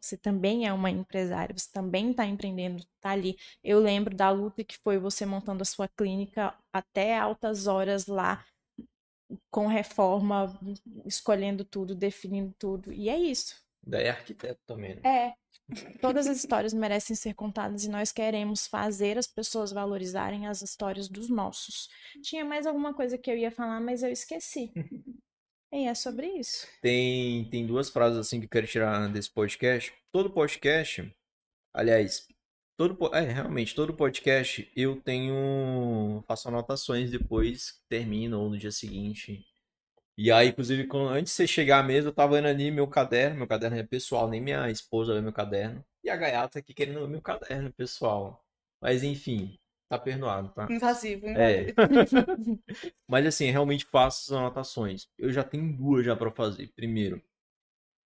[0.00, 3.36] Você também é uma empresária, você também está empreendendo, tá ali.
[3.62, 8.44] Eu lembro da luta que foi você montando a sua clínica até altas horas lá,
[9.50, 10.58] com reforma,
[11.04, 12.92] escolhendo tudo, definindo tudo.
[12.92, 13.54] E é isso.
[13.82, 15.02] Daí é arquiteto também, né?
[15.04, 15.34] É.
[16.00, 21.08] Todas as histórias merecem ser contadas e nós queremos fazer as pessoas valorizarem as histórias
[21.08, 21.88] dos nossos.
[22.22, 24.72] Tinha mais alguma coisa que eu ia falar, mas eu esqueci.
[25.72, 26.66] E é sobre isso.
[26.80, 29.92] Tem, tem duas frases assim que eu quero tirar desse podcast.
[30.12, 31.14] Todo podcast,
[31.72, 32.26] aliás,
[32.76, 38.72] todo, é, realmente, todo podcast eu tenho, faço anotações depois que termina ou no dia
[38.72, 39.46] seguinte.
[40.18, 42.88] E aí, inclusive, quando, antes de você chegar à mesa, eu tava vendo ali meu
[42.88, 45.84] caderno, meu caderno é pessoal, nem minha esposa vê meu caderno.
[46.02, 48.44] E a gaiata aqui querendo ver meu caderno pessoal.
[48.80, 49.58] Mas enfim,
[49.90, 50.68] tá perdoado, tá?
[50.70, 51.66] Invasivo, É.
[53.08, 55.08] Mas assim, realmente faço as anotações.
[55.18, 56.72] Eu já tenho duas já para fazer.
[56.76, 57.20] Primeiro,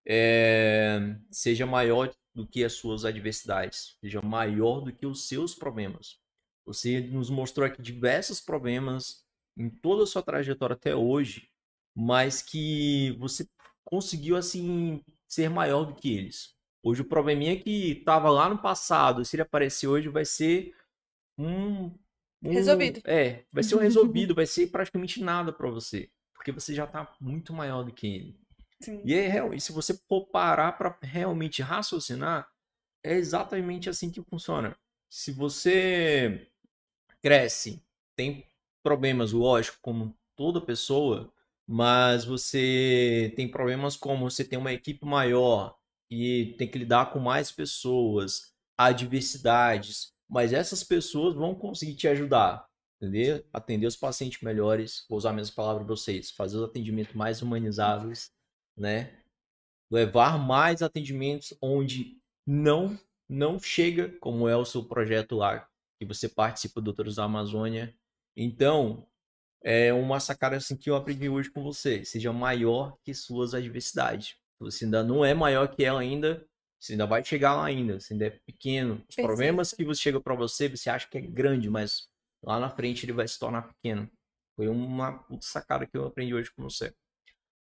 [0.09, 0.99] é,
[1.31, 6.19] seja maior do que as suas adversidades, seja maior do que os seus problemas.
[6.65, 9.23] Você nos mostrou aqui diversos problemas
[9.55, 11.51] em toda a sua trajetória até hoje,
[11.95, 13.47] mas que você
[13.85, 16.55] conseguiu assim ser maior do que eles.
[16.83, 20.75] Hoje o probleminha que estava lá no passado, se ele aparecer hoje, vai ser
[21.39, 21.87] um,
[22.43, 23.01] um- Resolvido.
[23.05, 27.15] É, vai ser um resolvido, vai ser praticamente nada para você, porque você já tá
[27.21, 28.41] muito maior do que ele.
[28.81, 29.01] Sim.
[29.05, 32.47] E é e se você for parar para realmente raciocinar,
[33.03, 34.77] é exatamente assim que funciona.
[35.09, 36.49] Se você
[37.23, 37.83] cresce,
[38.17, 38.47] tem
[38.83, 41.33] problemas, lógico, como toda pessoa,
[41.67, 45.79] mas você tem problemas como você tem uma equipe maior
[46.11, 52.67] e tem que lidar com mais pessoas, adversidades, mas essas pessoas vão conseguir te ajudar,
[53.01, 53.45] entendeu?
[53.53, 57.41] Atender os pacientes melhores, vou usar a mesma palavra para vocês, fazer os atendimentos mais
[57.41, 58.33] humanizáveis,
[58.77, 59.17] né?
[59.89, 62.99] Levar mais atendimentos onde não
[63.29, 65.69] não chega, como é o seu projeto lá,
[66.01, 67.95] que você participa do Doutores da Amazônia.
[68.37, 69.07] Então,
[69.63, 72.05] é uma sacada assim que eu aprendi hoje com você.
[72.05, 74.37] Seja maior que suas adversidades.
[74.59, 76.45] Você ainda não é maior que ela ainda,
[76.85, 79.03] você ainda vai chegar lá ainda, você ainda é pequeno.
[79.09, 82.07] Os problemas que você chega para você, você acha que é grande, mas
[82.43, 84.11] lá na frente ele vai se tornar pequeno.
[84.55, 86.95] Foi uma sacada que eu aprendi hoje com você.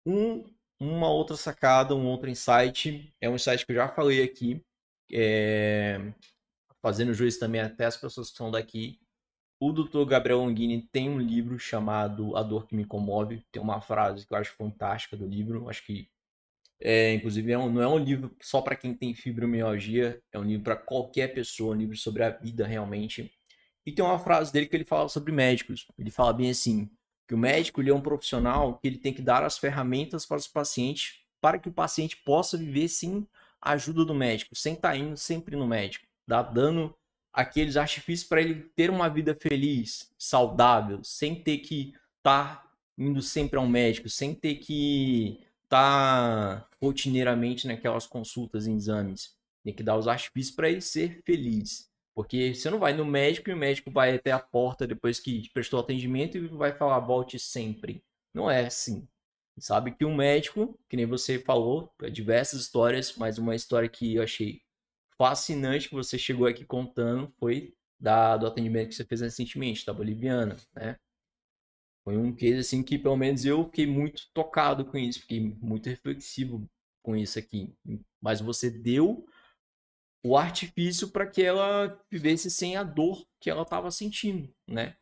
[0.07, 0.43] Um,
[0.79, 4.59] uma outra sacada, um outro insight, é um insight que eu já falei aqui,
[5.13, 6.11] é,
[6.81, 8.99] fazendo juízo também até as pessoas que são daqui.
[9.61, 10.03] O Dr.
[10.05, 13.45] Gabriel Longini tem um livro chamado A Dor que Me Comove.
[13.51, 15.69] Tem uma frase que eu acho fantástica do livro.
[15.69, 16.09] Acho que,
[16.79, 20.21] é, inclusive, é um- não é um livro só para quem tem fibromialgia.
[20.31, 23.31] É um livro para qualquer pessoa, um livro sobre a vida realmente.
[23.85, 25.87] E tem uma frase dele que ele fala sobre médicos.
[25.97, 26.89] Ele fala bem assim,
[27.27, 30.37] que o médico ele é um profissional que ele tem que dar as ferramentas para
[30.37, 33.27] os pacientes para que o paciente possa viver sem
[33.61, 36.95] a ajuda do médico, sem estar indo sempre no médico, dando
[37.31, 42.65] aqueles artifícios para ele ter uma vida feliz, saudável, sem ter que estar
[42.97, 45.39] indo sempre ao médico, sem ter que
[45.75, 49.35] tá rotineiramente naquelas consultas em exames.
[49.63, 51.89] Tem que dar os artifícios para ele ser feliz.
[52.15, 55.49] Porque você não vai no médico e o médico vai até a porta depois que
[55.53, 58.01] prestou atendimento e vai falar volte sempre.
[58.33, 59.05] Não é assim.
[59.59, 64.23] Sabe que um médico, que nem você falou, diversas histórias, mas uma história que eu
[64.23, 64.61] achei
[65.17, 69.93] fascinante que você chegou aqui contando foi da, do atendimento que você fez recentemente, da
[69.93, 70.97] Boliviana, né?
[72.05, 75.89] Foi um case assim que pelo menos eu fiquei muito tocado com isso, fiquei muito
[75.89, 76.69] reflexivo
[77.03, 77.73] com isso aqui.
[78.21, 79.25] Mas você deu
[80.23, 84.95] o artifício para que ela vivesse sem a dor que ela estava sentindo, né?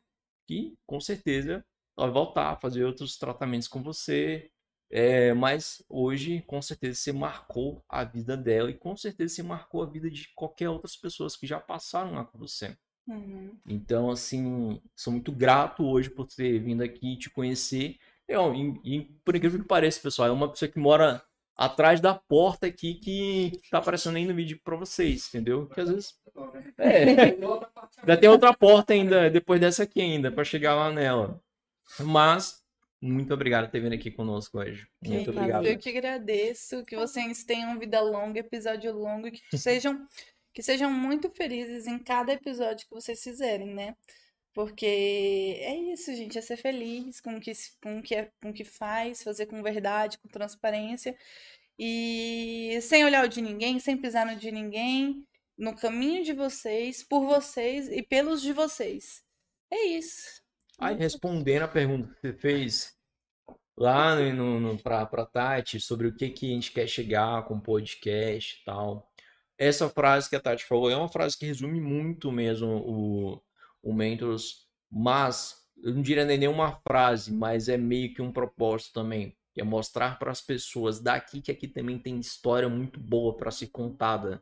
[0.47, 1.65] Que com certeza
[1.97, 4.49] ela vai voltar a fazer outros tratamentos com você.
[4.89, 9.81] É, mas hoje, com certeza, você marcou a vida dela e com certeza você marcou
[9.81, 12.77] a vida de qualquer outras pessoas que já passaram lá com você.
[13.07, 13.57] Uhum.
[13.67, 17.97] Então, assim, sou muito grato hoje por ter vindo aqui te conhecer.
[18.27, 21.21] Eu, e, e, por incrível que pareça, pessoal, é uma pessoa que mora
[21.55, 25.67] atrás da porta aqui que tá aparecendo aí no vídeo pra vocês, entendeu?
[25.67, 26.13] Que às vezes.
[26.77, 27.03] É.
[27.99, 31.39] Ainda tem outra porta ainda, depois dessa aqui ainda, para chegar lá nela.
[31.99, 32.61] Mas,
[33.01, 34.87] muito obrigado por ter vindo aqui conosco hoje.
[35.05, 35.65] Muito obrigado.
[35.65, 40.05] Eu que agradeço, que vocês tenham vida longa, episódio longo, e que sejam,
[40.53, 43.95] que sejam muito felizes em cada episódio que vocês fizerem, né?
[44.53, 47.51] Porque é isso, gente, é ser feliz com o que,
[47.81, 51.17] com o que, é, com o que faz, fazer com verdade, com transparência,
[51.77, 55.25] e sem olhar o de ninguém, sem pisar no de ninguém,
[55.57, 59.23] no caminho de vocês, por vocês e pelos de vocês.
[59.71, 60.43] É isso.
[60.77, 62.93] Aí, respondendo a pergunta que você fez
[63.75, 67.43] lá no, no, no, pra, pra Tati sobre o que, que a gente quer chegar
[67.45, 69.11] com o podcast e tal.
[69.57, 73.41] Essa frase que a Tati falou é uma frase que resume muito mesmo o,
[73.81, 78.93] o Mentors, mas eu não diria nem nenhuma frase, mas é meio que um propósito
[78.93, 83.35] também, que é mostrar para as pessoas daqui que aqui também tem história muito boa
[83.35, 84.41] para ser contada.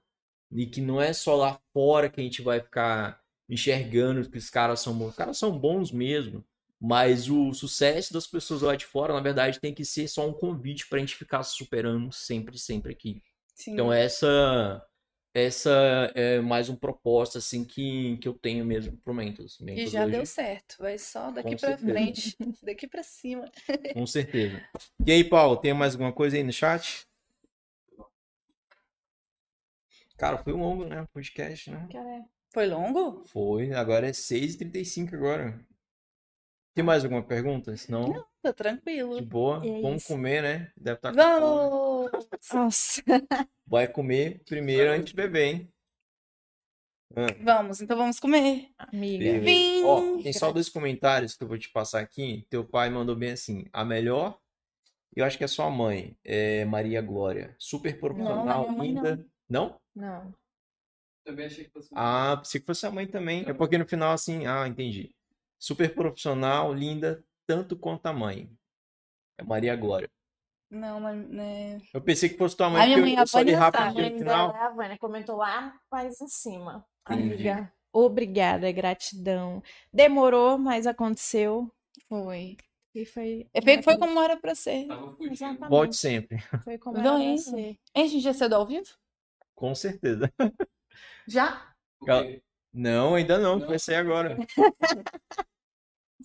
[0.52, 4.50] E que não é só lá fora que a gente vai ficar enxergando que os
[4.50, 5.10] caras são bons.
[5.10, 6.44] Os caras são bons mesmo.
[6.80, 10.34] Mas o sucesso das pessoas lá de fora, na verdade, tem que ser só um
[10.34, 13.22] convite pra gente ficar superando sempre, sempre aqui.
[13.54, 13.74] Sim.
[13.74, 14.84] Então essa
[15.34, 19.60] essa é mais um propósito assim que, que eu tenho mesmo pro Mentos.
[19.60, 21.86] E Mentos já hoje, deu certo, vai só daqui certeza.
[21.92, 23.50] frente, daqui pra cima.
[23.94, 24.62] Com certeza.
[25.06, 27.08] E aí, Paulo, tem mais alguma coisa aí no chat?
[30.18, 31.02] Cara, foi longo, né?
[31.02, 31.88] o Podcast, né?
[32.54, 33.24] Foi longo?
[33.26, 35.60] Foi, agora é 6h35 agora.
[36.74, 37.76] Tem mais alguma pergunta?
[37.76, 39.16] Senão, Tá tranquilo.
[39.20, 39.62] de boa.
[39.66, 40.72] É Vamos comer, né?
[40.78, 41.26] Deve estar com fome.
[42.54, 43.02] Nossa.
[43.66, 45.74] Vai comer primeiro antes de beber, hein?
[47.16, 48.70] Ah, Vamos, então vamos comer.
[48.78, 49.40] Amiga.
[49.40, 49.84] Vim.
[49.84, 52.46] Ó, tem só dois comentários que eu vou te passar aqui.
[52.50, 54.40] Teu pai mandou bem assim: a melhor,
[55.16, 57.56] eu acho que é sua mãe, é Maria Glória.
[57.60, 59.04] Super profissional, mãe não.
[59.04, 59.28] linda.
[59.50, 59.82] Não?
[59.94, 60.34] Não.
[61.26, 61.90] Também achei que fosse.
[61.94, 63.44] Ah, pensei que fosse a mãe também.
[63.48, 65.14] É porque no final, assim, ah, entendi.
[65.60, 68.50] Super profissional, linda, tanto quanto a mãe.
[69.38, 70.10] É Maria Glória.
[70.72, 71.82] Não, mas, né?
[71.94, 73.54] Eu pensei que fosse tua mãe, A minha porque mãe eu, é eu só li
[73.54, 74.56] a rápido no final.
[74.56, 76.86] a Vânia, comentou lá mais em cima.
[77.10, 77.50] Entendi.
[77.50, 79.62] Amiga, obrigada, gratidão.
[79.92, 81.70] Demorou, mas aconteceu.
[82.08, 82.56] Foi.
[82.96, 83.48] E foi.
[83.54, 84.88] É foi, foi como era pra ser.
[85.70, 86.40] Volte sempre.
[86.64, 87.38] Foi como era pra Vem.
[87.38, 87.78] ser.
[87.96, 88.88] A gente já cedo ao vivo?
[89.54, 90.32] Com certeza.
[91.28, 91.74] Já?
[92.74, 93.98] Não, ainda não, vai sair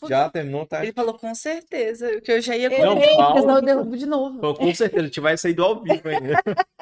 [0.08, 0.82] Já terminou, tá?
[0.82, 3.40] Ele falou com certeza, que eu já ia Não, comer, Paulo.
[3.40, 4.40] senão eu derrubo de novo.
[4.40, 6.42] Falou, com certeza, a gente vai sair do ao vivo ainda.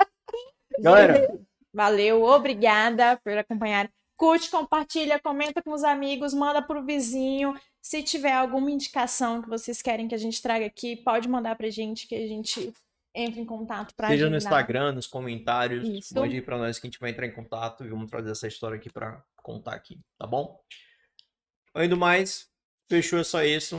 [0.81, 1.39] Galera,
[1.73, 3.91] Valeu, obrigada por acompanhar.
[4.17, 7.55] Curte, compartilha, comenta com os amigos, manda pro vizinho.
[7.83, 11.68] Se tiver alguma indicação que vocês querem que a gente traga aqui, pode mandar pra
[11.68, 12.73] gente que a gente
[13.15, 14.52] entre em contato pra seja no agendar.
[14.52, 16.15] Instagram, nos comentários, Isso.
[16.15, 18.49] mande aí pra nós que a gente vai entrar em contato e vamos trazer essa
[18.49, 20.60] história aqui pra contar aqui, tá bom?
[21.75, 22.49] Além do mais,
[22.94, 23.73] fechou é só isso.